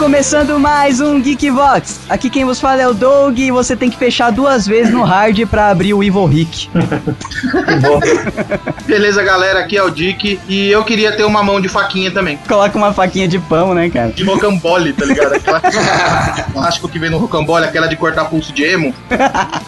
começando 0.00 0.58
mais 0.58 0.98
um 0.98 1.20
Geekvox. 1.20 2.00
Aqui 2.08 2.30
quem 2.30 2.42
vos 2.42 2.58
fala 2.58 2.80
é 2.80 2.88
o 2.88 2.94
Doug 2.94 3.38
e 3.38 3.50
você 3.50 3.76
tem 3.76 3.90
que 3.90 3.98
fechar 3.98 4.32
duas 4.32 4.66
vezes 4.66 4.90
no 4.94 5.02
hard 5.02 5.38
pra 5.46 5.68
abrir 5.68 5.92
o 5.92 6.02
Evil 6.02 6.24
Rick. 6.24 6.70
Beleza, 8.86 9.22
galera, 9.22 9.60
aqui 9.60 9.76
é 9.76 9.82
o 9.82 9.90
Dick 9.90 10.40
e 10.48 10.70
eu 10.70 10.82
queria 10.84 11.12
ter 11.12 11.24
uma 11.24 11.42
mão 11.42 11.60
de 11.60 11.68
faquinha 11.68 12.10
também. 12.10 12.38
Coloca 12.48 12.76
uma 12.78 12.94
faquinha 12.94 13.28
de 13.28 13.38
pão, 13.38 13.74
né, 13.74 13.90
cara? 13.90 14.08
De 14.10 14.24
rocambole, 14.24 14.94
tá 14.94 15.04
ligado? 15.04 15.34
Aquela 15.34 15.60
plástico 16.50 16.88
que 16.88 16.98
vem 16.98 17.10
no 17.10 17.18
rocambole, 17.18 17.66
aquela 17.66 17.86
de 17.86 17.94
cortar 17.94 18.24
pulso 18.24 18.54
de 18.54 18.64
emo. 18.64 18.94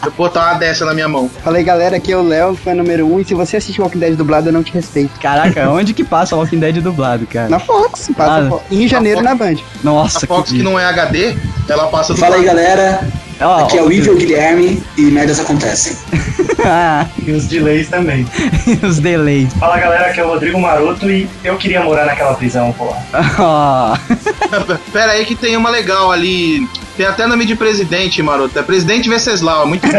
Eu 0.02 0.10
vou 0.16 0.28
botar 0.28 0.52
uma 0.52 0.54
dessa 0.54 0.86
na 0.86 0.94
minha 0.94 1.08
mão. 1.08 1.30
Fala 1.44 1.58
aí 1.58 1.64
galera, 1.64 1.96
aqui 1.98 2.10
é 2.10 2.16
o 2.16 2.22
Léo, 2.26 2.56
fã 2.56 2.74
número 2.74 3.06
1 3.06 3.14
um, 3.14 3.20
e 3.20 3.24
se 3.24 3.34
você 3.34 3.58
assiste 3.58 3.80
Walking 3.82 3.98
Dead 3.98 4.16
dublado 4.16 4.48
eu 4.48 4.52
não 4.52 4.62
te 4.62 4.72
respeito. 4.72 5.20
Caraca, 5.20 5.68
onde 5.68 5.92
que 5.92 6.02
passa 6.02 6.34
o 6.34 6.38
Walking 6.38 6.58
Dead 6.58 6.80
dublado, 6.80 7.26
cara? 7.26 7.50
Na 7.50 7.58
Fox, 7.58 8.10
passa 8.16 8.46
Ah, 8.46 8.48
Fo- 8.48 8.62
em 8.70 8.88
janeiro 8.88 9.20
na 9.22 9.34
Band. 9.34 9.56
Nossa, 9.84 10.21
A 10.24 10.28
Fox 10.28 10.48
que 10.50 10.56
dia. 10.56 10.64
não 10.64 10.78
é 10.78 10.84
HD, 10.86 11.36
ela 11.68 11.86
passa 11.88 12.14
do 12.14 12.18
Fala 12.20 12.36
aí 12.36 12.44
galera, 12.44 13.06
aqui 13.60 13.78
é 13.78 13.82
o 13.82 13.90
Evil 13.90 14.16
Guilherme 14.16 14.82
e 14.96 15.02
merdas 15.02 15.40
acontecem. 15.40 15.96
Ah, 16.64 17.06
E 17.26 17.32
os 17.32 17.46
delays 17.46 17.88
também. 17.88 18.26
os 18.82 18.98
delays. 18.98 19.52
Fala 19.54 19.78
galera, 19.78 20.06
aqui 20.06 20.20
é 20.20 20.24
o 20.24 20.28
Rodrigo 20.28 20.60
Maroto 20.60 21.10
e 21.10 21.28
eu 21.42 21.56
queria 21.56 21.82
morar 21.82 22.04
naquela 22.06 22.34
prisão, 22.34 22.72
pô. 22.72 22.94
Ó, 23.38 23.96
Pera 24.92 25.12
aí 25.12 25.24
que 25.24 25.34
tem 25.34 25.56
uma 25.56 25.70
legal 25.70 26.10
ali. 26.12 26.66
Tem 26.96 27.06
até 27.06 27.26
nome 27.26 27.46
de 27.46 27.54
presidente, 27.56 28.22
maroto. 28.22 28.58
É 28.58 28.62
presidente 28.62 29.08
Venceslau, 29.08 29.62
é 29.62 29.66
muito 29.66 29.86
bom. 29.86 29.98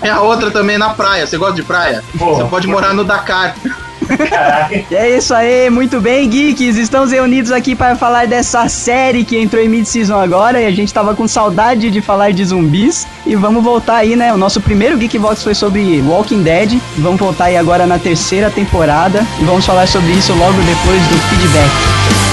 Tem 0.00 0.10
a 0.10 0.20
outra 0.20 0.50
também 0.50 0.76
na 0.76 0.90
praia. 0.90 1.24
Você 1.26 1.38
gosta 1.38 1.54
de 1.54 1.62
praia? 1.62 2.02
Você 2.14 2.44
pode 2.44 2.66
morar 2.66 2.92
no 2.92 3.04
Dakar. 3.04 3.54
E 4.90 4.94
é 4.94 5.16
isso 5.16 5.34
aí, 5.34 5.70
muito 5.70 6.00
bem, 6.00 6.28
geeks. 6.28 6.76
Estamos 6.76 7.12
reunidos 7.12 7.52
aqui 7.52 7.74
para 7.74 7.96
falar 7.96 8.26
dessa 8.26 8.68
série 8.68 9.24
que 9.24 9.36
entrou 9.36 9.62
em 9.62 9.68
mid-season 9.68 10.18
agora 10.18 10.60
e 10.60 10.66
a 10.66 10.70
gente 10.70 10.92
tava 10.92 11.14
com 11.14 11.26
saudade 11.26 11.90
de 11.90 12.00
falar 12.00 12.32
de 12.32 12.44
zumbis. 12.44 13.06
E 13.24 13.34
vamos 13.34 13.62
voltar 13.62 13.96
aí, 13.96 14.16
né? 14.16 14.32
O 14.32 14.36
nosso 14.36 14.60
primeiro 14.60 14.96
Geekbox 14.96 15.42
foi 15.42 15.54
sobre 15.54 16.00
Walking 16.02 16.42
Dead. 16.42 16.78
Vamos 16.98 17.18
voltar 17.18 17.46
aí 17.46 17.56
agora 17.56 17.86
na 17.86 17.98
terceira 17.98 18.50
temporada 18.50 19.26
e 19.40 19.44
vamos 19.44 19.64
falar 19.64 19.86
sobre 19.86 20.12
isso 20.12 20.32
logo 20.34 20.58
depois 20.62 21.02
do 21.08 21.18
feedback. 21.28 22.25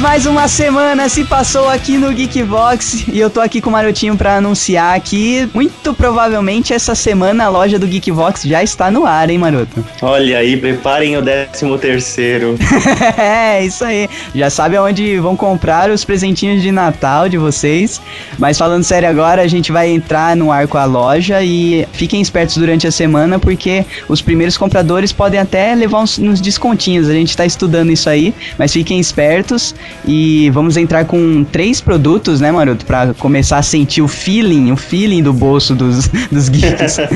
Mais 0.00 0.24
uma 0.24 0.48
semana 0.48 1.10
se 1.10 1.24
passou 1.24 1.68
aqui 1.68 1.98
no 1.98 2.10
Geekbox 2.10 3.04
e 3.12 3.20
eu 3.20 3.28
tô 3.28 3.38
aqui 3.38 3.60
com 3.60 3.68
o 3.68 3.72
Marotinho 3.72 4.16
pra 4.16 4.36
anunciar 4.36 4.98
que 5.00 5.46
muito 5.52 5.92
provavelmente 5.92 6.72
essa 6.72 6.94
semana 6.94 7.44
a 7.44 7.48
loja 7.50 7.78
do 7.78 7.86
Geekbox 7.86 8.44
já 8.44 8.62
está 8.62 8.90
no 8.90 9.04
ar, 9.04 9.28
hein, 9.28 9.36
Maroto? 9.36 9.84
Olha 10.00 10.38
aí, 10.38 10.56
preparem 10.56 11.18
o 11.18 11.22
décimo 11.22 11.76
terceiro. 11.76 12.56
é, 13.18 13.62
isso 13.62 13.84
aí. 13.84 14.08
Já 14.34 14.48
sabe 14.48 14.76
aonde 14.76 15.18
vão 15.18 15.36
comprar 15.36 15.90
os 15.90 16.02
presentinhos 16.02 16.62
de 16.62 16.72
Natal 16.72 17.28
de 17.28 17.36
vocês. 17.36 18.00
Mas 18.38 18.56
falando 18.56 18.82
sério 18.82 19.08
agora, 19.08 19.42
a 19.42 19.48
gente 19.48 19.70
vai 19.70 19.90
entrar 19.90 20.34
no 20.34 20.50
ar 20.50 20.66
com 20.66 20.78
a 20.78 20.86
loja 20.86 21.42
e 21.42 21.86
fiquem 21.92 22.22
espertos 22.22 22.56
durante 22.56 22.86
a 22.86 22.90
semana 22.90 23.38
porque 23.38 23.84
os 24.08 24.22
primeiros 24.22 24.56
compradores 24.56 25.12
podem 25.12 25.38
até 25.38 25.74
levar 25.74 26.00
uns, 26.00 26.18
uns 26.18 26.40
descontinhos. 26.40 27.06
A 27.06 27.12
gente 27.12 27.36
tá 27.36 27.44
estudando 27.44 27.92
isso 27.92 28.08
aí, 28.08 28.34
mas 28.56 28.72
fiquem 28.72 28.98
espertos 28.98 29.74
e 30.04 30.50
vamos 30.50 30.76
entrar 30.76 31.04
com 31.04 31.44
três 31.44 31.80
produtos, 31.80 32.40
né, 32.40 32.50
Maroto, 32.50 32.84
Pra 32.84 33.14
começar 33.14 33.58
a 33.58 33.62
sentir 33.62 34.02
o 34.02 34.08
feeling, 34.08 34.72
o 34.72 34.76
feeling 34.76 35.22
do 35.22 35.32
bolso 35.32 35.74
dos, 35.74 36.08
dos 36.30 36.48
geeks. 36.48 36.98
a 36.98 37.08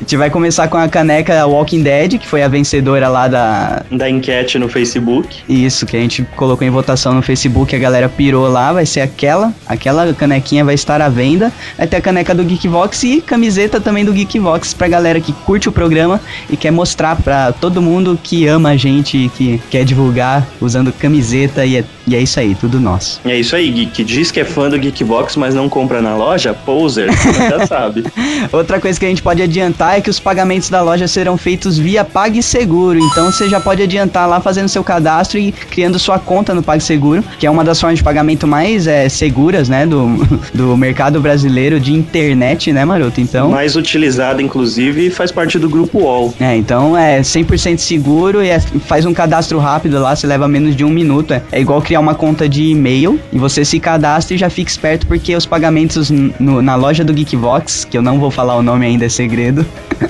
gente 0.00 0.16
vai 0.16 0.30
começar 0.30 0.68
com 0.68 0.76
a 0.76 0.88
caneca 0.88 1.46
Walking 1.46 1.82
Dead, 1.82 2.18
que 2.18 2.26
foi 2.26 2.42
a 2.42 2.48
vencedora 2.48 3.08
lá 3.08 3.28
da, 3.28 3.82
Da 3.90 4.08
enquete 4.08 4.58
no 4.58 4.68
Facebook. 4.68 5.42
isso, 5.48 5.86
que 5.86 5.96
a 5.96 6.00
gente 6.00 6.22
colocou 6.36 6.66
em 6.66 6.70
votação 6.70 7.14
no 7.14 7.22
Facebook, 7.22 7.74
a 7.74 7.78
galera 7.78 8.08
pirou 8.08 8.48
lá, 8.48 8.72
vai 8.72 8.86
ser 8.86 9.00
aquela, 9.00 9.52
aquela 9.66 10.12
canequinha 10.14 10.64
vai 10.64 10.74
estar 10.74 11.00
à 11.00 11.08
venda. 11.08 11.52
Vai 11.76 11.86
ter 11.86 11.96
a 11.96 12.00
caneca 12.00 12.34
do 12.34 12.44
Geekvox 12.44 13.02
e 13.04 13.20
camiseta 13.20 13.80
também 13.80 14.04
do 14.04 14.12
Geekvox 14.12 14.74
pra 14.74 14.88
galera 14.88 15.20
que 15.20 15.32
curte 15.32 15.68
o 15.68 15.72
programa 15.72 16.20
e 16.50 16.56
quer 16.56 16.70
mostrar 16.70 17.16
pra 17.16 17.52
todo 17.52 17.82
mundo 17.82 18.18
que 18.22 18.46
ama 18.46 18.70
a 18.70 18.76
gente 18.76 19.16
e 19.16 19.28
que 19.28 19.60
quer 19.70 19.84
divulgar 19.84 20.46
usando 20.60 20.92
camiseta 20.92 21.64
e 21.64 21.76
é, 21.76 21.84
e 22.06 22.14
é 22.14 22.15
isso 22.20 22.38
aí, 22.40 22.54
tudo 22.54 22.80
nosso. 22.80 23.20
É 23.24 23.36
isso 23.38 23.54
aí, 23.56 23.70
Geek. 23.70 24.04
Diz 24.04 24.30
que 24.30 24.40
é 24.40 24.44
fã 24.44 24.68
do 24.68 24.78
Geekbox, 24.78 25.36
mas 25.36 25.54
não 25.54 25.68
compra 25.68 26.00
na 26.00 26.16
loja? 26.16 26.54
Poser, 26.54 27.08
já 27.50 27.66
sabe. 27.66 28.04
Outra 28.52 28.80
coisa 28.80 28.98
que 28.98 29.04
a 29.06 29.08
gente 29.08 29.22
pode 29.22 29.42
adiantar 29.42 29.98
é 29.98 30.00
que 30.00 30.10
os 30.10 30.18
pagamentos 30.20 30.68
da 30.70 30.82
loja 30.82 31.06
serão 31.08 31.36
feitos 31.36 31.78
via 31.78 32.04
PagSeguro. 32.04 32.98
Então 32.98 33.30
você 33.30 33.48
já 33.48 33.60
pode 33.60 33.82
adiantar 33.82 34.28
lá 34.28 34.40
fazendo 34.40 34.68
seu 34.68 34.82
cadastro 34.84 35.38
e 35.38 35.52
criando 35.52 35.98
sua 35.98 36.18
conta 36.18 36.54
no 36.54 36.62
PagSeguro, 36.62 37.22
que 37.38 37.46
é 37.46 37.50
uma 37.50 37.64
das 37.64 37.80
formas 37.80 37.98
de 37.98 38.04
pagamento 38.04 38.46
mais 38.46 38.86
é, 38.86 39.08
seguras, 39.08 39.68
né, 39.68 39.86
do, 39.86 40.06
do 40.54 40.76
mercado 40.76 41.20
brasileiro 41.20 41.78
de 41.80 41.92
internet, 41.92 42.72
né, 42.72 42.84
Maroto? 42.84 43.20
Então, 43.20 43.50
Mais 43.50 43.76
utilizada, 43.76 44.42
inclusive, 44.42 45.06
e 45.06 45.10
faz 45.10 45.30
parte 45.32 45.58
do 45.58 45.68
grupo 45.68 45.98
UOL. 46.00 46.34
é, 46.40 46.56
então 46.56 46.96
é 46.96 47.20
100% 47.20 47.78
seguro 47.78 48.42
e 48.42 48.48
é- 48.50 48.60
faz 48.60 49.04
um 49.06 49.12
cadastro 49.14 49.58
rápido 49.58 49.98
lá, 50.00 50.14
você 50.14 50.26
leva 50.26 50.46
menos 50.48 50.74
de 50.76 50.84
um 50.84 50.90
minuto. 50.90 51.32
É, 51.32 51.42
é 51.52 51.60
igual 51.60 51.80
criar 51.82 52.00
uma 52.00 52.05
conta 52.14 52.48
de 52.48 52.64
e-mail 52.70 53.20
e 53.32 53.38
você 53.38 53.64
se 53.64 53.78
cadastra 53.80 54.34
e 54.34 54.38
já 54.38 54.48
fica 54.50 54.70
esperto 54.70 55.06
porque 55.06 55.34
os 55.34 55.46
pagamentos 55.46 56.10
no- 56.10 56.60
na 56.62 56.74
loja 56.74 57.04
do 57.04 57.12
Geekvox, 57.12 57.84
que 57.84 57.96
eu 57.96 58.02
não 58.02 58.18
vou 58.18 58.30
falar 58.30 58.56
o 58.56 58.62
nome 58.62 58.86
ainda, 58.86 59.04
é 59.06 59.08
segredo. 59.08 59.64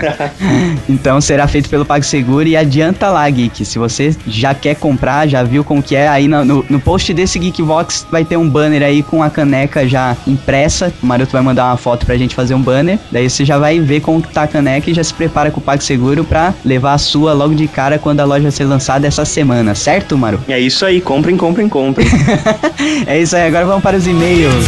então 0.88 1.20
será 1.20 1.46
feito 1.46 1.68
pelo 1.68 1.84
PagSeguro 1.84 2.46
e 2.46 2.56
adianta 2.56 3.08
lá, 3.10 3.28
Geek. 3.28 3.64
Se 3.64 3.78
você 3.78 4.14
já 4.26 4.54
quer 4.54 4.74
comprar, 4.76 5.26
já 5.28 5.42
viu 5.42 5.62
como 5.64 5.82
que 5.82 5.94
é, 5.96 6.08
aí 6.08 6.28
no, 6.28 6.44
no- 6.44 6.66
no 6.68 6.80
post 6.80 7.12
desse 7.14 7.38
Geekvox 7.38 8.06
vai 8.10 8.24
ter 8.24 8.36
um 8.36 8.48
banner 8.48 8.82
aí 8.82 9.02
com 9.02 9.22
a 9.22 9.30
caneca 9.30 9.86
já 9.88 10.16
impressa. 10.26 10.92
O 11.02 11.06
Maroto 11.06 11.32
vai 11.32 11.42
mandar 11.42 11.66
uma 11.66 11.76
foto 11.76 12.04
pra 12.06 12.16
gente 12.16 12.34
fazer 12.34 12.54
um 12.54 12.60
banner. 12.62 12.98
Daí 13.10 13.28
você 13.28 13.44
já 13.44 13.58
vai 13.58 13.78
ver 13.80 14.00
como 14.00 14.20
que 14.22 14.28
tá 14.28 14.42
a 14.42 14.46
caneca 14.48 14.90
e 14.90 14.94
já 14.94 15.02
se 15.04 15.14
prepara 15.14 15.50
com 15.50 15.60
o 15.60 15.62
PagSeguro 15.62 16.24
pra 16.24 16.52
levar 16.64 16.94
a 16.94 16.98
sua 16.98 17.32
logo 17.32 17.54
de 17.54 17.66
cara 17.68 17.98
quando 17.98 18.20
a 18.20 18.24
loja 18.24 18.50
ser 18.50 18.64
lançada 18.64 19.06
essa 19.06 19.24
semana, 19.24 19.74
certo, 19.74 20.16
Maru? 20.16 20.40
É 20.48 20.58
isso 20.58 20.84
aí, 20.84 21.00
comprem, 21.00 21.36
comprem, 21.36 21.68
comprem. 21.68 21.85
é 23.06 23.20
isso 23.20 23.36
aí, 23.36 23.46
agora 23.46 23.66
vamos 23.66 23.82
para 23.82 23.96
os 23.96 24.06
e-mails. 24.06 24.66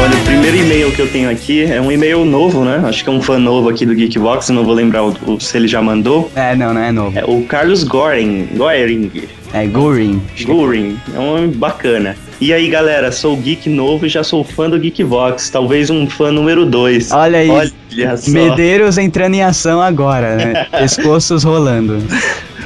Olha, 0.00 0.16
o 0.16 0.24
primeiro 0.24 0.56
e-mail 0.56 0.92
que 0.92 1.00
eu 1.02 1.08
tenho 1.08 1.28
aqui 1.28 1.64
é 1.64 1.80
um 1.80 1.90
e-mail 1.90 2.24
novo, 2.24 2.64
né? 2.64 2.80
Acho 2.84 3.02
que 3.02 3.10
é 3.10 3.12
um 3.12 3.20
fã 3.20 3.36
novo 3.38 3.68
aqui 3.68 3.84
do 3.84 3.94
Geekbox, 3.94 4.48
não 4.50 4.64
vou 4.64 4.72
lembrar 4.74 5.02
o- 5.04 5.16
o- 5.26 5.40
se 5.40 5.56
ele 5.56 5.66
já 5.66 5.82
mandou. 5.82 6.30
É, 6.36 6.54
não, 6.54 6.72
não 6.72 6.80
é 6.80 6.92
novo. 6.92 7.18
É 7.18 7.24
o 7.24 7.42
Carlos 7.42 7.82
Goring. 7.82 8.48
Goring. 8.54 9.10
É 9.52 9.66
Goring. 9.66 10.22
Goring. 10.44 10.96
É 11.14 11.18
um 11.18 11.34
nome 11.36 11.48
bacana. 11.48 12.14
E 12.40 12.52
aí, 12.52 12.68
galera, 12.68 13.10
sou 13.10 13.36
geek 13.36 13.68
novo 13.68 14.06
e 14.06 14.08
já 14.08 14.22
sou 14.22 14.44
fã 14.44 14.70
do 14.70 14.78
Geekvox, 14.78 15.50
talvez 15.50 15.90
um 15.90 16.08
fã 16.08 16.30
número 16.30 16.64
2. 16.64 17.10
Olha 17.10 17.40
aí. 17.40 17.50
Olha 17.50 18.16
só. 18.16 18.30
Medeiros 18.30 18.96
entrando 18.96 19.34
em 19.34 19.42
ação 19.42 19.82
agora, 19.82 20.36
né? 20.36 20.64
Pescoços 20.78 21.42
rolando. 21.42 22.00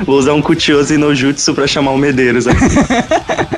Vou 0.04 0.19
usar 0.19 0.34
um 0.34 0.42
Kutioso 0.42 0.98
no 0.98 1.14
Jutsu 1.14 1.54
pra 1.54 1.66
chamar 1.66 1.92
o 1.92 1.98
Medeiros 1.98 2.46
aqui. 2.46 2.58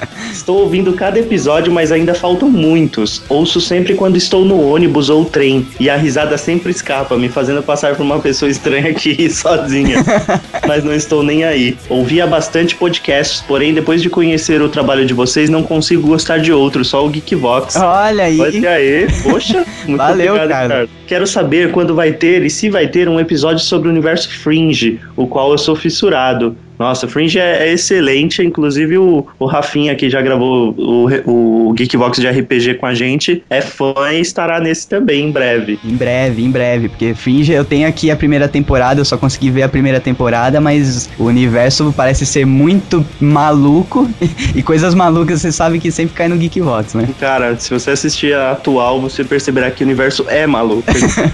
Estou 0.44 0.60
ouvindo 0.60 0.92
cada 0.92 1.18
episódio, 1.18 1.72
mas 1.72 1.90
ainda 1.90 2.12
faltam 2.12 2.50
muitos. 2.50 3.22
Ouço 3.30 3.62
sempre 3.62 3.94
quando 3.94 4.18
estou 4.18 4.44
no 4.44 4.60
ônibus 4.60 5.08
ou 5.08 5.24
trem. 5.24 5.66
E 5.80 5.88
a 5.88 5.96
risada 5.96 6.36
sempre 6.36 6.70
escapa, 6.70 7.16
me 7.16 7.30
fazendo 7.30 7.62
passar 7.62 7.96
por 7.96 8.02
uma 8.02 8.18
pessoa 8.18 8.50
estranha 8.50 8.90
aqui 8.90 9.26
sozinha. 9.32 10.04
mas 10.68 10.84
não 10.84 10.92
estou 10.92 11.22
nem 11.22 11.44
aí. 11.44 11.78
Ouvia 11.88 12.26
bastante 12.26 12.74
podcasts, 12.74 13.40
porém, 13.40 13.72
depois 13.72 14.02
de 14.02 14.10
conhecer 14.10 14.60
o 14.60 14.68
trabalho 14.68 15.06
de 15.06 15.14
vocês, 15.14 15.48
não 15.48 15.62
consigo 15.62 16.06
gostar 16.06 16.36
de 16.36 16.52
outro, 16.52 16.84
só 16.84 17.06
o 17.06 17.08
Geekvox. 17.08 17.76
Olha 17.76 18.24
aí. 18.24 18.38
Olha 18.38 18.70
aí, 18.70 19.06
poxa, 19.22 19.64
muito 19.88 19.96
Valeu, 19.96 20.34
obrigado, 20.34 20.48
cara. 20.50 20.64
Ricardo. 20.82 20.90
Quero 21.06 21.26
saber 21.26 21.72
quando 21.72 21.94
vai 21.94 22.12
ter 22.12 22.42
e 22.42 22.50
se 22.50 22.68
vai 22.68 22.86
ter 22.86 23.08
um 23.08 23.18
episódio 23.18 23.64
sobre 23.64 23.88
o 23.88 23.90
universo 23.90 24.28
Fringe, 24.28 25.00
o 25.16 25.26
qual 25.26 25.52
eu 25.52 25.58
sou 25.58 25.74
fissurado. 25.74 26.54
Nossa, 26.78 27.06
Fringe 27.06 27.38
é, 27.38 27.68
é 27.68 27.72
excelente, 27.72 28.42
inclusive 28.42 28.98
o, 28.98 29.26
o 29.38 29.46
Rafinha, 29.46 29.94
que 29.94 30.10
já 30.10 30.20
gravou 30.20 30.74
o, 30.76 31.68
o 31.68 31.72
Geekbox 31.72 32.18
de 32.18 32.28
RPG 32.28 32.74
com 32.74 32.86
a 32.86 32.94
gente, 32.94 33.42
é 33.48 33.60
fã 33.60 33.94
e 34.12 34.20
estará 34.20 34.60
nesse 34.60 34.88
também 34.88 35.26
em 35.26 35.30
breve. 35.30 35.78
Em 35.84 35.94
breve, 35.94 36.44
em 36.44 36.50
breve, 36.50 36.88
porque 36.88 37.14
Fringe, 37.14 37.52
eu 37.52 37.64
tenho 37.64 37.86
aqui 37.86 38.10
a 38.10 38.16
primeira 38.16 38.48
temporada, 38.48 39.00
eu 39.00 39.04
só 39.04 39.16
consegui 39.16 39.50
ver 39.50 39.62
a 39.62 39.68
primeira 39.68 40.00
temporada, 40.00 40.60
mas 40.60 41.08
o 41.18 41.24
universo 41.24 41.92
parece 41.96 42.26
ser 42.26 42.44
muito 42.44 43.04
maluco 43.20 44.08
e 44.54 44.62
coisas 44.62 44.94
malucas 44.94 45.40
você 45.40 45.52
sabe 45.52 45.78
que 45.78 45.90
sempre 45.90 46.14
cai 46.14 46.28
no 46.28 46.36
Geekvox, 46.36 46.94
né? 46.94 47.08
Cara, 47.20 47.56
se 47.56 47.70
você 47.70 47.90
assistir 47.90 48.34
a 48.34 48.52
atual, 48.52 49.00
você 49.00 49.22
perceberá 49.22 49.70
que 49.70 49.82
o 49.82 49.86
universo 49.86 50.24
é 50.28 50.46
maluco. 50.46 50.84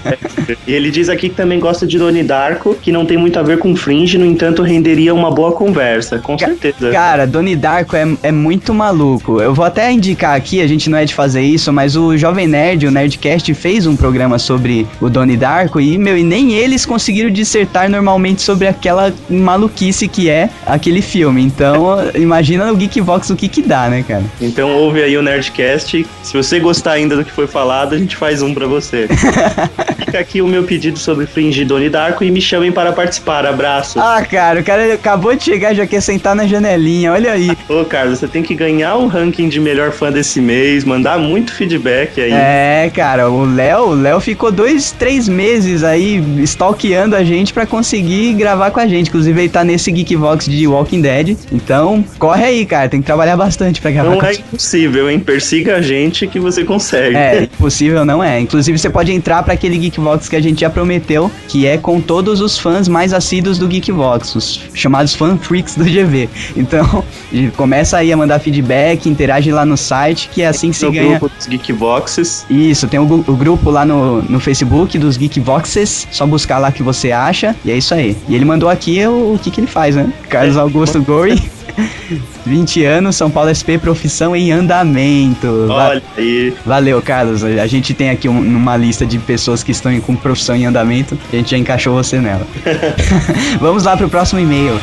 e 0.67 0.73
ele 0.73 0.91
diz 0.91 1.09
aqui 1.09 1.29
que 1.29 1.35
também 1.35 1.59
gosta 1.59 1.85
de 1.87 1.97
Donnie 1.97 2.23
Darko, 2.23 2.75
que 2.75 2.91
não 2.91 3.05
tem 3.05 3.17
muito 3.17 3.37
a 3.39 3.43
ver 3.43 3.57
com 3.57 3.75
Fringe, 3.75 4.17
no 4.17 4.25
entanto, 4.25 4.61
renderia 4.61 5.13
uma 5.13 5.30
boa 5.31 5.51
conversa, 5.51 6.19
com 6.19 6.37
certeza. 6.37 6.91
Cara, 6.91 7.25
Donnie 7.25 7.55
Darko 7.55 7.95
é, 7.95 8.07
é 8.23 8.31
muito 8.31 8.73
maluco. 8.73 9.41
Eu 9.41 9.53
vou 9.53 9.65
até 9.65 9.91
indicar 9.91 10.35
aqui, 10.35 10.61
a 10.61 10.67
gente 10.67 10.89
não 10.89 10.97
é 10.97 11.05
de 11.05 11.13
fazer 11.13 11.41
isso, 11.41 11.71
mas 11.71 11.95
o 11.95 12.17
Jovem 12.17 12.47
Nerd, 12.47 12.85
o 12.85 12.91
Nerdcast, 12.91 13.53
fez 13.53 13.85
um 13.85 13.95
programa 13.95 14.39
sobre 14.39 14.87
o 14.99 15.09
Donnie 15.09 15.37
Darko 15.37 15.79
e, 15.79 15.97
meu, 15.97 16.17
e 16.17 16.23
nem 16.23 16.53
eles 16.53 16.85
conseguiram 16.85 17.29
dissertar 17.29 17.89
normalmente 17.89 18.41
sobre 18.41 18.67
aquela 18.67 19.13
maluquice 19.29 20.07
que 20.07 20.29
é 20.29 20.49
aquele 20.65 21.01
filme. 21.01 21.41
Então, 21.41 21.97
imagina 22.15 22.65
no 22.65 22.75
Geekvox 22.75 23.29
o 23.29 23.35
que 23.35 23.47
que 23.47 23.61
dá, 23.61 23.89
né, 23.89 24.03
cara? 24.07 24.23
Então 24.41 24.71
ouve 24.71 25.03
aí 25.03 25.17
o 25.17 25.21
Nerdcast. 25.21 26.05
Se 26.23 26.33
você 26.33 26.59
gostar 26.59 26.93
ainda 26.93 27.15
do 27.15 27.23
que 27.23 27.31
foi 27.31 27.47
falado, 27.47 27.93
a 27.93 27.97
gente 27.97 28.15
faz 28.15 28.41
um 28.41 28.53
pra 28.53 28.65
você. 28.65 29.07
Fica 30.05 30.19
aqui 30.19 30.41
o 30.41 30.47
meu 30.47 30.63
pedido 30.63 30.97
sobre 30.97 31.25
Fringe 31.25 31.61
e 31.61 31.65
Donnie 31.65 31.89
Darko 31.89 32.23
e 32.23 32.31
me 32.31 32.41
chamem 32.41 32.71
para 32.71 32.91
participar. 32.91 33.45
Abraço. 33.45 33.99
Ah, 33.99 34.23
cara, 34.23 34.59
o 34.59 34.63
cara 34.63 34.93
acabou 34.93 35.20
de 35.35 35.43
chegar 35.43 35.71
e 35.73 35.75
já 35.75 35.85
quer 35.87 36.01
sentar 36.01 36.35
na 36.35 36.45
janelinha, 36.47 37.11
olha 37.11 37.31
aí. 37.31 37.51
Ô, 37.69 37.85
Carlos, 37.85 38.19
você 38.19 38.27
tem 38.27 38.43
que 38.43 38.53
ganhar 38.55 38.95
o 38.95 39.07
ranking 39.07 39.47
de 39.49 39.59
melhor 39.59 39.91
fã 39.91 40.11
desse 40.11 40.41
mês, 40.41 40.83
mandar 40.83 41.17
muito 41.19 41.53
feedback 41.53 42.19
aí. 42.21 42.31
É, 42.31 42.91
cara, 42.93 43.29
o 43.29 43.45
Léo, 43.45 43.89
o 43.89 43.93
Léo 43.93 44.19
ficou 44.19 44.51
dois, 44.51 44.91
três 44.91 45.27
meses 45.29 45.83
aí 45.83 46.21
stalkeando 46.43 47.15
a 47.15 47.23
gente 47.23 47.53
pra 47.53 47.65
conseguir 47.65 48.33
gravar 48.33 48.71
com 48.71 48.79
a 48.79 48.87
gente. 48.87 49.07
Inclusive, 49.09 49.39
ele 49.41 49.49
tá 49.49 49.63
nesse 49.63 49.91
Geekvox 49.91 50.45
de 50.45 50.67
Walking 50.67 51.01
Dead. 51.01 51.37
Então, 51.51 52.03
corre 52.19 52.43
aí, 52.43 52.65
cara, 52.65 52.89
tem 52.89 52.99
que 53.01 53.05
trabalhar 53.05 53.37
bastante 53.37 53.81
pra 53.81 53.91
gravar 53.91 54.09
Não 54.11 54.19
com 54.19 54.25
a 54.25 54.29
é 54.29 54.33
gente. 54.33 54.45
impossível, 54.47 55.09
hein? 55.09 55.19
Persiga 55.19 55.75
a 55.77 55.81
gente 55.81 56.27
que 56.27 56.39
você 56.39 56.63
consegue. 56.63 57.15
É, 57.15 57.43
impossível 57.43 58.03
não 58.05 58.23
é. 58.23 58.39
Inclusive, 58.39 58.77
você 58.77 58.89
pode 58.89 59.11
entrar 59.11 59.43
pra 59.43 59.53
aquele 59.53 59.77
Geekvox 59.77 60.29
que 60.29 60.35
a 60.35 60.41
gente 60.41 60.61
já 60.61 60.69
prometeu, 60.69 61.31
que 61.47 61.65
é 61.67 61.77
com 61.77 61.99
todos 62.01 62.41
os 62.41 62.57
fãs 62.57 62.87
mais 62.87 63.13
assíduos 63.13 63.57
do 63.57 63.67
Geekvox, 63.67 64.35
os 64.35 64.61
chamados 64.73 65.10
fan 65.13 65.37
freaks 65.37 65.75
do 65.75 65.83
GV. 65.83 66.29
Então, 66.55 67.03
começa 67.55 67.97
aí 67.97 68.11
a 68.11 68.17
mandar 68.17 68.39
feedback, 68.39 69.07
interage 69.07 69.51
lá 69.51 69.65
no 69.65 69.77
site, 69.77 70.29
que 70.29 70.41
é 70.41 70.47
assim 70.47 70.71
que 70.71 70.77
se 70.77 70.89
ganha. 70.89 71.19
grupo 71.19 71.35
dos 71.35 71.47
Geekboxes. 71.47 72.45
Isso, 72.49 72.87
tem 72.87 72.99
o, 72.99 73.03
o 73.03 73.35
grupo 73.35 73.69
lá 73.69 73.85
no, 73.85 74.21
no 74.21 74.39
Facebook 74.39 74.97
dos 74.97 75.17
Geekvoxes, 75.17 76.07
só 76.11 76.25
buscar 76.25 76.57
lá 76.57 76.71
que 76.71 76.83
você 76.83 77.11
acha, 77.11 77.55
e 77.63 77.71
é 77.71 77.77
isso 77.77 77.93
aí. 77.93 78.15
E 78.27 78.35
ele 78.35 78.45
mandou 78.45 78.69
aqui 78.69 79.05
o, 79.05 79.33
o 79.35 79.39
que, 79.41 79.51
que 79.51 79.59
ele 79.59 79.67
faz, 79.67 79.95
né? 79.95 80.11
Carlos 80.29 80.57
Augusto 80.57 81.01
Gori, 81.01 81.41
20 82.45 82.83
anos, 82.85 83.15
São 83.15 83.29
Paulo 83.29 83.53
SP, 83.53 83.77
profissão 83.77 84.35
em 84.35 84.51
andamento. 84.51 85.65
Va- 85.67 85.89
Olha 85.89 86.03
aí. 86.17 86.53
Valeu, 86.65 87.01
Carlos. 87.01 87.43
A 87.43 87.67
gente 87.67 87.93
tem 87.93 88.09
aqui 88.09 88.27
um- 88.27 88.39
uma 88.39 88.75
lista 88.77 89.05
de 89.05 89.17
pessoas 89.19 89.63
que 89.63 89.71
estão 89.71 89.99
com 90.01 90.15
profissão 90.15 90.55
em 90.55 90.65
andamento, 90.65 91.17
a 91.31 91.35
gente 91.35 91.51
já 91.51 91.57
encaixou 91.57 91.93
você 91.95 92.19
nela. 92.19 92.45
Vamos 93.59 93.83
lá 93.83 93.95
pro 93.95 94.09
próximo 94.09 94.39
e-mail. 94.39 94.79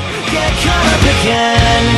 Get 1.22 1.97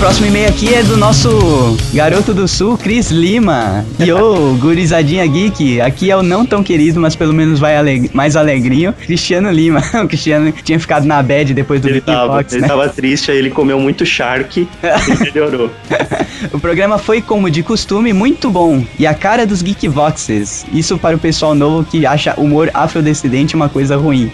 Próximo 0.00 0.28
e-mail 0.28 0.48
aqui 0.48 0.72
é 0.72 0.82
do 0.82 0.96
nosso 0.96 1.76
garoto 1.92 2.32
do 2.32 2.48
sul, 2.48 2.78
Cris 2.78 3.10
Lima. 3.10 3.84
Yo, 4.00 4.56
gurizadinha 4.58 5.26
geek. 5.26 5.78
Aqui 5.82 6.10
é 6.10 6.16
o 6.16 6.22
não 6.22 6.46
tão 6.46 6.62
querido, 6.62 6.98
mas 6.98 7.14
pelo 7.14 7.34
menos 7.34 7.60
vai 7.60 7.76
aleg- 7.76 8.10
mais 8.14 8.34
alegrinho, 8.34 8.94
Cristiano 8.94 9.50
Lima. 9.50 9.82
o 10.02 10.08
Cristiano 10.08 10.54
tinha 10.64 10.80
ficado 10.80 11.04
na 11.04 11.22
bad 11.22 11.52
depois 11.52 11.82
do 11.82 11.88
Ele 11.88 12.00
tava, 12.00 12.22
Geekbox, 12.22 12.52
ele 12.54 12.62
né? 12.62 12.68
tava 12.68 12.88
triste, 12.88 13.30
aí 13.30 13.36
ele 13.36 13.50
comeu 13.50 13.78
muito 13.78 14.06
shark 14.06 14.60
e 14.60 14.68
melhorou. 15.22 15.70
O 16.50 16.58
programa 16.58 16.96
foi, 16.96 17.20
como 17.20 17.50
de 17.50 17.62
costume, 17.62 18.14
muito 18.14 18.48
bom. 18.50 18.82
E 18.98 19.06
a 19.06 19.12
cara 19.12 19.46
dos 19.46 19.60
Geekvoxes. 19.60 20.64
Isso 20.72 20.96
para 20.96 21.14
o 21.14 21.18
pessoal 21.18 21.54
novo 21.54 21.84
que 21.84 22.06
acha 22.06 22.32
humor 22.40 22.70
afrodescendente 22.72 23.54
uma 23.54 23.68
coisa 23.68 23.98
ruim. 23.98 24.32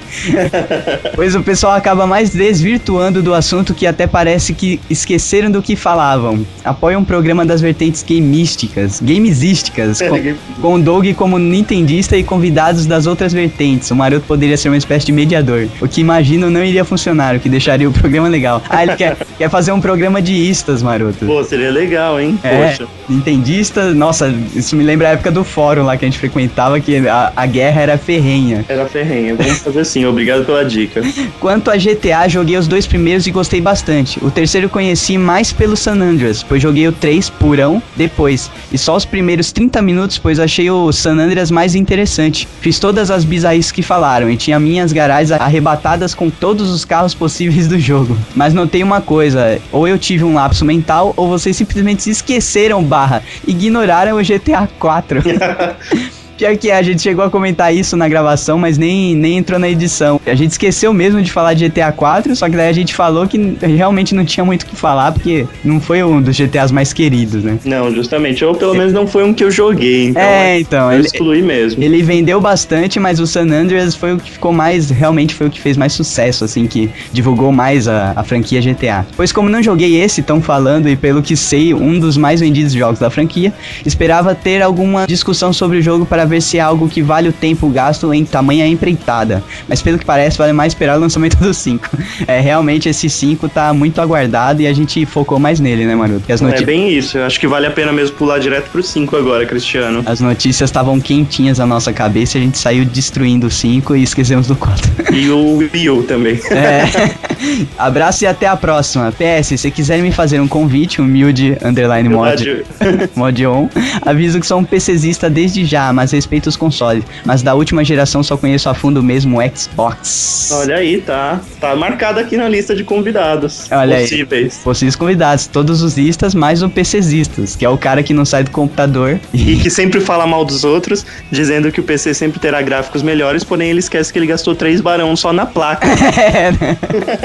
pois 1.16 1.34
o 1.34 1.42
pessoal 1.42 1.72
acaba 1.72 2.06
mais 2.06 2.30
desvirtuando 2.30 3.20
do 3.20 3.34
assunto 3.34 3.74
que 3.74 3.84
até 3.84 4.06
parece 4.06 4.54
que 4.54 4.80
esqueceram 4.88 5.55
do 5.56 5.62
que 5.62 5.74
falavam. 5.74 6.46
Apoia 6.64 6.98
um 6.98 7.04
programa 7.04 7.44
das 7.44 7.60
vertentes 7.60 8.02
gamísticas, 8.02 9.00
gamesísticas, 9.00 10.00
com, 10.00 10.60
com 10.60 10.74
o 10.74 10.78
Doug 10.78 11.06
como 11.14 11.38
nintendista 11.38 12.16
e 12.16 12.22
convidados 12.22 12.84
das 12.84 13.06
outras 13.06 13.32
vertentes. 13.32 13.90
O 13.90 13.96
Maroto 13.96 14.26
poderia 14.26 14.56
ser 14.56 14.68
uma 14.68 14.76
espécie 14.76 15.06
de 15.06 15.12
mediador. 15.12 15.66
O 15.80 15.88
que 15.88 16.00
imagino 16.00 16.50
não 16.50 16.62
iria 16.62 16.84
funcionar, 16.84 17.34
o 17.36 17.40
que 17.40 17.48
deixaria 17.48 17.88
o 17.88 17.92
programa 17.92 18.28
legal. 18.28 18.62
Ah, 18.68 18.82
ele 18.82 18.96
quer, 18.96 19.16
quer 19.38 19.48
fazer 19.48 19.72
um 19.72 19.80
programa 19.80 20.20
de 20.20 20.32
istas, 20.32 20.82
Maroto. 20.82 21.24
Pô, 21.24 21.42
seria 21.42 21.70
legal, 21.70 22.20
hein? 22.20 22.38
É, 22.42 22.68
Poxa. 22.68 22.86
Nintendista, 23.08 23.94
nossa, 23.94 24.32
isso 24.54 24.76
me 24.76 24.84
lembra 24.84 25.08
a 25.08 25.12
época 25.12 25.30
do 25.30 25.42
fórum 25.42 25.84
lá 25.84 25.96
que 25.96 26.04
a 26.04 26.08
gente 26.08 26.18
frequentava, 26.18 26.78
que 26.80 27.08
a, 27.08 27.32
a 27.34 27.46
guerra 27.46 27.80
era 27.80 27.98
ferrenha. 27.98 28.64
Era 28.68 28.86
ferrenha. 28.86 29.34
Vamos 29.34 29.58
fazer 29.58 29.80
assim, 29.80 30.04
obrigado 30.04 30.44
pela 30.44 30.64
dica. 30.64 31.00
Quanto 31.40 31.70
a 31.70 31.76
GTA, 31.76 32.28
joguei 32.28 32.56
os 32.56 32.68
dois 32.68 32.86
primeiros 32.86 33.26
e 33.26 33.30
gostei 33.30 33.60
bastante. 33.60 34.22
O 34.22 34.30
terceiro 34.30 34.68
conheci 34.68 35.16
mais 35.16 35.45
pelo 35.52 35.76
San 35.76 36.00
Andreas, 36.00 36.42
pois 36.42 36.62
joguei 36.62 36.86
o 36.88 36.92
3 36.92 37.30
purão 37.30 37.82
depois. 37.96 38.50
E 38.72 38.78
só 38.78 38.96
os 38.96 39.04
primeiros 39.04 39.52
30 39.52 39.80
minutos, 39.82 40.18
pois 40.18 40.38
achei 40.38 40.70
o 40.70 40.92
San 40.92 41.18
Andreas 41.18 41.50
mais 41.50 41.74
interessante. 41.74 42.48
Fiz 42.60 42.78
todas 42.78 43.10
as 43.10 43.24
bizarrices 43.24 43.72
que 43.72 43.82
falaram 43.82 44.30
e 44.30 44.36
tinha 44.36 44.58
minhas 44.58 44.92
garagens 44.92 45.32
arrebatadas 45.32 46.14
com 46.14 46.30
todos 46.30 46.70
os 46.70 46.84
carros 46.84 47.14
possíveis 47.14 47.68
do 47.68 47.78
jogo. 47.78 48.16
Mas 48.34 48.54
notei 48.54 48.82
uma 48.82 49.00
coisa, 49.00 49.60
ou 49.70 49.86
eu 49.86 49.98
tive 49.98 50.24
um 50.24 50.34
lapso 50.34 50.64
mental, 50.64 51.12
ou 51.16 51.28
vocês 51.28 51.56
simplesmente 51.56 52.02
se 52.02 52.10
esqueceram, 52.10 52.82
barra, 52.82 53.22
ignoraram 53.46 54.16
o 54.16 54.22
GTA 54.22 54.68
4. 54.78 55.22
Pior 56.36 56.56
que 56.56 56.70
é, 56.70 56.76
a 56.76 56.82
gente 56.82 57.00
chegou 57.00 57.24
a 57.24 57.30
comentar 57.30 57.74
isso 57.74 57.96
na 57.96 58.08
gravação, 58.08 58.58
mas 58.58 58.76
nem, 58.76 59.14
nem 59.14 59.38
entrou 59.38 59.58
na 59.58 59.68
edição. 59.68 60.20
A 60.26 60.34
gente 60.34 60.50
esqueceu 60.52 60.92
mesmo 60.92 61.22
de 61.22 61.32
falar 61.32 61.54
de 61.54 61.68
GTA 61.68 61.90
4, 61.92 62.36
só 62.36 62.48
que 62.48 62.56
daí 62.56 62.68
a 62.68 62.72
gente 62.72 62.94
falou 62.94 63.26
que 63.26 63.56
realmente 63.60 64.14
não 64.14 64.24
tinha 64.24 64.44
muito 64.44 64.62
o 64.62 64.66
que 64.66 64.76
falar, 64.76 65.12
porque 65.12 65.46
não 65.64 65.80
foi 65.80 66.02
um 66.02 66.20
dos 66.20 66.36
GTAs 66.36 66.70
mais 66.70 66.92
queridos, 66.92 67.42
né? 67.42 67.58
Não, 67.64 67.92
justamente. 67.94 68.44
Ou 68.44 68.54
pelo 68.54 68.74
menos 68.74 68.92
não 68.92 69.06
foi 69.06 69.24
um 69.24 69.32
que 69.32 69.42
eu 69.42 69.50
joguei, 69.50 70.08
então. 70.08 70.22
É, 70.22 70.60
então, 70.60 70.92
Eu 70.92 70.98
ele, 70.98 71.06
excluí 71.06 71.42
mesmo. 71.42 71.82
ele 71.82 72.02
vendeu 72.02 72.40
bastante, 72.40 73.00
mas 73.00 73.18
o 73.18 73.26
San 73.26 73.46
Andreas 73.50 73.94
foi 73.94 74.14
o 74.14 74.18
que 74.18 74.30
ficou 74.30 74.52
mais, 74.52 74.90
realmente 74.90 75.34
foi 75.34 75.46
o 75.46 75.50
que 75.50 75.60
fez 75.60 75.76
mais 75.76 75.92
sucesso, 75.94 76.44
assim, 76.44 76.66
que 76.66 76.90
divulgou 77.12 77.50
mais 77.50 77.88
a, 77.88 78.12
a 78.14 78.22
franquia 78.22 78.60
GTA. 78.60 79.06
Pois 79.16 79.32
como 79.32 79.48
não 79.48 79.62
joguei 79.62 80.00
esse, 80.00 80.22
tão 80.22 80.42
falando, 80.42 80.88
e 80.88 80.96
pelo 80.96 81.22
que 81.22 81.34
sei, 81.36 81.72
um 81.72 81.98
dos 81.98 82.16
mais 82.16 82.40
vendidos 82.40 82.72
jogos 82.72 82.98
da 82.98 83.08
franquia, 83.08 83.52
esperava 83.84 84.34
ter 84.34 84.60
alguma 84.60 85.06
discussão 85.06 85.52
sobre 85.52 85.78
o 85.78 85.82
jogo 85.82 86.04
para 86.04 86.25
ver 86.26 86.40
se 86.42 86.58
é 86.58 86.60
algo 86.60 86.88
que 86.88 87.02
vale 87.02 87.28
o 87.28 87.32
tempo 87.32 87.68
gasto 87.68 88.12
em 88.12 88.24
tamanha 88.24 88.66
empreitada. 88.66 89.42
Mas 89.68 89.82
pelo 89.82 89.98
que 89.98 90.04
parece, 90.04 90.38
vale 90.38 90.52
mais 90.52 90.72
esperar 90.72 90.96
o 90.96 91.00
lançamento 91.00 91.36
do 91.42 91.52
5. 91.54 91.88
É, 92.26 92.40
realmente 92.40 92.88
esse 92.88 93.08
5 93.08 93.48
tá 93.48 93.72
muito 93.72 94.00
aguardado 94.00 94.62
e 94.62 94.66
a 94.66 94.72
gente 94.72 95.04
focou 95.06 95.38
mais 95.38 95.60
nele, 95.60 95.86
né, 95.86 95.94
Maroto? 95.94 96.22
É 96.28 96.62
bem 96.62 96.90
isso. 96.90 97.18
Eu 97.18 97.24
acho 97.24 97.38
que 97.38 97.46
vale 97.46 97.66
a 97.66 97.70
pena 97.70 97.92
mesmo 97.92 98.16
pular 98.16 98.38
direto 98.38 98.70
pro 98.70 98.82
5 98.82 99.16
agora, 99.16 99.46
Cristiano. 99.46 100.02
as 100.06 100.20
notícias 100.20 100.68
estavam 100.68 101.00
quentinhas 101.00 101.58
na 101.58 101.66
nossa 101.66 101.92
cabeça 101.92 102.38
e 102.38 102.40
a 102.40 102.44
gente 102.44 102.58
saiu 102.58 102.84
destruindo 102.84 103.46
o 103.46 103.50
5 103.50 103.96
e 103.96 104.02
esquecemos 104.02 104.46
do 104.46 104.56
4. 104.56 105.14
E 105.14 105.30
o 105.30 105.58
Wii 105.72 105.90
U 105.90 106.02
também. 106.02 106.40
É. 106.50 107.25
Abraço 107.78 108.24
e 108.24 108.26
até 108.26 108.46
a 108.46 108.56
próxima. 108.56 109.12
PS, 109.12 109.60
se 109.60 109.70
quiserem 109.70 110.02
me 110.02 110.12
fazer 110.12 110.40
um 110.40 110.48
convite, 110.48 111.00
humilde 111.00 111.56
underline 111.64 112.08
mod, 112.08 112.64
mod 113.14 113.46
on, 113.46 113.68
aviso 114.02 114.40
que 114.40 114.46
sou 114.46 114.58
um 114.58 114.64
PCzista 114.64 115.28
desde 115.28 115.64
já, 115.64 115.92
mas 115.92 116.12
respeito 116.12 116.48
os 116.48 116.56
consoles. 116.56 117.04
Mas 117.24 117.42
da 117.42 117.54
última 117.54 117.84
geração 117.84 118.22
só 118.22 118.36
conheço 118.36 118.68
a 118.68 118.74
fundo 118.74 119.02
mesmo 119.02 119.38
o 119.38 119.56
Xbox. 119.56 120.50
Olha 120.52 120.76
aí, 120.76 121.00
tá. 121.00 121.40
Tá 121.60 121.74
marcado 121.74 122.20
aqui 122.20 122.36
na 122.36 122.48
lista 122.48 122.74
de 122.74 122.84
convidados 122.84 123.70
Olha 123.70 123.96
aí. 123.96 124.02
possíveis. 124.02 124.60
Convidados, 124.96 125.46
todos 125.46 125.82
os 125.82 125.98
istas, 125.98 126.34
mais 126.34 126.62
o 126.62 126.68
PCzistas, 126.68 127.56
que 127.56 127.64
é 127.64 127.68
o 127.68 127.76
cara 127.76 128.02
que 128.02 128.14
não 128.14 128.24
sai 128.24 128.44
do 128.44 128.50
computador. 128.50 129.18
E 129.32 129.56
que 129.56 129.70
sempre 129.70 130.00
fala 130.00 130.26
mal 130.26 130.44
dos 130.44 130.64
outros, 130.64 131.04
dizendo 131.30 131.70
que 131.70 131.80
o 131.80 131.82
PC 131.82 132.14
sempre 132.14 132.38
terá 132.38 132.62
gráficos 132.62 133.02
melhores, 133.02 133.44
porém 133.44 133.70
ele 133.70 133.80
esquece 133.80 134.12
que 134.12 134.18
ele 134.18 134.26
gastou 134.26 134.54
3 134.54 134.80
barão 134.80 135.14
só 135.16 135.32
na 135.32 135.46
placa. 135.46 135.86
É, 136.16 136.50
né? 136.50 136.78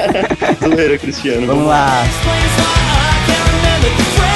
Zoeira, 0.64 0.98
Cristiano. 0.98 1.48
Vamos 1.48 1.68
lá. 1.68 2.04
Temos 3.28 4.31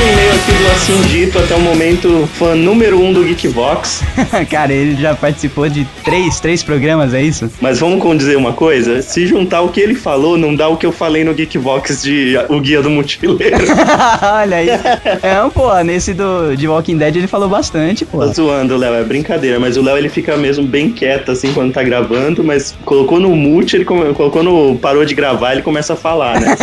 e-mail 0.00 0.32
aqui 0.32 0.52
do 0.52 0.70
Assim 0.70 1.02
Dito 1.08 1.38
até 1.38 1.54
o 1.54 1.60
momento, 1.60 2.28
fã 2.34 2.54
número 2.54 2.98
1 3.00 3.04
um 3.04 3.12
do 3.12 3.24
Geekvox. 3.24 4.02
cara, 4.50 4.72
ele 4.72 5.00
já 5.00 5.14
participou 5.14 5.68
de 5.68 5.86
três, 6.04 6.40
três 6.40 6.62
programas, 6.62 7.14
é 7.14 7.22
isso? 7.22 7.50
Mas 7.60 7.80
vamos 7.80 8.16
dizer 8.16 8.36
uma 8.36 8.52
coisa: 8.52 9.02
se 9.02 9.26
juntar 9.26 9.62
o 9.62 9.70
que 9.70 9.80
ele 9.80 9.94
falou, 9.94 10.38
não 10.38 10.54
dá 10.54 10.68
o 10.68 10.76
que 10.76 10.86
eu 10.86 10.92
falei 10.92 11.24
no 11.24 11.34
Geekvox 11.34 12.02
de 12.02 12.36
O 12.48 12.60
Guia 12.60 12.80
do 12.80 12.90
Mochileiro. 12.90 13.56
Olha 14.22 14.56
aí. 14.56 14.68
É, 14.68 15.50
pô, 15.52 15.74
nesse 15.82 16.14
do, 16.14 16.56
de 16.56 16.68
Walking 16.68 16.96
Dead 16.96 17.16
ele 17.16 17.26
falou 17.26 17.48
bastante, 17.48 18.04
pô. 18.04 18.18
Tô 18.18 18.32
zoando, 18.32 18.76
Léo, 18.76 18.94
é 18.94 19.04
brincadeira, 19.04 19.58
mas 19.58 19.76
o 19.76 19.82
Léo 19.82 19.98
ele 19.98 20.08
fica 20.08 20.36
mesmo 20.36 20.66
bem 20.66 20.90
quieto 20.90 21.32
assim 21.32 21.52
quando 21.52 21.72
tá 21.72 21.82
gravando, 21.82 22.44
mas 22.44 22.76
colocou 22.84 23.18
no 23.18 23.34
mute, 23.34 23.76
ele 23.76 23.84
colocou 23.84 24.42
no. 24.42 24.76
parou 24.76 25.04
de 25.04 25.14
gravar, 25.14 25.52
ele 25.52 25.62
começa 25.62 25.94
a 25.94 25.96
falar, 25.96 26.40
né? 26.40 26.56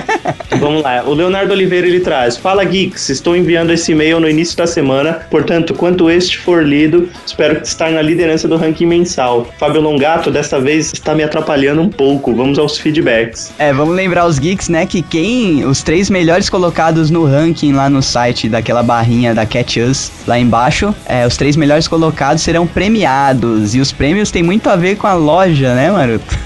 Vamos 0.58 0.82
lá, 0.82 1.02
o 1.06 1.14
Leonardo 1.14 1.52
Oliveira 1.52 1.86
ele 1.86 2.00
traz: 2.00 2.36
Fala 2.36 2.62
Geeks, 2.82 3.10
estou 3.10 3.36
enviando 3.36 3.72
esse 3.72 3.92
e-mail 3.92 4.18
no 4.18 4.28
início 4.28 4.56
da 4.56 4.66
semana, 4.66 5.20
portanto, 5.30 5.72
quanto 5.72 6.10
este 6.10 6.36
for 6.38 6.66
lido, 6.66 7.08
espero 7.24 7.62
estar 7.62 7.92
na 7.92 8.02
liderança 8.02 8.48
do 8.48 8.56
ranking 8.56 8.86
mensal. 8.86 9.46
Fábio 9.56 9.80
Longato, 9.80 10.32
desta 10.32 10.58
vez, 10.58 10.92
está 10.92 11.14
me 11.14 11.22
atrapalhando 11.22 11.80
um 11.80 11.88
pouco, 11.88 12.34
vamos 12.34 12.58
aos 12.58 12.76
feedbacks. 12.78 13.52
É, 13.56 13.72
vamos 13.72 13.94
lembrar 13.94 14.26
os 14.26 14.36
geeks, 14.40 14.68
né, 14.68 14.84
que 14.84 15.00
quem, 15.00 15.64
os 15.64 15.80
três 15.82 16.10
melhores 16.10 16.50
colocados 16.50 17.08
no 17.08 17.24
ranking 17.24 17.72
lá 17.72 17.88
no 17.88 18.02
site 18.02 18.48
daquela 18.48 18.82
barrinha 18.82 19.32
da 19.32 19.46
Catch 19.46 19.76
Us, 19.76 20.10
lá 20.26 20.36
embaixo, 20.36 20.92
é, 21.06 21.24
os 21.24 21.36
três 21.36 21.54
melhores 21.54 21.86
colocados 21.86 22.42
serão 22.42 22.66
premiados, 22.66 23.76
e 23.76 23.80
os 23.80 23.92
prêmios 23.92 24.32
têm 24.32 24.42
muito 24.42 24.68
a 24.68 24.74
ver 24.74 24.96
com 24.96 25.06
a 25.06 25.14
loja, 25.14 25.72
né, 25.76 25.88
Maroto? 25.88 26.36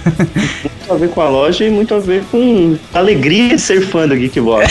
Muito 0.86 0.92
a 0.92 0.96
ver 0.98 1.08
com 1.08 1.20
a 1.20 1.28
loja 1.28 1.64
e 1.64 1.70
muito 1.70 1.94
a 1.94 1.98
ver 1.98 2.22
com 2.30 2.76
a 2.94 2.98
alegria 2.98 3.56
de 3.56 3.60
ser 3.60 3.80
fã 3.80 4.06
do 4.06 4.14
Geekbox. 4.14 4.68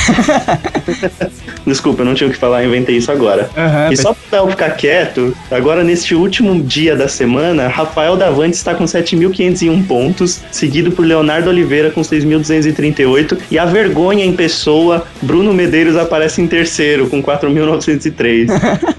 Desculpa, 1.67 2.03
eu 2.03 2.05
não 2.05 2.13
tinha 2.13 2.29
o 2.29 2.31
que 2.31 2.37
falar, 2.37 2.63
inventei 2.63 2.95
isso 2.95 3.11
agora. 3.11 3.49
Aham, 3.57 3.91
e 3.91 3.97
só 3.97 4.15
pra 4.29 4.39
eu 4.39 4.49
ficar 4.49 4.69
quieto, 4.71 5.35
agora 5.51 5.83
neste 5.83 6.15
último 6.15 6.63
dia 6.63 6.95
da 6.95 7.09
semana, 7.09 7.67
Rafael 7.67 8.15
Davante 8.15 8.55
está 8.55 8.73
com 8.73 8.85
7.501 8.85 9.85
pontos, 9.85 10.41
seguido 10.51 10.89
por 10.89 11.05
Leonardo 11.05 11.49
Oliveira 11.49 11.91
com 11.91 12.01
6.238 12.01 13.37
e 13.51 13.59
a 13.59 13.65
vergonha 13.65 14.23
em 14.23 14.31
pessoa, 14.31 15.05
Bruno 15.21 15.53
Medeiros 15.53 15.97
aparece 15.97 16.41
em 16.41 16.47
terceiro 16.47 17.09
com 17.09 17.21
4.903. 17.21 18.47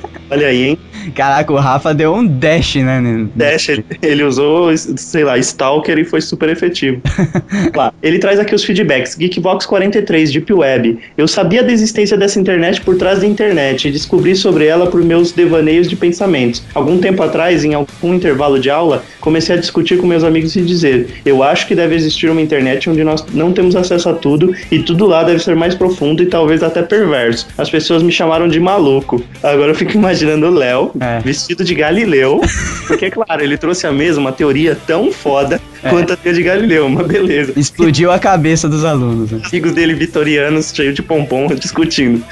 Olha 0.30 0.48
aí, 0.48 0.64
hein? 0.70 0.78
Caraca, 1.14 1.52
o 1.52 1.56
Rafa 1.56 1.94
deu 1.94 2.12
um 2.12 2.26
dash, 2.26 2.74
né? 2.76 3.26
Dash, 3.34 3.68
ele- 3.68 3.84
ele 4.02 4.24
usou, 4.24 4.76
sei 4.76 5.22
lá, 5.22 5.38
Stalker 5.38 5.96
e 5.98 6.04
foi 6.04 6.20
super 6.20 6.48
efetivo. 6.48 7.00
Lá, 7.76 7.92
ele 8.02 8.18
traz 8.18 8.40
aqui 8.40 8.54
os 8.54 8.64
feedbacks. 8.64 9.14
Geekbox 9.14 9.66
43, 9.66 10.32
Deep 10.32 10.52
Web. 10.52 10.98
Eu 11.16 11.28
sabia 11.28 11.62
da 11.62 11.72
existência 11.72 12.16
dessa 12.16 12.40
internet 12.40 12.80
por 12.80 12.96
trás 12.96 13.20
da 13.20 13.26
internet 13.26 13.86
e 13.86 13.92
descobri 13.92 14.34
sobre 14.34 14.66
ela 14.66 14.88
por 14.88 15.00
meus 15.02 15.30
devaneios 15.30 15.88
de 15.88 15.94
pensamentos. 15.94 16.62
Algum 16.74 16.98
tempo 16.98 17.22
atrás, 17.22 17.64
em 17.64 17.74
algum 17.74 18.12
intervalo 18.14 18.58
de 18.58 18.68
aula, 18.68 19.04
comecei 19.20 19.54
a 19.54 19.58
discutir 19.58 19.98
com 19.98 20.06
meus 20.08 20.24
amigos 20.24 20.56
e 20.56 20.62
dizer: 20.62 21.08
Eu 21.24 21.42
acho 21.42 21.68
que 21.68 21.74
deve 21.74 21.94
existir 21.94 22.28
uma 22.30 22.40
internet 22.40 22.90
onde 22.90 23.04
nós 23.04 23.24
não 23.32 23.52
temos 23.52 23.76
acesso 23.76 24.08
a 24.08 24.12
tudo 24.14 24.52
e 24.72 24.80
tudo 24.80 25.06
lá 25.06 25.22
deve 25.22 25.38
ser 25.38 25.54
mais 25.54 25.74
profundo 25.74 26.20
e 26.22 26.26
talvez 26.26 26.62
até 26.64 26.82
perverso. 26.82 27.46
As 27.56 27.70
pessoas 27.70 28.02
me 28.02 28.10
chamaram 28.10 28.48
de 28.48 28.58
maluco. 28.58 29.22
Agora 29.42 29.70
eu 29.70 29.74
fico 29.74 29.92
imaginando 29.92 30.15
o 30.24 30.50
Léo 30.50 30.92
É. 31.00 31.20
vestido 31.20 31.64
de 31.64 31.74
Galileu, 31.74 32.40
porque, 32.86 33.10
claro, 33.10 33.42
ele 33.42 33.56
trouxe 33.58 33.86
a 33.86 33.92
mesma 33.92 34.32
teoria 34.32 34.76
tão 34.86 35.12
foda. 35.12 35.60
Quanto 35.90 36.12
a 36.12 36.32
de 36.32 36.42
Galileu, 36.42 36.86
uma 36.86 37.02
beleza. 37.02 37.52
Explodiu 37.56 38.10
a 38.10 38.18
cabeça 38.18 38.68
dos 38.68 38.84
alunos. 38.84 39.30
né? 39.30 39.40
Amigos 39.48 39.72
dele 39.72 39.94
vitorianos, 39.94 40.72
cheio 40.74 40.92
de 40.92 41.02
pompom, 41.02 41.46
discutindo. 41.54 42.22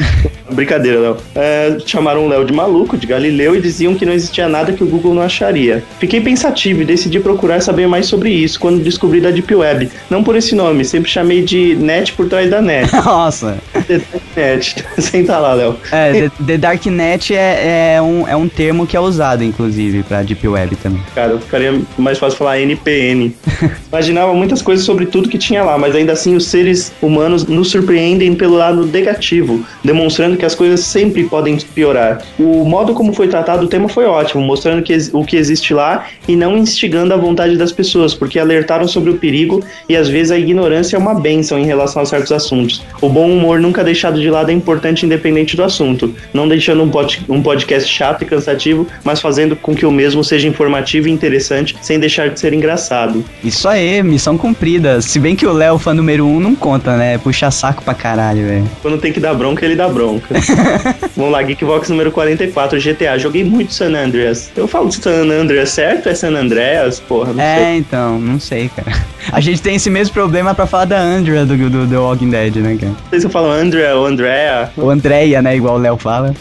Brincadeira, 0.52 1.00
Léo. 1.00 1.16
É, 1.34 1.78
chamaram 1.86 2.26
o 2.26 2.28
Léo 2.28 2.44
de 2.44 2.52
maluco, 2.52 2.96
de 2.96 3.06
Galileu, 3.06 3.56
e 3.56 3.60
diziam 3.60 3.94
que 3.94 4.04
não 4.04 4.12
existia 4.12 4.48
nada 4.48 4.72
que 4.72 4.82
o 4.82 4.86
Google 4.86 5.14
não 5.14 5.22
acharia. 5.22 5.82
Fiquei 5.98 6.20
pensativo 6.20 6.82
e 6.82 6.84
decidi 6.84 7.18
procurar 7.18 7.60
saber 7.60 7.86
mais 7.86 8.06
sobre 8.06 8.30
isso 8.30 8.60
quando 8.60 8.82
descobri 8.82 9.20
da 9.20 9.30
Deep 9.30 9.54
Web. 9.54 9.88
Não 10.10 10.22
por 10.22 10.36
esse 10.36 10.54
nome, 10.54 10.84
sempre 10.84 11.10
chamei 11.10 11.42
de 11.42 11.74
net 11.76 12.12
por 12.12 12.28
trás 12.28 12.50
da 12.50 12.60
net. 12.60 12.92
Nossa. 12.92 13.58
The 13.86 13.98
Dark 13.98 14.22
Net. 14.36 14.84
Senta 14.98 15.38
lá, 15.38 15.54
Léo. 15.54 15.76
É, 15.90 16.12
The, 16.12 16.30
The 16.46 16.58
Darknet 16.58 17.34
é, 17.34 17.94
é, 17.96 18.02
um, 18.02 18.28
é 18.28 18.36
um 18.36 18.48
termo 18.48 18.86
que 18.86 18.96
é 18.96 19.00
usado, 19.00 19.42
inclusive, 19.42 20.02
pra 20.02 20.22
Deep 20.22 20.46
Web 20.46 20.76
também. 20.76 21.02
Cara, 21.14 21.38
ficaria 21.38 21.80
mais 21.96 22.18
fácil 22.18 22.38
falar 22.38 22.60
NPN. 22.60 23.34
Imaginava 23.88 24.34
muitas 24.34 24.62
coisas 24.62 24.84
sobre 24.84 25.06
tudo 25.06 25.28
que 25.28 25.38
tinha 25.38 25.62
lá, 25.62 25.78
mas 25.78 25.94
ainda 25.94 26.12
assim 26.12 26.34
os 26.34 26.46
seres 26.46 26.92
humanos 27.00 27.46
nos 27.46 27.70
surpreendem 27.70 28.34
pelo 28.34 28.56
lado 28.56 28.86
negativo, 28.86 29.64
demonstrando 29.82 30.36
que 30.36 30.44
as 30.44 30.54
coisas 30.54 30.80
sempre 30.80 31.24
podem 31.24 31.56
piorar. 31.74 32.22
O 32.38 32.64
modo 32.64 32.94
como 32.94 33.12
foi 33.12 33.28
tratado 33.28 33.64
o 33.64 33.68
tema 33.68 33.88
foi 33.88 34.04
ótimo, 34.04 34.42
mostrando 34.42 34.82
que 34.82 34.96
o 35.12 35.24
que 35.24 35.36
existe 35.36 35.72
lá 35.72 36.06
e 36.26 36.36
não 36.36 36.56
instigando 36.56 37.14
a 37.14 37.16
vontade 37.16 37.56
das 37.56 37.72
pessoas, 37.72 38.14
porque 38.14 38.38
alertaram 38.38 38.88
sobre 38.88 39.10
o 39.10 39.16
perigo 39.16 39.62
e 39.88 39.96
às 39.96 40.08
vezes 40.08 40.32
a 40.32 40.38
ignorância 40.38 40.96
é 40.96 40.98
uma 40.98 41.14
benção 41.14 41.58
em 41.58 41.66
relação 41.66 42.02
a 42.02 42.06
certos 42.06 42.32
assuntos. 42.32 42.82
O 43.00 43.08
bom 43.08 43.30
humor 43.30 43.60
nunca 43.60 43.84
deixado 43.84 44.20
de 44.20 44.30
lado 44.30 44.50
é 44.50 44.54
importante 44.54 45.06
independente 45.06 45.56
do 45.56 45.62
assunto, 45.62 46.14
não 46.32 46.48
deixando 46.48 46.82
um, 46.82 46.88
pod- 46.90 47.22
um 47.28 47.42
podcast 47.42 47.90
chato 47.90 48.22
e 48.22 48.26
cansativo, 48.26 48.86
mas 49.04 49.20
fazendo 49.20 49.56
com 49.56 49.74
que 49.74 49.86
o 49.86 49.90
mesmo 49.90 50.24
seja 50.24 50.48
informativo 50.48 51.08
e 51.08 51.12
interessante, 51.12 51.76
sem 51.82 51.98
deixar 51.98 52.30
de 52.30 52.40
ser 52.40 52.52
engraçado. 52.52 53.24
Isso 53.42 53.68
aí, 53.68 54.02
missão 54.02 54.38
cumprida. 54.38 55.00
Se 55.00 55.18
bem 55.18 55.36
que 55.36 55.46
o 55.46 55.52
Léo, 55.52 55.78
fã 55.78 55.92
número 55.92 56.26
um, 56.26 56.40
não 56.40 56.54
conta, 56.54 56.96
né? 56.96 57.18
Puxa 57.18 57.50
saco 57.50 57.82
pra 57.82 57.94
caralho, 57.94 58.46
velho. 58.46 58.70
Quando 58.80 58.98
tem 58.98 59.12
que 59.12 59.20
dar 59.20 59.34
bronca, 59.34 59.64
ele 59.64 59.76
dá 59.76 59.88
bronca. 59.88 60.34
Vamos 61.16 61.32
lá, 61.32 61.42
Geekvox 61.42 61.88
número 61.88 62.10
44, 62.10 62.78
GTA. 62.80 63.18
Joguei 63.18 63.44
muito 63.44 63.72
San 63.72 63.94
Andreas. 63.94 64.50
Eu 64.56 64.66
falo 64.66 64.90
San 64.90 65.30
Andreas 65.30 65.70
certo? 65.70 66.08
É 66.08 66.14
San 66.14 66.34
Andreas? 66.34 67.00
Porra, 67.00 67.32
não 67.32 67.42
sei. 67.42 67.44
É, 67.44 67.76
então, 67.76 68.18
não 68.18 68.40
sei, 68.40 68.70
cara. 68.74 68.96
A 69.32 69.40
gente 69.40 69.60
tem 69.60 69.76
esse 69.76 69.90
mesmo 69.90 70.14
problema 70.14 70.54
pra 70.54 70.66
falar 70.66 70.84
da 70.86 71.00
Andrea 71.00 71.44
do, 71.44 71.56
do 71.68 71.86
The 71.86 71.98
Walking 71.98 72.30
Dead, 72.30 72.56
né, 72.56 72.76
cara? 72.80 72.92
Não 72.92 73.10
sei 73.10 73.20
se 73.20 73.26
eu 73.26 73.30
falo 73.30 73.50
Andrea 73.50 73.96
ou 73.96 74.06
Andrea. 74.06 74.70
Ou 74.76 74.90
Andrea, 74.90 75.42
né? 75.42 75.56
Igual 75.56 75.76
o 75.76 75.78
Léo 75.78 75.96
fala. 75.96 76.34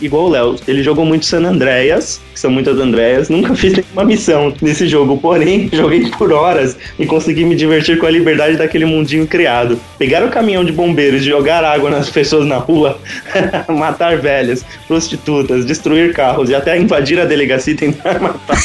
Igual 0.00 0.24
o 0.24 0.28
Léo, 0.28 0.56
ele 0.66 0.82
jogou 0.82 1.04
muito 1.04 1.26
San 1.26 1.44
Andreas, 1.44 2.20
que 2.32 2.40
são 2.40 2.50
muitas 2.50 2.78
Andreas. 2.78 3.28
Nunca 3.28 3.54
fiz 3.56 3.72
nenhuma 3.72 4.04
missão 4.04 4.52
nesse 4.60 4.86
jogo, 4.86 5.16
porém, 5.18 5.68
joguei 5.72 6.10
por 6.10 6.32
horas 6.32 6.76
e 6.98 7.06
consegui 7.06 7.44
me 7.44 7.54
divertir 7.54 7.98
com 7.98 8.06
a 8.06 8.10
liberdade 8.10 8.56
daquele 8.56 8.84
mundinho 8.84 9.26
criado. 9.26 9.78
Pegar 9.98 10.24
o 10.24 10.30
caminhão 10.30 10.64
de 10.64 10.72
bombeiros, 10.72 11.24
jogar 11.24 11.64
água 11.64 11.90
nas 11.90 12.10
pessoas 12.16 12.46
na 12.46 12.56
rua, 12.56 12.98
matar 13.68 14.18
velhas, 14.18 14.64
prostitutas, 14.86 15.64
destruir 15.64 16.12
carros 16.12 16.50
e 16.50 16.54
até 16.54 16.76
invadir 16.78 17.20
a 17.20 17.24
delegacia 17.24 17.72
e 17.72 17.76
tentar 17.76 18.20
matar. 18.20 18.56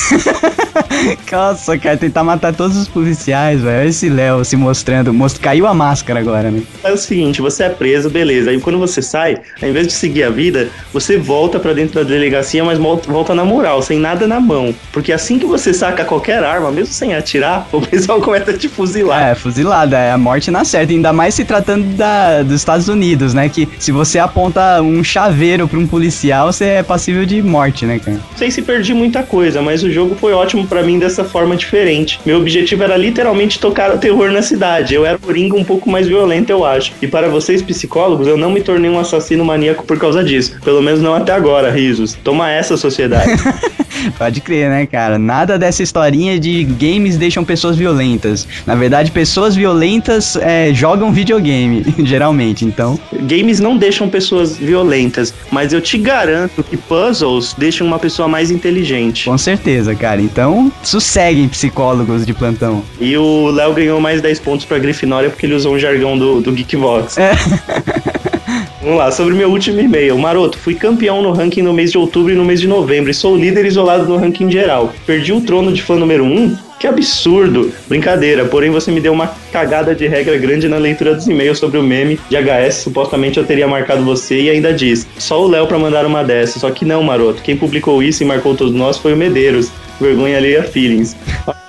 Nossa, 1.32 1.78
cara, 1.78 1.98
tentar 1.98 2.24
matar 2.24 2.54
todos 2.54 2.78
os 2.78 2.88
policiais, 2.88 3.62
velho. 3.62 3.80
Olha 3.80 3.88
esse 3.88 4.10
Léo 4.10 4.44
se 4.44 4.56
mostrando. 4.56 5.14
Most... 5.14 5.40
Caiu 5.40 5.66
a 5.66 5.74
máscara 5.74 6.20
agora, 6.20 6.52
né? 6.52 6.62
É 6.84 6.92
o 6.92 6.98
seguinte, 6.98 7.42
você 7.42 7.64
é 7.64 7.70
preso, 7.70 8.10
beleza. 8.10 8.52
Aí 8.52 8.60
quando 8.60 8.78
você 8.78 9.02
sai, 9.02 9.38
ao 9.62 9.70
invés 9.70 9.88
de 9.88 9.94
seguir 9.94 10.24
a 10.24 10.30
vida, 10.30 10.70
você 10.94 11.11
você 11.12 11.18
volta 11.18 11.60
pra 11.60 11.74
dentro 11.74 11.96
da 11.96 12.04
delegacia, 12.10 12.64
mas 12.64 12.78
vol- 12.78 13.02
volta 13.08 13.36
na 13.36 13.44
moral, 13.44 13.82
sem 13.82 14.00
nada 14.00 14.26
na 14.28 14.40
mão. 14.40 14.74
Porque 14.92 15.12
assim 15.12 15.38
que 15.38 15.46
você 15.46 15.74
saca 15.74 16.06
qualquer 16.06 16.44
arma, 16.44 16.72
mesmo 16.72 16.94
sem 16.94 17.14
atirar, 17.14 17.68
o 17.72 17.82
pessoal 17.82 18.22
começa 18.22 18.52
a 18.52 18.58
te 18.58 18.68
fuzilar. 18.70 19.30
É, 19.30 19.36
fuzilada, 19.36 19.98
é 19.98 20.12
a 20.12 20.18
morte 20.18 20.50
na 20.52 20.64
certa, 20.64 20.94
ainda 20.94 21.12
mais 21.12 21.34
se 21.34 21.44
tratando 21.44 21.84
da, 21.96 22.44
dos 22.44 22.56
Estados 22.56 22.88
Unidos, 22.88 23.34
né? 23.34 23.50
Que 23.50 23.68
se 23.80 23.92
você 23.92 24.20
aponta 24.20 24.82
um 24.82 25.04
chaveiro 25.04 25.68
pra 25.68 25.78
um 25.80 25.88
policial, 25.88 26.52
você 26.52 26.66
é 26.66 26.84
passível 26.84 27.26
de 27.26 27.42
morte, 27.42 27.86
né, 27.86 28.00
cara? 28.00 28.18
Não 28.32 28.38
sei 28.38 28.50
se 28.52 28.62
perdi 28.62 28.94
muita 28.94 29.24
coisa, 29.24 29.62
mas 29.62 29.84
o 29.84 29.92
jogo 29.92 30.16
foi 30.16 30.34
ótimo 30.34 30.66
pra 30.68 30.82
mim 30.84 30.98
dessa 31.00 31.24
forma 31.24 31.56
diferente. 31.56 32.20
Meu 32.26 32.38
objetivo 32.38 32.84
era 32.84 32.96
literalmente 32.96 33.60
tocar 33.60 33.94
o 33.94 33.98
terror 33.98 34.32
na 34.32 34.42
cidade. 34.42 34.96
Eu 34.96 35.06
era 35.06 35.18
o 35.18 35.20
Coringa 35.20 35.56
um 35.56 35.64
pouco 35.64 35.90
mais 35.90 36.08
violento, 36.08 36.50
eu 36.50 36.64
acho. 36.66 36.94
E 37.02 37.08
para 37.08 37.28
vocês 37.28 37.62
psicólogos, 37.62 38.28
eu 38.28 38.38
não 38.38 38.50
me 38.52 38.62
tornei 38.62 38.90
um 38.90 39.00
assassino 39.00 39.44
maníaco 39.44 39.84
por 39.84 39.98
causa 40.00 40.24
disso. 40.24 40.56
Pelo 40.64 40.82
menos 40.82 41.01
não 41.02 41.14
até 41.14 41.34
agora, 41.34 41.72
risos. 41.72 42.18
Toma 42.24 42.50
essa, 42.50 42.78
sociedade. 42.78 43.32
Pode 44.18 44.42
crer, 44.42 44.70
né, 44.70 44.86
cara? 44.86 45.20
Nada 45.20 45.58
dessa 45.60 45.84
historinha 45.84 46.40
de 46.40 46.64
games 46.64 47.18
deixam 47.18 47.44
pessoas 47.44 47.76
violentas. 47.76 48.48
Na 48.66 48.76
verdade, 48.76 49.12
pessoas 49.12 49.56
violentas 49.56 50.36
é, 50.38 50.74
jogam 50.74 51.12
videogame, 51.12 51.86
geralmente, 52.06 52.66
então. 52.66 53.00
Games 53.22 53.60
não 53.60 53.78
deixam 53.78 54.10
pessoas 54.10 54.58
violentas, 54.58 55.34
mas 55.52 55.74
eu 55.74 55.82
te 55.82 55.98
garanto 55.98 56.64
que 56.64 56.78
puzzles 56.78 57.54
deixam 57.58 57.86
uma 57.86 58.00
pessoa 58.00 58.28
mais 58.28 58.50
inteligente. 58.50 59.26
Com 59.26 59.38
certeza, 59.38 59.94
cara. 59.96 60.22
Então, 60.22 60.72
sosseguem 60.84 61.48
psicólogos 61.48 62.26
de 62.26 62.34
plantão. 62.34 62.84
E 63.00 63.16
o 63.18 63.50
Léo 63.52 63.74
ganhou 63.74 64.00
mais 64.00 64.22
10 64.22 64.40
pontos 64.40 64.66
pra 64.66 64.80
Grifinória 64.80 65.30
porque 65.30 65.46
ele 65.46 65.56
usou 65.56 65.76
um 65.76 65.80
jargão 65.80 66.18
do, 66.18 66.42
do 66.42 66.52
Geekvox. 66.52 67.18
É. 67.18 67.32
Vamos 68.82 68.98
lá, 68.98 69.12
sobre 69.12 69.36
meu 69.36 69.50
último 69.50 69.80
e-mail. 69.80 70.18
Maroto, 70.18 70.58
fui 70.58 70.74
campeão 70.74 71.22
no 71.22 71.32
ranking 71.32 71.62
no 71.62 71.72
mês 71.72 71.92
de 71.92 72.00
outubro 72.00 72.34
e 72.34 72.36
no 72.36 72.44
mês 72.44 72.60
de 72.60 72.68
novembro 72.68 73.12
e 73.12 73.14
sou 73.14 73.38
líder 73.38 73.64
isolado 73.66 74.08
no 74.08 74.18
ranking 74.18 74.50
geral. 74.50 74.92
Perdi 75.06 75.32
o 75.32 75.42
trono 75.42 75.72
de 75.72 75.84
fã 75.84 75.96
número 75.96 76.24
1? 76.24 76.58
Que 76.80 76.88
absurdo! 76.88 77.72
Brincadeira, 77.88 78.44
porém 78.46 78.72
você 78.72 78.92
me 78.92 79.00
deu 79.00 79.14
uma 79.14 79.28
cagada 79.52 79.94
de 79.94 80.08
regra 80.08 80.36
grande 80.36 80.68
na 80.68 80.78
leitura 80.78 81.14
dos 81.14 81.28
e-mails 81.28 81.60
sobre 81.60 81.78
o 81.78 81.84
meme 81.84 82.20
de 82.28 82.36
HS. 82.36 82.78
Supostamente 82.78 83.38
eu 83.38 83.46
teria 83.46 83.68
marcado 83.68 84.04
você 84.04 84.42
e 84.42 84.50
ainda 84.50 84.74
diz: 84.74 85.06
só 85.20 85.44
o 85.44 85.48
Léo 85.48 85.68
pra 85.68 85.78
mandar 85.78 86.04
uma 86.08 86.24
dessa. 86.24 86.58
Só 86.58 86.72
que 86.72 86.84
não, 86.84 87.04
maroto. 87.04 87.44
Quem 87.44 87.56
publicou 87.56 88.02
isso 88.02 88.24
e 88.24 88.26
marcou 88.26 88.56
todos 88.56 88.74
nós 88.74 88.98
foi 88.98 89.14
o 89.14 89.18
Medeiros. 89.18 89.70
Vergonha 90.00 90.38
alheia 90.38 90.64
feelings. 90.64 91.16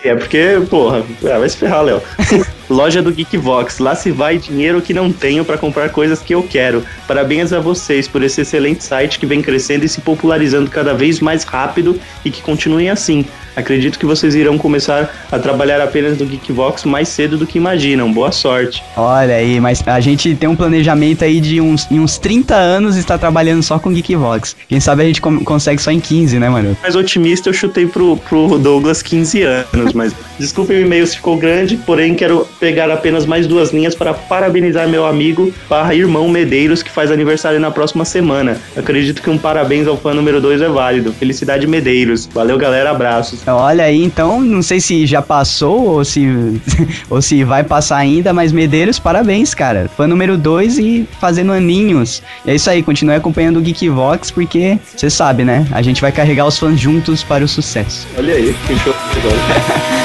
É 0.03 0.15
porque, 0.15 0.63
porra, 0.71 1.05
é, 1.23 1.39
vai 1.39 1.49
se 1.49 1.59
ferrar, 1.59 1.83
Léo. 1.83 2.01
Loja 2.73 3.03
do 3.03 3.13
Geekvox, 3.13 3.79
lá 3.79 3.95
se 3.95 4.11
vai 4.11 4.39
dinheiro 4.39 4.81
que 4.81 4.95
não 4.95 5.13
tenho 5.13 5.45
para 5.45 5.59
comprar 5.59 5.91
coisas 5.91 6.21
que 6.21 6.35
eu 6.35 6.43
quero. 6.43 6.83
Parabéns 7.07 7.53
a 7.53 7.61
vocês 7.61 8.09
por 8.09 8.23
esse 8.23 8.41
excelente 8.41 8.83
site 8.83 9.19
que 9.19 9.27
vem 9.27 9.43
crescendo 9.43 9.85
e 9.85 9.89
se 9.89 10.01
popularizando 10.01 10.71
cada 10.71 10.95
vez 10.95 11.21
mais 11.21 11.45
rápido 11.45 12.01
e 12.25 12.31
que 12.31 12.41
continuem 12.41 12.89
assim. 12.89 13.27
Acredito 13.57 13.99
que 13.99 14.07
vocês 14.07 14.35
irão 14.35 14.57
começar 14.57 15.13
a 15.31 15.39
trabalhar 15.39 15.81
apenas 15.81 16.19
no 16.19 16.27
Geekvox 16.27 16.85
mais 16.85 17.09
cedo 17.09 17.37
do 17.37 17.47
que 17.47 17.59
imaginam. 17.59 18.13
Boa 18.13 18.33
sorte. 18.33 18.83
Olha 18.97 19.35
aí, 19.35 19.61
mas 19.61 19.87
a 19.87 20.01
gente 20.01 20.35
tem 20.35 20.49
um 20.49 20.57
planejamento 20.57 21.25
aí 21.25 21.41
de 21.41 21.61
uns, 21.61 21.91
em 21.91 22.01
uns 22.01 22.19
30 22.19 22.55
anos 22.55 22.97
estar 22.97 23.19
trabalhando 23.19 23.63
só 23.63 23.79
com 23.79 23.93
Geekvox. 23.93 24.57
Quem 24.69 24.81
sabe 24.81 25.03
a 25.03 25.07
gente 25.07 25.21
consegue 25.21 25.81
só 25.81 25.91
em 25.91 26.01
15, 26.01 26.39
né, 26.39 26.49
mano? 26.49 26.77
Mais 26.83 26.97
otimista, 26.97 27.49
eu 27.49 27.53
chutei 27.53 27.87
pro, 27.87 28.17
pro 28.17 28.59
Douglas 28.59 29.03
15 29.03 29.43
anos, 29.43 29.93
mas 29.93 30.15
desculpe 30.39 30.73
o 30.73 30.81
e-mail 30.81 31.07
se 31.07 31.17
ficou 31.17 31.37
grande, 31.37 31.77
porém 31.77 32.15
quero 32.15 32.47
pegar 32.59 32.91
apenas 32.91 33.27
mais 33.27 33.47
duas 33.47 33.73
linhas 33.73 33.95
para 33.95 34.15
parabenizar 34.15 34.89
meu 34.89 35.07
amigo 35.07 35.53
barra 35.69 35.95
irmão 35.95 36.29
Medeiros, 36.29 36.83
que 36.83 36.91
faz 36.91 37.11
aniversário 37.11 37.61
na 37.61 37.71
próxima 37.71 38.05
semana. 38.05 38.57
Acredito 38.77 39.23
que 39.23 39.31
um 39.31 39.39
parabéns 39.39 39.87
ao 39.87 39.97
fã 39.97 40.15
número 40.15 40.41
2 40.41 40.63
é 40.63 40.69
válido. 40.69 41.13
Felicidade 41.13 41.67
Medeiros. 41.67 42.27
Valeu, 42.33 42.57
galera, 42.57 42.91
abraços. 42.91 43.42
Olha 43.47 43.85
aí, 43.85 44.03
então, 44.03 44.41
não 44.41 44.63
sei 44.63 44.81
se 44.81 45.07
já 45.07 45.21
passou 45.21 45.87
ou 45.87 46.05
se, 46.05 46.27
ou 47.11 47.21
se 47.21 47.43
vai 47.45 47.65
passar 47.65 47.97
ainda, 47.97 48.33
mas 48.33 48.53
Medeiros, 48.53 48.99
parabéns, 48.99 49.55
cara. 49.55 49.91
Fã 49.97 50.07
número 50.07 50.37
2 50.37 50.79
e 50.79 51.09
fazendo 51.21 51.53
aninhos. 51.53 52.23
E 52.45 52.51
é 52.51 52.55
isso 52.55 52.71
aí, 52.71 52.83
continue 52.83 53.15
acompanhando 53.15 53.59
o 53.59 53.63
Geekvox, 53.63 54.31
porque 54.31 54.79
você 54.97 55.11
sabe, 55.11 55.45
né? 55.45 55.67
A 55.73 55.83
gente 55.83 56.01
vai 56.01 56.13
carregar 56.13 56.47
os 56.47 56.59
fãs 56.59 56.79
juntos 56.79 57.23
para 57.23 57.45
o 57.45 57.49
sucesso. 57.49 58.07
Olha 58.17 58.35
aí, 58.35 58.55
que 58.67 58.79
show. 58.79 58.95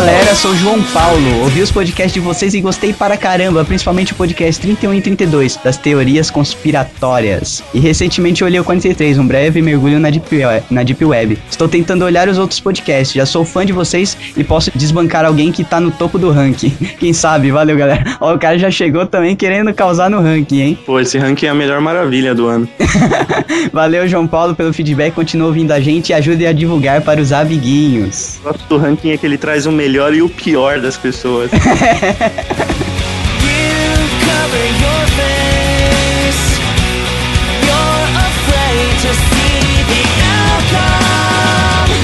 galera, 0.00 0.34
sou 0.34 0.50
o 0.50 0.56
João 0.56 0.82
Paulo. 0.82 1.40
Ouvi 1.40 1.62
os 1.62 1.70
podcasts 1.70 2.12
de 2.12 2.20
vocês 2.20 2.52
e 2.52 2.60
gostei 2.60 2.92
para 2.92 3.16
caramba, 3.16 3.64
principalmente 3.64 4.12
o 4.12 4.14
podcast 4.14 4.60
31 4.60 4.92
e 4.92 5.00
32, 5.00 5.56
das 5.64 5.78
teorias 5.78 6.30
conspiratórias. 6.30 7.64
E 7.72 7.80
recentemente 7.80 8.44
olhei 8.44 8.60
o 8.60 8.64
43, 8.64 9.18
um 9.18 9.26
breve 9.26 9.62
mergulho 9.62 9.98
na 9.98 10.10
Deep, 10.10 10.36
Web, 10.36 10.66
na 10.70 10.82
Deep 10.82 11.02
Web. 11.02 11.38
Estou 11.48 11.66
tentando 11.66 12.04
olhar 12.04 12.28
os 12.28 12.36
outros 12.36 12.60
podcasts, 12.60 13.14
já 13.14 13.24
sou 13.24 13.42
fã 13.42 13.64
de 13.64 13.72
vocês 13.72 14.18
e 14.36 14.44
posso 14.44 14.70
desbancar 14.74 15.24
alguém 15.24 15.50
que 15.50 15.64
tá 15.64 15.80
no 15.80 15.90
topo 15.90 16.18
do 16.18 16.30
ranking. 16.30 16.76
Quem 17.00 17.14
sabe, 17.14 17.50
valeu 17.50 17.74
galera. 17.74 18.18
Ó, 18.20 18.34
o 18.34 18.38
cara 18.38 18.58
já 18.58 18.70
chegou 18.70 19.06
também 19.06 19.34
querendo 19.34 19.72
causar 19.72 20.10
no 20.10 20.20
ranking, 20.20 20.60
hein? 20.60 20.78
Pô, 20.84 21.00
esse 21.00 21.16
ranking 21.16 21.46
é 21.46 21.48
a 21.48 21.54
melhor 21.54 21.80
maravilha 21.80 22.34
do 22.34 22.46
ano. 22.46 22.68
Valeu 23.72 24.06
João 24.06 24.26
Paulo 24.26 24.54
pelo 24.54 24.72
feedback, 24.72 25.14
continua 25.14 25.48
ouvindo 25.48 25.72
a 25.72 25.80
gente 25.80 26.10
e 26.10 26.14
ajude 26.14 26.46
a 26.46 26.52
divulgar 26.52 27.00
para 27.00 27.20
os 27.20 27.32
amiguinhos. 27.32 28.38
O 28.44 28.68
do 28.68 28.76
ranking 28.76 29.10
é 29.10 29.16
que 29.16 29.24
ele 29.24 29.38
traz 29.38 29.66
o 29.66 29.72
melhor 29.86 30.12
e 30.12 30.20
o 30.20 30.28
pior 30.28 30.80
das 30.80 30.96
pessoas. 30.96 31.48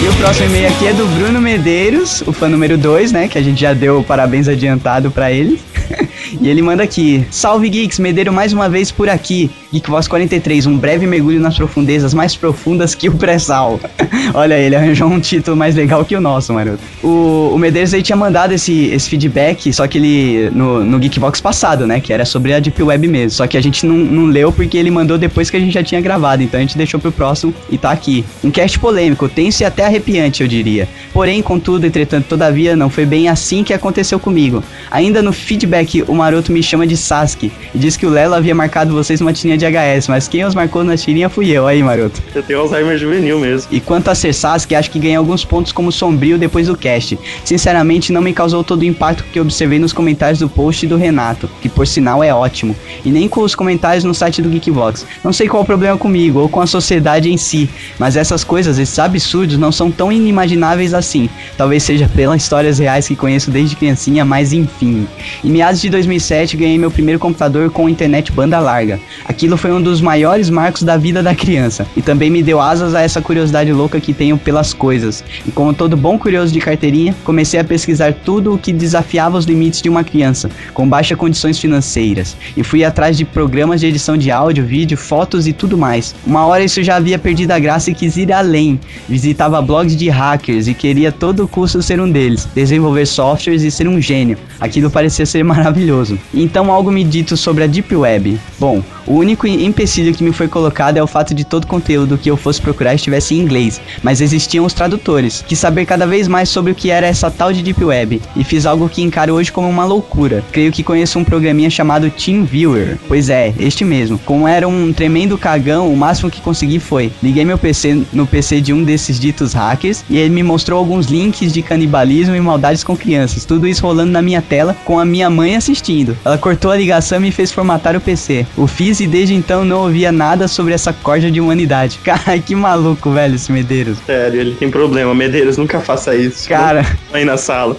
E 0.00 0.08
o 0.08 0.12
próximo 0.14 0.48
e-mail 0.48 0.66
aqui 0.66 0.86
é 0.88 0.92
do 0.92 1.06
Bruno 1.06 1.40
Medeiros, 1.40 2.22
o 2.26 2.32
fã 2.32 2.48
número 2.48 2.76
2, 2.76 3.12
né? 3.12 3.28
Que 3.28 3.38
a 3.38 3.42
gente 3.42 3.60
já 3.60 3.72
deu 3.72 4.02
parabéns 4.02 4.48
adiantado 4.48 5.12
pra 5.12 5.30
ele. 5.30 5.60
e 6.40 6.48
ele 6.48 6.60
manda 6.60 6.82
aqui: 6.82 7.24
Salve 7.30 7.68
Geeks, 7.68 8.00
Medeiro 8.00 8.32
mais 8.32 8.52
uma 8.52 8.68
vez 8.68 8.90
por 8.90 9.08
aqui. 9.08 9.48
Geekvox 9.72 10.06
43, 10.06 10.66
um 10.66 10.76
breve 10.76 11.06
mergulho 11.06 11.40
nas 11.40 11.56
profundezas 11.56 12.12
mais 12.12 12.36
profundas 12.36 12.94
que 12.94 13.08
o 13.08 13.12
pré-sal. 13.12 13.80
Olha, 14.34 14.58
ele 14.58 14.76
arranjou 14.76 15.08
um 15.08 15.18
título 15.18 15.56
mais 15.56 15.74
legal 15.74 16.04
que 16.04 16.14
o 16.14 16.20
nosso, 16.20 16.52
maroto. 16.52 16.78
O, 17.02 17.52
o 17.54 17.58
Medeiros 17.58 17.94
aí 17.94 18.02
tinha 18.02 18.16
mandado 18.16 18.52
esse, 18.52 18.86
esse 18.86 19.08
feedback, 19.08 19.72
só 19.72 19.86
que 19.86 19.96
ele. 19.96 20.50
No, 20.50 20.84
no 20.84 20.98
Geekbox 20.98 21.40
passado, 21.40 21.86
né? 21.86 22.00
Que 22.00 22.12
era 22.12 22.26
sobre 22.26 22.52
a 22.52 22.60
Deep 22.60 22.82
Web 22.82 23.08
mesmo. 23.08 23.30
Só 23.30 23.46
que 23.46 23.56
a 23.56 23.62
gente 23.62 23.86
não, 23.86 23.96
não 23.96 24.26
leu 24.26 24.52
porque 24.52 24.76
ele 24.76 24.90
mandou 24.90 25.16
depois 25.16 25.48
que 25.48 25.56
a 25.56 25.60
gente 25.60 25.72
já 25.72 25.82
tinha 25.82 26.00
gravado. 26.00 26.42
Então 26.42 26.58
a 26.58 26.60
gente 26.60 26.76
deixou 26.76 27.00
pro 27.00 27.10
próximo 27.10 27.54
e 27.70 27.78
tá 27.78 27.90
aqui. 27.90 28.24
Um 28.44 28.50
cast 28.50 28.78
polêmico, 28.78 29.26
tenso 29.26 29.62
e 29.62 29.64
até 29.64 29.86
arrepiante, 29.86 30.42
eu 30.42 30.48
diria. 30.48 30.86
Porém, 31.14 31.40
contudo, 31.40 31.86
entretanto, 31.86 32.26
todavia, 32.26 32.76
não 32.76 32.90
foi 32.90 33.06
bem 33.06 33.28
assim 33.28 33.64
que 33.64 33.72
aconteceu 33.72 34.20
comigo. 34.20 34.62
Ainda 34.90 35.22
no 35.22 35.32
feedback, 35.32 36.02
o 36.06 36.14
maroto 36.14 36.52
me 36.52 36.62
chama 36.62 36.86
de 36.86 36.96
Sasuke 36.96 37.50
e 37.74 37.78
diz 37.78 37.96
que 37.96 38.04
o 38.04 38.10
Lelo 38.10 38.34
havia 38.34 38.54
marcado 38.54 38.92
vocês 38.92 39.18
numa 39.20 39.32
tirinha 39.32 39.56
de 39.56 39.61
HS, 39.64 40.08
mas 40.08 40.28
quem 40.28 40.44
os 40.44 40.54
marcou 40.54 40.84
na 40.84 40.96
tirinha 40.96 41.28
fui 41.28 41.50
eu, 41.50 41.66
aí, 41.66 41.82
maroto. 41.82 42.22
Eu 42.34 42.42
tenho 42.42 42.60
Alzheimer 42.60 42.98
juvenil 42.98 43.38
mesmo. 43.38 43.68
E 43.70 43.80
quanto 43.80 44.08
a 44.08 44.14
ser 44.14 44.32
Sasuke, 44.32 44.74
acho 44.74 44.90
que 44.90 44.98
ganhei 44.98 45.16
alguns 45.16 45.44
pontos 45.44 45.72
como 45.72 45.92
sombrio 45.92 46.38
depois 46.38 46.66
do 46.66 46.76
cast. 46.76 47.18
Sinceramente, 47.44 48.12
não 48.12 48.22
me 48.22 48.32
causou 48.32 48.62
todo 48.64 48.82
o 48.82 48.84
impacto 48.84 49.24
que 49.32 49.40
observei 49.40 49.78
nos 49.78 49.92
comentários 49.92 50.38
do 50.38 50.48
post 50.48 50.86
do 50.86 50.96
Renato, 50.96 51.48
que 51.60 51.68
por 51.68 51.86
sinal 51.86 52.22
é 52.22 52.32
ótimo, 52.32 52.76
e 53.04 53.10
nem 53.10 53.28
com 53.28 53.40
os 53.40 53.54
comentários 53.54 54.04
no 54.04 54.14
site 54.14 54.42
do 54.42 54.48
Geekbox. 54.48 55.06
Não 55.22 55.32
sei 55.32 55.48
qual 55.48 55.62
o 55.62 55.66
problema 55.66 55.96
comigo 55.96 56.40
ou 56.40 56.48
com 56.48 56.60
a 56.60 56.66
sociedade 56.66 57.30
em 57.30 57.36
si, 57.36 57.68
mas 57.98 58.16
essas 58.16 58.44
coisas, 58.44 58.78
esses 58.78 58.98
absurdos, 58.98 59.56
não 59.58 59.72
são 59.72 59.90
tão 59.90 60.10
inimagináveis 60.10 60.94
assim. 60.94 61.28
Talvez 61.56 61.82
seja 61.82 62.08
pelas 62.14 62.42
histórias 62.42 62.78
reais 62.78 63.08
que 63.08 63.16
conheço 63.16 63.50
desde 63.50 63.76
criancinha, 63.76 64.24
mas 64.24 64.52
enfim. 64.52 65.06
Em 65.44 65.50
meados 65.50 65.80
de 65.80 65.90
2007, 65.90 66.56
ganhei 66.56 66.78
meu 66.78 66.90
primeiro 66.90 67.18
computador 67.18 67.70
com 67.70 67.88
internet 67.88 68.32
banda 68.32 68.58
larga. 68.58 69.00
Aquilo 69.24 69.51
foi 69.56 69.72
um 69.72 69.80
dos 69.80 70.00
maiores 70.00 70.50
marcos 70.50 70.82
da 70.82 70.96
vida 70.96 71.22
da 71.22 71.34
criança 71.34 71.86
e 71.96 72.02
também 72.02 72.30
me 72.30 72.42
deu 72.42 72.60
asas 72.60 72.94
a 72.94 73.02
essa 73.02 73.20
curiosidade 73.20 73.72
louca 73.72 74.00
que 74.00 74.12
tenho 74.12 74.36
pelas 74.38 74.72
coisas. 74.72 75.22
E 75.46 75.50
como 75.50 75.74
todo 75.74 75.96
bom 75.96 76.18
curioso 76.18 76.52
de 76.52 76.60
carteirinha, 76.60 77.14
comecei 77.24 77.60
a 77.60 77.64
pesquisar 77.64 78.12
tudo 78.12 78.54
o 78.54 78.58
que 78.58 78.72
desafiava 78.72 79.38
os 79.38 79.44
limites 79.44 79.82
de 79.82 79.88
uma 79.88 80.02
criança, 80.02 80.50
com 80.72 80.88
baixas 80.88 81.18
condições 81.18 81.58
financeiras, 81.58 82.36
e 82.56 82.64
fui 82.64 82.84
atrás 82.84 83.16
de 83.16 83.24
programas 83.24 83.80
de 83.80 83.86
edição 83.86 84.16
de 84.16 84.30
áudio, 84.30 84.64
vídeo, 84.64 84.96
fotos 84.96 85.46
e 85.46 85.52
tudo 85.52 85.78
mais. 85.78 86.14
Uma 86.26 86.46
hora 86.46 86.64
isso 86.64 86.82
já 86.82 86.96
havia 86.96 87.18
perdido 87.18 87.52
a 87.52 87.58
graça 87.58 87.90
e 87.90 87.94
quis 87.94 88.16
ir 88.16 88.32
além. 88.32 88.80
Visitava 89.08 89.60
blogs 89.62 89.96
de 89.96 90.08
hackers 90.08 90.66
e 90.68 90.74
queria 90.74 91.02
a 91.08 91.12
todo 91.12 91.46
custo 91.46 91.82
ser 91.82 92.00
um 92.00 92.10
deles, 92.10 92.48
desenvolver 92.54 93.06
softwares 93.06 93.62
e 93.62 93.70
ser 93.70 93.86
um 93.86 94.00
gênio. 94.00 94.38
Aquilo 94.58 94.90
parecia 94.90 95.26
ser 95.26 95.44
maravilhoso. 95.44 96.18
Então 96.32 96.72
algo 96.72 96.90
me 96.90 97.04
dito 97.04 97.36
sobre 97.36 97.64
a 97.64 97.66
Deep 97.66 97.94
Web. 97.94 98.40
Bom, 98.58 98.82
O 99.06 99.14
único 99.14 99.46
empecilho 99.46 100.14
que 100.14 100.22
me 100.22 100.32
foi 100.32 100.48
colocado 100.48 100.96
é 100.96 101.02
o 101.02 101.06
fato 101.06 101.34
de 101.34 101.44
todo 101.44 101.66
conteúdo 101.66 102.18
que 102.18 102.30
eu 102.30 102.36
fosse 102.36 102.60
procurar 102.60 102.94
estivesse 102.94 103.34
em 103.34 103.38
inglês, 103.38 103.80
mas 104.02 104.20
existiam 104.20 104.64
os 104.64 104.72
tradutores. 104.72 105.44
Quis 105.46 105.58
saber 105.58 105.86
cada 105.86 106.06
vez 106.06 106.28
mais 106.28 106.48
sobre 106.48 106.72
o 106.72 106.74
que 106.74 106.90
era 106.90 107.06
essa 107.06 107.30
tal 107.30 107.52
de 107.52 107.62
Deep 107.62 107.84
Web 107.84 108.22
e 108.36 108.44
fiz 108.44 108.66
algo 108.66 108.88
que 108.88 109.02
encaro 109.02 109.34
hoje 109.34 109.50
como 109.50 109.68
uma 109.68 109.84
loucura. 109.84 110.44
Creio 110.52 110.72
que 110.72 110.82
conheço 110.82 111.18
um 111.18 111.24
programinha 111.24 111.70
chamado 111.70 112.10
TeamViewer. 112.10 112.98
Pois 113.08 113.28
é, 113.28 113.52
este 113.58 113.84
mesmo. 113.84 114.18
Como 114.18 114.46
era 114.46 114.68
um 114.68 114.92
tremendo 114.92 115.36
cagão, 115.38 115.92
o 115.92 115.96
máximo 115.96 116.30
que 116.30 116.40
consegui 116.40 116.78
foi: 116.78 117.12
liguei 117.22 117.44
meu 117.44 117.58
PC 117.58 118.02
no 118.12 118.26
PC 118.26 118.60
de 118.60 118.72
um 118.72 118.84
desses 118.84 119.18
ditos 119.18 119.52
hackers 119.52 120.04
e 120.08 120.18
ele 120.18 120.30
me 120.30 120.42
mostrou 120.42 120.78
alguns 120.78 121.06
links 121.06 121.52
de 121.52 121.62
canibalismo 121.62 122.34
e 122.34 122.40
maldades 122.40 122.84
com 122.84 122.96
crianças. 122.96 123.44
Tudo 123.44 123.66
isso 123.66 123.82
rolando 123.82 124.12
na 124.12 124.22
minha 124.22 124.42
tela 124.42 124.76
com 124.84 124.98
a 124.98 125.04
minha 125.04 125.28
mãe 125.28 125.56
assistindo. 125.56 126.16
Ela 126.24 126.38
cortou 126.38 126.70
a 126.70 126.76
ligação 126.76 127.18
e 127.18 127.22
me 127.22 127.32
fez 127.32 127.50
formatar 127.50 127.96
o 127.96 128.00
PC. 128.00 128.46
O 128.56 128.66
fiz 128.66 128.91
e 129.00 129.06
desde 129.06 129.34
então 129.34 129.64
não 129.64 129.82
ouvia 129.82 130.10
nada 130.10 130.48
sobre 130.48 130.74
essa 130.74 130.92
corda 130.92 131.30
de 131.30 131.40
humanidade. 131.40 131.98
Cara, 132.04 132.38
que 132.38 132.54
maluco, 132.54 133.10
velho, 133.10 133.34
esse 133.34 133.52
Medeiros. 133.52 133.98
Sério, 134.06 134.40
ele 134.40 134.54
tem 134.54 134.70
problema. 134.70 135.14
Medeiros, 135.14 135.56
nunca 135.56 135.80
faça 135.80 136.14
isso. 136.14 136.48
Cara, 136.48 136.84
Aí 137.12 137.24
na 137.24 137.36
sala. 137.36 137.76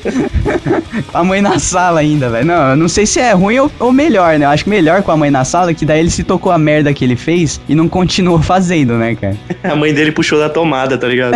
a 1.13 1.23
mãe 1.23 1.41
na 1.41 1.59
sala 1.59 1.99
ainda, 1.99 2.29
velho. 2.29 2.45
Não, 2.45 2.71
eu 2.71 2.75
não 2.75 2.87
sei 2.87 3.05
se 3.05 3.19
é 3.19 3.33
ruim 3.33 3.59
ou, 3.59 3.71
ou 3.79 3.91
melhor, 3.91 4.37
né? 4.37 4.45
Eu 4.45 4.49
acho 4.49 4.63
que 4.63 4.69
melhor 4.69 5.01
com 5.01 5.11
a 5.11 5.17
mãe 5.17 5.31
na 5.31 5.43
sala, 5.43 5.73
que 5.73 5.85
daí 5.85 5.99
ele 5.99 6.09
se 6.09 6.23
tocou 6.23 6.51
a 6.51 6.57
merda 6.57 6.93
que 6.93 7.03
ele 7.03 7.15
fez 7.15 7.59
e 7.67 7.75
não 7.75 7.87
continuou 7.87 8.41
fazendo, 8.43 8.93
né, 8.93 9.15
cara? 9.15 9.37
A 9.63 9.75
mãe 9.75 9.93
dele 9.93 10.11
puxou 10.11 10.39
da 10.39 10.49
tomada, 10.49 10.97
tá 10.97 11.07
ligado? 11.07 11.35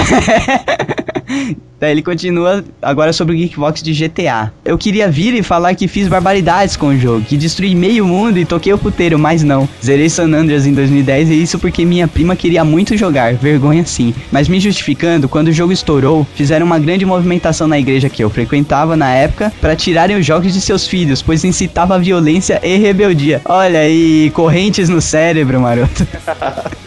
Daí 1.80 1.92
ele 1.92 2.02
continua 2.02 2.64
agora 2.82 3.14
sobre 3.14 3.36
o 3.36 3.38
Geekbox 3.38 3.84
de 3.84 3.94
GTA. 3.94 4.52
Eu 4.66 4.78
queria 4.78 5.10
vir 5.10 5.36
e 5.36 5.44
falar 5.44 5.76
que 5.76 5.88
fiz 5.88 6.08
barbaridades 6.08 6.76
com 6.76 6.88
o 6.88 6.98
jogo, 6.98 7.24
que 7.24 7.38
destruí 7.38 7.76
meio 7.76 8.06
mundo 8.06 8.40
e 8.40 8.46
toquei 8.46 8.74
o 8.74 8.78
puteiro, 8.78 9.20
mas 9.20 9.44
não. 9.44 9.70
Zerei 9.84 10.10
San 10.10 10.34
Andreas 10.34 10.66
em 10.66 10.74
2010 10.74 11.30
e 11.30 11.42
isso 11.42 11.60
porque 11.60 11.86
minha 11.86 12.08
prima 12.08 12.36
queria 12.36 12.64
muito 12.64 12.98
jogar, 12.98 13.36
vergonha 13.36 13.86
sim. 13.86 14.14
Mas 14.32 14.48
me 14.48 14.60
justificando, 14.60 15.30
quando 15.30 15.50
o 15.50 15.54
jogo 15.54 15.72
estourou, 15.72 16.26
fizeram 16.34 16.66
uma 16.66 16.80
grande 16.80 17.06
movimentação 17.06 17.68
na 17.68 17.78
igreja 17.78 18.10
que 18.10 18.24
eu 18.24 18.30
frequentava 18.30 18.98
na 18.98 19.14
época 19.14 19.54
para 19.62 19.76
tirarem 19.76 20.18
os 20.18 20.26
jogos 20.26 20.54
de 20.54 20.62
seus 20.62 20.88
filhos, 20.88 21.22
pois 21.22 21.44
incitava 21.44 22.00
violência 22.00 22.60
e 22.64 22.78
rebeldia. 22.78 23.42
Olha 23.46 23.82
aí, 23.82 24.32
correntes 24.34 24.90
no 24.90 25.02
cérebro, 25.02 25.62
maroto. 25.62 26.08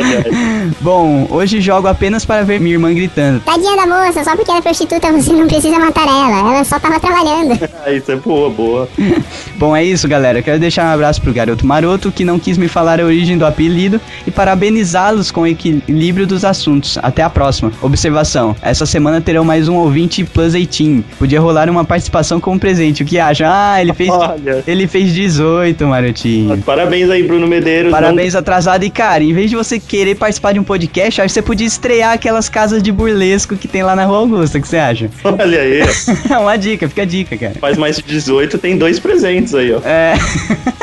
Bom, 0.80 1.26
hoje 1.30 1.60
jogo 1.60 1.88
apenas 1.88 2.24
para 2.24 2.42
ver 2.42 2.60
minha 2.60 2.74
irmã 2.74 2.92
gritando. 2.92 3.40
Tadinha 3.40 3.76
da 3.76 3.86
moça, 3.86 4.24
só 4.24 4.34
porque 4.36 4.50
ela 4.50 4.60
é 4.60 4.62
prostituta 4.62 5.12
você 5.12 5.32
não 5.32 5.46
precisa 5.46 5.78
matar 5.78 6.06
ela. 6.06 6.54
Ela 6.54 6.64
só 6.64 6.78
tava 6.78 6.98
trabalhando. 7.00 7.58
Ah, 7.84 7.90
isso 7.90 8.12
é 8.12 8.16
boa, 8.16 8.48
boa. 8.48 8.88
Bom, 9.58 9.74
é 9.74 9.82
isso, 9.82 10.06
galera. 10.06 10.40
Quero 10.40 10.60
deixar 10.60 10.84
um 10.84 10.94
abraço 10.94 11.20
pro 11.20 11.32
garoto 11.32 11.66
maroto 11.66 12.12
que 12.12 12.24
não 12.24 12.38
quis 12.38 12.56
me 12.56 12.68
falar 12.68 13.00
a 13.00 13.04
origem 13.04 13.36
do 13.36 13.44
apelido 13.44 14.00
e 14.24 14.30
parabenizá-los 14.30 15.32
com 15.32 15.40
o 15.40 15.46
equilíbrio 15.48 16.24
dos 16.24 16.44
assuntos. 16.44 16.96
Até 17.02 17.24
a 17.24 17.30
próxima. 17.30 17.72
Observação: 17.82 18.54
essa 18.62 18.86
semana 18.86 19.20
terão 19.20 19.44
mais 19.44 19.68
um 19.68 19.74
ouvinte 19.74 20.22
Plus 20.22 20.52
18. 20.52 21.04
Podia 21.18 21.40
rolar 21.40 21.68
uma 21.68 21.84
participação 21.84 22.38
como 22.38 22.58
presente. 22.58 23.02
O 23.02 23.06
que 23.06 23.18
acha? 23.18 23.46
Ah, 23.48 23.80
ele 23.80 23.92
fez. 23.92 24.10
Olha. 24.10 24.62
Ele 24.64 24.86
fez 24.86 25.12
18, 25.12 25.84
marotinho. 25.84 26.62
Parabéns 26.62 27.10
aí, 27.10 27.24
Bruno 27.24 27.48
Medeiros. 27.48 27.90
Parabéns 27.90 28.36
atrasado 28.36 28.84
e 28.84 28.90
cara, 28.90 29.24
em 29.24 29.32
vez 29.32 29.50
de 29.50 29.56
você 29.56 29.80
querer 29.86 30.14
participar 30.14 30.52
de 30.52 30.60
um 30.60 30.64
podcast, 30.64 31.20
acho 31.20 31.28
que 31.28 31.34
você 31.34 31.42
podia 31.42 31.66
estrear 31.66 32.12
aquelas 32.12 32.48
casas 32.48 32.82
de 32.82 32.90
burlesco 32.90 33.56
que 33.56 33.68
tem 33.68 33.82
lá 33.82 33.94
na 33.94 34.04
Rua 34.04 34.18
Augusta, 34.18 34.58
o 34.58 34.60
que 34.60 34.68
você 34.68 34.78
acha? 34.78 35.10
Olha 35.24 35.60
aí. 35.60 35.82
Uma 36.40 36.56
dica, 36.56 36.88
fica 36.88 37.02
a 37.02 37.04
dica, 37.04 37.36
cara. 37.36 37.54
Faz 37.60 37.76
mais 37.76 37.96
de 37.96 38.02
18, 38.02 38.58
tem 38.58 38.76
dois 38.76 38.98
presentes 38.98 39.54
aí, 39.54 39.72
ó. 39.72 39.80
É. 39.84 40.14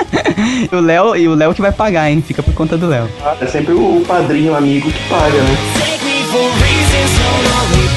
o 0.76 0.80
Léo 0.80 1.16
e 1.16 1.28
o 1.28 1.36
Léo 1.36 1.54
que 1.54 1.62
vai 1.62 1.72
pagar, 1.72 2.10
hein? 2.10 2.24
Fica 2.26 2.44
por 2.44 2.54
conta 2.54 2.78
do 2.78 2.88
Léo. 2.88 3.10
É 3.42 3.46
sempre 3.48 3.74
o 3.74 4.04
padrinho 4.08 4.56
amigo 4.56 4.92
que 4.92 5.10
paga, 5.10 5.42
né? 5.42 5.58
Take 5.80 6.06
me 6.06 6.24
for 6.26 6.52
reasons 6.60 7.20
only 7.20 7.90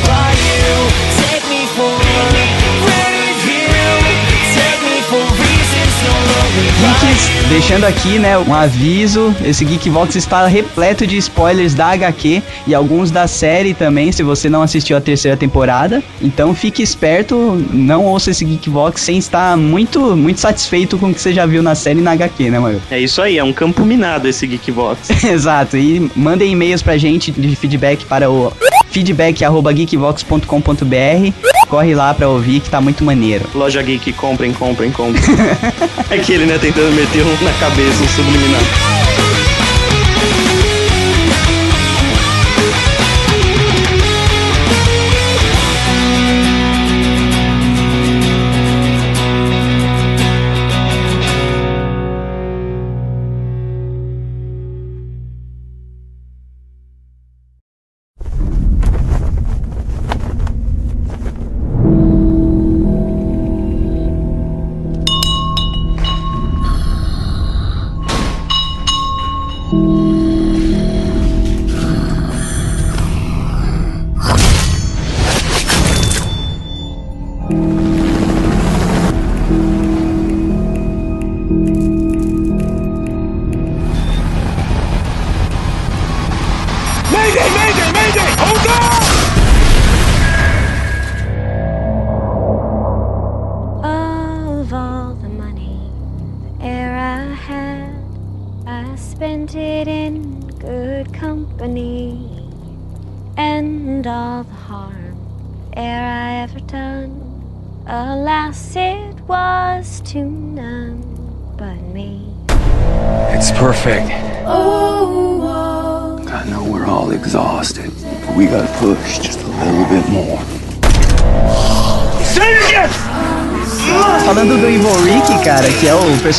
Geeks, 6.53 7.49
deixando 7.49 7.85
aqui, 7.85 8.19
né, 8.19 8.37
um 8.37 8.53
aviso, 8.53 9.35
esse 9.43 9.65
Geekvox 9.65 10.17
está 10.17 10.47
repleto 10.47 11.07
de 11.07 11.17
spoilers 11.17 11.73
da 11.73 11.87
HQ 11.87 12.43
e 12.67 12.75
alguns 12.75 13.11
da 13.11 13.27
série 13.27 13.73
também, 13.73 14.13
se 14.13 14.23
você 14.23 14.51
não 14.51 14.61
assistiu 14.61 14.97
a 14.97 15.01
terceira 15.01 15.35
temporada. 15.35 16.03
Então 16.21 16.55
fique 16.55 16.83
esperto, 16.83 17.65
não 17.73 18.05
ouça 18.05 18.31
esse 18.31 18.45
Geekvox 18.45 19.01
sem 19.01 19.17
estar 19.17 19.57
muito, 19.57 20.15
muito 20.15 20.41
satisfeito 20.41 20.99
com 20.99 21.11
o 21.11 21.15
que 21.15 21.21
você 21.23 21.33
já 21.33 21.47
viu 21.47 21.63
na 21.63 21.75
série 21.75 22.01
e 22.01 22.03
na 22.03 22.13
HQ, 22.13 22.51
né, 22.51 22.59
mano? 22.59 22.83
É 22.91 23.01
isso 23.01 23.23
aí, 23.23 23.39
é 23.39 23.45
um 23.45 23.53
campo 23.53 23.85
minado 23.87 24.29
esse 24.29 24.47
Geekbox. 24.47 25.09
Exato, 25.25 25.79
e 25.79 26.11
mandem 26.15 26.53
e-mails 26.53 26.83
pra 26.83 26.99
gente 26.99 27.33
de 27.33 27.57
feedback 27.57 28.05
para 28.05 28.31
o 28.31 28.53
feedback.geekvox.com.br. 28.93 31.33
Corre 31.69 31.95
lá 31.95 32.13
pra 32.13 32.29
ouvir 32.29 32.61
que 32.61 32.71
tá 32.71 32.81
muito 32.81 33.03
maneiro. 33.03 33.49
Loja 33.55 33.83
Geek, 33.83 34.13
comprem, 34.13 34.53
comprem, 34.53 34.93
comprem. 34.93 35.25
é 36.11 36.19
que 36.19 36.33
ele, 36.33 36.47
né, 36.47 36.59
tentando 36.59 36.95
meter 36.95 37.25
um 37.25 37.43
na 37.43 37.53
cabeça, 37.55 38.03
um 38.03 38.09
subliminar. 38.09 38.61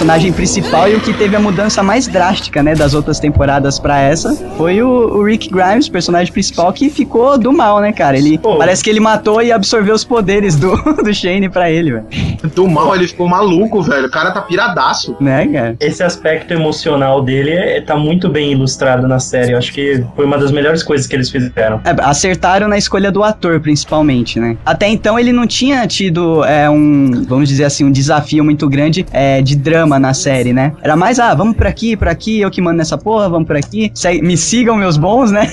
Personagem 0.04 0.34
principal 0.34 0.90
e 0.90 0.96
o 0.96 1.00
que 1.00 1.14
teve 1.14 1.34
a 1.34 1.40
mudança 1.40 1.82
mais 1.82 2.08
drástica, 2.08 2.62
né, 2.62 2.76
das 2.76 2.94
outras 2.94 3.22
temporadas 3.22 3.80
pra 3.80 4.02
essa, 4.02 4.36
foi 4.58 4.82
o, 4.82 4.90
o 4.90 5.24
Rick 5.24 5.50
Grimes, 5.50 5.88
personagem 5.88 6.34
principal, 6.34 6.74
que 6.74 6.90
ficou 6.90 7.38
do 7.38 7.54
mal, 7.54 7.80
né, 7.80 7.94
cara? 7.94 8.18
Ele 8.18 8.38
Pô. 8.38 8.58
parece 8.58 8.84
que 8.84 8.90
ele 8.90 9.00
matou 9.00 9.42
e 9.42 9.50
absorveu 9.50 9.96
os 9.96 10.04
poderes 10.04 10.58
do, 10.58 10.76
do 11.02 11.14
Shane 11.14 11.48
pra 11.48 11.72
ele, 11.72 11.94
velho. 11.94 12.06
Do 12.54 12.68
mal, 12.68 12.94
ele 12.94 13.08
ficou 13.08 13.30
maluco, 13.30 13.82
velho. 13.82 14.08
O 14.08 14.12
cara 14.12 14.32
tá 14.32 14.42
piradaço. 14.42 15.16
Né, 15.22 15.48
cara? 15.48 15.78
Esse 15.80 16.04
aspecto 16.04 16.54
emocional 16.54 17.22
dele 17.22 17.52
é, 17.52 17.80
tá 17.80 17.96
muito 17.96 18.28
bem 18.28 18.52
ilustrado 18.52 19.08
na 19.08 19.20
série. 19.20 19.54
Eu 19.54 19.58
acho 19.58 19.72
que 19.72 20.04
foi 20.18 20.26
uma 20.26 20.38
das 20.38 20.52
melhores 20.52 20.84
coisas 20.84 21.08
que 21.08 21.16
eles 21.16 21.30
fizeram. 21.30 21.80
É, 21.86 21.96
acertaram 22.02 22.68
na 22.68 22.78
escolha 22.78 23.10
do 23.10 23.24
ator, 23.24 23.62
principalmente, 23.62 24.38
né? 24.38 24.58
Até 24.66 24.90
então 24.90 25.18
ele 25.18 25.32
não 25.32 25.48
tinha 25.48 25.88
tido 25.88 26.44
é, 26.44 26.70
um, 26.70 27.24
vamos 27.26 27.48
dizer 27.48 27.64
assim, 27.64 27.86
um 27.86 27.92
desafio 27.92 28.44
muito 28.44 28.68
grande 28.68 29.06
é, 29.14 29.42
de 29.42 29.56
drama 29.56 29.93
na 30.00 30.14
série, 30.14 30.54
né? 30.54 30.74
Era 30.82 30.96
mais, 30.96 31.20
ah, 31.20 31.34
vamos 31.34 31.56
por 31.56 31.68
aqui, 31.68 31.96
por 31.98 32.08
aqui, 32.08 32.42
eu 32.42 32.50
que 32.52 32.62
mando 32.62 32.78
nessa 32.78 32.98
porra, 32.98 33.30
vamos 33.30 33.48
por 33.48 33.56
aqui, 33.56 33.92
me 34.22 34.38
sigam 34.38 34.76
meus 34.76 34.98
bons, 34.98 35.32
né? 35.32 35.52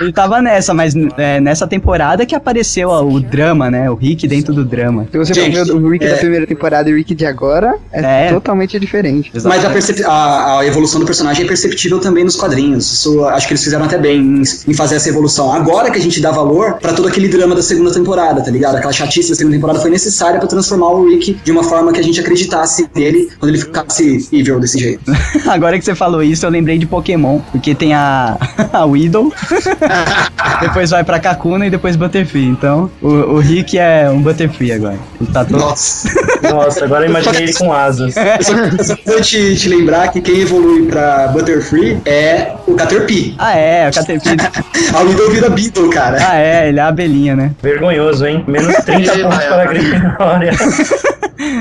Ele 0.00 0.12
tava 0.12 0.40
nessa, 0.42 0.72
mas 0.74 0.94
é, 1.16 1.40
nessa 1.40 1.66
temporada 1.66 2.24
que 2.26 2.34
apareceu 2.34 2.88
ó, 2.88 3.02
o 3.02 3.20
drama, 3.20 3.70
né? 3.70 3.90
O 3.90 3.94
Rick 3.94 4.26
dentro 4.26 4.52
do 4.54 4.64
drama. 4.64 5.06
Se 5.10 5.18
você 5.18 5.34
for 5.34 5.40
Gente, 5.40 5.54
ver 5.64 5.72
o 5.72 5.88
Rick 5.88 6.04
é- 6.04 6.10
da 6.10 6.16
primeira 6.16 6.46
temporada 6.46 6.88
e 6.88 6.92
o 6.92 6.96
Rick 6.96 7.14
de 7.14 7.26
agora, 7.26 7.76
é, 7.92 8.26
É. 8.28 8.32
totalmente 8.32 8.78
diferente. 8.78 9.30
Mas 9.44 9.64
a, 9.64 10.10
a- 10.10 10.60
a 10.60 10.66
evolução 10.66 11.00
do 11.00 11.06
personagem 11.06 11.44
é 11.44 11.48
perceptível 11.48 11.98
também 11.98 12.24
nos 12.24 12.36
quadrinhos. 12.36 12.90
Isso 12.92 13.24
acho 13.26 13.46
que 13.46 13.52
eles 13.52 13.64
fizeram 13.64 13.84
até 13.84 13.98
bem 13.98 14.18
em, 14.20 14.42
em 14.68 14.74
fazer 14.74 14.96
essa 14.96 15.08
evolução. 15.08 15.52
Agora 15.52 15.90
que 15.90 15.98
a 15.98 16.00
gente 16.00 16.20
dá 16.20 16.30
valor 16.30 16.74
pra 16.74 16.92
todo 16.92 17.08
aquele 17.08 17.28
drama 17.28 17.54
da 17.54 17.62
segunda 17.62 17.92
temporada, 17.92 18.42
tá 18.42 18.50
ligado? 18.50 18.76
Aquela 18.76 18.92
chatice 18.92 19.30
da 19.30 19.34
segunda 19.36 19.56
temporada 19.56 19.80
foi 19.80 19.90
necessária 19.90 20.38
pra 20.38 20.48
transformar 20.48 20.88
o 20.90 21.06
Rick 21.08 21.38
de 21.44 21.52
uma 21.52 21.62
forma 21.64 21.92
que 21.92 22.00
a 22.00 22.02
gente 22.02 22.20
acreditasse 22.20 22.88
nele 22.94 23.23
quando 23.38 23.50
ele 23.50 23.58
ficasse 23.58 24.28
evil 24.32 24.60
desse 24.60 24.78
jeito. 24.78 25.12
Agora 25.48 25.78
que 25.78 25.84
você 25.84 25.94
falou 25.94 26.22
isso, 26.22 26.44
eu 26.46 26.50
lembrei 26.50 26.78
de 26.78 26.86
Pokémon, 26.86 27.40
porque 27.52 27.74
tem 27.74 27.94
a, 27.94 28.36
a 28.72 28.84
Weedle, 28.84 29.32
depois 30.60 30.90
vai 30.90 31.04
pra 31.04 31.18
Kakuna 31.18 31.66
e 31.66 31.70
depois 31.70 31.96
Butterfree. 31.96 32.46
Então, 32.46 32.90
o, 33.00 33.08
o 33.08 33.38
Rick 33.38 33.78
é 33.78 34.08
um 34.10 34.20
Butterfree 34.20 34.72
agora. 34.72 34.98
Ele 35.20 35.30
tá 35.32 35.44
todo... 35.44 35.58
Nossa. 35.58 36.08
Nossa, 36.42 36.84
agora 36.84 37.04
eu 37.04 37.10
imaginei 37.10 37.44
ele 37.44 37.54
com 37.54 37.72
asas. 37.72 38.14
Eu 38.16 38.78
só, 38.78 38.84
só 38.84 38.96
quero 38.96 39.22
te, 39.22 39.56
te 39.56 39.68
lembrar 39.68 40.08
que 40.08 40.20
quem 40.20 40.40
evolui 40.40 40.86
pra 40.86 41.28
Butterfree 41.28 41.98
é 42.04 42.52
o 42.66 42.74
Caterpie. 42.74 43.34
Ah, 43.38 43.56
é, 43.56 43.88
o 43.88 43.92
Caterpie. 43.92 44.36
A 44.92 45.00
Widow 45.00 45.30
vira 45.30 45.50
Beetle, 45.50 45.90
cara. 45.90 46.18
Ah, 46.20 46.36
é, 46.36 46.68
ele 46.68 46.78
é 46.78 46.82
a 46.82 46.88
abelhinha, 46.88 47.36
né? 47.36 47.52
Vergonhoso, 47.62 48.26
hein? 48.26 48.44
Menos 48.46 48.74
30 48.76 49.14
Ih, 49.14 49.22
pontos 49.22 49.44
para 49.44 49.62
a. 49.62 49.66
Grifinória. 49.66 50.52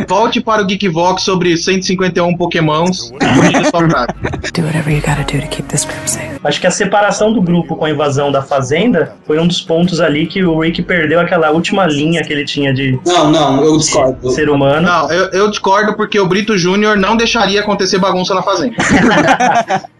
Volte 0.07 0.41
para 0.41 0.61
o 0.61 0.65
Geekvox 0.65 1.23
sobre 1.23 1.55
151 1.57 2.37
Pokémons 2.37 3.11
e. 3.11 4.51
Do 4.51 4.61
whatever 4.63 4.91
you 4.91 5.01
gotta 5.01 5.23
do 5.23 5.39
to 5.39 5.47
keep 5.47 5.67
this 5.67 5.85
group 5.85 6.07
safe. 6.07 6.32
Acho 6.43 6.59
que 6.59 6.67
a 6.67 6.71
separação 6.71 7.31
do 7.31 7.41
grupo 7.41 7.75
com 7.75 7.85
a 7.85 7.89
invasão 7.89 8.31
da 8.31 8.41
fazenda 8.41 9.15
foi 9.25 9.39
um 9.39 9.47
dos 9.47 9.61
pontos 9.61 10.01
ali 10.01 10.25
que 10.27 10.43
o 10.43 10.59
Rick 10.59 10.81
perdeu 10.83 11.19
aquela 11.19 11.51
última 11.51 11.85
linha 11.85 12.21
que 12.23 12.31
ele 12.33 12.45
tinha 12.45 12.73
de 12.73 12.99
Não, 13.05 13.31
não, 13.31 13.63
eu 13.63 13.77
discordo. 13.77 14.29
ser 14.31 14.49
humano. 14.49 14.85
Não, 14.87 15.11
eu, 15.11 15.25
eu 15.31 15.49
discordo 15.49 15.95
porque 15.95 16.19
o 16.19 16.27
Brito 16.27 16.57
Júnior 16.57 16.97
não 16.97 17.15
deixaria 17.15 17.61
acontecer 17.61 17.97
bagunça 17.99 18.33
na 18.35 18.41
fazenda. 18.41 18.75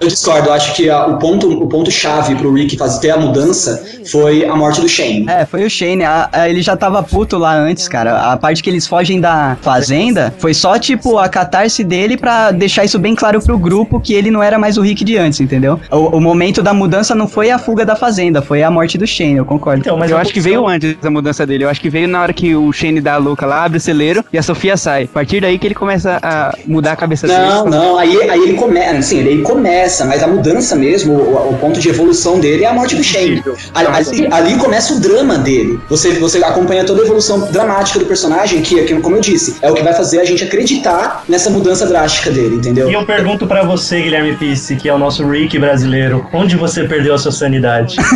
Eu 0.00 0.06
discordo, 0.06 0.48
eu 0.48 0.52
acho 0.52 0.74
que 0.76 0.88
ah, 0.88 1.06
o 1.08 1.18
ponto 1.18 1.50
o 1.50 1.66
ponto 1.68 1.90
chave 1.90 2.36
pro 2.36 2.52
Rick 2.52 2.76
fazer 2.76 3.00
ter 3.00 3.10
a 3.10 3.16
mudança 3.16 3.84
foi 4.10 4.44
a 4.44 4.54
morte 4.54 4.80
do 4.80 4.88
Shane. 4.88 5.26
É, 5.28 5.44
foi 5.44 5.64
o 5.64 5.70
Shane. 5.70 6.04
a- 6.04 6.28
a- 6.32 6.48
ele 6.48 6.62
já 6.62 6.76
tava 6.76 7.02
puto 7.02 7.36
lá 7.36 7.52
antes, 7.52 7.88
cara. 7.88 8.30
A 8.32 8.36
parte 8.36 8.62
que 8.62 8.70
eles 8.70 8.86
fogem 8.86 9.20
da 9.20 9.56
fazenda 9.60 10.32
foi 10.38 10.54
só, 10.54 10.78
tipo, 10.78 11.18
a 11.18 11.28
catarse 11.28 11.82
dele 11.82 12.16
pra 12.16 12.52
deixar 12.52 12.84
isso 12.84 12.96
bem 12.96 13.14
claro 13.16 13.42
pro 13.42 13.58
grupo 13.58 13.98
que 14.00 14.14
ele 14.14 14.30
não 14.30 14.40
era 14.40 14.56
mais 14.56 14.78
o 14.78 14.82
Rick 14.82 15.02
de 15.04 15.16
antes, 15.18 15.40
entendeu? 15.40 15.63
O, 15.90 16.16
o 16.16 16.20
momento 16.20 16.62
da 16.62 16.72
mudança 16.74 17.14
não 17.14 17.26
foi 17.28 17.50
a 17.50 17.58
fuga 17.58 17.84
da 17.84 17.96
fazenda, 17.96 18.42
foi 18.42 18.62
a 18.62 18.70
morte 18.70 18.96
do 18.98 19.06
Shane, 19.06 19.36
eu 19.36 19.44
concordo. 19.44 19.80
Então, 19.80 19.96
mas 19.96 20.10
eu 20.10 20.16
acho 20.18 20.32
que 20.32 20.40
veio 20.40 20.66
antes 20.66 20.96
da 21.00 21.10
mudança 21.10 21.46
dele. 21.46 21.64
Eu 21.64 21.68
acho 21.68 21.80
que 21.80 21.88
veio 21.90 22.08
na 22.08 22.20
hora 22.22 22.32
que 22.32 22.54
o 22.54 22.72
Shane 22.72 23.00
dá 23.00 23.14
a 23.14 23.18
louca 23.18 23.46
lá, 23.46 23.64
abre 23.64 23.78
o 23.78 23.80
celeiro 23.80 24.24
e 24.32 24.38
a 24.38 24.42
Sofia 24.42 24.76
sai. 24.76 25.04
A 25.04 25.08
partir 25.08 25.40
daí 25.40 25.58
que 25.58 25.66
ele 25.66 25.74
começa 25.74 26.18
a 26.22 26.54
mudar 26.66 26.92
a 26.92 26.96
cabeça 26.96 27.26
Não, 27.26 27.64
dele. 27.64 27.76
não, 27.76 27.98
aí, 27.98 28.30
aí 28.30 28.40
ele 28.40 28.54
começa, 28.54 29.02
sim, 29.02 29.18
ele 29.18 29.42
começa, 29.42 30.04
mas 30.04 30.22
a 30.22 30.26
mudança 30.26 30.74
mesmo, 30.76 31.12
o, 31.14 31.50
o 31.50 31.58
ponto 31.58 31.80
de 31.80 31.88
evolução 31.88 32.38
dele 32.40 32.64
é 32.64 32.66
a 32.68 32.72
morte 32.72 32.94
do 32.96 33.02
Shane. 33.04 33.42
Ali, 33.74 33.86
ali- 33.88 34.28
ali 34.30 34.54
começa 34.56 34.94
o 34.94 35.00
drama 35.00 35.38
dele. 35.38 35.78
Você, 35.88 36.10
você 36.12 36.38
acompanha 36.44 36.84
toda 36.84 37.02
a 37.02 37.04
evolução 37.04 37.50
dramática 37.50 37.98
do 37.98 38.06
personagem, 38.06 38.60
que, 38.62 38.82
que, 38.84 38.94
como 39.00 39.16
eu 39.16 39.20
disse, 39.20 39.56
é 39.62 39.70
o 39.70 39.74
que 39.74 39.82
vai 39.82 39.92
fazer 39.94 40.20
a 40.20 40.24
gente 40.24 40.44
acreditar 40.44 41.24
nessa 41.28 41.50
mudança 41.50 41.86
drástica 41.86 42.30
dele, 42.30 42.56
entendeu? 42.56 42.90
E 42.90 42.92
eu 42.94 43.04
pergunto 43.04 43.46
pra 43.46 43.62
você, 43.62 44.00
Guilherme 44.00 44.36
Pisse, 44.36 44.76
que 44.76 44.88
é 44.88 44.94
o 44.94 44.98
nosso 44.98 45.26
Rick 45.28 45.53
brasileiro, 45.58 46.26
onde 46.32 46.56
você 46.56 46.84
perdeu 46.84 47.14
a 47.14 47.18
sua 47.18 47.32
sanidade? 47.32 47.96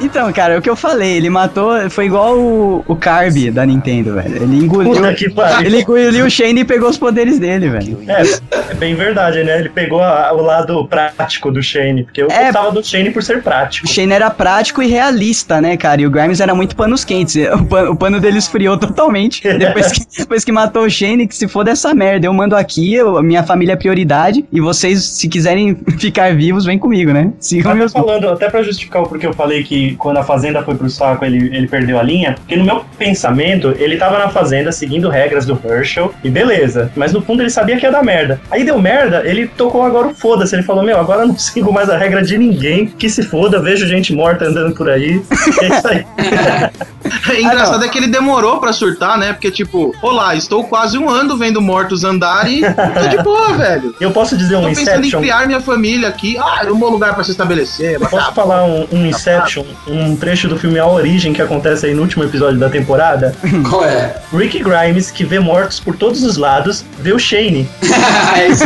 Então, 0.00 0.30
cara, 0.32 0.54
é 0.54 0.58
o 0.58 0.62
que 0.62 0.68
eu 0.70 0.76
falei, 0.76 1.16
ele 1.16 1.30
matou, 1.30 1.88
foi 1.90 2.06
igual 2.06 2.38
o, 2.38 2.84
o 2.86 2.96
Carby 2.96 3.50
da 3.50 3.64
Nintendo, 3.64 4.14
velho. 4.14 4.42
Ele 4.42 4.56
engoliu, 4.64 4.92
Puta 4.92 5.14
que 5.14 5.30
pariu. 5.30 5.66
ele 5.66 5.80
engoliu 5.80 6.26
o 6.26 6.30
Shane 6.30 6.60
e 6.60 6.64
pegou 6.64 6.88
os 6.88 6.98
poderes 6.98 7.38
dele, 7.38 7.68
velho. 7.68 7.98
É, 8.06 8.22
é 8.70 8.74
bem 8.74 8.94
verdade, 8.94 9.42
né? 9.42 9.58
Ele 9.60 9.68
pegou 9.68 10.00
a- 10.02 10.32
o 10.32 10.42
lado 10.42 10.86
prático 10.86 11.50
do 11.50 11.62
Shane, 11.62 12.04
porque 12.04 12.22
eu 12.22 12.28
É. 12.30 12.44
gostava 12.44 12.70
do 12.72 12.84
Shane 12.84 13.10
por 13.10 13.22
ser 13.22 13.42
prático. 13.42 13.86
O 13.86 13.90
Shane 13.90 14.12
era 14.12 14.30
prático 14.30 14.82
e 14.82 14.86
realista, 14.86 15.60
né, 15.60 15.76
cara? 15.76 16.00
E 16.02 16.06
o 16.06 16.10
Grimes 16.10 16.40
era 16.40 16.54
muito 16.54 16.76
panos 16.76 17.04
quentes. 17.04 17.36
O 17.56 17.64
pano, 17.64 17.92
o 17.92 17.96
pano 17.96 18.20
dele 18.20 18.38
esfriou 18.38 18.76
totalmente. 18.76 19.40
Depois 19.58 19.90
que, 19.92 20.00
depois 20.18 20.44
que 20.44 20.52
matou 20.52 20.84
o 20.84 20.90
Shane, 20.90 21.26
que 21.26 21.34
se 21.34 21.48
for 21.48 21.64
dessa 21.64 21.94
merda, 21.94 22.26
eu 22.26 22.32
mando 22.32 22.54
aqui, 22.54 22.94
eu- 22.94 23.22
minha 23.22 23.42
família 23.42 23.72
é 23.72 23.76
prioridade. 23.76 24.44
E 24.52 24.60
vocês, 24.60 25.02
se 25.04 25.28
quiserem 25.28 25.74
ficar 25.96 26.34
vivos, 26.34 26.64
vem 26.64 26.78
comigo, 26.78 27.12
né? 27.12 27.32
Sigam 27.40 27.70
Até 27.72 27.78
meus. 27.78 27.92
falando, 27.92 28.28
até 28.28 28.48
pra 28.48 28.62
justificar 28.62 29.02
o 29.02 29.08
porquê 29.08 29.26
eu 29.26 29.32
falei 29.32 29.62
que 29.62 29.94
quando 29.96 30.18
a 30.18 30.22
fazenda 30.22 30.62
foi 30.62 30.74
pro 30.74 30.88
saco 30.88 31.24
ele, 31.24 31.54
ele 31.56 31.68
perdeu 31.68 31.98
a 31.98 32.02
linha, 32.02 32.34
porque 32.34 32.56
no 32.56 32.64
meu 32.64 32.84
pensamento, 32.98 33.74
ele 33.78 33.96
tava 33.96 34.18
na 34.18 34.28
fazenda 34.28 34.72
seguindo 34.72 35.08
regras 35.08 35.46
do 35.46 35.58
Herschel, 35.64 36.12
e 36.22 36.30
beleza, 36.30 36.90
mas 36.96 37.12
no 37.12 37.20
fundo 37.20 37.42
ele 37.42 37.50
sabia 37.50 37.76
que 37.76 37.86
ia 37.86 37.92
dar 37.92 38.02
merda. 38.02 38.40
Aí 38.50 38.64
deu 38.64 38.78
merda, 38.78 39.22
ele 39.24 39.46
tocou 39.46 39.82
agora 39.82 40.08
o 40.08 40.14
foda-se, 40.14 40.54
ele 40.54 40.62
falou, 40.62 40.82
meu, 40.82 40.98
agora 40.98 41.22
eu 41.22 41.28
não 41.28 41.36
sigo 41.38 41.72
mais 41.72 41.88
a 41.88 41.96
regra 41.96 42.22
de 42.22 42.36
ninguém, 42.38 42.86
que 42.86 43.08
se 43.08 43.22
foda, 43.22 43.60
vejo 43.60 43.86
gente 43.86 44.14
morta 44.14 44.46
andando 44.46 44.74
por 44.74 44.88
aí, 44.90 45.22
é 45.62 45.68
isso 45.68 45.88
aí. 45.88 46.06
É 47.30 47.40
engraçado 47.40 47.84
é 47.84 47.88
que 47.88 47.98
ele 47.98 48.08
demorou 48.08 48.58
pra 48.58 48.72
surtar, 48.72 49.18
né? 49.18 49.32
Porque, 49.32 49.50
tipo, 49.50 49.94
olá, 50.02 50.34
estou 50.34 50.64
quase 50.64 50.98
um 50.98 51.08
ano 51.08 51.36
vendo 51.36 51.60
mortos 51.60 52.04
andar 52.04 52.50
e 52.50 52.60
tô 52.62 53.08
de 53.08 53.22
boa, 53.22 53.52
velho. 53.52 53.94
Eu 54.00 54.10
posso 54.10 54.36
dizer 54.36 54.56
um 54.56 54.62
Tô 54.62 54.68
pensando 54.68 54.96
em 54.96 54.98
Inception? 55.00 55.20
criar 55.20 55.46
minha 55.46 55.60
família 55.60 55.85
aqui. 56.06 56.36
Ah, 56.38 56.62
é 56.64 56.70
um 56.70 56.78
bom 56.78 56.90
lugar 56.90 57.14
pra 57.14 57.22
se 57.24 57.30
estabelecer. 57.30 57.98
Posso 57.98 58.32
falar 58.32 58.64
um, 58.64 58.86
um 58.92 59.06
Inception, 59.06 59.64
um 59.86 60.16
trecho 60.16 60.48
do 60.48 60.58
filme 60.58 60.78
A 60.78 60.86
Origem 60.86 61.32
que 61.32 61.42
acontece 61.42 61.86
aí 61.86 61.94
no 61.94 62.02
último 62.02 62.24
episódio 62.24 62.58
da 62.58 62.68
temporada? 62.68 63.34
Qual 63.68 63.84
é? 63.84 64.16
Rick 64.32 64.62
Grimes, 64.62 65.10
que 65.10 65.24
vê 65.24 65.38
mortos 65.38 65.80
por 65.80 65.96
todos 65.96 66.22
os 66.22 66.36
lados, 66.36 66.84
vê 66.98 67.12
o 67.12 67.18
Shane. 67.18 67.68
É 68.36 68.48
isso. 68.48 68.64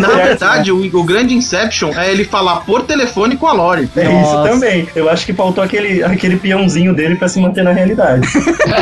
Na 0.00 0.08
verdade, 0.08 0.72
o, 0.72 0.98
o 0.98 1.04
grande 1.04 1.34
Inception 1.34 1.90
é 1.94 2.10
ele 2.10 2.24
falar 2.24 2.60
por 2.60 2.82
telefone 2.82 3.36
com 3.36 3.46
a 3.46 3.52
Lori. 3.52 3.90
É 3.94 4.04
Nossa. 4.04 4.24
isso 4.24 4.54
também. 4.54 4.88
Eu 4.94 5.10
acho 5.10 5.26
que 5.26 5.32
faltou 5.32 5.62
aquele, 5.62 6.02
aquele 6.02 6.36
peãozinho 6.36 6.94
dele 6.94 7.16
pra 7.16 7.28
se 7.28 7.38
manter 7.40 7.62
na 7.62 7.72
realidade. 7.72 8.26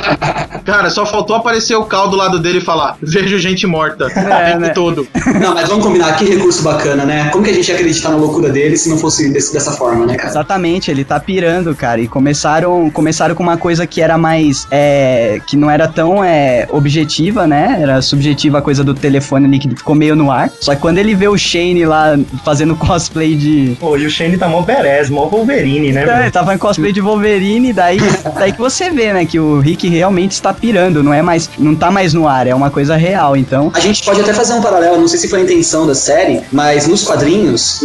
Cara, 0.64 0.90
só 0.90 1.06
faltou 1.06 1.34
aparecer 1.34 1.74
o 1.74 1.84
Cal 1.84 2.08
do 2.08 2.16
lado 2.16 2.38
dele 2.38 2.58
e 2.58 2.60
falar: 2.60 2.96
vejo 3.02 3.38
gente 3.38 3.66
morta. 3.66 4.06
o 4.06 4.08
tempo 4.08 4.60
né? 4.60 4.68
todo. 4.70 5.08
Não, 5.40 5.54
mas 5.54 5.68
vamos 5.68 5.84
combinar, 5.84 6.16
que 6.16 6.24
recurso 6.26 6.62
bacana, 6.62 7.04
né? 7.04 7.27
Como 7.30 7.44
que 7.44 7.50
a 7.50 7.54
gente 7.54 7.68
ia 7.68 7.74
acreditar 7.74 8.10
na 8.10 8.16
loucura 8.16 8.50
dele 8.50 8.76
se 8.76 8.88
não 8.88 8.98
fosse 8.98 9.30
desse- 9.32 9.52
dessa 9.52 9.72
forma, 9.72 10.06
né, 10.06 10.16
cara? 10.16 10.30
Exatamente, 10.30 10.90
ele 10.90 11.04
tá 11.04 11.18
pirando, 11.20 11.74
cara. 11.74 12.00
E 12.00 12.08
começaram, 12.08 12.90
começaram 12.90 13.34
com 13.34 13.42
uma 13.42 13.56
coisa 13.56 13.86
que 13.86 14.00
era 14.00 14.16
mais. 14.18 14.66
É, 14.70 15.40
que 15.46 15.56
não 15.56 15.70
era 15.70 15.88
tão 15.88 16.22
é, 16.22 16.66
objetiva, 16.70 17.46
né? 17.46 17.78
Era 17.80 18.00
subjetiva 18.02 18.58
a 18.58 18.62
coisa 18.62 18.82
do 18.84 18.94
telefone 18.94 19.46
ali 19.46 19.58
que 19.58 19.68
ficou 19.68 19.94
meio 19.94 20.14
no 20.16 20.30
ar. 20.30 20.50
Só 20.60 20.74
que 20.74 20.80
quando 20.80 20.98
ele 20.98 21.14
vê 21.14 21.28
o 21.28 21.36
Shane 21.36 21.84
lá 21.84 22.18
fazendo 22.44 22.74
cosplay 22.76 23.34
de. 23.36 23.76
Pô, 23.80 23.96
e 23.96 24.06
o 24.06 24.10
Shane 24.10 24.36
tá 24.36 24.48
mó 24.48 24.62
berés, 24.62 25.10
mó 25.10 25.26
Wolverine, 25.26 25.92
né? 25.92 26.04
É, 26.08 26.22
ele 26.22 26.30
tava 26.30 26.54
em 26.54 26.58
cosplay 26.58 26.92
de 26.92 27.00
Wolverine, 27.00 27.72
daí, 27.72 27.98
daí 28.38 28.52
que 28.52 28.58
você 28.58 28.90
vê, 28.90 29.12
né, 29.12 29.24
que 29.24 29.38
o 29.38 29.60
Rick 29.60 29.88
realmente 29.88 30.32
está 30.32 30.52
pirando, 30.52 31.02
não 31.02 31.12
é 31.12 31.22
mais, 31.22 31.48
não 31.58 31.74
tá 31.74 31.90
mais 31.90 32.14
no 32.14 32.26
ar, 32.26 32.46
é 32.46 32.54
uma 32.54 32.70
coisa 32.70 32.96
real, 32.96 33.36
então. 33.36 33.70
A 33.74 33.80
gente 33.80 34.04
pode 34.04 34.20
até 34.20 34.32
fazer 34.32 34.54
um 34.54 34.60
paralelo, 34.62 34.98
não 34.98 35.08
sei 35.08 35.18
se 35.18 35.28
foi 35.28 35.40
a 35.40 35.42
intenção 35.42 35.86
da 35.86 35.94
série, 35.94 36.40
mas 36.52 36.86
nos 36.86 37.02
quadrinhos, 37.04 37.17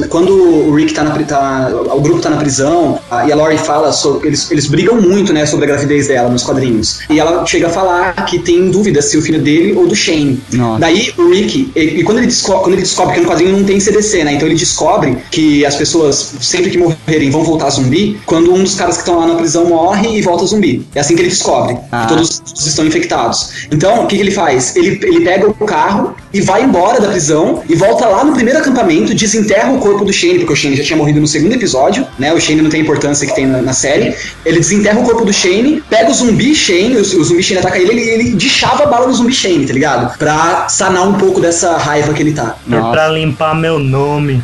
quando 0.10 0.34
o 0.34 0.76
Rick 0.76 0.93
tá 0.93 1.04
na 1.04 1.12
tá, 1.24 1.72
o 1.93 2.02
grupo 2.02 2.19
tá 2.22 2.30
na 2.30 2.38
prisão 2.38 3.00
a- 3.10 3.26
e 3.28 3.32
a 3.32 3.36
Laurie 3.36 3.58
fala 3.58 3.91
sobre 3.91 4.28
eles, 4.28 4.52
eles 4.52 4.67
brigam 4.67 5.00
muito, 5.00 5.32
né, 5.32 5.46
sobre 5.46 5.65
a 5.65 5.67
gravidez 5.69 6.08
dela 6.08 6.30
nos 6.30 6.43
quadrinhos. 6.43 7.00
E 7.10 7.19
ela 7.19 7.46
chega 7.46 7.67
a 7.67 7.69
falar 7.69 8.13
que 8.26 8.39
tem 8.39 8.69
dúvida 8.69 9.02
se 9.02 9.17
o 9.17 9.22
filho 9.22 9.41
dele 9.41 9.74
ou 9.74 9.88
do 9.88 9.96
Shane. 9.96 10.41
Nossa. 10.52 10.80
Daí 10.80 11.13
o 11.17 11.30
Rick, 11.30 11.72
e, 11.76 11.80
e 11.80 12.04
quando 12.04 12.17
ele 12.17 12.28
descobre, 12.28 12.62
quando 12.63 12.74
ele 12.74 12.82
descobre 12.82 13.13
que 13.15 13.22
no 13.22 13.28
quadrinho 13.28 13.58
não 13.58 13.63
tem 13.63 13.80
CDC, 13.80 14.24
né? 14.24 14.34
Então 14.34 14.48
ele 14.48 14.58
descobre 14.58 15.17
que 15.32 15.65
as 15.65 15.76
pessoas 15.76 16.34
sempre 16.41 16.69
que 16.69 16.78
morrerem 16.78 17.30
vão 17.30 17.43
voltar 17.43 17.69
zumbi, 17.69 18.19
quando 18.26 18.54
um 18.54 18.63
dos 18.63 18.76
caras 18.76 18.96
que 18.96 19.02
estão 19.02 19.19
lá 19.19 19.28
na 19.28 19.36
prisão 19.36 19.65
morre 19.65 20.17
e 20.17 20.22
volta 20.22 20.46
zumbi. 20.46 20.86
É 20.96 21.00
assim 21.00 21.15
que 21.15 21.22
ele 21.22 21.30
descobre. 21.30 21.78
Ah. 21.91 22.02
Que 22.04 22.08
todos 22.10 22.39
todos 22.39 22.67
estão 22.67 22.86
infectados. 22.86 23.67
Então, 23.72 24.04
o 24.04 24.08
que, 24.08 24.15
que 24.15 24.22
ele 24.22 24.32
faz? 24.32 24.76
Ele, 24.76 25.00
ele 25.04 25.22
pega 25.22 25.48
o 25.48 25.54
carro 25.65 26.15
e 26.34 26.41
vai 26.41 26.63
embora 26.63 27.00
da 27.00 27.10
prisão 27.10 27.63
e 27.69 27.76
volta 27.76 28.08
lá 28.08 28.24
no 28.24 28.34
primeiro 28.34 28.60
acampamento, 28.60 29.13
desenterra 29.13 29.72
o 29.72 29.78
corpo 29.78 30.04
do 30.04 30.12
Shane, 30.12 30.39
porque 30.39 30.54
o 30.54 30.56
Shane 30.56 30.76
já 30.76 30.84
tinha 30.84 30.98
morrido 30.98 31.22
no 31.22 31.28
segundo 31.28 31.54
episódio, 31.54 32.08
né? 32.17 32.34
O 32.34 32.41
Shane 32.41 32.62
não 32.62 32.69
tem 32.69 32.82
a 32.82 32.84
importância 32.84 33.28
que 33.28 33.36
tem 33.36 33.46
na, 33.46 33.62
na 33.62 33.74
série. 33.74 34.15
Ele 34.43 34.58
desenterra 34.58 35.00
o 35.00 35.04
corpo 35.04 35.24
do 35.24 35.32
Shane, 35.32 35.84
pega 35.89 36.10
o 36.10 36.13
zumbi 36.13 36.56
Shane, 36.56 36.98
o, 36.98 37.02
o 37.02 37.24
zumbi 37.24 37.43
Shane 37.43 37.60
ataca 37.60 37.78
ele, 37.78 37.91
ele, 37.91 38.02
ele 38.02 38.30
deschava 38.32 38.84
a 38.84 38.88
bala 38.88 39.08
do 39.08 39.13
zumbi 39.13 39.34
Shane, 39.34 39.67
tá 39.67 39.74
ligado? 39.74 40.17
Pra 40.17 40.67
sanar 40.69 41.08
um 41.08 41.13
pouco 41.13 41.39
dessa 41.39 41.78
raiva 41.78 42.13
que 42.13 42.24
ele 42.24 42.34
tá. 42.34 42.56
É 42.72 42.91
pra 42.91 43.10
limpar 43.10 43.54
meu 43.54 43.78
nome. 43.78 44.43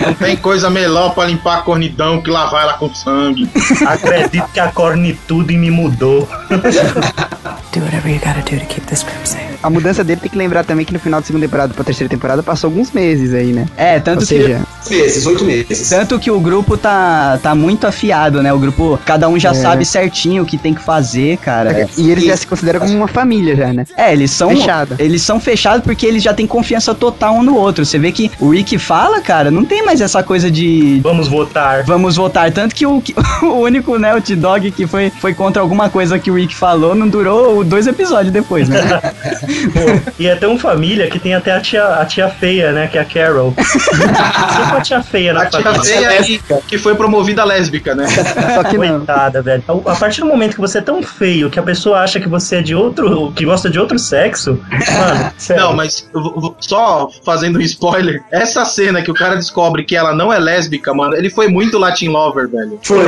Não 0.00 0.14
tem 0.14 0.36
coisa 0.36 0.70
melhor 0.70 1.14
pra 1.14 1.26
limpar 1.26 1.58
a 1.58 1.62
cornidão 1.62 2.22
que 2.22 2.30
lavar 2.30 2.62
ela 2.62 2.74
com 2.74 2.94
sangue. 2.94 3.50
Acredito 3.86 4.48
que 4.52 4.60
a 4.60 4.68
cornitude 4.68 5.56
me 5.58 5.70
mudou. 5.70 6.28
Do 7.72 7.80
whatever 7.80 8.10
you 8.10 8.20
gotta 8.20 8.40
do 8.42 8.58
to 8.58 8.66
keep 8.66 8.86
this 8.86 9.02
group 9.02 9.26
safe. 9.26 9.49
A 9.62 9.68
mudança 9.68 10.02
dele 10.02 10.20
tem 10.20 10.30
que 10.30 10.38
lembrar 10.38 10.64
também 10.64 10.84
que 10.86 10.92
no 10.92 10.98
final 10.98 11.20
da 11.20 11.26
segunda 11.26 11.44
temporada 11.46 11.74
pra 11.74 11.84
terceira 11.84 12.08
temporada 12.08 12.42
passou 12.42 12.68
alguns 12.68 12.90
meses 12.92 13.34
aí, 13.34 13.52
né? 13.52 13.66
É, 13.76 13.98
tanto 14.00 14.20
Ou 14.20 14.26
que. 14.26 14.26
seja, 14.26 14.60
Meses, 14.88 15.26
oito 15.26 15.44
meses. 15.44 15.88
Tanto 15.90 16.18
que 16.18 16.30
o 16.30 16.40
grupo 16.40 16.76
tá, 16.76 17.38
tá 17.42 17.54
muito 17.54 17.86
afiado, 17.86 18.42
né? 18.42 18.50
O 18.52 18.58
grupo, 18.58 18.98
cada 19.04 19.28
um 19.28 19.38
já 19.38 19.50
É. 19.50 19.54
sabe 19.54 19.84
certinho 19.84 20.42
o 20.42 20.46
que 20.46 20.56
tem 20.56 20.72
que 20.72 20.82
fazer, 20.82 21.36
cara. 21.36 21.86
e 21.98 22.10
eles 22.10 22.24
já 22.24 22.36
se 22.36 22.46
consideram 22.46 22.80
como 22.80 22.94
uma 22.96 23.06
família 23.08 23.54
já, 23.54 23.72
né? 23.72 23.84
É, 23.96 24.12
eles 24.12 24.30
são 24.30 24.50
Fechada. 24.50 24.96
eles 24.98 25.20
são 25.22 25.38
fechados 25.38 25.84
porque 25.84 26.06
eles 26.06 26.22
já 26.22 26.32
têm 26.32 26.46
confiança 26.46 26.94
total 26.94 27.34
um 27.34 27.42
no 27.42 27.56
outro. 27.56 27.84
Você 27.84 27.98
vê 27.98 28.10
que 28.12 28.30
o 28.40 28.50
Rick 28.50 28.78
fala, 28.78 29.20
cara, 29.20 29.50
não 29.50 29.64
tem 29.64 29.84
mais 29.84 30.00
essa 30.00 30.22
coisa 30.22 30.50
de 30.50 31.00
Vamos 31.02 31.28
votar. 31.28 31.84
vamos 31.84 32.16
votar, 32.16 32.50
tanto 32.50 32.74
que 32.74 32.86
o, 32.86 33.00
que- 33.02 33.14
o 33.44 33.58
único, 33.60 33.98
né, 33.98 34.14
o 34.14 34.20
T-Dog 34.22 34.70
que 34.70 34.86
foi, 34.86 35.10
foi 35.20 35.34
contra 35.34 35.60
alguma 35.60 35.90
coisa 35.90 36.18
que 36.18 36.30
o 36.30 36.34
Rick 36.34 36.54
falou, 36.54 36.94
não 36.94 37.06
durou 37.08 37.62
dois 37.62 37.86
episódios 37.86 38.32
depois, 38.32 38.66
né? 38.68 38.78
Pô, 39.72 40.12
e 40.18 40.26
é 40.26 40.34
tão 40.36 40.58
família 40.58 41.08
que 41.08 41.18
tem 41.18 41.34
até 41.34 41.52
a 41.52 41.60
tia, 41.60 41.84
a 41.84 42.04
tia 42.04 42.28
feia, 42.28 42.72
né? 42.72 42.86
Que 42.86 42.98
é 42.98 43.00
a 43.00 43.04
Carol. 43.04 43.54
Sempre 43.60 44.76
a 44.76 44.80
tia 44.80 45.02
feia 45.02 45.32
na 45.32 45.42
A 45.42 45.46
tia 45.46 45.60
família. 45.62 45.82
feia 46.10 46.22
que, 46.22 46.40
que 46.68 46.78
foi 46.78 46.94
promovida 46.94 47.44
lésbica, 47.44 47.94
né? 47.94 48.06
Só 48.54 48.64
que 48.64 48.76
não. 48.78 48.98
Coitada, 48.98 49.42
velho. 49.42 49.62
A 49.86 49.94
partir 49.96 50.20
do 50.20 50.26
momento 50.26 50.54
que 50.54 50.60
você 50.60 50.78
é 50.78 50.82
tão 50.82 51.02
feio 51.02 51.50
que 51.50 51.58
a 51.58 51.62
pessoa 51.62 52.00
acha 52.00 52.20
que 52.20 52.28
você 52.28 52.56
é 52.56 52.62
de 52.62 52.74
outro. 52.74 53.32
que 53.34 53.44
gosta 53.44 53.68
de 53.70 53.78
outro 53.78 53.98
sexo, 53.98 54.60
mano, 54.70 55.32
sério. 55.36 55.62
Não, 55.64 55.72
mas 55.74 56.08
só 56.60 57.08
fazendo 57.24 57.58
um 57.58 57.62
spoiler, 57.62 58.22
essa 58.30 58.64
cena 58.64 59.02
que 59.02 59.10
o 59.10 59.14
cara 59.14 59.36
descobre 59.36 59.84
que 59.84 59.96
ela 59.96 60.14
não 60.14 60.32
é 60.32 60.38
lésbica, 60.38 60.92
mano, 60.94 61.14
ele 61.14 61.30
foi 61.30 61.48
muito 61.48 61.78
Latin 61.78 62.08
Lover, 62.08 62.48
velho. 62.48 62.78
Foi. 62.82 63.06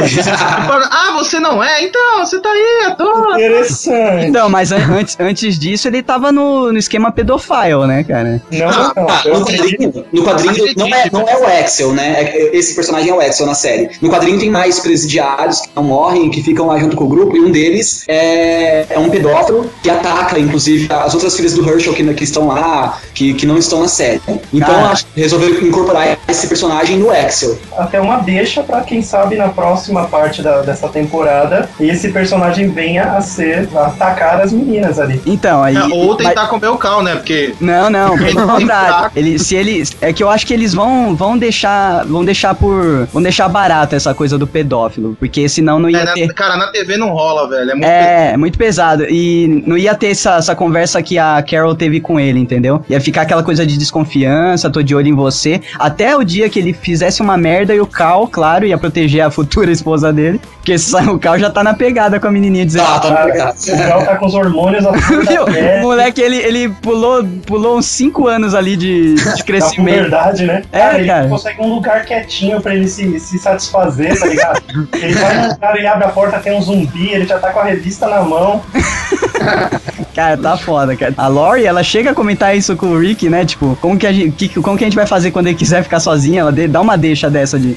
Ah, 0.90 1.12
você 1.18 1.38
não 1.38 1.62
é? 1.62 1.82
Então, 1.84 2.18
você 2.18 2.40
tá 2.40 2.48
aí, 2.50 2.86
à 2.86 2.94
toa. 2.94 3.34
Interessante. 3.34 4.26
Então, 4.26 4.48
mas 4.48 4.72
an- 4.72 4.94
antes, 4.98 5.16
antes 5.20 5.58
disso 5.58 5.88
ele 5.88 6.02
tava 6.02 6.31
no, 6.32 6.72
no 6.72 6.78
esquema 6.78 7.12
pedofile, 7.12 7.86
né, 7.86 8.02
cara? 8.04 8.42
Não, 8.50 8.66
não, 8.70 8.92
não. 8.96 9.08
Ah, 9.08 9.22
Eu 9.24 9.38
no 9.40 9.44
quadrinho, 9.46 10.04
no 10.12 10.24
quadrinho 10.24 10.64
não, 10.76 10.86
é, 10.86 11.10
não 11.12 11.28
é 11.28 11.36
o 11.38 11.46
Axel, 11.46 11.92
né? 11.92 12.14
É- 12.22 12.56
Esse 12.56 12.74
personagem 12.74 13.10
é 13.10 13.14
o 13.14 13.20
Axel 13.20 13.46
na 13.46 13.54
série. 13.54 13.90
No 14.00 14.10
quadrinho 14.10 14.38
tem 14.38 14.50
mais 14.50 14.80
presidiários 14.80 15.60
que 15.60 15.68
não 15.76 15.82
morrem, 15.84 16.30
que 16.30 16.42
ficam 16.42 16.66
lá 16.66 16.78
junto 16.78 16.96
com 16.96 17.04
o 17.04 17.08
grupo, 17.08 17.36
e 17.36 17.40
um 17.40 17.50
deles 17.50 18.04
é, 18.08 18.86
é 18.90 18.98
um 18.98 19.08
pedófilo 19.10 19.70
que 19.82 19.90
ataca, 19.90 20.38
inclusive, 20.38 20.88
as 20.92 21.14
outras 21.14 21.36
filhas 21.36 21.52
do 21.54 21.68
Herschel 21.68 21.94
que, 21.94 22.14
que 22.14 22.24
estão 22.24 22.46
lá, 22.48 22.98
que, 23.14 23.34
que 23.34 23.46
não 23.46 23.56
estão 23.58 23.80
na 23.80 23.88
série. 23.88 24.20
Então, 24.52 24.74
Ah. 24.86 24.90
acho 24.92 25.06
que 25.06 25.20
resolveram 25.20 25.60
incorporar 25.66 26.18
esse 26.28 26.46
personagem 26.46 26.96
no 26.98 27.10
Axel. 27.10 27.58
Até 27.76 28.00
uma 28.00 28.18
deixa 28.18 28.62
pra 28.62 28.80
quem 28.82 29.02
sabe 29.02 29.36
na 29.36 29.48
próxima 29.48 30.04
parte 30.06 30.42
da- 30.42 30.62
dessa 30.62 30.88
temporada 30.88 31.68
esse 31.80 32.10
personagem 32.10 32.68
venha 32.68 33.04
a 33.12 33.20
ser. 33.20 33.68
a 33.74 33.86
atacar 33.86 34.40
as 34.40 34.52
meninas 34.52 34.98
ali. 34.98 35.20
Então, 35.26 35.62
aí. 35.62 35.76
É, 35.76 35.84
ou 35.92 36.16
mas- 36.22 36.34
tentar 36.34 36.46
comer 36.48 36.68
o 36.68 36.76
cal, 36.76 37.02
né? 37.02 37.14
Porque 37.16 37.54
Não, 37.60 37.90
não, 37.90 38.14
Ele 38.14 38.26
pelo 38.34 38.46
tá 38.46 38.52
contrário. 38.54 39.10
Ele, 39.16 39.38
se 39.38 39.54
eles, 39.54 39.96
é 40.00 40.12
que 40.12 40.22
eu 40.22 40.28
acho 40.30 40.46
que 40.46 40.52
eles 40.54 40.72
vão, 40.74 41.14
vão 41.14 41.36
deixar, 41.38 42.04
vão 42.06 42.24
deixar 42.24 42.54
por, 42.54 43.06
vão 43.12 43.22
deixar 43.22 43.48
barato 43.48 43.94
essa 43.94 44.14
coisa 44.14 44.36
do 44.38 44.46
pedófilo, 44.46 45.16
porque 45.18 45.48
senão 45.48 45.78
não 45.78 45.88
ia 45.90 45.98
é, 46.00 46.04
na- 46.04 46.12
ter. 46.12 46.32
cara, 46.34 46.56
na 46.56 46.68
TV 46.68 46.96
não 46.96 47.10
rola, 47.10 47.48
velho. 47.48 47.70
É 47.70 47.74
muito 47.74 47.86
É, 47.86 48.36
muito 48.36 48.58
pesado. 48.58 49.04
E 49.08 49.62
não 49.66 49.76
ia 49.76 49.94
ter 49.94 50.08
essa, 50.08 50.36
essa 50.36 50.54
conversa 50.54 51.02
que 51.02 51.18
a 51.18 51.42
Carol 51.42 51.74
teve 51.74 52.00
com 52.00 52.18
ele, 52.18 52.38
entendeu? 52.40 52.84
Ia 52.88 53.00
ficar 53.00 53.22
aquela 53.22 53.42
coisa 53.42 53.66
de 53.66 53.76
desconfiança, 53.78 54.70
tô 54.70 54.82
de 54.82 54.94
olho 54.94 55.08
em 55.08 55.14
você. 55.14 55.60
Até 55.78 56.16
o 56.16 56.22
dia 56.24 56.48
que 56.48 56.58
ele 56.58 56.72
fizesse 56.72 57.20
uma 57.22 57.36
merda 57.36 57.74
e 57.74 57.80
o 57.80 57.86
Cal, 57.86 58.26
claro, 58.28 58.66
ia 58.66 58.76
proteger 58.78 59.22
a 59.22 59.30
futura 59.30 59.70
esposa 59.70 60.12
dele. 60.12 60.40
Porque 60.58 60.74
o 61.10 61.18
Cal 61.18 61.38
já 61.38 61.50
tá 61.50 61.62
na 61.64 61.74
pegada 61.74 62.20
com 62.20 62.26
a 62.26 62.30
menininha 62.30 62.64
dizendo. 62.66 62.84
Tá, 62.84 62.98
tá 63.00 63.10
na 63.10 63.16
Cara, 63.16 63.32
pegada. 63.32 63.54
o 63.72 63.76
Gal 63.88 64.04
tá 64.04 64.16
com 64.16 64.26
os 64.26 64.34
hormônios 64.34 64.86
a 64.86 64.92
Viu? 64.92 65.44
O 65.78 65.82
moleque, 65.82 66.11
ele, 66.20 66.36
ele 66.36 66.68
pulou, 66.68 67.24
pulou 67.46 67.78
uns 67.78 67.86
5 67.86 68.26
anos 68.28 68.54
ali 68.54 68.76
de, 68.76 69.14
de 69.14 69.42
crescimento. 69.44 70.00
verdade, 70.02 70.44
né? 70.44 70.62
É, 70.72 70.78
cara, 70.78 70.98
ele 70.98 71.06
cara. 71.08 71.28
consegue 71.28 71.60
um 71.62 71.74
lugar 71.74 72.04
quietinho 72.04 72.60
pra 72.60 72.74
ele 72.74 72.88
se, 72.88 73.18
se 73.20 73.38
satisfazer, 73.38 74.18
tá 74.18 74.26
ligado? 74.26 74.62
ele 75.00 75.14
vai 75.14 75.36
num 75.42 75.48
lugar, 75.52 75.76
ele 75.76 75.86
abre 75.86 76.04
a 76.04 76.08
porta, 76.08 76.38
tem 76.40 76.52
um 76.56 76.60
zumbi, 76.62 77.10
ele 77.10 77.26
já 77.26 77.38
tá 77.38 77.50
com 77.50 77.60
a 77.60 77.64
revista 77.64 78.06
na 78.08 78.22
mão. 78.22 78.62
Cara, 80.14 80.36
tá 80.36 80.56
foda, 80.56 80.94
cara. 80.94 81.14
A 81.16 81.26
Lori, 81.26 81.64
ela 81.64 81.82
chega 81.82 82.10
a 82.10 82.14
comentar 82.14 82.56
isso 82.56 82.76
com 82.76 82.86
o 82.88 82.98
Rick, 82.98 83.28
né? 83.30 83.44
Tipo, 83.46 83.76
como 83.80 83.98
que 83.98 84.06
a 84.06 84.12
gente, 84.12 84.48
que- 84.48 84.60
como 84.60 84.76
que 84.76 84.84
a 84.84 84.86
gente 84.86 84.94
vai 84.94 85.06
fazer 85.06 85.30
quando 85.30 85.46
ele 85.46 85.56
quiser 85.56 85.82
ficar 85.82 86.00
sozinho? 86.00 86.40
Ela 86.40 86.52
dê- 86.52 86.68
dá 86.68 86.80
uma 86.80 86.96
deixa 86.98 87.30
dessa 87.30 87.58
de. 87.58 87.76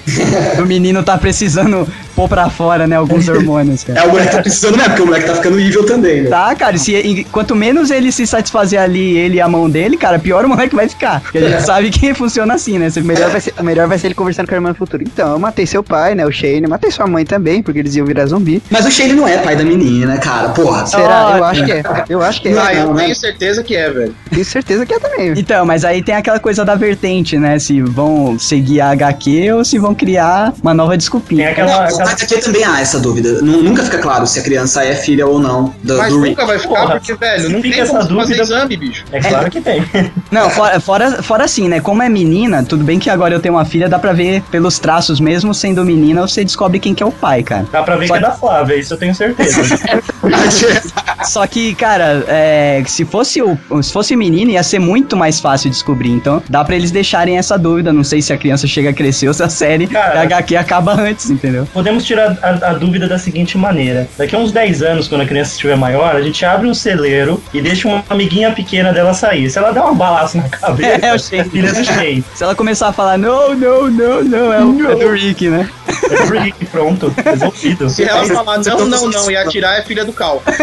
o 0.59 0.65
menino 0.65 1.01
tá 1.01 1.17
precisando 1.17 1.87
pôr 2.15 2.27
pra 2.29 2.49
fora, 2.49 2.87
né? 2.87 2.95
Alguns 2.95 3.27
hormônios, 3.27 3.83
cara. 3.83 3.99
É, 3.99 4.03
o 4.05 4.09
moleque 4.09 4.31
tá 4.31 4.41
precisando 4.41 4.75
mesmo, 4.77 4.89
porque 4.89 5.01
o 5.01 5.05
moleque 5.05 5.25
tá 5.27 5.35
ficando 5.35 5.59
evil 5.59 5.85
também, 5.85 6.21
né? 6.23 6.29
Tá, 6.29 6.55
cara, 6.55 6.77
se, 6.77 6.93
e 6.95 7.23
quanto 7.25 7.55
menos 7.55 7.91
ele 7.91 8.11
se 8.11 8.25
satisfazer 8.25 8.79
ali, 8.79 9.17
ele 9.17 9.35
e 9.37 9.41
a 9.41 9.47
mão 9.47 9.69
dele, 9.69 9.97
cara, 9.97 10.17
pior 10.19 10.45
o 10.45 10.49
moleque 10.49 10.75
vai 10.75 10.87
ficar. 10.87 11.21
Porque 11.21 11.37
a 11.37 11.49
gente 11.49 11.63
sabe 11.63 11.89
que 11.89 12.13
funciona 12.13 12.53
assim, 12.53 12.77
né? 12.79 12.89
Você 12.89 13.01
melhor, 13.01 13.29
vai 13.29 13.41
ser, 13.41 13.53
o 13.59 13.63
melhor 13.63 13.87
vai 13.87 13.97
ser 13.97 14.07
ele 14.07 14.15
conversando 14.15 14.47
com 14.47 14.53
a 14.53 14.57
irmã 14.57 14.69
no 14.69 14.75
futuro. 14.75 15.03
Então, 15.03 15.31
eu 15.33 15.39
matei 15.39 15.65
seu 15.65 15.83
pai, 15.83 16.15
né? 16.15 16.25
O 16.25 16.31
Shane, 16.31 16.67
matei 16.67 16.89
sua 16.91 17.07
mãe 17.07 17.25
também, 17.25 17.61
porque 17.61 17.79
eles 17.79 17.95
iam 17.95 18.05
virar 18.05 18.25
zumbi. 18.27 18.61
Mas 18.69 18.85
o 18.85 18.91
Shane 18.91 19.13
não 19.13 19.27
é 19.27 19.37
pai 19.37 19.55
da 19.55 19.63
menina, 19.63 20.17
cara. 20.17 20.49
Porra. 20.49 20.85
Será? 20.85 21.31
Ó, 21.33 21.37
eu 21.37 21.43
acho 21.43 21.65
que 21.65 21.71
é. 21.71 21.83
Eu 22.09 22.21
acho 22.21 22.41
que 22.41 22.49
é. 22.49 22.57
Ah, 22.57 22.73
eu 22.73 22.93
né? 22.93 23.03
tenho 23.03 23.15
certeza 23.15 23.63
que 23.63 23.75
é, 23.75 23.89
velho. 23.89 24.15
Tenho 24.29 24.45
certeza 24.45 24.85
que 24.85 24.93
é 24.93 24.99
também. 24.99 25.33
Então, 25.37 25.65
mas 25.65 25.83
aí 25.83 26.01
tem 26.01 26.15
aquela 26.15 26.39
coisa 26.39 26.63
da 26.63 26.75
vertente, 26.75 27.37
né? 27.37 27.59
Se 27.59 27.81
vão 27.81 28.37
seguir 28.39 28.81
a 28.81 28.89
HQ 28.91 29.51
ou 29.53 29.65
se 29.65 29.77
vão 29.77 29.93
criar 29.93 30.53
uma 30.61 30.73
nova 30.73 30.91
Tem 30.91 30.97
desculpinha. 30.99 31.49
aquela. 31.49 31.71
Não, 31.71 31.79
aquela- 31.83 32.04
aqui 32.11 32.37
também 32.39 32.63
há 32.63 32.79
essa 32.81 32.99
dúvida. 32.99 33.41
Nu- 33.41 33.61
Nunca 33.63 33.83
fica 33.83 33.97
claro 33.97 34.25
se 34.27 34.39
a 34.39 34.43
criança 34.43 34.83
é 34.83 34.95
filha 34.95 35.25
ou 35.25 35.39
não 35.39 35.73
do, 35.83 35.97
Mas 35.97 36.09
do 36.13 36.19
Rick. 36.21 36.29
nunca 36.31 36.45
vai 36.45 36.59
ficar, 36.59 36.75
Porra, 36.81 36.91
porque, 36.99 37.13
velho, 37.15 37.49
não 37.49 37.61
fica 37.61 37.75
tem 37.75 37.83
essa 37.83 37.91
como 37.91 38.03
fazer 38.21 38.35
dúvida- 38.35 38.43
exame, 38.43 38.77
bicho. 38.77 39.03
É 39.11 39.19
claro 39.19 39.49
que 39.51 39.61
tem. 39.61 39.83
Não, 40.31 40.49
fora, 40.49 40.79
fora, 40.79 41.23
fora 41.23 41.43
assim, 41.45 41.67
né? 41.69 41.79
Como 41.79 42.01
é 42.03 42.09
menina, 42.09 42.63
tudo 42.63 42.83
bem 42.83 42.99
que 42.99 43.09
agora 43.09 43.33
eu 43.33 43.39
tenho 43.39 43.53
uma 43.55 43.63
filha, 43.65 43.87
dá 43.87 43.97
pra 43.97 44.11
ver 44.13 44.41
pelos 44.51 44.79
traços, 44.79 45.19
mesmo 45.19 45.53
sendo 45.53 45.83
menina, 45.85 46.21
você 46.21 46.43
descobre 46.43 46.79
quem 46.79 46.93
que 46.93 47.01
é 47.01 47.05
o 47.05 47.11
pai, 47.11 47.43
cara. 47.43 47.65
Dá 47.71 47.81
pra 47.83 47.95
ver 47.95 48.07
Só 48.07 48.13
que 48.13 48.19
é 48.19 48.21
da 48.21 48.31
Flávia, 48.31 48.75
isso 48.75 48.93
eu 48.93 48.97
tenho 48.97 49.13
certeza. 49.15 49.61
Só 51.23 51.45
que, 51.47 51.73
cara, 51.75 52.23
é, 52.27 52.83
se 52.85 53.05
fosse 53.05 53.41
o, 53.41 53.57
se 53.81 53.91
fosse 53.91 54.15
menino, 54.15 54.51
ia 54.51 54.63
ser 54.63 54.79
muito 54.79 55.15
mais 55.17 55.39
fácil 55.39 55.69
descobrir. 55.69 56.11
Então, 56.11 56.41
dá 56.49 56.63
pra 56.63 56.75
eles 56.75 56.91
deixarem 56.91 57.37
essa 57.37 57.57
dúvida. 57.57 57.91
Não 57.93 58.03
sei 58.03 58.21
se 58.21 58.31
a 58.33 58.37
criança 58.37 58.67
chega 58.67 58.89
a 58.89 58.93
crescer 58.93 59.27
ou 59.27 59.33
se 59.33 59.41
a 59.43 59.49
série 59.49 59.87
Cara. 59.87 60.19
a 60.19 60.23
HQ 60.23 60.55
acaba 60.55 60.93
antes, 60.93 61.29
entendeu? 61.29 61.67
Podemos 61.73 61.94
tirar 62.03 62.37
a, 62.41 62.69
a 62.69 62.73
dúvida 62.73 63.07
da 63.07 63.17
seguinte 63.17 63.57
maneira: 63.57 64.07
daqui 64.17 64.35
a 64.35 64.39
uns 64.39 64.51
10 64.51 64.81
anos, 64.83 65.07
quando 65.07 65.21
a 65.21 65.25
criança 65.25 65.51
estiver 65.51 65.75
maior, 65.75 66.15
a 66.15 66.21
gente 66.21 66.43
abre 66.45 66.67
um 66.67 66.73
celeiro 66.73 67.41
e 67.53 67.61
deixa 67.61 67.87
uma 67.87 68.03
amiguinha 68.09 68.51
pequena 68.51 68.91
dela 68.91 69.13
sair. 69.13 69.49
Se 69.49 69.57
ela 69.57 69.71
der 69.71 69.81
um 69.81 69.95
balaço 69.95 70.37
na 70.37 70.49
cabeça, 70.49 71.05
É, 71.05 71.13
eu 71.13 71.19
sei. 71.19 71.43
filha 71.45 71.71
do 71.71 71.83
Shane. 71.83 72.23
Se 72.33 72.43
ela 72.43 72.55
começar 72.55 72.89
a 72.89 72.93
falar, 72.93 73.17
não, 73.17 73.55
não, 73.55 73.89
não, 73.89 74.23
não, 74.23 74.53
é 74.53 74.63
o 74.63 74.91
é 74.91 74.95
do 74.95 75.11
Rick, 75.11 75.49
né? 75.49 75.69
É 76.11 76.25
do 76.25 76.33
Rick, 76.33 76.65
pronto, 76.65 77.13
resolvido. 77.23 77.89
Se 77.89 78.03
ela 78.03 78.25
falar 78.25 78.57
você 78.57 78.69
não, 78.69 78.77
tá 78.77 78.85
não, 78.85 79.09
não 79.09 79.31
e 79.31 79.37
atirar, 79.37 79.79
é 79.79 79.83
filha 79.83 80.05
do 80.05 80.13
cal. 80.13 80.41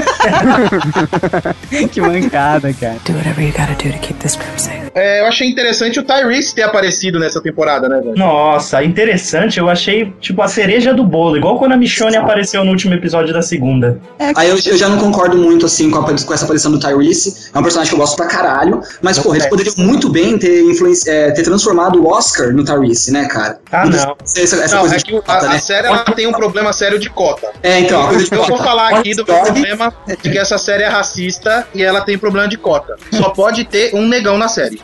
que 1.91 2.01
mancada, 2.01 2.73
cara. 2.75 2.97
Do 3.05 3.13
whatever 3.15 3.45
you 3.45 3.53
gotta 3.53 3.75
do 3.75 3.93
to 3.93 3.99
keep 3.99 4.19
this 4.21 4.37
group 4.37 4.59
safe. 4.59 4.91
É, 4.95 5.21
eu 5.21 5.27
achei 5.27 5.49
interessante 5.49 5.99
o 5.99 6.03
Tyrese 6.03 6.55
ter 6.55 6.63
aparecido 6.63 7.19
nessa 7.19 7.41
temporada, 7.41 7.89
né, 7.89 8.01
velho? 8.01 8.17
Nossa, 8.17 8.83
interessante, 8.85 9.59
eu 9.59 9.69
achei 9.69 10.13
tipo 10.21 10.43
a 10.43 10.49
cereja 10.49 10.93
do 10.93 11.05
bolo, 11.05 11.22
igual 11.37 11.59
quando 11.59 11.73
a 11.73 11.77
Michonne 11.77 12.17
apareceu 12.17 12.65
no 12.65 12.71
último 12.71 12.95
episódio 12.95 13.33
da 13.33 13.43
segunda. 13.43 14.01
Aí 14.35 14.49
eu, 14.49 14.59
eu 14.67 14.77
já 14.77 14.89
não 14.89 14.99
concordo 14.99 15.37
muito, 15.37 15.67
assim, 15.67 15.91
com, 15.91 15.99
a- 15.99 16.05
com 16.05 16.35
essa 16.35 16.45
aparição 16.45 16.71
do 16.71 16.79
Tyrese. 16.79 17.51
É 17.55 17.59
um 17.59 17.63
personagem 17.63 17.91
que 17.91 17.95
eu 17.95 17.99
gosto 18.01 18.17
pra 18.17 18.27
caralho. 18.27 18.81
Mas, 19.01 19.19
porra, 19.19 19.37
eles 19.37 19.47
poderiam 19.49 19.75
muito 19.79 20.09
bem 20.09 20.39
ter, 20.39 20.63
influenci- 20.63 21.09
é, 21.09 21.31
ter 21.31 21.43
transformado 21.43 22.03
o 22.03 22.09
Oscar 22.09 22.53
no 22.53 22.65
Tyrese, 22.65 23.13
né, 23.13 23.27
cara? 23.27 23.59
Ah, 23.71 23.87
não. 23.87 24.17
Essa, 24.37 24.57
essa 24.57 24.75
Não, 24.75 24.81
coisa 24.83 24.97
é 24.97 24.99
que 25.01 25.15
o- 25.15 25.23
cota, 25.23 25.47
a, 25.47 25.49
né? 25.51 25.57
a 25.57 25.59
série 25.61 25.87
ela 25.87 25.99
tem 26.05 26.27
um 26.27 26.33
problema 26.33 26.73
sério 26.73 26.99
de 26.99 27.09
cota. 27.11 27.49
É, 27.63 27.79
então, 27.81 28.03
a 28.05 28.09
coisa 28.09 28.25
de 28.25 28.35
Eu 28.35 28.45
vou 28.45 28.59
falar 28.59 28.89
aqui 28.99 29.15
do 29.15 29.25
problema 29.25 29.93
de 30.07 30.17
que 30.31 30.39
essa 30.39 30.59
série 30.59 30.83
é 30.83 30.89
racista 30.89 31.67
e 31.75 31.83
ela 31.83 32.01
tem 32.01 32.17
problema 32.19 32.49
de 32.49 32.57
cota. 32.57 32.97
Só 33.13 33.31
pode 33.31 33.65
ter 33.65 33.95
um 33.95 34.07
negão 34.09 34.39
na 34.39 34.49
série. 34.49 34.81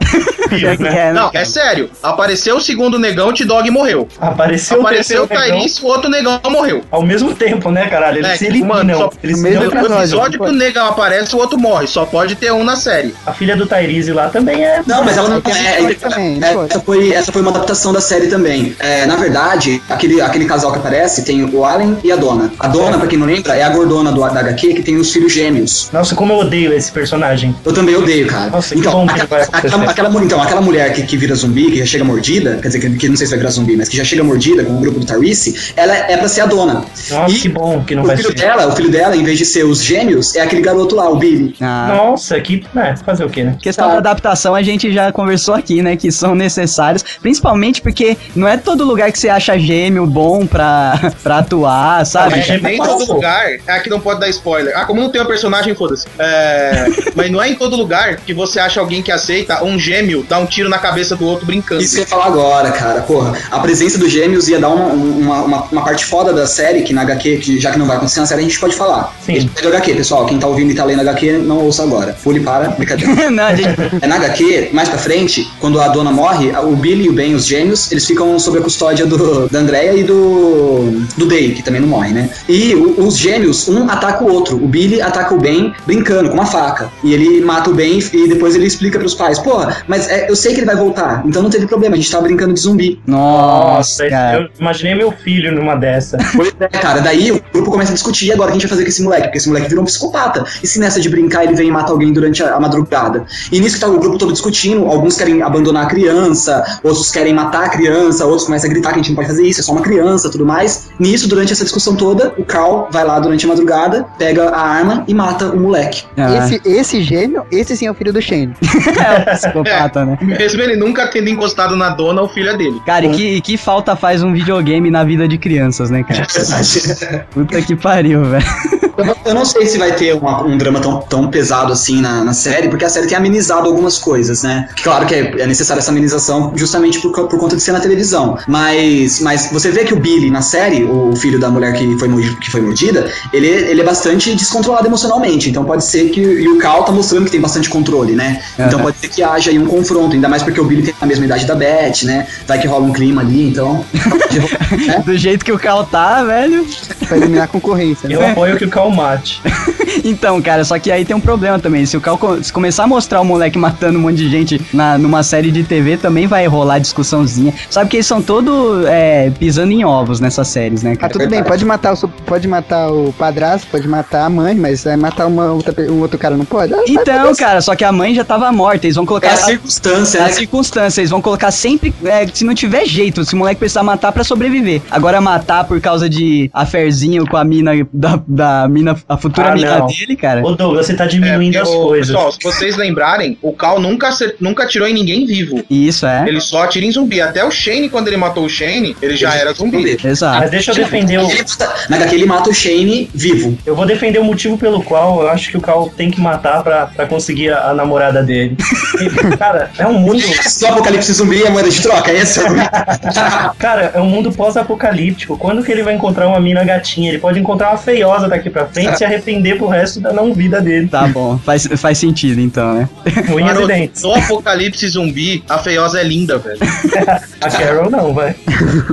É, 0.51 1.13
Não, 1.13 1.31
é 1.33 1.45
sério. 1.45 1.91
Apareceu 2.03 2.57
o 2.57 2.61
segundo 2.61 2.99
negão, 2.99 3.29
o 3.29 3.33
T-Dog 3.35 3.71
morreu. 3.71 4.09
Apareceu, 4.21 4.81
Apareceu 4.81 5.25
o 5.25 5.27
Tyrese, 5.27 5.81
o 5.83 5.87
outro 5.87 6.11
negão 6.11 6.28
morreu. 6.51 6.83
ao 6.91 7.03
mesmo 7.03 7.35
tempo, 7.35 7.71
né, 7.71 7.87
caralho? 7.89 8.19
Eles 8.19 8.31
É, 8.31 8.37
se 8.37 8.47
eliminam. 8.47 8.69
mano, 8.77 8.97
só- 8.97 9.11
Eles 9.23 9.37
se 9.37 9.43
mesmo 9.43 9.63
eliminam. 9.65 9.99
episódio. 9.99 10.39
que 10.41 10.49
o 10.49 10.53
negão 10.53 10.87
aparece, 10.89 11.35
o 11.35 11.39
outro 11.39 11.59
morre. 11.59 11.87
Só 11.87 12.05
pode 12.05 12.35
ter 12.37 12.53
um 12.53 12.63
na 12.65 12.77
série. 12.77 13.15
A 13.27 13.33
filha 13.33 13.57
do 13.57 13.67
Tyrese 13.67 14.13
lá 14.13 14.29
também 14.29 14.65
é. 14.65 14.83
Não, 14.87 15.05
mas 15.05 15.17
ela 15.17 15.29
não 15.29 15.41
Tem 15.41 15.53
é. 15.55 15.95
também, 15.95 16.39
não 16.39 16.49
é, 16.49 16.53
pode. 16.55 16.71
essa, 16.73 16.81
foi, 16.81 17.13
essa 17.13 17.33
foi 17.33 17.43
uma 17.43 17.51
adaptação 17.51 17.93
da 17.93 18.01
série 18.01 18.27
também. 18.29 18.75
É, 18.79 19.07
na 19.07 19.17
verdade, 19.17 19.83
aquele, 19.89 20.21
aquele 20.21 20.45
casal 20.45 20.73
que 20.73 20.79
aparece, 20.79 21.23
tem 21.25 21.45
o 21.45 21.65
Allen 21.65 21.97
e 22.05 22.13
a 22.13 22.17
Dona. 22.17 22.53
A 22.59 22.69
Dona, 22.69 22.99
pra 22.99 23.07
quem 23.07 23.19
não 23.19 23.27
lembra, 23.27 23.55
é 23.57 23.63
a 23.63 23.69
gordona 23.69 24.13
do, 24.13 24.21
da 24.21 24.41
HQ 24.41 24.75
que 24.75 24.83
tem 24.83 24.97
os 24.97 25.13
filhos 25.13 25.33
gêmeos. 25.33 25.89
Nossa, 25.93 26.15
como 26.15 26.33
eu 26.33 26.39
odeio 26.39 26.73
esse 26.73 26.91
personagem. 26.93 27.55
Eu 27.65 27.73
também 27.73 27.95
odeio, 27.97 28.27
cara. 28.27 28.51
Nossa, 28.51 28.75
que 28.75 28.81
então, 28.81 28.93
bom 28.93 29.07
que 29.07 29.13
aquela, 29.13 29.27
vai 29.29 29.43
acontecer. 29.43 29.67
aquela, 29.75 29.91
aquela 29.91 30.25
então, 30.25 30.43
aquela 30.43 30.61
mulher 30.61 30.93
que, 30.93 31.03
que 31.03 31.17
vira 31.17 31.35
zumbi, 31.35 31.71
que 31.71 31.79
já 31.79 31.87
chega 31.87 32.05
mordida, 32.05 32.59
quer 32.61 32.69
dizer, 32.69 32.81
que, 32.81 32.91
que 32.97 33.09
não 33.09 33.17
sei 33.17 33.27
se 33.27 33.31
vai 33.31 33.39
virar 33.39 33.51
zumbi, 33.51 33.77
mas 33.77 33.89
que 33.89 33.97
já 33.97 34.05
chega 34.05 34.23
mordida 34.23 34.65
com 34.65 34.73
o 34.75 34.81
grupo 34.81 35.01
do 35.01 35.07
Tarice, 35.07 35.73
ela 35.77 35.95
é 35.97 36.17
pra 36.19 36.29
ser 36.29 36.43
a 36.43 36.47
dona. 36.47 36.85
Nossa, 37.11 37.35
que 37.35 37.49
bom 37.49 37.83
que 37.85 37.95
não 37.95 38.03
o 38.03 38.07
vai 38.07 38.17
filho 38.17 38.29
ser. 38.31 38.35
dela, 38.35 38.67
o 38.67 38.77
filho 38.77 38.91
dela, 38.91 39.17
em 39.17 39.23
vez 39.25 39.39
de 39.39 39.45
ser 39.45 39.65
os 39.65 39.83
gêmeos, 39.83 40.35
é 40.37 40.41
aquele 40.41 40.63
garoto 40.63 40.95
lá, 40.95 41.09
o 41.09 41.17
Billy. 41.17 41.55
Ah, 41.61 41.95
Nossa, 41.97 42.41
que. 42.41 42.65
É, 42.77 42.97
fazer 42.97 43.25
o 43.25 43.31
quê, 43.31 43.45
né? 43.45 43.57
Questão 43.61 43.89
da 43.89 43.99
adaptação 43.99 44.55
a 44.55 44.63
gente 44.63 44.93
já 44.93 45.13
conversou 45.13 45.55
aqui, 45.55 45.83
né? 45.83 45.97
Que 45.97 46.11
são 46.13 46.35
necessários, 46.35 47.05
principalmente 47.21 47.81
porque 47.81 48.17
não 48.35 48.47
é 48.49 48.57
todo 48.57 48.85
lugar 48.85 49.11
que 49.13 49.19
você 49.19 49.29
acha 49.29 49.59
gêmeo 49.59 50.07
bom 50.07 50.47
pra, 50.47 50.99
pra 51.23 51.39
atuar, 51.39 52.05
sabe? 52.07 52.37
Mas 52.37 52.63
nem 52.63 52.77
em 52.77 52.83
todo 52.83 53.13
lugar. 53.13 53.47
Aqui 53.67 53.89
não 53.91 54.01
pode 54.01 54.21
dar 54.21 54.29
spoiler. 54.29 54.77
Ah, 54.77 54.85
como 54.85 55.01
não 55.01 55.11
tem 55.11 55.21
um 55.21 55.27
personagem, 55.27 55.75
foda-se. 55.75 56.07
É, 56.19 56.87
mas 57.15 57.31
não 57.31 57.43
é 57.43 57.49
em 57.49 57.55
todo 57.55 57.77
lugar 57.77 58.17
que 58.17 58.33
você 58.35 58.61
acha 58.61 58.81
alguém 58.81 59.03
que 59.03 59.13
aceita 59.13 59.65
um 59.65 59.79
gêmeo 59.79 60.25
dar 60.29 60.39
um 60.39 60.47
tiro 60.47 60.69
na 60.69 60.79
cabeça 60.79 61.17
do 61.17 61.27
outro 61.27 61.47
brincando. 61.47 61.83
Isso 61.83 61.95
que 61.95 62.01
eu 62.01 62.05
ia 62.05 62.09
falar 62.09 62.27
agora, 62.27 62.71
cara. 62.73 63.03
Porra, 63.03 63.39
a 63.51 63.59
presença 63.61 63.99
dos 63.99 64.11
gêmeos 64.11 64.49
ia 64.49 64.59
dar 64.59 64.69
uma, 64.69 64.87
uma, 64.87 65.43
uma, 65.43 65.63
uma 65.65 65.85
parte 65.85 66.05
foda 66.09 66.33
da 66.33 66.47
série, 66.47 66.83
que 66.83 66.93
na 66.93 67.03
HQ, 67.03 67.37
que 67.39 67.59
já 67.61 67.71
que 67.71 67.79
não 67.79 67.87
vai 67.87 67.97
acontecer 67.97 68.21
na 68.21 68.27
série, 68.27 68.41
a 68.41 68.45
gente 68.45 68.59
pode 68.59 68.75
falar. 68.77 69.15
Sim. 69.25 69.49
É 69.57 69.63
do 69.63 69.69
HQ, 69.69 69.95
pessoal. 69.95 70.27
Quem 70.27 70.39
tá 70.39 70.47
ouvindo 70.47 70.71
e 70.71 70.75
tá 70.75 70.85
lendo 70.85 71.01
HQ, 71.01 71.33
não 71.39 71.59
ouça 71.65 71.83
agora. 71.83 72.17
Pule 72.25 72.41
para, 72.41 72.69
brincadeira. 72.71 73.31
não, 73.31 73.57
gente... 73.57 73.69
É 74.01 74.07
na 74.07 74.17
HQ, 74.17 74.71
mais 74.73 74.89
pra 74.89 74.99
frente, 74.99 75.49
quando 75.61 75.81
a 75.81 75.89
dona 75.89 76.11
morre, 76.11 76.51
o 76.57 76.75
Billy 76.77 77.05
e 77.05 77.09
o 77.09 77.13
Ben, 77.13 77.35
os 77.35 77.47
gêmeos, 77.47 77.91
eles 77.93 78.07
ficam 78.07 78.39
sob 78.39 78.59
a 78.59 78.63
custódia 78.63 79.07
do, 79.07 79.49
da 79.49 79.59
Andrea 79.61 79.95
e 79.95 80.03
do, 80.05 80.91
do 81.17 81.27
Dave, 81.27 81.55
que 81.55 81.63
também 81.63 81.81
não 81.81 81.89
morre, 81.89 82.13
né? 82.13 82.31
E 82.49 82.75
o- 82.75 83.07
os 83.07 83.17
gêmeos, 83.17 83.69
um 83.69 83.89
ataca 83.91 84.25
o 84.25 84.33
outro. 84.33 84.57
O 84.57 84.67
Billy 84.67 85.01
ataca 85.01 85.35
o 85.35 85.39
Ben 85.39 85.73
brincando 85.87 86.29
com 86.29 86.35
uma 86.35 86.47
faca. 86.47 86.91
E 87.05 87.13
ele 87.13 87.41
mata 87.41 87.71
o 87.71 87.75
Ben 87.75 87.99
e 88.13 88.29
depois 88.29 88.55
ele 88.55 88.67
explica 88.67 88.99
pros 88.99 89.15
pais: 89.15 89.39
Porra, 89.39 89.77
mas 89.87 90.09
é, 90.09 90.29
eu 90.31 90.37
sei 90.37 90.53
que 90.53 90.61
ele 90.61 90.67
vai 90.67 90.77
voltar, 90.77 91.23
então 91.27 91.43
não 91.43 91.51
teve 91.51 91.67
problema, 91.67 91.95
a 91.95 91.99
gente 91.99 92.11
tava 92.11 92.25
brincando 92.25 92.55
de 92.55 92.61
zumbi. 92.61 93.01
Nossa, 93.07 94.09
cara. 94.09 94.41
Eu 94.43 94.49
imaginei 94.61 94.95
meu 94.95 95.13
filho 95.13 95.53
numa 95.53 95.75
dessa. 95.99 96.17
Pois 96.35 96.53
é, 96.61 96.69
cara, 96.69 97.01
daí 97.01 97.33
o 97.33 97.43
grupo 97.53 97.71
começa 97.71 97.91
a 97.93 97.95
discutir 97.95 98.27
"E 98.27 98.33
agora 98.33 98.49
o 98.49 98.53
que 98.53 98.59
a 98.59 98.61
gente 98.61 98.69
vai 98.69 98.71
fazer 98.71 98.83
com 98.85 98.89
esse 98.89 99.03
moleque, 99.03 99.23
porque 99.25 99.39
esse 99.39 99.49
moleque 99.49 99.69
virou 99.69 99.83
um 99.83 99.87
psicopata. 99.87 100.45
E 100.63 100.67
se 100.67 100.79
nessa 100.79 101.01
de 101.01 101.09
brincar 101.09 101.45
ele 101.45 101.55
vem 101.55 101.69
e 101.69 101.71
mata 101.71 101.93
alguém 101.93 102.13
durante 102.13 102.43
a, 102.43 102.55
a 102.55 102.61
madrugada? 102.61 103.25
E 103.51 103.61
nisso 103.61 103.75
que 103.77 103.81
tá 103.81 103.89
o 103.89 103.99
grupo 103.99 104.19
todo 104.19 104.33
discutindo, 104.33 104.87
alguns 104.87 105.17
querem 105.17 105.43
abandonar 105.43 105.85
a 105.85 105.87
criança, 105.87 106.65
outros 106.83 107.11
querem 107.11 107.35
matar 107.35 107.65
a 107.65 107.69
criança, 107.69 108.25
outros 108.25 108.45
começam 108.47 108.71
a 108.71 108.73
gritar 108.73 108.91
que 108.91 108.95
a 108.95 108.99
gente 108.99 109.09
não 109.11 109.17
pode 109.17 109.29
fazer 109.29 109.45
isso, 109.47 109.61
é 109.61 109.63
só 109.63 109.73
uma 109.73 109.83
criança, 109.83 110.31
tudo 110.31 110.47
mais. 110.47 110.89
Nisso, 110.99 111.29
durante 111.29 111.53
essa 111.53 111.65
discussão 111.65 111.95
toda, 111.97 112.33
o 112.39 112.45
Carl 112.45 112.89
vai 112.91 113.05
lá 113.05 113.19
durante 113.19 113.45
a 113.45 113.49
madrugada, 113.49 114.07
pega 114.19 114.49
a 114.51 114.61
arma 114.61 115.05
e 115.07 115.15
mata 115.15 115.47
o 115.47 115.61
moleque. 115.61 116.05
Ah, 116.17 116.37
Esse, 116.39 116.61
esse 116.65 117.03
gêmeo, 117.03 117.45
esse 117.51 117.77
sim 117.77 117.87
é 117.87 117.91
o 117.91 117.95
filho 117.95 118.13
do 118.13 118.21
Shane. 118.21 118.55
é 118.63 119.35
psicopata, 119.35 120.05
né? 120.05 120.19
Mesmo 120.21 120.63
ele 120.63 120.77
nunca 120.77 121.09
tendo 121.09 121.29
encostado 121.29 121.77
na 121.77 121.91
dona, 121.91 122.23
o 122.23 122.29
filho 122.29 122.51
é 122.51 122.57
dele. 122.57 122.81
Cara, 122.85 123.07
e 123.07 123.11
que, 123.11 123.41
que 123.41 123.57
falta 123.57 123.97
faz 123.97 124.23
um 124.23 124.33
videogame 124.33 124.91
na 124.91 125.05
vida 125.05 125.27
de 125.27 125.39
crianças, 125.79 125.91
né, 125.91 126.03
cara? 126.03 127.27
Puta 127.31 127.63
que 127.63 127.77
pariu, 127.77 128.25
velho. 128.25 128.78
Eu 128.99 129.05
não- 129.07 129.17
Eu 129.29 129.35
não 129.35 129.45
sei 129.45 129.67
se 129.67 129.77
vai 129.79 129.93
ter 129.93 130.15
uma- 130.15 130.43
um 130.43 130.57
drama 130.57 130.81
tão, 130.81 131.01
tão 131.03 131.29
pesado 131.29 131.73
assim 131.73 132.01
na, 132.01 132.25
na 132.25 132.33
série, 132.33 132.69
porque 132.69 132.85
a 132.85 132.89
série 132.89 133.07
tem 133.07 133.17
amenizado 133.17 133.67
algumas 133.69 133.99
coisas, 133.99 134.43
né? 134.43 134.69
Claro 134.83 135.05
que 135.07 135.15
é, 135.15 135.35
é 135.43 135.47
necessária 135.47 135.81
essa 135.81 135.91
amenização 135.91 136.53
justamente 136.57 136.99
por, 137.01 137.13
por 137.13 137.39
conta 137.39 137.55
de 137.55 137.63
ser 137.63 137.73
na 137.73 137.81
televisão. 137.81 138.39
Mas, 138.49 139.21
mas 139.21 139.51
você 139.53 139.71
vê 139.71 139.85
que 139.85 139.93
o 139.93 140.01
Billy 140.01 140.31
na 140.31 140.41
série, 140.43 140.85
o 140.85 141.15
filho 141.15 141.39
da 141.39 141.51
mulher 141.51 141.75
que 141.75 141.97
foi, 141.99 142.09
que 142.41 142.51
foi 142.51 142.61
mordida, 142.63 143.09
ele, 143.33 143.47
ele 143.47 143.81
é 143.81 143.85
bastante 143.85 144.35
descontrolado 144.35 144.87
emocionalmente. 144.87 145.51
Então 145.51 145.65
pode 145.65 145.85
ser 145.85 146.09
que. 146.09 146.21
E 146.21 146.49
o 146.49 146.59
Cal 146.59 146.83
tá 146.85 146.91
mostrando 146.93 147.27
que 147.27 147.31
tem 147.31 147.41
bastante 147.41 147.69
controle, 147.69 148.15
né? 148.15 148.43
Então 148.55 148.79
Aham. 148.79 148.83
pode 148.85 148.97
ser 148.99 149.09
que 149.09 149.23
haja 149.23 149.51
aí 149.51 149.59
um 149.59 149.67
confronto, 149.67 150.15
ainda 150.15 150.29
mais 150.29 150.43
porque 150.43 150.61
o 150.61 150.65
Billy 150.65 150.83
tem 150.83 150.95
a 151.01 151.07
mesma 151.07 151.25
idade 151.27 151.45
da 151.47 151.55
Beth, 151.55 152.03
né? 152.05 152.27
Vai 152.47 152.59
que 152.59 152.67
rola 152.67 152.85
um 152.87 152.93
clima 152.93 153.21
ali, 153.21 153.49
então. 153.51 153.85
Do 155.05 155.17
jeito 155.17 155.45
que 155.45 155.53
o 155.53 155.59
Cal 155.59 155.85
tá, 155.85 156.25
velho. 156.25 156.67
Pra 157.07 157.17
eliminar 157.17 157.45
a 157.45 157.49
concorrência. 157.49 158.09
né? 158.09 158.15
Eu 158.15 158.27
apoio 158.27 158.57
que 158.57 158.65
o 158.65 158.69
Cal 158.69 158.88
mate. 158.91 159.41
Então, 160.05 160.41
cara, 160.41 160.65
só 160.65 160.79
que 160.79 160.93
aí 160.93 161.05
tem 161.05 161.17
um 161.17 161.21
problema 161.21 161.59
também. 161.59 161.85
Se 161.85 161.97
o 161.97 162.01
Cal 162.01 162.19
se 162.43 162.53
começar 162.53 162.85
a 162.85 162.87
mostrar 162.87 163.21
o 163.21 163.25
moleque 163.25 163.59
matando 163.59 163.99
um 163.99 164.03
monte 164.03 164.17
de 164.17 164.31
gente 164.31 164.61
na, 164.73 164.97
numa 164.97 165.23
série 165.25 165.51
de 165.51 165.65
TV, 165.65 165.97
também 165.97 166.27
vai 166.27 166.47
rolar 166.47 166.79
discussãozinha. 166.79 167.53
Sabe 167.69 167.91
que 167.91 167.97
eles 167.97 168.07
são 168.07 168.23
todos 168.23 168.85
é, 168.87 169.31
pisando 169.39 169.73
em 169.73 169.85
ovos 169.85 170.21
nessas 170.21 170.47
séries, 170.49 170.83
né, 170.85 170.93
Ah, 170.93 170.97
cara? 170.97 171.13
tudo 171.15 171.29
bem, 171.29 171.43
pode 171.43 171.65
matar, 171.65 171.95
o, 171.95 172.09
pode 172.09 172.47
matar 172.47 172.91
o 172.93 173.13
padrasto, 173.15 173.67
pode 173.71 173.89
matar 173.89 174.27
a 174.27 174.31
mãe, 174.31 174.55
mas 174.55 174.87
é, 174.87 174.97
matar 174.97 175.27
uma, 175.27 175.53
outra 175.53 175.75
um 175.91 176.01
outro 176.01 176.19
cara 176.19 176.37
não 176.37 176.45
pode? 176.45 176.73
Ah, 176.75 176.85
Então, 176.87 177.35
cara, 177.35 177.61
só 177.61 177.75
que 177.75 177.85
a 177.85 177.91
mãe 177.91 178.15
já 178.15 178.25
tava 178.25 178.53
morta. 178.53 178.87
Eles 178.87 178.97
vão 178.97 179.05
colocar. 179.07 179.29
É 179.29 179.33
a 179.33 179.37
circunstância, 179.37 180.19
É 180.19 180.23
a 180.23 180.27
né? 180.27 180.33
circunstância. 180.33 181.01
Eles 181.01 181.11
vão 181.11 181.21
colocar 181.21 181.51
sempre. 181.51 181.93
é, 182.05 182.27
se 182.33 182.45
não 182.45 182.55
tiver 182.55 182.85
jeito, 182.87 183.25
se 183.25 183.35
o 183.35 183.37
moleque 183.39 183.59
precisar 183.59 183.83
matar 183.83 184.13
pra 184.13 184.23
sobreviver. 184.23 184.81
Agora, 184.91 185.21
matar 185.21 185.65
por 185.65 185.81
causa 185.81 186.09
de 186.09 186.51
aferzinho 186.53 187.27
com 187.27 187.37
a 187.37 187.45
mina 187.45 187.73
da, 187.93 188.21
da 188.29 188.69
mina, 188.79 188.97
a 189.09 189.17
futura 189.17 189.51
Ah, 189.51 189.55
mina 189.55 189.79
não. 189.79 189.87
dele, 189.87 190.17
cara. 190.17 190.45
Ô, 190.45 190.55
Douglas, 190.55 190.87
você 190.87 190.95
tá 190.95 191.07
diminuindo 191.07 191.57
É, 191.57 191.61
as 191.61 191.69
ô, 191.69 191.83
coisas. 191.89 192.09
Pessoal, 192.15 192.33
se 192.33 192.39
vocês 192.43 192.77
lembrarem, 192.77 193.37
o 193.43 193.53
Cal 193.53 193.81
nunca, 193.81 194.11
nunca 194.41 194.65
atirou 194.65 194.87
em 194.89 194.95
ninguém 194.95 195.27
vivo. 195.27 195.63
Isso 195.69 196.07
é. 196.07 196.25
Ele 196.29 196.41
só 196.41 196.63
atira 196.65 196.87
em 196.87 196.93
zumbi. 196.93 197.21
Até 197.21 197.45
o 197.45 197.51
Shane, 197.51 197.89
quando 197.89 198.09
ele 198.09 198.17
matou 198.17 198.45
o 198.45 198.49
Shane, 198.49 198.97
ele 199.03 199.17
já 199.17 199.35
era 199.35 199.53
zumbi. 199.53 199.99
Exato. 200.03 200.39
Mas 200.41 200.51
deixa 200.51 200.71
eu 200.71 200.75
defender 200.77 201.19
o. 201.19 201.29
Ele 201.31 201.39
mata- 201.39 201.75
Na 201.89 201.97
HQ 201.97 202.15
ele 202.15 202.27
mata 202.27 202.51
o 202.51 202.55
Shane 202.55 203.11
vivo. 203.15 203.59
Eu 203.67 203.75
vou 203.75 203.85
defender 203.87 204.19
o 204.19 204.25
motivo 204.25 204.57
pelo 204.59 204.83
qual 204.83 205.23
eu 205.23 205.29
acho 205.29 205.51
que 205.51 205.57
o 205.57 205.61
Cal 205.61 205.89
tem 205.97 206.11
que 206.11 206.21
matar 206.21 206.63
pra, 206.63 206.87
pra 206.87 207.07
conseguir 207.07 207.51
a, 207.51 207.71
a 207.71 207.75
namorada 207.75 208.23
dele. 208.23 208.57
E, 208.99 209.37
cara, 209.37 209.71
é 209.79 209.87
um 209.87 209.95
mundo. 209.95 210.21
Do 210.59 210.67
apocalipse 210.67 211.13
zumbi 211.13 211.47
a 211.47 211.51
moeda 211.51 211.69
de 211.71 211.81
troca, 211.81 212.11
é 212.11 212.23
o 212.23 213.55
Cara, 213.59 213.93
é 213.95 214.01
um 214.01 214.07
mundo 214.07 214.33
pós-apocalíptico. 214.33 215.37
Quando 215.39 215.63
que 215.63 215.71
ele 215.71 215.83
vai 215.83 215.95
encontrar 215.95 216.27
uma 216.27 216.41
mina 216.41 216.65
gatinha? 216.65 217.09
Ele 217.11 217.19
pode 217.19 217.39
encontrar 217.39 217.71
uma 217.71 217.79
feiosa 217.79 218.29
daqui 218.29 218.51
pra 218.51 218.58
frente 218.67 218.95
e 218.95 218.97
se 218.97 219.05
arrepender 219.05 219.57
pro 219.57 219.69
resto 219.69 220.01
da 220.01 220.13
não 220.13 220.33
vida 220.33 220.61
dele. 220.61 220.89
Tá 220.89 221.07
bom, 221.07 221.39
faz, 221.39 221.67
faz 221.77 221.99
sentido 221.99 222.41
então, 222.41 222.75
né? 222.75 222.89
Unhas 223.31 223.55
Mano, 223.55 223.63
e 223.63 223.67
dentes. 223.67 224.03
no 224.03 224.15
apocalipse 224.15 224.89
zumbi, 224.89 225.43
a 225.49 225.59
feiosa 225.59 226.01
é 226.01 226.05
linda, 226.05 226.39
velho. 226.39 226.59
A 227.41 227.51
Carol 227.51 227.91
não, 227.91 228.13
vai. 228.13 228.35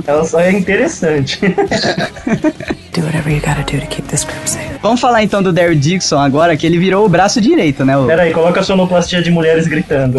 Ela 0.06 0.24
só 0.24 0.40
é 0.40 0.52
interessante. 0.52 1.40
Do 2.96 3.02
whatever 3.02 3.30
you 3.30 3.42
gotta 3.42 3.62
do 3.62 3.78
to 3.78 3.86
keep 3.88 4.08
this 4.08 4.24
group 4.24 4.46
safe. 4.46 4.78
Vamos 4.80 5.00
falar 5.00 5.22
então 5.22 5.42
do 5.42 5.52
Daryl 5.52 5.78
Dixon 5.78 6.18
agora, 6.18 6.56
que 6.56 6.66
ele 6.66 6.78
virou 6.78 7.04
o 7.04 7.08
braço 7.10 7.42
direito, 7.42 7.84
né? 7.84 7.94
O... 7.94 8.06
Pera 8.06 8.22
aí, 8.22 8.32
coloca 8.32 8.60
a 8.60 8.62
sonoplastia 8.62 9.20
de 9.20 9.30
mulheres 9.30 9.66
gritando. 9.66 10.18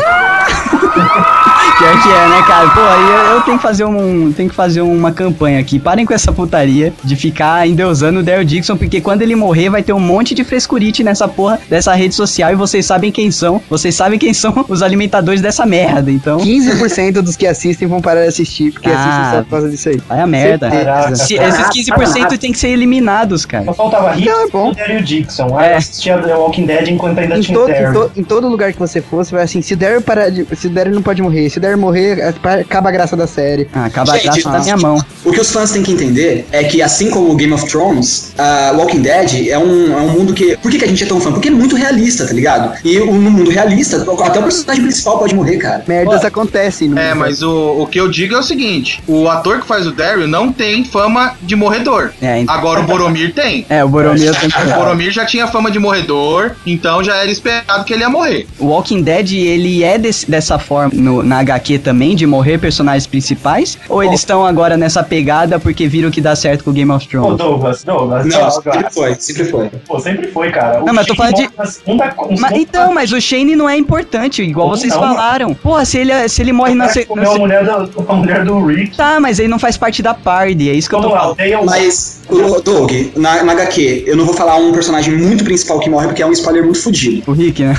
Pior 1.77 2.01
que 2.01 2.09
é, 2.09 2.27
né, 2.27 2.43
cara? 2.47 2.69
Pô, 2.69 2.81
aí 2.81 3.09
eu, 3.09 3.35
eu 3.35 3.41
tenho 3.41 3.57
que 3.57 3.63
fazer 3.63 3.83
um. 3.83 4.31
Tenho 4.31 4.49
que 4.49 4.55
fazer 4.55 4.81
uma 4.81 5.11
campanha 5.11 5.59
aqui. 5.59 5.77
Parem 5.77 6.05
com 6.05 6.13
essa 6.13 6.31
putaria 6.31 6.91
de 7.03 7.15
ficar 7.15 7.67
endeusando 7.67 8.19
o 8.19 8.23
Daryl 8.23 8.43
Dixon, 8.43 8.75
porque 8.77 8.99
quando 8.99 9.21
ele 9.21 9.35
morrer 9.37 9.69
vai 9.69 9.81
ter 9.83 9.93
um 9.93 9.99
monte 9.99 10.33
de 10.35 10.43
frescurite 10.43 11.03
nessa 11.03 11.27
porra 11.27 11.59
dessa 11.69 11.93
rede 11.93 12.13
social 12.15 12.51
e 12.51 12.55
vocês 12.55 12.85
sabem 12.85 13.11
quem 13.11 13.31
são. 13.31 13.61
Vocês 13.69 13.95
sabem 13.95 14.17
quem 14.19 14.33
são 14.33 14.65
os 14.67 14.81
alimentadores 14.81 15.39
dessa 15.41 15.65
merda, 15.65 16.11
então. 16.11 16.37
15% 16.39 17.21
dos 17.21 17.35
que 17.35 17.45
assistem 17.47 17.87
vão 17.87 18.01
parar 18.01 18.21
de 18.23 18.27
assistir, 18.27 18.71
porque 18.71 18.89
Ah. 18.89 18.93
assistem 18.93 19.31
só 19.37 19.43
por 19.43 19.49
causa 19.51 19.69
disso 19.69 19.89
aí. 19.89 20.01
Vai 20.09 20.19
a 20.19 20.27
merda. 20.27 20.69
Caraca. 20.69 21.15
Se- 21.15 21.35
esses 21.35 21.67
15% 21.69 22.37
tem 22.37 22.51
que 22.51 22.59
ser 22.59 22.69
eliminados, 22.69 23.45
cara. 23.45 23.65
Só 23.65 23.73
faltava 23.73 24.15
Não, 24.15 24.43
é 24.45 24.49
bom. 24.49 24.71
e 24.71 24.75
Daryl 24.75 25.01
Dixon. 25.03 25.57
Aí 25.57 25.71
eu 25.71 25.77
assistia 25.77 26.17
The 26.17 26.33
Walking 26.35 26.65
Dead 26.65 26.87
enquanto 26.89 27.19
ainda 27.19 27.37
Em, 27.37 27.41
tinha 27.41 27.57
todo, 27.57 27.69
em, 27.69 27.73
Daryl. 27.73 27.93
to- 28.09 28.11
em 28.19 28.23
todo 28.23 28.47
lugar 28.47 28.73
que 28.73 28.79
você 28.79 29.01
for, 29.01 29.23
você 29.23 29.33
vai 29.35 29.43
assim, 29.43 29.61
se 29.61 29.73
o 29.73 29.77
Daryl 29.77 30.01
parar 30.01 30.29
de. 30.29 30.45
Se 30.55 30.67
o 30.67 30.69
Daryl 30.69 30.93
não 30.95 31.01
pode 31.01 31.21
morrer, 31.21 31.49
se 31.49 31.57
o 31.57 31.61
Daryl 31.61 31.77
morrer, 31.77 32.19
é, 32.19 32.29
acaba 32.61 32.89
a 32.89 32.91
graça 32.91 33.15
da 33.15 33.27
série. 33.27 33.67
Ah, 33.73 33.85
acaba 33.85 34.13
a 34.13 34.17
Gente, 34.17 34.41
graça 34.41 34.49
na 34.49 34.59
minha 34.59 34.77
mão. 34.77 34.97
O 35.23 35.31
que 35.31 35.39
os 35.39 35.51
fãs 35.51 35.71
têm 35.71 35.83
que 35.83 35.91
entender 35.91 36.45
é 36.51 36.63
que, 36.63 36.81
assim 36.81 37.09
como 37.09 37.31
o 37.31 37.35
Game 37.35 37.53
of 37.53 37.65
Thrones, 37.67 38.33
a 38.37 38.71
Walking 38.75 39.01
Dead 39.01 39.26
é 39.49 39.57
um, 39.57 39.93
é 39.97 40.01
um 40.01 40.09
mundo 40.09 40.33
que. 40.33 40.57
Por 40.57 40.71
que, 40.71 40.77
que 40.79 40.85
a 40.85 40.87
gente 40.87 41.03
é 41.03 41.07
tão 41.07 41.19
fã? 41.19 41.31
Porque 41.31 41.47
é 41.47 41.51
muito 41.51 41.75
realista, 41.75 42.25
tá 42.25 42.33
ligado? 42.33 42.73
E 42.83 42.99
no 42.99 43.13
mundo 43.31 43.49
realista, 43.49 43.97
até 43.97 44.39
o 44.39 44.43
personagem 44.43 44.83
principal 44.83 45.19
pode 45.19 45.35
morrer, 45.35 45.57
cara. 45.57 45.83
Merdas 45.87 46.23
acontecem. 46.25 46.89
No 46.89 46.97
É, 46.99 47.09
mundo. 47.13 47.19
mas 47.19 47.41
o, 47.41 47.81
o 47.81 47.87
que 47.87 47.99
eu 47.99 48.09
digo 48.09 48.35
é 48.35 48.39
o 48.39 48.43
seguinte: 48.43 49.01
o 49.07 49.27
ator 49.29 49.59
que 49.61 49.67
faz 49.67 49.85
o 49.87 49.91
Daryl 49.91 50.27
não 50.27 50.51
tem 50.51 50.83
fama 50.85 51.33
de 51.41 51.55
morredor. 51.55 52.11
É, 52.21 52.39
então- 52.39 52.55
Agora 52.55 52.79
o 52.79 52.83
Boromir 52.83 53.33
tem. 53.33 53.65
É, 53.69 53.83
o 53.83 53.89
Boromir 53.89 54.33
tem 54.39 54.49
que 54.49 54.57
O 54.61 54.75
Boromir 54.75 55.11
já 55.11 55.25
tinha 55.25 55.47
fama 55.47 55.69
de 55.71 55.79
morredor, 55.79 56.51
então 56.65 57.03
já 57.03 57.15
era 57.17 57.29
esperado 57.31 57.83
que 57.83 57.93
ele 57.93 58.01
ia 58.03 58.09
morrer. 58.09 58.47
O 58.59 58.67
Walking 58.67 59.01
Dead, 59.01 59.31
ele 59.33 59.83
é 59.83 59.97
desse- 59.97 60.29
dessa 60.29 60.57
forma 60.59 60.91
no- 60.93 61.23
na 61.23 61.39
HQ 61.39 61.79
também, 61.79 62.15
de 62.15 62.25
morrer 62.25 62.57
personagens 62.57 63.05
principais? 63.07 63.77
Ou 63.89 64.03
eles 64.03 64.19
estão 64.19 64.45
agora 64.45 64.77
nessa 64.77 65.03
pegada 65.03 65.59
porque 65.59 65.87
viram 65.87 66.09
que 66.11 66.21
dá 66.21 66.35
certo 66.35 66.63
com 66.63 66.69
o 66.69 66.73
Game 66.73 66.91
of 66.91 67.07
Thrones? 67.07 67.37
Douglas, 67.37 67.83
Douglas, 67.83 68.25
Não, 68.25 68.39
Douglas. 68.39 68.93
foi. 68.93 69.16
Sempre 69.19 69.45
foi. 69.45 69.69
Pô, 69.87 69.99
sempre 69.99 70.27
foi, 70.27 70.51
cara. 70.51 70.81
O 70.81 70.85
Não, 70.85 70.93
mas 70.93 71.07
eu 71.07 71.13
tô 71.15 71.17
falando 71.17 71.35
de- 71.35 71.49
segunda- 71.71 72.15
um 72.29 72.39
Mas, 72.39 72.51
então, 72.53 72.93
mas 72.93 73.11
o 73.11 73.19
Shane 73.21 73.55
não 73.55 73.69
é 73.69 73.75
importante, 73.77 74.41
igual 74.41 74.67
Como 74.67 74.77
vocês 74.79 74.93
não, 74.93 74.99
falaram. 75.01 75.53
Porra, 75.53 75.85
se 75.85 75.97
ele, 75.97 76.27
se 76.29 76.41
ele 76.41 76.51
morre 76.53 76.73
na, 76.75 76.89
se, 76.89 77.05
Comeu 77.05 77.23
na 77.23 77.29
a 77.29 77.33
se- 77.33 77.39
mulher, 77.39 77.65
da, 77.65 77.87
a 78.07 78.13
mulher 78.13 78.45
do 78.45 78.65
Rick. 78.65 78.95
Tá, 78.97 79.19
mas 79.19 79.39
ele 79.39 79.47
não 79.47 79.59
faz 79.59 79.77
parte 79.77 80.01
da 80.01 80.13
party, 80.13 80.69
é 80.69 80.73
isso 80.73 80.89
que 80.89 80.95
eu 80.95 81.01
tô 81.01 81.09
lá, 81.09 81.19
falando. 81.19 81.37
Dale 81.37 81.57
Mas, 81.65 82.21
Doug, 82.63 82.91
na, 83.15 83.43
na 83.43 83.51
HQ, 83.53 84.03
eu 84.05 84.15
não 84.17 84.25
vou 84.25 84.33
falar 84.33 84.55
um 84.57 84.71
personagem 84.71 85.15
muito 85.15 85.43
principal 85.43 85.79
que 85.79 85.89
morre 85.89 86.07
porque 86.07 86.21
é 86.21 86.25
um 86.25 86.31
spoiler 86.31 86.63
muito 86.63 86.81
fodido. 86.81 87.23
O 87.27 87.33
Rick, 87.33 87.63
né? 87.63 87.75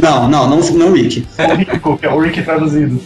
Não, 0.00 0.28
não, 0.28 0.48
não, 0.48 0.58
não 0.60 0.86
o 0.88 0.92
Rick. 0.92 1.26
é 1.38 1.46
o 1.46 1.56
Rick, 1.56 1.78
que 1.78 2.06
é 2.06 2.10
o 2.10 2.18
Rick 2.18 2.42
traduzido. 2.42 3.00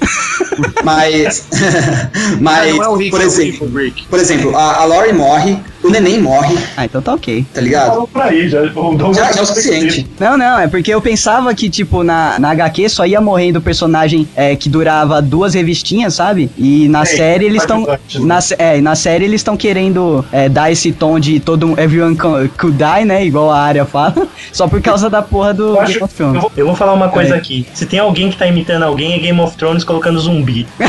Mas. 0.83 1.47
mas, 2.41 2.77
é 2.79 2.89
o 2.89 2.95
Rick, 2.97 3.11
por 3.11 3.21
é 3.21 3.25
exemplo, 3.25 3.67
Rick, 3.67 3.75
o 3.75 3.79
Rick. 3.79 4.07
por 4.09 4.19
exemplo, 4.19 4.57
a, 4.57 4.77
a 4.83 4.85
Lori 4.85 5.13
morre, 5.13 5.59
o 5.87 5.91
neném 5.91 6.21
morre, 6.21 6.57
Ah, 6.77 6.85
então 6.85 7.01
tá 7.03 7.15
ok. 7.15 7.45
tá 7.55 7.61
ligado? 7.61 8.07
Por 8.09 8.23
aí, 8.23 8.49
já. 8.49 8.63
Já, 8.65 9.33
já 9.33 9.39
é 9.39 9.43
o 9.43 9.47
suficiente. 9.47 10.07
Não, 10.19 10.37
não, 10.37 10.59
é 10.59 10.67
porque 10.69 10.93
eu 10.93 11.01
pensava 11.01 11.55
que, 11.55 11.69
tipo, 11.71 12.03
na, 12.03 12.39
na 12.39 12.51
HQ 12.51 12.89
só 12.89 13.07
ia 13.07 13.21
morrendo 13.21 13.59
o 13.59 13.63
personagem 13.63 14.29
é, 14.37 14.55
que 14.57 14.69
durava 14.69 15.21
duas 15.23 15.55
revistinhas, 15.55 16.15
sabe? 16.15 16.51
E 16.57 16.89
na 16.89 17.03
É, 17.03 17.05
série 17.07 17.45
eles 17.47 17.63
estão. 17.63 17.83
né? 17.87 17.99
Na, 18.21 18.39
é, 18.59 18.81
na 18.81 18.95
série 18.95 19.25
eles 19.25 19.41
estão 19.41 19.57
querendo 19.57 20.25
é, 20.33 20.49
dar 20.49 20.71
esse 20.71 20.93
tom 20.93 21.19
de 21.21 21.39
todo 21.41 21.79
everyone 21.79 22.17
co- 22.17 22.49
could 22.59 22.77
die, 22.79 23.05
né? 23.05 23.25
Igual 23.25 23.51
a 23.51 23.61
área 23.61 23.85
fala. 23.85 24.15
Só 24.53 24.67
por 24.69 24.81
causa 24.81 25.09
da 25.11 25.23
porra 25.23 25.53
do 25.55 25.69
Eu, 25.75 25.81
acho, 25.81 25.93
Game 25.93 26.05
of 26.05 26.15
eu, 26.15 26.17
Thrones. 26.27 26.43
vou, 26.43 26.53
eu 26.57 26.67
vou 26.67 26.75
falar 26.77 26.93
uma 26.95 27.09
coisa 27.09 27.35
É. 27.35 27.39
aqui. 27.39 27.67
Se 27.75 27.87
tem 27.87 27.99
alguém 27.99 28.31
que 28.31 28.37
tá 28.37 28.47
imitando 28.47 28.83
alguém, 28.85 29.15
é 29.15 29.19
Game 29.19 29.41
of 29.41 29.57
Thrones 29.57 29.85
colocando 29.85 30.19
zumbi. 30.19 30.67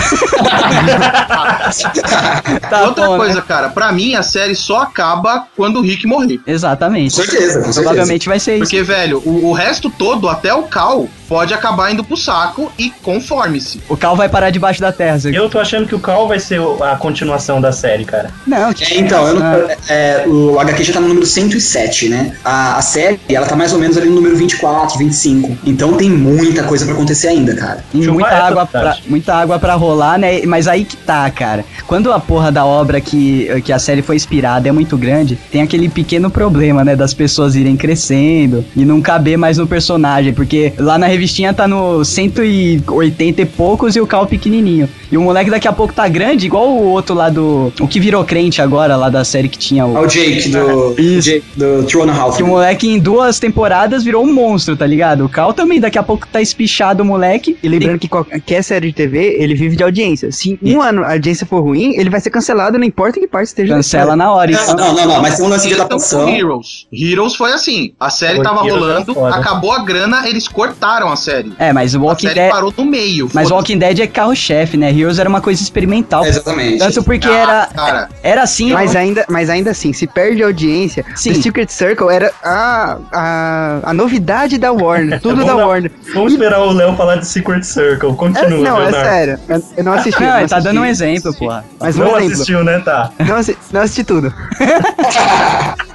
Tá 2.70 2.84
Outra 2.84 3.06
bom, 3.06 3.12
né? 3.14 3.18
coisa, 3.18 3.42
cara, 3.42 3.70
pra 3.70 3.92
mim 3.92 4.16
a 4.16 4.24
série 4.24 4.56
só 4.56 4.87
acaba 4.88 5.48
quando 5.56 5.80
o 5.80 5.82
Rick 5.82 6.06
morrer. 6.08 6.40
Exatamente. 6.46 7.16
Com 7.16 7.22
certeza, 7.24 7.60
com 7.60 7.66
certeza. 7.66 7.82
Provavelmente 7.82 8.28
vai 8.28 8.40
ser 8.40 8.56
isso. 8.56 8.64
Porque, 8.64 8.84
velho, 8.84 9.22
o, 9.26 9.50
o 9.50 9.54
resto 9.54 9.90
todo, 9.90 10.28
até 10.28 10.54
o 10.54 10.64
Cal, 10.64 11.08
pode 11.28 11.54
acabar 11.54 11.92
indo 11.92 12.04
pro 12.04 12.16
saco 12.18 12.72
e 12.78 12.90
conforme-se. 13.04 13.82
O 13.90 13.98
Cal 13.98 14.16
vai 14.16 14.30
parar 14.30 14.50
debaixo 14.50 14.80
da 14.82 14.92
terra. 14.92 15.20
você- 15.20 15.38
Eu 15.38 15.50
tô 15.50 15.60
achando 15.60 15.88
que 15.88 15.96
o 15.96 16.00
Cal 16.00 16.28
vai 16.28 16.40
ser 16.40 16.60
a 16.82 16.96
continuação 16.96 17.60
da 17.62 17.72
série, 17.72 18.06
cara. 18.06 18.30
Não, 18.46 18.70
É, 18.70 18.74
então, 18.98 19.28
eu 19.28 19.36
não- 19.40 19.46
Ah. 19.46 19.76
é, 19.90 20.24
o 20.28 20.60
HQ 20.60 20.84
já 20.84 20.94
tá 20.94 21.00
no 21.00 21.08
número 21.08 21.26
107, 21.26 22.10
né? 22.10 22.34
A, 22.44 22.78
a 22.78 22.82
série, 22.82 23.20
ela 23.30 23.46
tá 23.46 23.56
mais 23.56 23.74
ou 23.74 23.80
menos 23.80 23.98
ali 23.98 24.10
no 24.10 24.16
número 24.16 24.36
24, 24.36 24.98
25. 24.98 25.58
Então 25.66 25.94
tem 25.94 26.10
muita 26.10 26.64
coisa 26.64 26.86
pra 26.86 26.94
acontecer 26.94 27.28
ainda, 27.28 27.56
cara. 27.56 27.84
Tem 27.92 28.02
muita 28.08 28.30
água, 28.30 28.66
pra, 28.66 28.98
muita 29.08 29.34
água 29.36 29.60
pra 29.60 29.74
rolar, 29.76 30.18
né? 30.18 30.42
Mas 30.46 30.68
aí 30.68 30.86
que 30.86 30.98
tá, 30.98 31.30
cara. 31.30 31.64
Quando 31.86 32.12
a 32.12 32.20
porra 32.20 32.52
da 32.52 32.66
obra 32.66 33.00
que, 33.02 33.62
que 33.64 33.72
a 33.74 33.80
série 33.80 34.02
foi 34.02 34.16
inspirada 34.16 34.68
é 34.68 34.72
muito 34.72 34.98
grande, 34.98 35.38
tem 35.52 35.62
aquele 35.62 35.90
pequeno 35.90 36.30
problema, 36.30 36.84
né? 36.84 36.96
Das 36.96 37.14
pessoas 37.14 37.56
irem 37.56 37.76
crescendo 37.76 38.64
e 38.76 38.86
não 38.86 39.02
caber 39.02 39.38
mais 39.38 39.58
no 39.58 39.68
personagem. 39.68 40.34
Porque 40.34 40.74
lá 40.78 40.98
na 40.98 41.08
revistinha 41.18 41.54
tá 41.54 41.68
no 41.68 42.06
180 42.06 43.42
e 43.42 43.46
poucos 43.46 43.96
e 43.96 44.00
o 44.00 44.08
Cal 44.08 44.28
pequenininho. 44.28 44.88
E 45.12 45.18
o 45.18 45.22
moleque 45.22 45.50
daqui 45.50 45.68
a 45.68 45.74
pouco 45.74 45.94
tá 45.94 46.08
grande, 46.08 46.46
igual 46.46 46.70
o 46.70 46.84
outro 46.84 47.16
lá 47.16 47.30
do. 47.30 47.74
O 47.80 47.88
que 47.88 48.00
virou 48.00 48.24
crente 48.24 48.62
agora, 48.62 48.96
lá 48.96 49.10
da 49.10 49.24
série 49.24 49.50
que 49.50 49.58
tinha 49.58 49.86
o. 49.86 49.98
É 49.98 50.00
o 50.02 50.08
Jake 50.08 50.50
do, 50.50 51.00
Isso. 51.00 51.30
Jake, 51.30 51.46
do 51.56 52.10
a 52.10 52.14
Half. 52.14 52.38
Que 52.38 52.44
o 52.44 52.48
moleque 52.48 52.88
em 52.88 53.00
duas 53.00 53.40
temporadas 53.40 54.04
virou 54.04 54.24
um 54.24 54.34
monstro, 54.34 54.78
tá 54.78 54.86
ligado? 54.86 55.26
O 55.26 55.30
Cal 55.30 55.54
também 55.54 55.80
daqui 55.80 55.98
a 55.98 56.04
pouco 56.04 56.28
tá 56.28 56.42
espichado 56.42 57.04
o 57.04 57.06
moleque. 57.06 57.58
E 57.62 57.68
lembrando 57.68 58.00
que 58.00 58.08
qualquer 58.08 58.64
série 58.64 58.88
de 58.88 58.94
TV, 58.94 59.38
ele 59.40 59.56
vive 59.56 59.76
de 59.76 59.84
audiência. 59.84 60.32
Se 60.32 60.60
um 60.62 60.82
ano 60.82 61.04
a 61.04 61.14
audiência 61.14 61.46
for 61.46 61.62
ruim, 61.62 61.96
ele 61.98 62.10
vai 62.10 62.20
ser 62.20 62.30
cancelado, 62.30 62.78
não 62.78 62.86
importa 62.86 63.18
em 63.18 63.24
que 63.24 63.28
parte 63.28 63.48
esteja. 63.48 63.74
Cancela 63.74 64.16
na 64.16 64.32
hora. 64.32 64.52
Não, 64.52 64.62
Então, 64.62 64.76
não, 64.76 64.94
não, 64.94 65.08
não, 65.08 65.22
mas 65.22 65.38
tem 65.38 65.46
um 65.46 65.50
lance 65.50 65.68
de 65.68 65.74
Eles 65.74 65.88
tão 65.88 65.88
com 65.88 65.94
adaptação. 65.96 66.30
Heroes. 66.30 66.88
Heroes 66.92 67.36
foi 67.36 67.54
assim. 67.54 67.94
A 68.00 68.10
série 68.10 68.42
tava 68.42 68.66
Heroes 68.66 68.80
rolando, 68.80 69.26
acabou 69.26 69.72
a 69.72 69.84
grana, 69.84 70.28
eles 70.28 70.48
cortaram 70.48 71.07
a 71.12 71.16
série. 71.16 71.54
É, 71.60 71.72
mas 71.74 71.94
o 71.96 72.00
A 72.00 72.02
Walking 72.02 72.28
série 72.28 72.40
Dead. 72.42 72.52
parou 72.52 72.74
no 72.78 72.86
meio. 72.86 73.26
Mas 73.34 73.34
foda-se. 73.50 73.54
Walking 73.54 73.78
Dead 73.78 74.00
é 74.00 74.08
carro-chefe, 74.08 74.78
né? 74.78 74.92
Heroes 74.92 75.20
era 75.20 75.28
uma 75.30 75.42
coisa 75.42 75.62
experimental. 75.62 76.26
Exatamente. 76.26 76.80
Tanto 76.80 77.04
porque 77.04 77.28
Ah, 77.28 77.34
era. 77.38 77.66
cara. 77.76 78.10
Era 78.24 78.44
assim. 78.44 78.72
Mas 78.72 78.96
ó, 78.96 78.98
ainda, 79.00 79.26
mas 79.30 79.50
ainda 79.50 79.72
assim, 79.72 79.94
se 79.94 80.06
perde 80.08 80.44
audiência, 80.44 81.06
Sim. 81.16 81.34
The 81.34 81.42
Secret 81.42 81.70
Circle 81.72 82.10
era 82.10 82.32
a, 82.44 82.98
a, 83.12 83.80
a 83.84 83.94
novidade 83.94 84.58
da 84.58 84.72
Warner, 84.72 85.20
tudo 85.22 85.44
da 85.46 85.54
dar- 85.54 85.68
Warner. 85.68 85.92
Vamos 86.14 86.34
esperar 86.34 86.60
o 86.62 86.72
Léo 86.72 86.96
falar 86.96 87.18
de 87.18 87.28
Secret 87.28 87.64
Circle. 87.64 88.10
É, 88.12 88.14
Continua, 88.16 88.50
não, 88.50 88.82
é 88.82 88.86
Leonardo. 88.86 88.96
sério. 89.10 89.40
Eu, 89.50 89.64
eu 89.78 89.84
não 89.84 89.94
assisti. 89.94 90.22
Não, 90.22 90.28
não 90.28 90.34
tá 90.36 90.44
assisti. 90.58 90.64
dando 90.64 90.82
um 90.82 90.86
exemplo, 90.86 91.34
porra. 91.36 91.66
Mas 91.80 91.96
um 91.96 92.00
Não 92.00 92.08
exemplo. 92.18 92.34
assistiu, 92.34 92.64
né? 92.64 92.80
Tá. 92.80 93.12
Não, 93.20 93.36
assi- 93.36 93.58
não 93.72 93.82
assisti 93.82 94.04
tudo. 94.04 94.34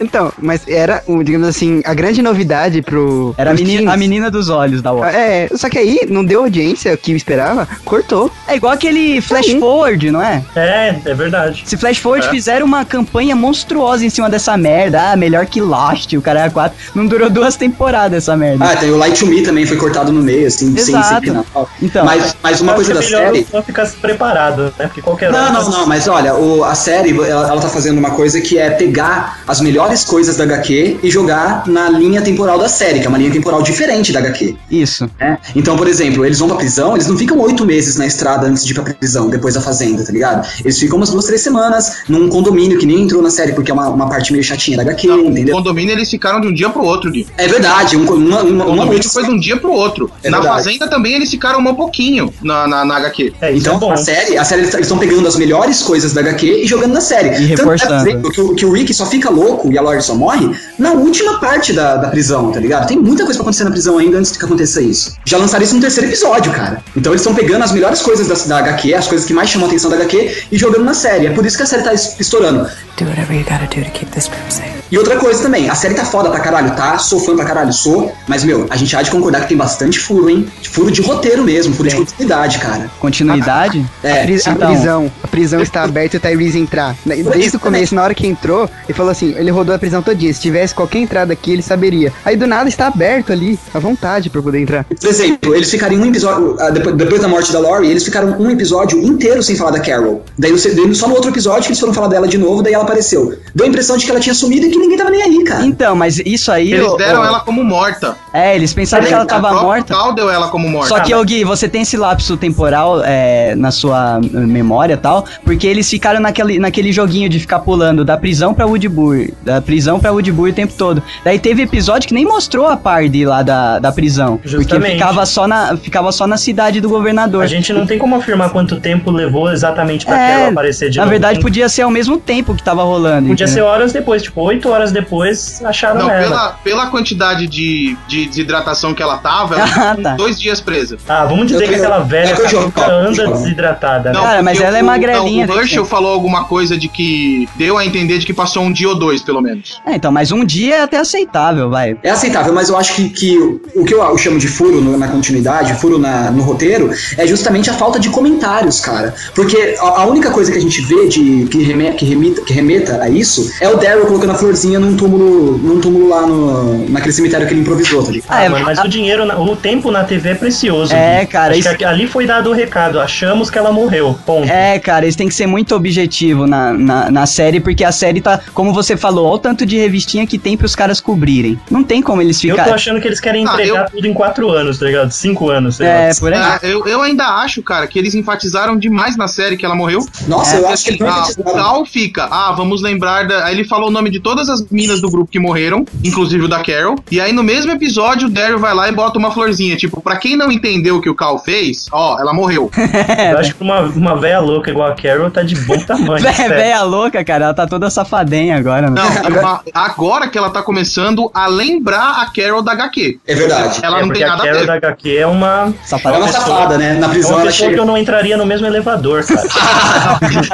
então, 0.00 0.32
mas 0.38 0.62
era, 0.68 1.02
digamos 1.22 1.48
assim, 1.48 1.80
a 1.84 1.94
grande 1.94 2.22
novidade 2.22 2.82
pro. 2.82 3.34
Era 3.36 3.50
a 3.50 3.54
menina, 3.54 3.92
a 3.92 3.96
menina 3.96 4.30
dos 4.30 4.48
olhos 4.48 4.82
da 4.82 4.92
Warner. 4.92 5.14
É, 5.20 5.48
só 5.54 5.68
que 5.68 5.78
aí 5.78 6.00
não 6.08 6.24
deu 6.24 6.40
audiência 6.42 6.96
que 6.96 7.12
eu 7.12 7.16
esperava, 7.16 7.66
cortou. 7.84 8.30
É 8.46 8.56
igual 8.56 8.72
aquele 8.72 9.20
Flash 9.20 9.46
Sim. 9.46 9.60
Forward, 9.60 10.10
não 10.10 10.22
é? 10.22 10.42
É, 10.56 10.96
é 11.04 11.14
verdade. 11.14 11.62
Se 11.66 11.76
Flash 11.76 11.98
Forward 11.98 12.26
É. 12.26 12.30
fizeram 12.30 12.66
uma 12.66 12.84
campanha 12.84 13.34
monstruosa 13.36 14.04
em 14.04 14.10
cima 14.10 14.28
dessa 14.28 14.56
merda, 14.56 15.12
ah, 15.12 15.16
melhor 15.16 15.46
que 15.46 15.60
Lost, 15.60 16.12
o 16.14 16.22
cara 16.22 16.44
é 16.44 16.50
4. 16.50 16.76
Não 16.94 17.06
durou 17.06 17.30
duas 17.30 17.56
temporadas 17.56 18.24
essa 18.24 18.36
merda. 18.36 18.64
Ah, 18.64 18.76
tem 18.76 18.90
o 18.90 18.96
Light 18.96 19.18
to 19.18 19.26
Me 19.26 19.42
também 19.42 19.66
foi 19.66 19.76
cortado 19.76 20.12
no 20.12 20.22
meio, 20.22 20.46
assim, 20.46 20.76
sem 20.76 20.94
Exato. 20.94 21.08
sem 21.08 21.20
final. 21.20 21.68
Então. 21.82 22.04
Mas, 22.04 22.36
mas 22.42 22.60
uma 22.60 22.74
coisa 22.74 22.94
da 22.94 23.00
é 23.00 23.04
melhor 23.04 23.24
série. 23.32 23.46
Só 23.50 23.62
ficar 23.62 23.86
preparado, 24.00 24.64
né? 24.78 24.86
Porque 24.86 25.02
qualquer 25.02 25.30
Não, 25.30 25.38
hora- 25.40 25.52
não, 25.52 25.70
não, 25.70 25.86
mas 25.86 26.06
olha, 26.08 26.34
o- 26.34 26.64
a 26.64 26.74
série, 26.74 27.10
ela, 27.10 27.48
ela 27.48 27.60
tá 27.60 27.68
fazendo 27.68 27.98
uma 27.98 28.10
coisa 28.10 28.40
que 28.40 28.58
é 28.58 28.70
pegar 28.70 29.40
as 29.54 29.60
melhores 29.60 30.04
coisas 30.04 30.36
da 30.36 30.42
HQ 30.44 30.98
e 31.02 31.08
jogar 31.10 31.64
na 31.68 31.88
linha 31.88 32.20
temporal 32.20 32.58
da 32.58 32.68
série, 32.68 32.98
que 32.98 33.06
é 33.06 33.08
uma 33.08 33.16
linha 33.18 33.30
temporal 33.30 33.62
diferente 33.62 34.12
da 34.12 34.18
HQ. 34.18 34.56
Isso. 34.70 35.08
né? 35.20 35.38
Então, 35.54 35.76
por 35.76 35.86
exemplo, 35.86 36.24
eles 36.26 36.38
vão 36.40 36.48
pra 36.48 36.56
prisão, 36.56 36.94
eles 36.94 37.06
não 37.06 37.16
ficam 37.16 37.38
oito 37.40 37.64
meses 37.64 37.96
na 37.96 38.04
estrada 38.06 38.46
antes 38.48 38.64
de 38.64 38.72
ir 38.72 38.74
pra 38.74 38.92
prisão, 38.94 39.28
depois 39.28 39.54
da 39.54 39.60
fazenda, 39.60 40.04
tá 40.04 40.12
ligado? 40.12 40.44
Eles 40.60 40.76
ficam 40.78 40.96
umas 40.96 41.10
duas, 41.10 41.24
três 41.26 41.40
semanas 41.40 41.98
num 42.08 42.28
condomínio 42.28 42.78
que 42.78 42.84
nem 42.86 43.02
entrou 43.02 43.22
na 43.22 43.30
série, 43.30 43.52
porque 43.52 43.70
é 43.70 43.74
uma, 43.74 43.88
uma 43.90 44.08
parte 44.08 44.32
meio 44.32 44.42
chatinha 44.42 44.76
da 44.76 44.82
HQ, 44.82 45.06
Não, 45.06 45.26
o 45.26 45.30
entendeu? 45.30 45.54
condomínio 45.54 45.92
eles 45.92 46.10
ficaram 46.10 46.40
de 46.40 46.48
um 46.48 46.52
dia 46.54 46.68
pro 46.68 46.82
outro, 46.82 47.10
Gui. 47.12 47.26
É 47.38 47.46
verdade, 47.46 47.96
um- 47.96 48.04
uma, 48.12 48.42
uma, 48.42 48.64
uma 48.66 48.84
noite. 48.86 49.08
foi 49.08 49.22
de 49.24 49.30
um 49.30 49.38
dia 49.38 49.56
pro 49.56 49.70
outro. 49.72 50.10
É 50.24 50.28
na 50.30 50.40
verdade. 50.40 50.64
fazenda 50.64 50.88
também 50.88 51.14
eles 51.14 51.30
ficaram 51.30 51.60
um 51.60 51.74
pouquinho 51.74 52.32
na, 52.42 52.66
na, 52.66 52.84
na 52.84 52.96
HQ. 52.96 53.32
É, 53.40 53.54
Então, 53.56 53.76
é 53.76 53.78
bom. 53.78 53.92
a 53.92 53.96
série, 53.96 54.36
a 54.36 54.44
série 54.44 54.62
eles 54.62 54.74
estão 54.74 54.98
pegando 54.98 55.26
as 55.28 55.36
melhores 55.36 55.80
coisas 55.82 56.12
da 56.12 56.20
HQ 56.22 56.62
e 56.64 56.66
jogando 56.66 56.92
na 56.94 57.00
série. 57.00 57.28
E 57.28 57.32
Tanto 57.32 57.42
é, 57.42 57.46
reforçando. 57.46 58.08
exemplo, 58.08 58.30
que, 58.32 58.40
o- 58.40 58.54
que 58.54 58.66
o 58.66 58.72
Rick 58.72 58.92
só 58.94 59.06
fica 59.06 59.30
louco 59.30 59.43
e 59.64 59.78
a 59.78 59.82
Lori 59.82 60.02
só 60.02 60.14
morre 60.14 60.50
na 60.78 60.92
última 60.92 61.38
parte 61.40 61.72
da, 61.72 61.96
da 61.96 62.08
prisão, 62.08 62.50
tá 62.52 62.60
ligado? 62.60 62.86
Tem 62.86 62.98
muita 62.98 63.24
coisa 63.24 63.38
pra 63.38 63.44
acontecer 63.44 63.64
na 63.64 63.70
prisão 63.70 63.98
ainda 63.98 64.18
antes 64.18 64.36
que 64.36 64.44
aconteça 64.44 64.80
isso. 64.80 65.16
Já 65.24 65.38
lançaram 65.38 65.64
isso 65.64 65.74
no 65.74 65.80
terceiro 65.80 66.08
episódio, 66.10 66.52
cara. 66.52 66.82
Então 66.96 67.12
eles 67.12 67.20
estão 67.22 67.34
pegando 67.34 67.62
as 67.64 67.72
melhores 67.72 68.00
coisas 68.02 68.26
da, 68.28 68.34
da 68.56 68.58
HQ, 68.58 68.94
as 68.94 69.06
coisas 69.08 69.26
que 69.26 69.32
mais 69.34 69.48
chamam 69.48 69.66
a 69.66 69.70
atenção 69.70 69.90
da 69.90 69.96
HQ 69.96 70.44
e 70.52 70.56
jogando 70.58 70.84
na 70.84 70.94
série. 70.94 71.26
É 71.26 71.30
por 71.30 71.44
isso 71.46 71.56
que 71.56 71.62
a 71.62 71.66
série 71.66 71.82
tá 71.82 71.92
es- 71.94 72.16
estourando. 72.20 72.68
Do 72.98 73.04
whatever 73.06 73.36
you 73.36 73.44
gotta 73.44 73.66
do 73.66 73.84
to 73.84 73.90
keep 73.92 74.10
this 74.12 74.26
group 74.28 74.50
safe. 74.50 74.83
E 74.90 74.98
outra 74.98 75.16
coisa 75.16 75.42
também, 75.42 75.68
a 75.68 75.74
série 75.74 75.94
tá 75.94 76.04
foda 76.04 76.30
pra 76.30 76.40
caralho, 76.40 76.70
tá? 76.76 76.98
Sou 76.98 77.18
fã 77.18 77.34
pra 77.34 77.44
caralho, 77.44 77.72
sou. 77.72 78.12
Mas, 78.28 78.44
meu, 78.44 78.66
a 78.70 78.76
gente 78.76 78.94
há 78.94 79.02
de 79.02 79.10
concordar 79.10 79.40
que 79.42 79.48
tem 79.48 79.56
bastante 79.56 79.98
furo, 79.98 80.28
hein? 80.30 80.46
Furo 80.70 80.90
de 80.90 81.00
roteiro 81.02 81.42
mesmo, 81.42 81.74
furo 81.74 81.88
de 81.88 81.94
Tem. 81.96 82.04
continuidade, 82.04 82.58
cara. 82.58 82.90
Continuidade? 83.00 83.84
É, 84.02 84.24
Pri- 84.24 84.34
a 84.46 84.50
então. 84.50 84.68
prisão, 84.72 85.12
a 85.22 85.26
prisão 85.28 85.60
está 85.62 85.82
aberta 85.82 86.16
e 86.16 86.18
o 86.18 86.20
Tyrese 86.20 86.58
entrar. 86.58 86.94
Desde 87.04 87.56
o 87.56 87.60
começo, 87.60 87.94
na 87.94 88.02
hora 88.02 88.14
que 88.14 88.26
entrou, 88.26 88.68
ele 88.88 88.96
falou 88.96 89.10
assim, 89.10 89.34
ele 89.36 89.50
rodou 89.50 89.74
a 89.74 89.78
prisão 89.78 90.02
todinha. 90.02 90.32
Se 90.32 90.40
tivesse 90.40 90.74
qualquer 90.74 90.98
entrada 90.98 91.32
aqui, 91.32 91.52
ele 91.52 91.62
saberia. 91.62 92.12
Aí 92.24 92.36
do 92.36 92.46
nada 92.46 92.68
está 92.68 92.86
aberto 92.86 93.32
ali, 93.32 93.58
à 93.72 93.78
vontade 93.78 94.30
pra 94.30 94.42
poder 94.42 94.60
entrar. 94.60 94.84
Por 94.84 95.08
exemplo, 95.08 95.54
eles 95.54 95.70
ficaram 95.70 95.94
em 95.94 96.00
um 96.00 96.06
episódio. 96.06 96.56
ah, 96.60 96.70
Depois, 96.70 96.94
depois 96.96 97.20
da 97.20 97.28
morte 97.28 97.52
da 97.52 97.58
Laurie, 97.58 97.90
eles 97.90 98.04
ficaram 98.04 98.36
um 98.38 98.50
episódio 98.50 98.98
inteiro 99.02 99.42
sem 99.42 99.56
falar 99.56 99.70
da 99.72 99.80
Carol. 99.80 100.24
Daí 100.38 100.52
só 100.94 101.08
no 101.08 101.14
outro 101.14 101.30
episódio 101.30 101.62
que 101.62 101.68
eles 101.68 101.80
foram 101.80 101.94
falar 101.94 102.08
dela 102.08 102.28
de 102.28 102.38
novo, 102.38 102.62
daí 102.62 102.74
ela 102.74 102.84
apareceu. 102.84 103.34
Deu 103.54 103.66
a 103.66 103.68
impressão 103.68 103.96
de 103.96 104.04
que 104.04 104.10
ela 104.10 104.20
tinha 104.20 104.34
sumido 104.34 104.66
e 104.66 104.70
que 104.74 104.80
ninguém 104.80 104.98
tava 104.98 105.10
nem 105.10 105.22
aí, 105.22 105.44
cara. 105.44 105.64
Então, 105.64 105.96
mas 105.96 106.18
isso 106.18 106.50
aí. 106.50 106.72
Eles 106.72 106.96
deram 106.96 107.24
ela 107.24 107.40
como 107.40 107.62
morta. 107.64 108.16
É, 108.32 108.54
eles 108.54 108.72
pensaram 108.74 109.06
que 109.06 109.12
ela 109.12 109.26
tava 109.26 109.52
morta. 109.52 109.96
O 109.96 110.12
deu 110.12 110.30
ela 110.30 110.48
como 110.48 110.68
morta. 110.68 110.88
Só 110.88 111.00
que, 111.00 111.14
ô 111.14 111.22
Gui, 111.24 111.44
você 111.44 111.68
tem 111.68 111.82
esse 111.82 111.96
lapso 111.96 112.36
temporal 112.36 113.02
é, 113.04 113.54
na 113.54 113.70
sua 113.70 114.20
eh, 114.22 114.38
memória 114.38 114.94
e 114.94 114.96
tal, 114.96 115.24
porque 115.44 115.66
eles 115.66 115.88
ficaram 115.88 116.20
naquele, 116.20 116.58
naquele 116.58 116.92
joguinho 116.92 117.28
de 117.28 117.38
ficar 117.38 117.60
pulando 117.60 118.04
da 118.04 118.16
prisão 118.16 118.52
pra 118.52 118.66
Woodbury, 118.66 119.34
da 119.42 119.60
prisão 119.60 120.00
pra 120.00 120.12
Woodbury 120.12 120.50
o 120.50 120.54
tempo 120.54 120.72
todo. 120.76 121.02
Daí 121.24 121.38
teve 121.38 121.62
episódio 121.62 122.08
que 122.08 122.14
nem 122.14 122.24
mostrou 122.24 122.66
a 122.66 122.76
Pard 122.76 123.24
lá 123.24 123.42
da, 123.42 123.78
da 123.78 123.92
prisão. 123.92 124.40
Justamente. 124.44 124.68
Porque 124.68 124.90
ficava 124.92 125.26
só, 125.26 125.46
na, 125.46 125.76
ficava 125.76 126.12
só 126.12 126.26
na 126.26 126.36
cidade 126.36 126.80
do 126.80 126.88
governador. 126.88 127.42
A 127.42 127.46
gente 127.46 127.72
não 127.72 127.86
tem 127.86 127.98
como 127.98 128.16
afirmar 128.16 128.50
quanto 128.50 128.80
tempo 128.80 129.10
levou 129.10 129.50
exatamente 129.50 130.04
pra 130.04 130.18
é, 130.18 130.48
aparecer 130.48 130.90
de 130.90 130.98
na 130.98 131.04
novo. 131.04 131.10
Na 131.10 131.10
verdade, 131.10 131.38
né? 131.38 131.42
podia 131.42 131.68
ser 131.68 131.82
ao 131.82 131.90
mesmo 131.90 132.18
tempo 132.18 132.54
que 132.54 132.62
tava 132.62 132.82
rolando. 132.82 133.28
Podia 133.28 133.44
entendeu? 133.44 133.48
ser 133.48 133.60
horas 133.62 133.92
depois, 133.92 134.22
tipo, 134.22 134.40
oito 134.42 134.63
48 134.64 134.68
horas 134.68 134.92
depois 134.92 135.62
acharam 135.64 136.00
não, 136.00 136.10
ela. 136.10 136.22
Pela, 136.22 136.48
pela 136.64 136.86
quantidade 136.86 137.46
de, 137.46 137.96
de 138.08 138.26
desidratação 138.26 138.94
que 138.94 139.02
ela 139.02 139.18
tava, 139.18 139.56
ela 139.56 139.64
ah, 139.92 139.96
tá. 140.02 140.14
dois 140.14 140.40
dias 140.40 140.60
presa. 140.60 140.96
Ah, 141.08 141.24
vamos 141.24 141.46
dizer 141.46 141.64
eu 141.64 141.68
que 141.68 141.74
aquela 141.74 142.00
velha 142.00 142.30
é 142.30 142.34
que 142.34 142.70
tá 142.72 142.90
anda 142.90 143.24
tipo, 143.24 143.32
desidratada. 143.32 144.12
Não, 144.12 144.20
né? 144.20 144.26
Cara, 144.26 144.42
mas 144.42 144.60
ela 144.60 144.76
é 144.76 144.80
o, 144.80 144.80
é 144.80 144.82
magrelinha. 144.82 145.46
Não, 145.46 145.54
o 145.54 145.60
Herschel 145.60 145.84
falou 145.84 146.12
alguma 146.12 146.44
coisa 146.44 146.76
de 146.76 146.88
que 146.88 147.48
deu 147.56 147.76
a 147.76 147.84
entender 147.84 148.18
de 148.18 148.26
que 148.26 148.32
passou 148.32 148.62
um 148.62 148.72
dia 148.72 148.88
ou 148.88 148.94
dois, 148.94 149.22
pelo 149.22 149.40
menos. 149.40 149.80
É, 149.86 149.94
então, 149.94 150.10
mas 150.10 150.32
um 150.32 150.44
dia 150.44 150.76
é 150.76 150.82
até 150.82 150.96
aceitável, 150.96 151.68
vai. 151.70 151.96
É 152.02 152.10
aceitável, 152.10 152.52
mas 152.52 152.68
eu 152.68 152.76
acho 152.76 152.94
que, 152.94 153.10
que 153.10 153.38
o 153.74 153.84
que 153.84 153.94
eu, 153.94 154.18
chamo 154.18 154.38
de 154.38 154.48
furo 154.48 154.80
no, 154.80 154.96
na 154.96 155.08
continuidade, 155.08 155.74
furo 155.74 155.98
na, 155.98 156.30
no 156.30 156.42
roteiro, 156.42 156.90
é 157.16 157.26
justamente 157.26 157.68
a 157.68 157.74
falta 157.74 157.98
de 157.98 158.08
comentários, 158.08 158.80
cara. 158.80 159.14
Porque 159.34 159.76
a, 159.78 160.02
a 160.02 160.06
única 160.06 160.30
coisa 160.30 160.50
que 160.50 160.58
a 160.58 160.60
gente 160.60 160.80
vê 160.82 161.08
de, 161.08 161.46
que, 161.46 161.62
reme 161.62 161.92
que, 161.92 162.04
remita, 162.04 162.42
que 162.42 162.52
remeta 162.52 163.02
a 163.02 163.08
isso 163.08 163.50
é 163.60 163.68
o 163.68 163.76
Daryl 163.76 164.06
colocando 164.06 164.30
a 164.30 164.34
flor 164.34 164.53
florzinha 164.54 164.78
num 164.78 164.96
túmulo, 164.96 165.58
num 165.58 165.80
túmulo 165.80 166.08
lá 166.08 166.26
no, 166.26 166.88
naquele 166.88 167.12
cemitério 167.12 167.46
que 167.46 167.52
ele 167.52 167.60
improvisou, 167.60 168.02
tá 168.04 168.12
ligado? 168.12 168.26
Ah, 168.30 168.44
é, 168.44 168.48
mano, 168.48 168.64
mas 168.64 168.78
a- 168.78 168.84
o 168.84 168.88
dinheiro, 168.88 169.24
o 169.40 169.56
tempo 169.56 169.90
na 169.90 170.04
TV 170.04 170.30
é 170.30 170.34
precioso. 170.34 170.94
É, 170.94 171.20
Gui. 171.20 171.26
cara, 171.26 171.56
isso- 171.56 171.76
que 171.76 171.84
ali 171.84 172.06
foi 172.06 172.24
dado 172.26 172.50
o 172.50 172.52
recado. 172.52 173.00
Achamos 173.00 173.50
que 173.50 173.58
ela 173.58 173.72
morreu. 173.72 174.16
Ponto. 174.24 174.48
É, 174.48 174.78
cara, 174.78 175.04
eles 175.04 175.16
têm 175.16 175.26
que 175.28 175.34
ser 175.34 175.46
muito 175.46 175.74
objetivo 175.74 176.46
na, 176.46 176.72
na, 176.72 177.10
na 177.10 177.26
série, 177.26 177.58
porque 177.60 177.82
a 177.84 177.90
série 177.92 178.20
tá, 178.20 178.40
como 178.54 178.72
você 178.72 178.96
falou, 178.96 179.26
olha 179.26 179.34
o 179.34 179.38
tanto 179.38 179.66
de 179.66 179.76
revistinha 179.76 180.26
que 180.26 180.38
tem 180.38 180.56
pros 180.56 180.76
caras 180.76 181.00
cobrirem. 181.00 181.58
Não 181.70 181.82
tem 181.82 182.00
como 182.00 182.22
eles 182.22 182.36
Eu 182.44 182.50
tô 182.50 182.54
ficarem. 182.54 182.74
achando 182.74 183.00
que 183.00 183.08
eles 183.08 183.18
querem 183.20 183.46
Ah, 183.46 183.52
entregar 183.52 183.90
tudo 183.90 184.06
em 184.06 184.14
quatro 184.14 184.48
anos, 184.50 184.78
tá 184.78 184.86
ligado? 184.86 185.10
Cinco 185.10 185.50
anos, 185.50 185.76
sei 185.76 185.86
É, 185.86 186.08
lá. 186.08 186.14
por 186.20 186.32
aí. 186.32 186.38
Ah, 186.40 186.58
eu, 186.62 186.86
eu 186.86 187.02
ainda 187.02 187.24
acho, 187.42 187.62
cara, 187.62 187.86
que 187.88 187.98
eles 187.98 188.14
enfatizaram 188.14 188.76
demais 188.76 189.16
na 189.16 189.26
série 189.26 189.56
que 189.56 189.64
ela 189.64 189.74
morreu. 189.74 190.06
Nossa, 190.28 190.56
É, 190.56 190.60
eu 190.60 190.68
acho 190.68 190.84
que 190.84 190.90
ele 190.90 191.04
Ah, 191.04 191.26
o 191.38 191.44
Cal 191.44 191.84
fica, 191.84 192.24
ah, 192.30 192.52
vamos 192.56 192.80
lembrar 192.82 193.26
da. 193.26 193.44
Aí 193.46 193.54
ele 193.54 193.64
falou 193.64 193.88
o 193.88 193.92
nome 193.92 194.10
de 194.10 194.20
todas 194.20 194.43
as 194.48 194.66
minas 194.70 195.00
do 195.00 195.10
grupo 195.10 195.30
que 195.30 195.38
morreram, 195.38 195.84
inclusive 196.02 196.44
o 196.44 196.48
da 196.48 196.62
Carol. 196.62 196.96
E 197.10 197.20
aí 197.20 197.32
no 197.32 197.42
mesmo 197.42 197.72
episódio, 197.72 198.28
o 198.28 198.30
Daryl 198.30 198.58
vai 198.58 198.74
lá 198.74 198.88
e 198.88 198.92
bota 198.92 199.18
uma 199.18 199.30
florzinha. 199.30 199.76
Tipo, 199.76 200.00
pra 200.00 200.16
quem 200.16 200.36
não 200.36 200.50
entendeu 200.50 200.96
o 200.96 201.00
que 201.00 201.08
o 201.10 201.14
Cal 201.14 201.38
fez, 201.38 201.86
ó, 201.92 202.18
ela 202.18 202.32
morreu. 202.32 202.70
Eu 203.32 203.38
acho 203.38 203.54
que 203.54 203.62
uma, 203.62 203.80
uma 203.80 204.16
velha 204.16 204.40
louca 204.40 204.70
igual 204.70 204.88
a 204.88 204.94
Carol 204.94 205.30
tá 205.30 205.42
de 205.42 205.54
bom 205.56 205.78
tamanho. 205.78 206.22
Vé-. 206.22 206.48
Véia 206.48 206.82
louca, 206.82 207.24
cara, 207.24 207.46
ela 207.46 207.54
tá 207.54 207.66
toda 207.66 207.88
safadenha 207.90 208.56
agora. 208.56 208.90
né? 208.90 209.00
Não, 209.00 209.38
uma- 209.40 209.60
agora 209.72 210.28
que 210.28 210.36
ela 210.38 210.50
tá 210.50 210.62
começando 210.62 211.30
a 211.34 211.46
lembrar 211.46 212.22
a 212.22 212.26
Carol 212.30 212.62
da 212.62 212.72
HQ. 212.72 213.18
É 213.26 213.34
verdade. 213.34 213.80
Ela 213.82 213.98
É, 214.00 214.02
não 214.02 214.12
tem 214.12 214.22
a 214.24 214.28
nada 214.28 214.42
a 214.42 214.46
Carol 214.46 214.60
ver. 214.60 214.66
da 214.66 214.74
HQ 214.74 215.16
é 215.16 215.26
uma. 215.26 215.72
Safada. 215.84 216.16
é 216.16 216.18
uma 216.18 216.26
pessoa- 216.26 216.44
safada, 216.46 216.78
né? 216.78 216.94
Na 216.94 217.06
É 217.06 217.10
prisão 217.10 217.30
uma 217.32 217.40
ela 217.42 217.46
pessoa 217.50 217.68
que 217.68 217.72
chega. 217.74 217.82
eu 217.82 217.86
não 217.86 217.96
entraria 217.98 218.36
no 218.36 218.46
mesmo 218.46 218.66
elevador, 218.66 219.24
cara. 219.24 219.48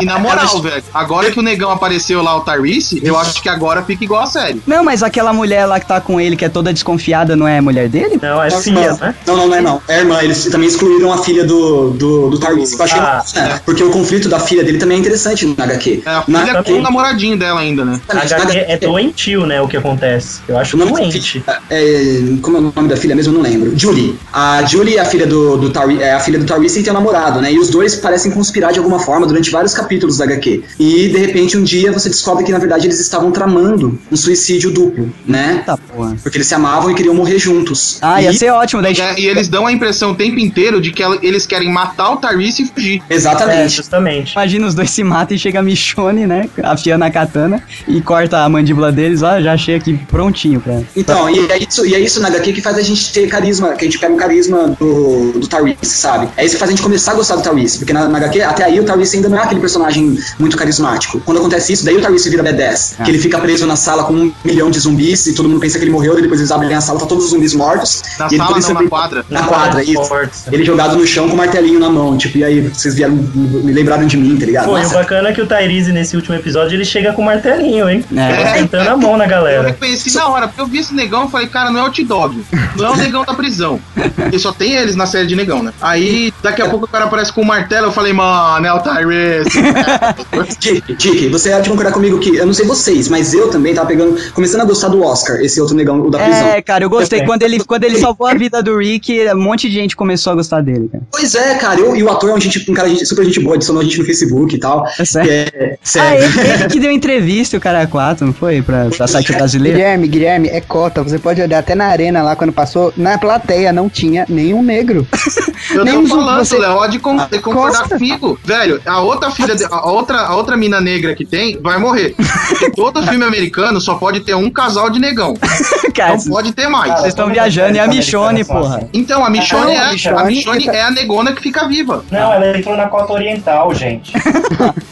E 0.01 0.05
na 0.05 0.19
moral, 0.19 0.61
velho, 0.61 0.83
agora 0.93 1.31
que 1.31 1.39
o 1.39 1.43
negão 1.43 1.71
apareceu 1.71 2.23
lá, 2.23 2.37
o 2.37 2.41
Tyrese, 2.41 3.01
eu 3.05 3.19
acho 3.19 3.43
que 3.43 3.49
agora 3.49 3.80
fica 3.83 4.05
igual 4.05 4.23
a 4.23 4.27
série. 4.27 4.61
Não, 4.67 4.85
mas 4.85 5.03
aquela 5.03 5.33
mulher 5.33 5.67
lá 5.67 5.79
que 5.81 5.87
tá 5.87 6.01
com 6.01 6.21
ele, 6.21 6.37
que 6.37 6.45
é 6.45 6.49
toda 6.49 6.73
desconfiada, 6.73 7.35
não 7.37 7.47
é 7.47 7.59
a 7.59 7.63
mulher 7.63 7.89
dele? 7.89 8.19
Não, 8.21 8.43
é 8.43 8.51
filha, 8.51 8.91
não, 8.93 8.99
né? 8.99 9.15
não, 9.27 9.37
não, 9.37 9.49
não 9.49 9.55
é 9.57 9.61
não. 9.61 9.83
É 9.89 9.99
irmã. 10.01 10.19
Eles 10.23 10.45
também 10.47 10.69
excluíram 10.69 11.13
a 11.13 11.19
filha 11.19 11.45
do, 11.45 11.91
do, 11.91 12.31
do 12.31 12.39
que 12.41 12.47
Eu 12.47 12.85
achei 12.85 12.99
Ah, 13.01 13.23
né? 13.35 13.61
Porque 13.65 13.83
o 13.83 13.91
conflito 13.91 14.29
da 14.29 14.39
filha 14.41 14.63
dele 14.65 14.79
também 14.79 14.97
é 14.99 15.01
interessante 15.01 15.47
na 15.57 15.65
HQ. 15.65 16.03
É, 16.05 16.11
a 16.11 16.25
Na 16.27 16.41
filha 16.41 16.55
com 16.59 16.63
também. 16.65 16.81
o 16.81 16.83
namoradinho 16.83 17.37
dela 17.39 17.61
ainda, 17.61 17.85
né? 17.85 18.01
A 18.09 18.19
HQ 18.19 18.59
é 18.59 18.77
doentio, 18.79 19.47
né? 19.47 19.61
O 19.61 19.69
que 19.69 19.77
acontece. 19.77 20.41
Eu 20.49 20.59
acho 20.59 20.77
doente. 20.77 21.43
filha- 21.43 21.61
é, 21.71 22.23
como 22.43 22.57
é 22.57 22.61
o 22.61 22.73
nome 22.75 22.89
da 22.89 22.97
filha 22.97 23.15
mesmo? 23.15 23.33
Eu 23.33 23.37
não 23.39 23.43
lembro. 23.43 23.73
Julie. 23.79 24.19
A 24.33 24.63
Julie 24.65 24.97
é 24.97 25.01
a 25.01 25.05
filha 25.05 25.27
do, 25.27 25.57
do 25.57 25.71
Tari, 25.71 26.03
é 26.03 26.13
a 26.15 26.21
filha 26.21 26.39
do 26.39 26.45
Tyrese 26.45 26.81
e 26.81 26.83
tem 26.83 26.93
um 26.93 26.95
namorado, 26.95 27.41
né? 27.41 27.53
E 27.53 27.59
os 27.59 27.71
dois 27.71 27.95
parecem 27.97 28.31
conspirar 28.33 28.73
de 28.73 28.79
alguma 28.79 28.99
forma 28.99 29.27
durante 29.27 29.51
vários 29.51 29.73
capítulos 29.75 30.19
da 30.19 30.25
HQ. 30.25 30.63
E 30.79 31.09
de 31.09 31.19
repente 31.19 31.57
um 31.57 31.63
dia 31.63 31.93
você 31.93 32.09
descobre 32.09 32.45
que 32.45 32.53
na 32.53 32.59
verdade 32.59 32.87
eles 32.87 33.01
estavam 33.01 33.31
tramando 33.31 33.70
um 33.77 34.17
suicídio 34.17 34.71
duplo, 34.71 35.13
né? 35.27 35.63
Tá, 35.65 35.77
porra. 35.77 36.17
Porque 36.23 36.39
eles 36.39 36.47
se 36.47 36.55
amavam 36.55 36.91
e 36.91 36.95
queriam 36.95 37.15
morrer 37.15 37.39
juntos. 37.39 37.99
Ah, 38.03 38.21
ia 38.23 38.31
E- 38.31 38.39
ser 38.39 38.51
ótimo. 38.51 38.83
Daí... 38.83 38.95
É, 38.99 39.19
e 39.21 39.27
eles 39.27 39.49
dão 39.49 39.67
a 39.67 39.73
impressão 39.73 40.13
o 40.13 40.15
tempo 40.15 40.39
inteiro 40.39 40.81
de 40.81 40.91
que 40.93 41.03
eles 41.23 41.47
querem 41.47 41.71
matar 41.73 42.11
o 42.13 42.17
Tyrese 42.17 42.63
e 42.63 42.67
fugir. 42.67 43.03
É, 43.09 43.15
Exatamente. 43.15 43.77
justamente. 43.77 44.33
Imagina 44.33 44.67
os 44.67 44.75
dois 44.75 44.91
se 44.91 45.03
matam 45.05 45.37
e 45.37 45.39
chega 45.39 45.61
a 45.61 45.63
Michonne, 45.63 46.27
né? 46.27 46.49
Afiando 46.63 47.05
a 47.05 47.11
katana 47.11 47.63
e 47.89 48.01
corta 48.01 48.39
a 48.45 48.49
mandíbula 48.49 48.91
deles. 48.93 49.23
Ó, 49.23 49.41
já 49.41 49.53
achei 49.53 49.75
aqui 49.75 49.99
prontinho 50.09 50.61
pra. 50.61 50.81
Então, 50.97 51.29
e 51.31 51.51
é, 51.51 51.59
isso, 51.59 51.85
e 51.87 51.95
é 51.95 52.01
isso 52.01 52.21
na 52.21 52.29
HQ 52.29 52.53
que 52.53 52.61
faz 52.63 52.77
a 52.77 52.83
gente 52.83 53.13
ter 53.13 53.29
carisma, 53.29 53.71
que 53.75 53.85
a 53.85 53.89
gente 53.89 53.99
pega 53.99 54.13
o 54.13 54.17
carisma 54.17 54.77
do, 54.79 55.33
do 55.33 55.47
Tyrese, 55.49 55.77
sabe? 55.83 56.29
É 56.37 56.45
isso 56.45 56.55
que 56.55 56.59
faz 56.59 56.71
a 56.71 56.73
gente 56.75 56.83
começar 56.83 57.13
a 57.13 57.15
gostar 57.15 57.37
do 57.37 57.43
Tyrese, 57.43 57.79
porque 57.79 57.93
na, 57.93 58.09
na 58.09 58.19
HQ, 58.19 58.43
até 58.43 58.65
aí 58.65 58.81
o 58.81 58.85
Tyrese 58.85 59.17
ainda 59.17 59.29
não 59.29 59.39
é 59.39 59.43
aquele 59.43 59.61
personagem 59.61 60.19
muito 60.39 60.57
carismático. 60.57 61.21
Quando 61.21 61.39
acontece 61.39 61.73
isso, 61.73 61.85
daí 61.85 61.97
o 61.97 62.01
Tyrese 62.01 62.31
vira 62.31 62.43
B10, 62.43 62.95
Ah. 62.99 63.05
que 63.05 63.11
ele 63.11 63.19
fica 63.19 63.39
preso 63.39 63.60
na 63.67 63.77
sala 63.77 64.05
com 64.05 64.13
um 64.15 64.33
milhão 64.45 64.71
de 64.71 64.79
zumbis 64.79 65.27
e 65.27 65.35
todo 65.35 65.49
mundo 65.49 65.61
pensa 65.61 65.79
que 65.79 65.85
ele 65.85 65.91
morreu, 65.91 66.19
e 66.19 66.23
depois 66.23 66.41
eles 66.41 66.51
abrem 66.51 66.75
a 66.75 66.81
sala, 66.81 66.99
tá 66.99 67.07
todos 67.07 67.25
os 67.25 67.31
zumbis 67.31 67.55
mortos. 67.55 68.03
Na 68.19 68.27
e 68.27 68.35
ele 68.35 68.37
sala, 68.39 68.61
não, 68.61 68.83
na 68.83 68.89
quadra. 68.89 69.25
Na 69.29 69.41
Na 69.41 69.47
quadra, 69.47 69.83
isso. 69.83 70.11
Ele 70.51 70.65
jogado 70.65 70.97
no 70.97 71.07
chão 71.07 71.29
com 71.29 71.35
o 71.35 71.37
martelinho 71.37 71.81
na 71.81 71.89
mão, 71.89 72.17
tipo, 72.17 72.39
e 72.39 72.45
aí 72.45 72.61
vocês 72.61 72.95
vieram, 72.95 73.15
me 73.15 73.73
lembraram 73.73 74.07
de 74.07 74.17
mim, 74.17 74.37
tá 74.37 74.47
ligado? 74.47 74.67
Pô, 74.67 74.79
e 74.79 74.85
o 74.85 74.91
bacana 74.91 75.29
é 75.29 75.33
que 75.33 75.41
o 75.41 75.47
Tyrese, 75.47 75.93
nesse 75.93 76.17
último 76.17 76.35
episódio, 76.35 76.77
ele 76.77 76.85
chega 76.85 77.13
com 77.13 77.23
o 77.23 77.25
martelinho, 77.25 77.89
hein? 77.89 78.05
É. 78.17 78.59
Sentando 78.59 78.91
a 78.91 78.97
mão 78.97 79.17
na 79.17 79.25
Eu 79.25 79.31
galera. 79.31 79.69
reconheci 79.69 80.15
na 80.15 80.29
hora, 80.29 80.49
porque 80.49 80.61
eu 80.61 80.67
vi 80.67 80.79
esse 80.79 80.95
negão 80.95 81.27
e 81.27 81.31
falei, 81.31 81.47
cara, 81.47 81.71
não 81.71 81.81
é 81.81 81.89
o 81.89 81.91
T-Dog. 81.91 82.45
Não 82.77 82.87
é 82.87 82.91
o 82.91 82.97
negão 82.97 83.25
da 83.25 83.35
prisão. 83.35 83.81
Porque 84.15 84.39
só 84.39 84.53
tem 84.53 84.75
eles 84.75 84.95
na 84.97 85.07
série 85.07 85.27
de 85.27 85.37
negão, 85.37 85.63
né? 85.63 85.73
Aí, 85.81 86.33
daqui 86.43 86.63
a 86.63 86.69
pouco 86.69 86.87
o 86.87 86.89
cara 86.89 87.05
aparece 87.05 87.33
com 87.33 87.43
um 87.43 87.45
martelo, 87.45 87.89
eu 87.89 87.93
falei, 87.93 88.13
mano, 88.13 88.67
é 88.67 88.73
o 88.73 88.81
Tyrese. 88.81 89.51
Dick, 90.59 90.95
Dick, 90.95 91.29
você 91.29 91.53
há 91.53 91.61
de 91.61 91.69
concordar 91.69 91.93
comigo 91.93 92.19
que, 92.19 92.37
eu 92.37 92.47
não 92.47 92.53
sei 92.53 92.67
vocês, 92.67 93.09
mas 93.09 93.33
eu 93.35 93.50
também 93.51 93.75
tava 93.75 93.87
pegando, 93.89 94.17
começando 94.33 94.61
a 94.63 94.65
gostar 94.65 94.89
do 94.89 95.03
Oscar, 95.03 95.41
esse 95.41 95.61
outro 95.61 95.77
negão, 95.77 96.01
o 96.01 96.11
da 96.11 96.19
prisão. 96.19 96.47
É, 96.49 96.63
cara, 96.63 96.85
eu 96.85 96.91
gostei. 96.91 97.21
Eu 97.21 97.27
Quando 97.27 97.43
ele, 97.43 97.63
quando 97.65 97.85
ele 97.85 97.99
salvou 97.99 98.27
a 98.27 98.35
vida 98.35 98.63
do 98.63 98.77
Rick, 98.79 99.21
um 99.35 99.41
monte 99.43 99.69
de 99.69 99.75
gente 99.75 99.95
começou 99.97 100.33
a 100.33 100.37
gostar 100.37 100.63
dele, 100.63 100.89
cara. 100.91 101.05
Pois 101.11 101.35
é, 101.35 101.55
cara, 101.57 101.79
eu, 101.81 101.95
e 101.97 102.03
o 102.03 102.11
ator 102.11 102.31
é 102.31 102.35
um, 102.35 102.41
gente, 102.41 102.71
um 102.71 102.75
cara 102.75 102.89
gente- 102.89 103.05
super 103.07 103.25
gente 103.25 103.41
boa, 103.41 103.57
adicionou 103.57 103.81
a 103.81 103.85
gente 103.85 103.99
no 103.99 104.05
Facebook 104.05 104.55
e 104.55 104.59
tal. 104.59 104.87
É 104.99 105.05
sério? 105.05 105.29
que 105.31 105.57
É, 105.59 105.75
Ah, 105.75 105.79
sério. 105.83 106.25
ele, 106.25 106.51
ele 106.63 106.69
que 106.69 106.81
deu 106.81 106.91
entrevista, 106.91 107.57
o 107.57 107.61
cara 107.61 107.87
4, 107.87 108.27
não 108.27 108.33
foi? 108.33 108.63
Pra, 108.63 108.87
pra 108.97 109.07
site 109.07 109.33
brasileiro? 109.33 109.77
Guilherme, 109.79 110.09
Guilherme, 110.09 110.49
é 110.49 110.61
cota. 110.61 111.03
Você 111.03 111.19
pode 111.19 111.41
olhar 111.41 111.59
até 111.59 111.75
na 111.75 111.87
arena 111.87 112.23
lá 112.23 112.37
quando 112.37 112.53
passou. 112.53 112.93
Na 112.97 113.19
plateia 113.19 113.73
não 113.73 113.89
tinha 113.89 114.25
nenhum 114.29 114.63
negro. 114.63 115.07
Eu 115.75 115.85
Nem 115.85 115.95
tô 115.95 116.01
um 116.01 116.07
falando, 116.09 116.45
você- 116.45 116.59
Léo, 116.59 116.75
pode 116.79 116.99
con- 116.99 117.19
concordar 117.43 117.81
Costa. 117.81 117.95
comigo. 117.97 118.39
Velho, 118.45 118.81
a 118.85 119.01
outra 119.01 119.31
filha, 119.31 119.55
de- 119.55 119.65
a 119.65 119.89
outra, 119.91 120.19
a 120.21 120.35
outra 120.37 120.57
mina 120.57 120.81
negra 120.81 121.15
que 121.15 121.25
tem 121.25 121.59
vai 121.61 121.79
morrer. 121.79 122.15
Porque 122.49 122.71
todo 122.71 123.03
filme 123.07 123.25
americano 123.31 123.81
só 123.81 123.95
pode 123.95 124.21
ter 124.21 124.35
um 124.35 124.51
casal 124.51 124.91
de 124.91 124.99
negão. 124.99 125.35
Cara, 125.95 126.17
Não 126.17 126.25
pode 126.25 126.53
ter 126.53 126.69
mais. 126.69 126.93
vocês 126.93 127.07
estão 127.09 127.29
viajando. 127.29 127.77
E 127.77 127.81
a 127.81 127.87
Michonne, 127.87 128.45
porra. 128.45 128.89
Então, 128.93 129.25
a 129.25 129.31
Michonne, 129.31 129.77
a 129.77 129.89
é, 129.89 129.93
Michonne 129.93 130.19
a 130.21 130.25
Michonne 130.25 130.67
tá- 130.67 130.75
é 130.75 130.83
a 130.83 130.91
negona 130.91 131.33
que 131.33 131.43
fica 131.43 131.67
viva. 131.67 132.05
Não, 132.11 132.33
ela 132.33 132.57
entrou 132.57 132.77
na 132.77 132.87
cota 132.87 133.13
oriental, 133.13 133.75
gente. 133.75 134.13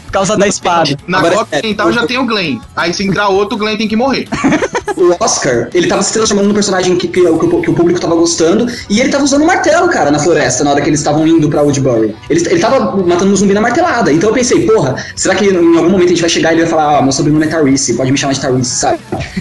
Por 0.09 0.11
causa 0.11 0.35
da 0.35 0.47
espada. 0.47 0.97
Na 1.07 1.19
Agora, 1.19 1.35
Copa 1.35 1.55
é, 1.55 1.59
Oriental 1.59 1.91
já 1.91 2.07
tem 2.07 2.17
o 2.17 2.25
Glenn. 2.25 2.59
Aí 2.75 2.93
se 2.93 3.05
entrar 3.05 3.29
outro, 3.29 3.55
o 3.55 3.59
Glenn 3.59 3.77
tem 3.77 3.87
que 3.87 3.95
morrer. 3.95 4.27
O 4.97 5.15
Oscar, 5.23 5.69
ele 5.73 5.87
tava 5.87 6.01
se 6.03 6.13
transformando 6.13 6.47
num 6.47 6.53
personagem 6.53 6.95
que, 6.95 7.07
que, 7.07 7.21
que 7.21 7.27
o, 7.27 7.61
que 7.61 7.69
o 7.69 7.73
público 7.73 7.99
tava 7.99 8.15
gostando, 8.15 8.67
e 8.89 8.99
ele 8.99 9.09
tava 9.09 9.23
usando 9.23 9.43
um 9.43 9.45
martelo, 9.47 9.87
cara, 9.89 10.11
na 10.11 10.19
floresta, 10.19 10.63
na 10.63 10.71
hora 10.71 10.81
que 10.81 10.89
eles 10.89 10.99
estavam 10.99 11.25
indo 11.27 11.49
pra 11.49 11.61
Woodbury. 11.61 12.15
Ele, 12.29 12.47
ele 12.49 12.59
tava 12.59 12.97
matando 12.97 13.31
um 13.31 13.35
zumbi 13.35 13.53
na 13.53 13.61
martelada. 13.61 14.11
Então 14.11 14.29
eu 14.29 14.33
pensei, 14.35 14.65
porra, 14.65 14.95
será 15.15 15.35
que 15.35 15.45
em 15.45 15.77
algum 15.77 15.89
momento 15.89 16.05
a 16.07 16.09
gente 16.09 16.21
vai 16.21 16.29
chegar 16.29 16.51
e 16.51 16.55
ele 16.55 16.61
vai 16.61 16.69
falar, 16.69 16.97
ah, 16.97 17.01
meu 17.01 17.11
sobrenome 17.11 17.45
é 17.45 17.49
Tyrese, 17.49 17.93
pode 17.93 18.11
me 18.11 18.17
chamar 18.17 18.33
de 18.33 18.41
Tyrese, 18.41 18.65
sabe? 18.69 18.99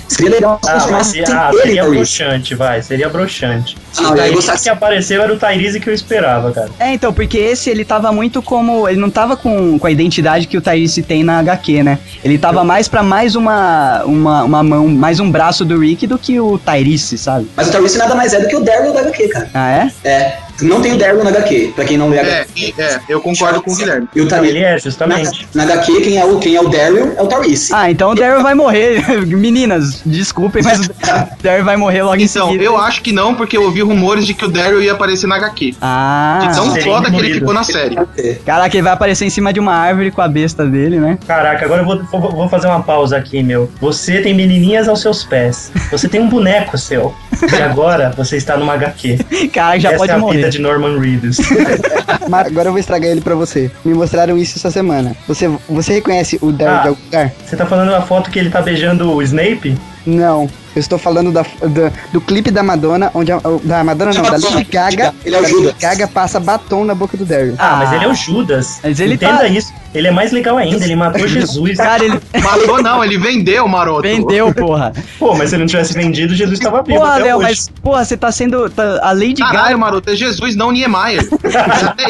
Seria 0.08 0.30
legal 0.30 0.58
se 0.62 0.68
Ah, 0.68 0.72
transformasse 0.72 1.18
ah, 1.20 1.50
ele, 1.52 1.60
seria 1.62 1.82
Tyrese. 1.82 1.96
broxante, 1.96 2.54
vai. 2.54 2.82
Seria 2.82 3.08
broxante. 3.08 3.76
Ah, 3.98 4.10
o 4.10 4.14
Tyrese 4.14 4.34
gostar- 4.34 4.58
que 4.58 4.68
apareceu 4.68 5.22
era 5.22 5.32
o 5.32 5.36
Tyrese 5.38 5.80
que 5.80 5.88
eu 5.90 5.94
esperava, 5.94 6.52
cara. 6.52 6.68
É, 6.78 6.92
então, 6.92 7.12
porque 7.12 7.38
esse 7.38 7.70
ele 7.70 7.84
tava 7.84 8.12
muito 8.12 8.42
como. 8.42 8.88
Ele 8.88 9.00
não 9.00 9.10
tava 9.10 9.36
com, 9.36 9.78
com 9.78 9.86
a 9.86 9.90
identidade 9.90 10.46
que 10.46 10.56
o 10.56 10.60
Tyrese 10.60 11.02
tem 11.02 11.22
na 11.24 11.38
HQ, 11.40 11.82
né? 11.82 11.98
Ele 12.24 12.38
tava 12.38 12.64
mais 12.64 12.88
pra 12.88 13.02
mais 13.02 13.34
uma, 13.36 14.02
uma, 14.04 14.44
uma 14.44 14.62
mão, 14.62 14.88
mais 14.88 15.20
um 15.20 15.30
braço 15.30 15.37
do 15.64 15.78
Rick 15.78 16.06
do 16.06 16.18
que 16.18 16.38
o 16.40 16.58
Tyrese, 16.58 17.16
sabe? 17.16 17.48
Mas 17.56 17.68
o 17.68 17.70
Tyrese 17.70 17.98
nada 17.98 18.14
mais 18.14 18.34
é 18.34 18.40
do 18.40 18.48
que 18.48 18.56
o 18.56 18.60
Daryl 18.60 18.92
da 18.92 19.00
HQ, 19.00 19.28
cara. 19.28 19.50
Ah, 19.54 19.70
é? 19.70 20.08
É, 20.08 20.38
não 20.62 20.80
tem 20.80 20.92
o 20.92 20.96
Daryl 20.98 21.22
na 21.24 21.30
HQ, 21.30 21.72
pra 21.74 21.84
quem 21.84 21.96
não 21.96 22.08
lê 22.08 22.16
É, 22.18 22.20
HQ. 22.42 22.74
é, 22.78 23.00
eu 23.08 23.20
concordo 23.20 23.62
com 23.62 23.72
o 23.72 23.76
Guilherme. 23.76 24.08
E 24.14 24.20
o 24.20 24.26
Tyrese, 24.28 24.48
Ele 24.48 24.64
é, 24.64 24.78
justamente. 24.78 25.46
na, 25.54 25.64
na 25.66 25.72
HQ, 25.74 26.00
quem 26.00 26.18
é 26.18 26.24
o, 26.24 26.38
quem 26.38 26.56
é 26.56 26.60
o 26.60 26.68
Daryl 26.68 27.14
é 27.16 27.22
o 27.22 27.26
Tyrese. 27.26 27.70
Ah, 27.72 27.90
então 27.90 28.10
o 28.10 28.14
Daryl 28.14 28.42
vai 28.42 28.54
morrer. 28.54 29.02
Meninas, 29.26 30.02
desculpem, 30.04 30.62
mas 30.62 30.80
o 30.86 30.90
Daryl 31.42 31.64
vai 31.64 31.76
morrer 31.76 32.02
logo 32.02 32.16
em 32.16 32.24
Então, 32.24 32.46
seguida. 32.46 32.64
eu 32.64 32.76
acho 32.76 33.02
que 33.02 33.12
não, 33.12 33.34
porque 33.34 33.56
eu 33.56 33.62
ouvi 33.62 33.82
rumores 33.82 34.26
de 34.26 34.34
que 34.34 34.44
o 34.44 34.48
Daryl 34.48 34.82
ia 34.82 34.92
aparecer 34.92 35.26
na 35.26 35.36
HQ. 35.36 35.74
Ah, 35.80 36.38
De 36.48 36.54
tão 36.54 36.74
foda 36.76 37.10
que 37.10 37.16
ele 37.16 37.34
ficou 37.34 37.54
na 37.54 37.62
série. 37.64 37.96
caraca, 38.44 38.74
ele 38.76 38.82
vai 38.82 38.92
aparecer 38.92 39.24
em 39.24 39.30
cima 39.30 39.52
de 39.52 39.60
uma 39.60 39.74
árvore 39.74 40.10
com 40.10 40.20
a 40.22 40.28
besta 40.28 40.64
dele, 40.64 40.98
né? 40.98 41.18
Caraca, 41.26 41.64
agora 41.64 41.82
eu 41.82 41.86
vou, 41.86 42.02
vou- 42.20 42.32
vou 42.32 42.48
fazer 42.48 42.66
uma 42.66 42.82
pausa 42.82 43.16
aqui, 43.16 43.42
meu. 43.42 43.70
Você 43.80 44.20
tem 44.20 44.34
menininhas 44.34 44.88
aos 44.88 45.00
seus 45.00 45.24
pés. 45.24 45.70
Você 45.90 46.08
tem 46.08 46.20
um 46.20 46.28
boneco 46.28 46.76
seu. 46.76 47.14
E 47.52 47.62
agora 47.62 48.12
você 48.16 48.36
está 48.36 48.56
numa 48.56 48.74
HQ. 48.74 49.18
Cara, 49.52 49.78
já 49.78 49.90
Essa 49.90 49.98
pode 49.98 50.12
é 50.12 50.14
a 50.14 50.18
morrer. 50.18 50.47
Vida 50.48 50.50
de 50.50 50.58
Norman 50.58 50.98
Reedus. 50.98 51.38
Agora 52.32 52.68
eu 52.68 52.72
vou 52.72 52.78
estragar 52.78 53.10
ele 53.10 53.20
pra 53.20 53.34
você. 53.34 53.70
Me 53.84 53.94
mostraram 53.94 54.36
isso 54.36 54.58
essa 54.58 54.70
semana. 54.70 55.14
Você, 55.26 55.48
você 55.68 55.94
reconhece 55.94 56.38
o 56.42 56.50
Daryl 56.50 56.76
Ah. 56.78 56.82
de 56.82 56.88
algum 56.88 57.04
lugar? 57.04 57.32
Você 57.44 57.56
tá 57.56 57.66
falando 57.66 57.90
da 57.90 58.02
foto 58.02 58.30
que 58.30 58.38
ele 58.38 58.50
tá 58.50 58.60
beijando 58.60 59.10
o 59.12 59.22
Snape? 59.22 59.76
Não. 60.06 60.48
Eu 60.76 60.80
estou 60.80 60.98
falando 60.98 61.32
da, 61.32 61.42
da- 61.42 61.90
do 62.12 62.20
clipe 62.20 62.50
da 62.52 62.62
Madonna, 62.62 63.10
onde 63.12 63.32
a, 63.32 63.40
da 63.64 63.82
Madonna 63.82 64.12
não, 64.12 64.22
da 64.22 64.30
Lady 64.32 64.64
Gaga. 64.64 65.12
Ele 65.24 65.34
é 65.34 65.38
o 65.38 65.42
da 65.42 65.48
Judas. 65.48 65.74
Gaga 65.80 66.06
passa 66.06 66.38
batom 66.38 66.84
na 66.84 66.94
boca 66.94 67.16
do 67.16 67.24
Daryl. 67.24 67.54
Ah, 67.58 67.76
mas 67.78 67.92
ele 67.92 68.04
é 68.04 68.08
o 68.08 68.14
Judas. 68.14 68.78
Mas 68.84 69.00
ele 69.00 69.14
Entenda 69.14 69.38
tá- 69.38 69.48
isso. 69.48 69.72
Ele 69.94 70.06
é 70.06 70.10
mais 70.10 70.30
legal 70.32 70.58
ainda, 70.58 70.84
ele 70.84 70.94
matou 70.94 71.26
Jesus. 71.26 71.78
Cara, 71.78 72.04
ele 72.04 72.20
Matou 72.42 72.80
não, 72.82 73.02
ele 73.02 73.18
vendeu 73.18 73.64
o 73.64 73.68
maroto. 73.68 74.02
vendeu, 74.02 74.54
porra. 74.54 74.92
Pô, 75.18 75.34
mas 75.34 75.48
se 75.48 75.56
ele 75.56 75.62
não 75.62 75.66
tivesse 75.66 75.94
vendido, 75.94 76.34
Jesus 76.34 76.58
tava 76.60 76.82
vivo 76.82 76.98
Porra, 77.00 77.16
Léo, 77.16 77.40
mas, 77.40 77.68
porra, 77.82 78.04
você 78.04 78.16
tá 78.16 78.30
sendo. 78.30 78.68
tá- 78.68 79.00
a 79.02 79.12
Lady 79.12 79.36
Caralho, 79.36 79.62
Gaga. 79.64 79.76
maroto, 79.78 80.10
é 80.10 80.14
Jesus, 80.14 80.54
não 80.54 80.70
Niemeyer. 80.70 81.26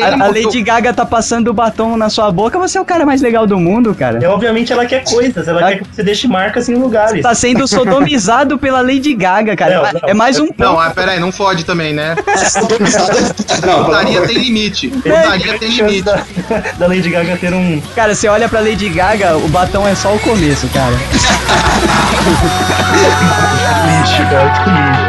A, 0.02 0.24
a 0.24 0.26
Lady 0.28 0.60
Gaga 0.62 0.92
tá 0.92 1.06
passando 1.06 1.48
o 1.48 1.54
batom 1.54 1.96
na 1.96 2.10
sua 2.10 2.30
boca, 2.30 2.58
você 2.58 2.76
é 2.76 2.80
o 2.80 2.84
cara 2.84 3.06
mais 3.06 3.22
legal 3.22 3.46
do 3.46 3.58
mundo, 3.58 3.94
cara. 3.94 4.18
É, 4.22 4.28
obviamente 4.28 4.72
ela 4.72 4.84
quer 4.84 5.04
coisas, 5.04 5.46
ela 5.48 5.60
quer 5.68 5.78
que 5.78 5.94
você 5.94 6.02
deixe 6.02 6.26
marcas 6.26 6.68
em 6.68 6.74
lugares. 6.74 7.22
Tá 7.22 7.34
sendo 7.34 7.66
sodomizado 7.78 8.58
pela 8.58 8.80
Lady 8.80 9.14
Gaga, 9.14 9.54
cara. 9.56 9.76
Não, 9.78 9.86
É- 9.86 9.92
não. 9.92 10.00
é 10.08 10.14
mais 10.14 10.38
um 10.38 10.46
Não, 10.46 10.52
ponto. 10.74 10.80
ah, 10.80 10.90
pera 10.90 11.12
aí, 11.12 11.20
não 11.20 11.30
fode 11.32 11.64
também, 11.64 11.92
né? 11.92 12.14
Não, 13.66 13.84
Putaria 13.84 14.20
tem 14.22 14.38
limite. 14.38 14.88
Putaria 14.88 15.58
tem 15.58 15.68
limite. 15.70 16.02
da, 16.02 16.22
da 16.78 16.86
Lady 16.86 17.08
Gaga 17.10 17.36
ter 17.36 17.52
um. 17.52 17.80
Cara, 17.94 18.14
você 18.14 18.28
olha 18.28 18.48
pra 18.48 18.60
Lady 18.60 18.88
Gaga, 18.88 19.36
o 19.36 19.48
batom 19.48 19.86
é 19.86 19.94
só 19.94 20.14
o 20.14 20.18
começo, 20.18 20.66
cara. 20.68 20.92
lixo, 23.86 24.22
cara. 24.30 24.50
Que 24.64 24.70
lixo. 24.70 25.07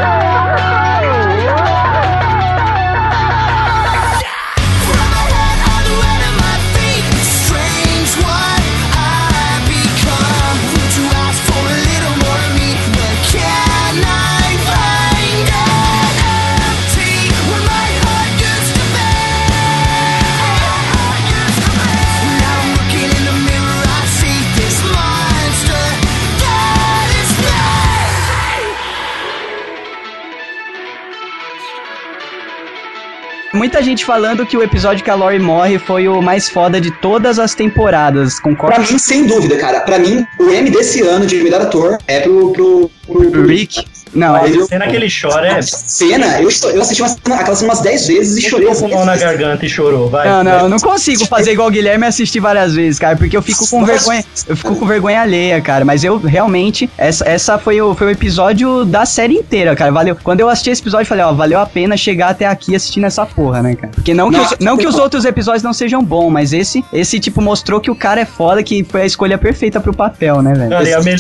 Muita 33.69 33.83
gente 33.83 34.03
falando 34.03 34.47
que 34.47 34.57
o 34.57 34.63
episódio 34.63 35.03
que 35.03 35.11
a 35.11 35.13
Lori 35.13 35.37
morre 35.37 35.77
foi 35.77 36.07
o 36.07 36.23
mais 36.23 36.49
foda 36.49 36.81
de 36.81 36.89
todas 36.89 37.37
as 37.37 37.53
temporadas. 37.53 38.39
Pra 38.39 38.49
Concorda? 38.49 38.79
mim, 38.79 38.97
sem 38.97 39.27
dúvida, 39.27 39.57
cara. 39.57 39.81
Pra 39.81 39.99
mim, 39.99 40.25
o 40.39 40.49
M 40.49 40.71
desse 40.71 41.03
ano 41.03 41.27
de 41.27 41.35
melhor 41.43 41.61
ator 41.61 41.99
é 42.07 42.21
pro. 42.21 42.51
pro, 42.51 42.89
pro, 43.05 43.29
pro 43.29 43.45
Rick? 43.45 43.85
Não, 44.13 44.35
A 44.35 44.45
Ele- 44.47 44.63
cena 44.65 44.87
que 44.87 44.95
ele 44.95 45.07
chora 45.09 45.47
é. 45.47 45.61
Cena, 45.61 46.39
eu, 46.41 46.49
eu 46.73 46.81
assisti 46.81 47.01
uma, 47.01 47.09
cena- 47.09 47.35
aquela 47.35 47.55
cena 47.55 47.69
umas 47.73 47.81
10 47.81 48.07
vezes 48.07 48.37
e 48.43 48.49
chorei. 48.49 48.67
Com 48.69 48.87
mão 48.87 49.05
na 49.05 49.15
garganta 49.17 49.65
e 49.65 49.69
chorou, 49.69 50.09
vai. 50.09 50.27
Não, 50.27 50.43
não, 50.43 50.59
eu 50.61 50.69
não 50.69 50.77
consigo 50.79 51.25
fazer 51.25 51.51
igual 51.53 51.67
o 51.67 51.71
Guilherme 51.71 52.05
e 52.05 52.07
assistir 52.07 52.39
várias 52.39 52.73
vezes, 52.75 52.99
cara, 52.99 53.15
porque 53.15 53.35
eu 53.35 53.41
fico 53.41 53.67
com 53.69 53.81
Nossa. 53.81 53.93
vergonha, 53.93 54.25
eu 54.47 54.55
fico 54.55 54.75
com 54.75 54.85
vergonha 54.85 55.21
alheia, 55.21 55.59
cara, 55.61 55.83
mas 55.83 56.03
eu 56.03 56.17
realmente, 56.17 56.89
essa, 56.97 57.27
essa 57.27 57.57
foi, 57.57 57.81
o, 57.81 57.93
foi 57.95 58.07
o 58.07 58.09
episódio 58.09 58.85
da 58.85 59.05
série 59.05 59.33
inteira, 59.35 59.75
cara, 59.75 59.91
valeu, 59.91 60.17
quando 60.23 60.39
eu 60.39 60.49
assisti 60.49 60.69
esse 60.69 60.81
episódio, 60.81 61.03
eu 61.03 61.07
falei, 61.07 61.25
ó, 61.25 61.33
valeu 61.33 61.59
a 61.59 61.65
pena 61.65 61.97
chegar 61.97 62.29
até 62.29 62.45
aqui 62.45 62.75
assistindo 62.75 63.05
essa 63.05 63.25
porra, 63.25 63.61
né, 63.61 63.75
cara, 63.75 63.91
porque 63.93 64.13
não 64.13 64.29
que, 64.31 64.37
Não, 64.37 64.43
os, 64.45 64.55
não 64.59 64.77
que 64.77 64.87
os 64.87 64.95
outros 64.95 65.25
episódios 65.25 65.63
não 65.63 65.73
sejam 65.73 66.03
bons, 66.03 66.29
mas 66.29 66.53
esse, 66.53 66.83
esse, 66.93 67.19
tipo, 67.19 67.41
mostrou 67.41 67.79
que 67.81 67.91
o 67.91 67.95
cara 67.95 68.21
é 68.21 68.25
foda, 68.25 68.61
que 68.63 68.83
foi 68.83 69.01
a 69.01 69.05
escolha 69.05 69.37
perfeita 69.37 69.79
pro 69.79 69.93
papel, 69.93 70.41
né, 70.41 70.53
velho. 70.53 70.73
É 70.73 70.99
o, 70.99 71.03
me- 71.03 71.15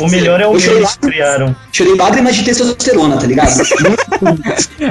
o 0.00 0.08
melhor 0.08 0.40
é 0.40 0.46
o 0.46 0.54
Eu 0.56 0.86
que 0.86 0.98
criaram. 0.98 1.54
Chorei 1.72 1.94
lágrimas 1.96 2.21
de 2.30 2.44
testosterona, 2.44 3.16
tá 3.16 3.26
ligado? 3.26 3.50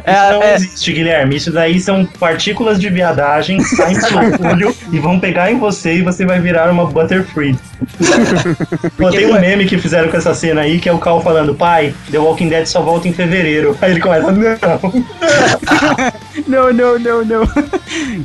É, 0.04 0.32
Não 0.32 0.44
é, 0.44 0.56
existe, 0.56 0.92
Guilherme. 0.94 1.36
Isso 1.36 1.52
daí 1.52 1.80
são 1.80 2.06
partículas 2.06 2.80
de 2.80 2.90
viadagem, 2.90 3.62
saem 3.62 4.00
pelo 4.00 4.50
olho 4.50 4.76
e 4.92 5.00
vão 5.00 5.20
pegar 5.20 5.52
em 5.52 5.60
você 5.60 5.96
e 5.96 6.02
você 6.02 6.26
vai 6.26 6.40
virar 6.40 6.72
uma 6.72 6.86
Butterfree. 6.86 7.58
Pô, 8.98 9.10
tem 9.10 9.26
um 9.28 9.40
meme 9.40 9.66
que 9.66 9.78
fizeram 9.78 10.10
com 10.10 10.18
essa 10.18 10.34
cena 10.34 10.62
aí, 10.62 10.80
que 10.80 10.88
é 10.88 10.94
o 10.94 10.98
Cal 10.98 11.22
falando, 11.22 11.54
pai, 11.54 11.94
The 12.12 12.20
Walking 12.20 12.50
Dead 12.50 12.66
só 12.66 12.82
volta 12.82 13.08
em 13.08 13.14
fevereiro. 13.14 13.78
Aí 13.82 13.92
ele 13.92 14.00
começa, 14.00 14.32
não. 14.32 14.52
Não, 16.48 16.74
não, 16.74 17.00
não, 17.00 17.26
não. 17.26 17.48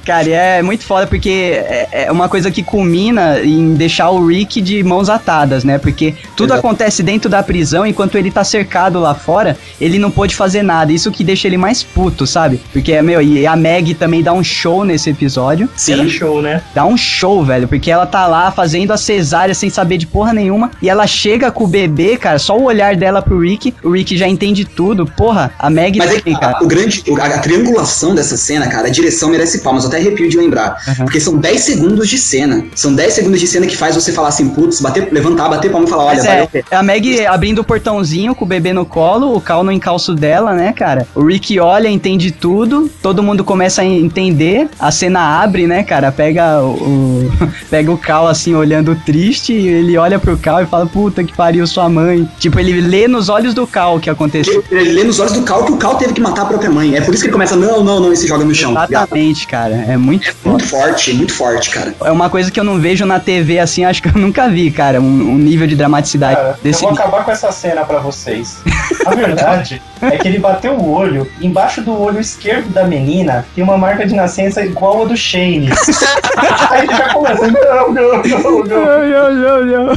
Cara, 0.05 0.29
e 0.29 0.33
é 0.33 0.63
muito 0.63 0.85
foda 0.85 1.07
porque 1.07 1.61
é 1.91 2.07
é 2.07 2.13
uma 2.13 2.29
coisa 2.29 2.51
que 2.51 2.63
culmina 2.63 3.41
em 3.41 3.75
deixar 3.75 4.11
o 4.11 4.27
Rick 4.27 4.61
de 4.61 4.83
mãos 4.83 5.09
atadas, 5.09 5.65
né? 5.65 5.79
Porque 5.79 6.15
tudo 6.37 6.53
Exato. 6.53 6.67
acontece 6.67 7.03
dentro 7.03 7.31
da 7.31 7.43
prisão 7.43 7.87
enquanto 7.87 8.17
ele 8.17 8.31
tá 8.31 8.45
cercado 8.45 8.96
lá 9.01 9.15
fora, 9.15 9.57
ele 9.81 9.99
não 9.99 10.11
pôde 10.11 10.35
fazer 10.35 10.63
nada. 10.63 10.93
Isso 10.93 11.11
que 11.11 11.25
deixa 11.25 11.47
ele 11.47 11.57
mais 11.57 11.83
puto, 11.83 12.27
sabe? 12.27 12.61
Porque, 12.73 13.01
meu, 13.03 13.21
e 13.21 13.47
a 13.47 13.57
Meg 13.57 13.95
também 13.95 14.23
dá 14.23 14.33
um 14.33 14.45
show 14.45 14.85
nesse 14.85 15.11
episódio. 15.11 15.69
Era 15.89 16.09
show, 16.09 16.43
né? 16.43 16.63
Dá 16.75 16.85
um 16.85 16.97
show, 16.97 17.45
velho, 17.45 17.69
porque 17.69 17.91
ela 17.91 18.07
tá 18.07 18.27
lá 18.27 18.51
fazendo 18.51 18.93
a 18.93 18.97
cesárea 18.97 19.55
sem 19.55 19.71
saber 19.71 19.99
de 19.99 20.07
porra 20.07 20.33
nenhuma. 20.33 20.71
E 20.81 20.89
ela 20.89 21.07
chega 21.07 21.51
com 21.51 21.65
o 21.65 21.67
bebê, 21.67 22.17
cara, 22.17 22.39
só 22.39 22.57
o 22.57 22.65
olhar 22.65 22.97
dela 22.97 23.23
pro 23.23 23.39
Rick, 23.39 23.75
o 23.83 23.91
Rick 23.91 24.17
já 24.17 24.27
entende 24.27 24.65
tudo. 24.65 25.07
Porra, 25.07 25.53
a 25.59 25.71
Meg 25.71 25.99
Mas 25.99 26.11
é 26.11 26.19
também, 26.19 26.35
que 26.35 26.41
cara. 26.41 26.59
a, 26.59 26.65
o 26.65 26.67
grande, 26.67 27.03
a, 27.21 27.25
a 27.25 27.39
triangulação 27.39 28.15
dessa 28.15 28.37
cena, 28.37 28.67
cara, 28.69 28.89
a 28.89 28.91
direção 28.91 29.29
merece 29.29 29.61
palmas, 29.61 29.85
eu 29.85 29.89
até 29.89 29.99
arrepio 29.99 30.29
de 30.29 30.37
lembrar. 30.37 30.77
Porque 30.99 31.21
são 31.21 31.37
10 31.37 31.61
segundos 31.61 32.09
de 32.09 32.19
cena. 32.19 32.65
São 32.75 32.95
10 32.95 33.13
segundos 33.13 33.41
de 33.41 33.47
cena 33.47 33.67
que 33.67 33.77
faz 33.77 33.95
você 33.95 34.13
falar 34.13 34.29
assim, 34.29 34.49
putz, 34.49 34.81
bater, 34.81 35.09
levantar, 35.13 35.49
bater 35.49 35.71
palma 35.71 35.87
e 35.87 35.91
falar, 35.91 36.05
olha, 36.05 36.17
Mas 36.17 36.27
valeu 36.27 36.41
é, 36.41 36.45
a 36.45 36.47
pena. 36.47 36.65
a 36.71 36.83
Meg 36.83 37.27
abrindo 37.27 37.61
o 37.61 37.65
portãozinho 37.65 38.35
com 38.35 38.45
o 38.45 38.49
bebê 38.49 38.73
no 38.73 38.86
colo, 38.87 39.35
o 39.37 39.41
Cal 39.41 39.63
no 39.65 39.73
encalço 39.73 40.15
dela, 40.15 40.53
né, 40.53 40.73
cara? 40.73 41.07
O 41.15 41.25
Rick 41.25 41.59
olha, 41.61 41.89
entende 41.89 42.31
tudo, 42.31 42.91
todo 43.03 43.23
mundo 43.23 43.45
começa 43.45 43.83
a 43.83 43.85
entender, 43.85 44.69
a 44.79 44.91
cena 44.91 45.43
abre, 45.43 45.67
né, 45.67 45.83
cara? 45.83 46.11
Pega 46.13 46.61
o, 46.63 47.31
pega 47.71 47.91
o 47.93 47.99
Cal 47.99 48.27
assim 48.29 48.55
olhando 48.55 48.95
triste, 49.05 49.53
e 49.53 49.67
ele 49.69 49.97
olha 49.99 50.19
pro 50.19 50.37
Cal 50.37 50.63
e 50.63 50.67
fala: 50.67 50.87
"Puta 50.87 51.23
que 51.25 51.35
pariu 51.35 51.67
sua 51.67 51.89
mãe". 51.89 52.29
Tipo, 52.39 52.59
ele 52.61 52.81
lê 52.81 53.09
nos 53.09 53.29
olhos 53.29 53.55
do 53.55 53.67
Cal 53.67 53.97
o 53.97 54.01
que 54.01 54.09
aconteceu. 54.11 54.63
Ele, 54.71 54.81
ele 54.81 54.93
lê 54.93 55.05
nos 55.05 55.19
olhos 55.21 55.33
do 55.33 55.43
Cal 55.43 55.65
que 55.65 55.73
o 55.73 55.77
Cal 55.77 55.97
teve 55.97 56.13
que 56.13 56.21
matar 56.21 56.43
a 56.43 56.47
própria 56.47 56.71
mãe. 56.71 56.95
É 56.97 57.01
por 57.01 57.13
isso 57.13 57.23
que 57.23 57.27
ele 57.29 57.33
começa, 57.33 57.57
não, 57.57 57.83
não, 57.83 58.01
não, 58.01 58.13
e 58.13 58.17
se 58.17 58.27
joga 58.27 58.45
no 58.45 58.55
chão. 58.55 58.71
Exatamente, 58.73 59.47
cara. 59.47 59.75
É 59.89 59.97
muito 59.97 60.35
Muito 60.45 60.65
forte, 60.67 61.13
muito 61.13 61.33
forte, 61.35 61.71
cara. 61.71 61.95
é 62.05 62.11
uma 62.11 62.29
coisa 62.31 62.51
que 62.51 62.59
eu 62.59 62.65
não 62.65 62.79
vejo 62.79 63.05
na 63.07 63.19
TV 63.21 63.59
assim, 63.59 63.85
acho 63.85 64.03
que 64.03 64.09
eu 64.09 64.13
nunca 64.21 64.49
vi, 64.49 64.71
cara, 64.71 65.01
um, 65.01 65.05
um 65.33 65.39
nível 65.39 65.67
de 65.67 65.75
dramaticidade 65.77 66.37
Cara, 66.37 66.59
desse 66.63 66.85
eu 66.85 66.91
vou 66.91 66.99
acabar 66.99 67.25
com 67.25 67.31
essa 67.31 67.51
cena 67.53 67.85
pra 67.85 67.99
vocês. 67.99 68.59
A 69.07 69.15
verdade 69.15 69.83
é 70.03 70.17
que 70.19 70.29
ele 70.29 70.39
bateu 70.39 70.73
o 70.75 70.93
olho, 70.93 71.31
embaixo 71.41 71.81
do 71.83 71.99
olho 72.01 72.21
esquerdo 72.21 72.69
da 72.73 72.85
menina 72.85 73.45
tem 73.55 73.63
uma 73.65 73.77
marca 73.79 74.07
de 74.07 74.15
nascença 74.15 74.65
igual 74.65 75.03
a 75.03 75.05
do 75.07 75.17
Shane. 75.17 75.69
Aí 76.71 76.83
ele 76.85 76.95
já 76.97 77.13
começa, 77.13 77.47
não, 77.47 77.93
não, 77.93 78.23
não, 78.23 78.23
não. 78.23 78.65
Não, 78.65 78.65
não, 78.65 79.35
não, 79.35 79.67
não. 79.67 79.97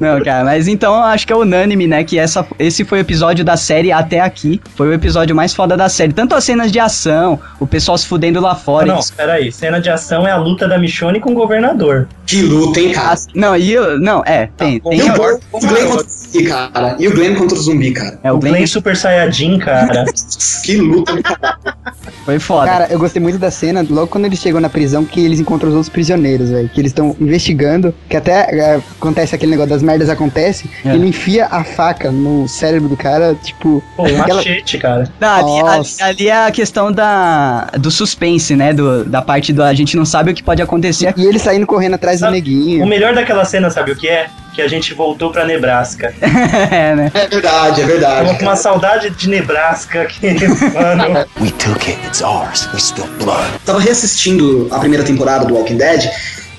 Não, 0.00 0.24
cara, 0.24 0.44
mas 0.44 0.68
então 0.68 0.94
eu 0.94 1.02
acho 1.02 1.26
que 1.26 1.32
é 1.32 1.36
unânime, 1.36 1.86
né? 1.86 2.04
Que 2.04 2.18
essa, 2.18 2.46
esse 2.58 2.84
foi 2.84 2.98
o 2.98 3.00
episódio 3.00 3.44
da 3.44 3.56
série 3.56 3.90
até 3.92 4.20
aqui. 4.20 4.60
Foi 4.76 4.88
o 4.88 4.92
episódio 4.92 5.34
mais 5.34 5.54
foda 5.54 5.76
da 5.76 5.88
série. 5.88 6.12
Tanto 6.12 6.34
as 6.34 6.44
cenas 6.44 6.70
de 6.70 6.78
ação, 6.78 7.38
o 7.58 7.66
pessoal 7.66 7.98
se 7.98 8.06
fudendo 8.06 8.40
lá 8.40 8.54
fora. 8.54 8.86
Não, 8.86 8.94
eles- 8.96 9.10
peraí, 9.10 9.52
cena 9.52 9.80
de 9.80 9.90
ação 9.90 10.26
é 10.26 10.30
a 10.30 10.36
luta 10.36 10.66
da 10.68 10.78
Michonne 10.78 11.20
com 11.20 11.32
o 11.32 11.34
governador. 11.34 12.08
Que 12.26 12.42
luta, 12.42 12.80
hein, 12.80 12.92
cara. 12.92 13.10
as- 13.12 13.26
não, 13.34 13.56
e 13.56 13.72
eu, 13.72 13.98
não, 14.00 14.22
é, 14.24 14.48
tem, 14.56 14.80
tem. 14.80 14.98
E 14.98 15.02
o, 15.02 15.12
Glenn- 15.14 15.38
o 15.52 15.60
Glenn 15.60 15.86
contra 15.90 16.06
o 16.06 16.08
zumbi, 16.10 16.44
cara. 16.46 16.96
E 16.98 17.08
o 17.08 17.14
Glenn 17.14 17.34
contra 17.34 17.58
o 17.58 17.60
zumbi, 17.62 17.90
cara. 17.92 18.18
É, 18.22 18.32
o 18.32 18.36
O 18.36 18.38
Glenn 18.38 18.52
Glenn 18.54 18.66
Super 18.66 18.96
Saiyajin, 18.96 19.23
cara. 19.58 20.04
Que 20.64 20.76
luta, 20.76 21.22
cara. 21.22 21.58
foi 22.24 22.38
foda. 22.38 22.66
Cara, 22.70 22.86
eu 22.90 22.98
gostei 22.98 23.20
muito 23.22 23.38
da 23.38 23.50
cena, 23.50 23.84
logo 23.88 24.06
quando 24.08 24.24
eles 24.24 24.38
chegam 24.38 24.60
na 24.60 24.68
prisão, 24.68 25.04
que 25.04 25.24
eles 25.24 25.38
encontram 25.40 25.68
os 25.70 25.74
outros 25.74 25.90
prisioneiros, 25.92 26.50
velho. 26.50 26.68
Que 26.68 26.80
eles 26.80 26.90
estão 26.90 27.14
investigando, 27.20 27.94
que 28.08 28.16
até 28.16 28.48
é, 28.58 28.80
acontece 28.98 29.34
aquele 29.34 29.50
negócio 29.52 29.70
das 29.70 29.82
merdas 29.82 30.08
acontece, 30.08 30.68
É. 30.84 30.94
ele 30.94 31.06
enfia 31.08 31.46
a 31.46 31.62
faca 31.64 32.10
no 32.10 32.48
cérebro 32.48 32.88
do 32.88 32.96
cara, 32.96 33.34
tipo. 33.42 33.82
Pô, 33.96 34.02
um 34.04 34.20
aquela- 34.20 34.36
machete, 34.36 34.78
cara. 34.78 35.08
Não, 35.20 35.28
ali, 35.62 35.68
ali, 35.68 35.86
ali 36.00 36.28
é 36.28 36.46
a 36.46 36.50
questão 36.50 36.90
da, 36.92 37.66
do 37.78 37.90
suspense, 37.90 38.54
né? 38.56 38.72
Do, 38.72 39.04
da 39.04 39.20
parte 39.22 39.52
do 39.52 39.62
a 39.62 39.72
gente 39.74 39.96
não 39.96 40.04
sabe 40.04 40.30
o 40.30 40.34
que 40.34 40.42
pode 40.42 40.62
acontecer. 40.62 41.12
E 41.16 41.24
ele 41.24 41.38
saindo 41.38 41.66
correndo 41.66 41.94
atrás 41.94 42.18
do 42.18 42.24
Sabe, 42.24 42.32
O 42.32 42.34
neguinho. 42.36 42.86
melhor 42.86 43.14
daquela 43.14 43.44
cena, 43.44 43.70
sabe 43.70 43.92
o 43.92 43.96
que 43.96 44.08
é? 44.08 44.26
Que 44.54 44.62
a 44.62 44.68
gente 44.68 44.94
voltou 44.94 45.30
pra 45.30 45.44
Nebraska. 45.44 46.14
é, 46.70 46.94
né? 46.94 47.10
É 47.12 47.26
verdade, 47.26 47.82
é 47.82 47.84
verdade. 47.84 48.38
Com 48.38 48.44
uma 48.44 48.56
saudade 48.56 49.10
de 49.10 49.28
Nebraska 49.28 50.04
que, 50.06 50.26
mano. 50.72 51.26
We 51.40 51.50
took 51.58 51.90
it. 51.90 51.98
It's 52.06 52.22
ours. 52.22 52.68
We 52.72 52.78
spilled 52.78 53.10
blood. 53.18 53.50
tava 53.64 53.80
reassistindo 53.80 54.68
a 54.70 54.78
primeira 54.78 55.04
temporada 55.04 55.44
do 55.44 55.54
Walking 55.54 55.76
Dead 55.76 56.08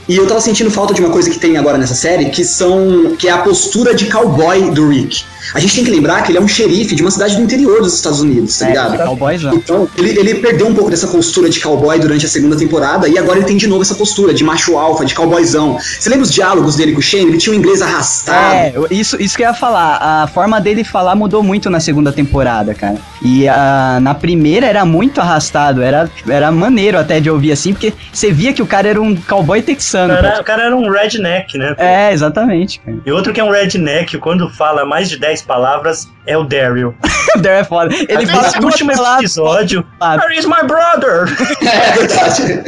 e 0.07 0.15
eu 0.17 0.27
tava 0.27 0.39
sentindo 0.39 0.69
falta 0.69 0.93
de 0.93 1.01
uma 1.01 1.09
coisa 1.09 1.29
que 1.29 1.39
tem 1.39 1.57
agora 1.57 1.77
nessa 1.77 1.95
série, 1.95 2.29
que 2.29 2.43
são 2.43 3.15
que 3.17 3.27
é 3.27 3.31
a 3.31 3.39
postura 3.39 3.93
de 3.95 4.05
cowboy 4.05 4.69
do 4.71 4.89
Rick. 4.89 5.23
A 5.53 5.59
gente 5.59 5.75
tem 5.75 5.83
que 5.83 5.91
lembrar 5.91 6.21
que 6.23 6.31
ele 6.31 6.37
é 6.37 6.41
um 6.41 6.47
xerife 6.47 6.95
de 6.95 7.01
uma 7.01 7.11
cidade 7.11 7.35
do 7.35 7.41
interior 7.41 7.81
dos 7.81 7.93
Estados 7.93 8.21
Unidos, 8.21 8.57
tá 8.57 8.65
É, 8.65 8.69
ligado? 8.69 8.97
cowboyzão. 9.03 9.53
Então, 9.53 9.87
ele, 9.97 10.17
ele 10.19 10.35
perdeu 10.35 10.67
um 10.67 10.73
pouco 10.73 10.89
dessa 10.89 11.07
postura 11.07 11.49
de 11.49 11.59
cowboy 11.59 11.97
durante 11.99 12.25
a 12.25 12.29
segunda 12.29 12.55
temporada 12.55 13.07
e 13.07 13.17
agora 13.17 13.37
ele 13.39 13.45
tem 13.47 13.57
de 13.57 13.67
novo 13.67 13.81
essa 13.81 13.95
postura 13.95 14.33
de 14.33 14.43
macho 14.43 14.77
alfa, 14.77 15.05
de 15.05 15.13
cowboyzão. 15.13 15.77
Você 15.79 16.09
lembra 16.09 16.23
os 16.23 16.31
diálogos 16.33 16.75
dele 16.75 16.93
com 16.93 16.99
o 16.99 17.01
Shane? 17.01 17.25
Ele 17.29 17.37
tinha 17.37 17.53
um 17.53 17.57
inglês 17.57 17.81
arrastado. 17.81 18.55
É, 18.55 18.73
isso, 18.93 19.21
isso 19.21 19.35
que 19.37 19.43
eu 19.43 19.47
ia 19.47 19.53
falar. 19.53 19.97
A 20.23 20.27
forma 20.27 20.59
dele 20.61 20.83
falar 20.83 21.15
mudou 21.15 21.43
muito 21.43 21.69
na 21.69 21.79
segunda 21.79 22.11
temporada, 22.11 22.73
cara. 22.73 22.97
E 23.21 23.47
ah, 23.47 23.99
na 24.01 24.13
primeira 24.13 24.65
era 24.67 24.85
muito 24.85 25.19
arrastado, 25.21 25.81
era, 25.81 26.09
era 26.27 26.51
maneiro 26.51 26.97
até 26.97 27.19
de 27.19 27.29
ouvir 27.29 27.51
assim, 27.51 27.73
porque 27.73 27.93
você 28.11 28.31
via 28.31 28.53
que 28.53 28.61
o 28.61 28.67
cara 28.67 28.87
era 28.89 29.01
um 29.01 29.15
cowboy 29.15 29.59
O 29.59 29.63
texano. 29.63 30.13
cara, 30.13 30.41
o 30.41 30.43
cara 30.43 30.63
era 30.63 30.75
um 30.75 30.89
redneck, 30.89 31.57
né? 31.57 31.75
É, 31.77 32.11
exatamente, 32.13 32.79
cara. 32.79 32.97
E 33.05 33.11
outro 33.11 33.33
que 33.33 33.39
é 33.39 33.43
um 33.43 33.51
redneck, 33.51 34.17
quando 34.17 34.49
fala 34.49 34.85
mais 34.85 35.09
de 35.09 35.17
10 35.17 35.34
palavras, 35.41 36.07
é 36.25 36.37
o 36.37 36.43
Daryl. 36.43 36.95
O 37.35 37.39
Daryl 37.41 37.59
é 37.59 37.63
foda. 37.63 37.95
Ele 37.95 38.25
fala 38.25 38.43
Nesse 38.43 38.59
último 38.59 38.91
episódio, 38.91 39.85
Where 40.01 40.37
is 40.37 40.45
my 40.45 40.63
brother? 40.67 41.25
É 41.65 41.91
verdade. 41.93 42.63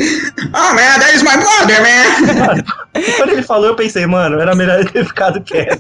Ah, 0.53 0.73
man, 0.75 0.99
that 0.99 1.15
is 1.15 1.23
my 1.23 1.37
brother, 1.37 1.81
man. 1.81 2.63
E 2.95 3.11
quando 3.13 3.29
ele 3.29 3.43
falou, 3.43 3.67
eu 3.67 3.75
pensei, 3.75 4.05
mano, 4.05 4.39
era 4.39 4.55
melhor 4.55 4.79
ele 4.79 4.89
ter 4.89 5.05
ficado 5.05 5.41
quieto. 5.41 5.79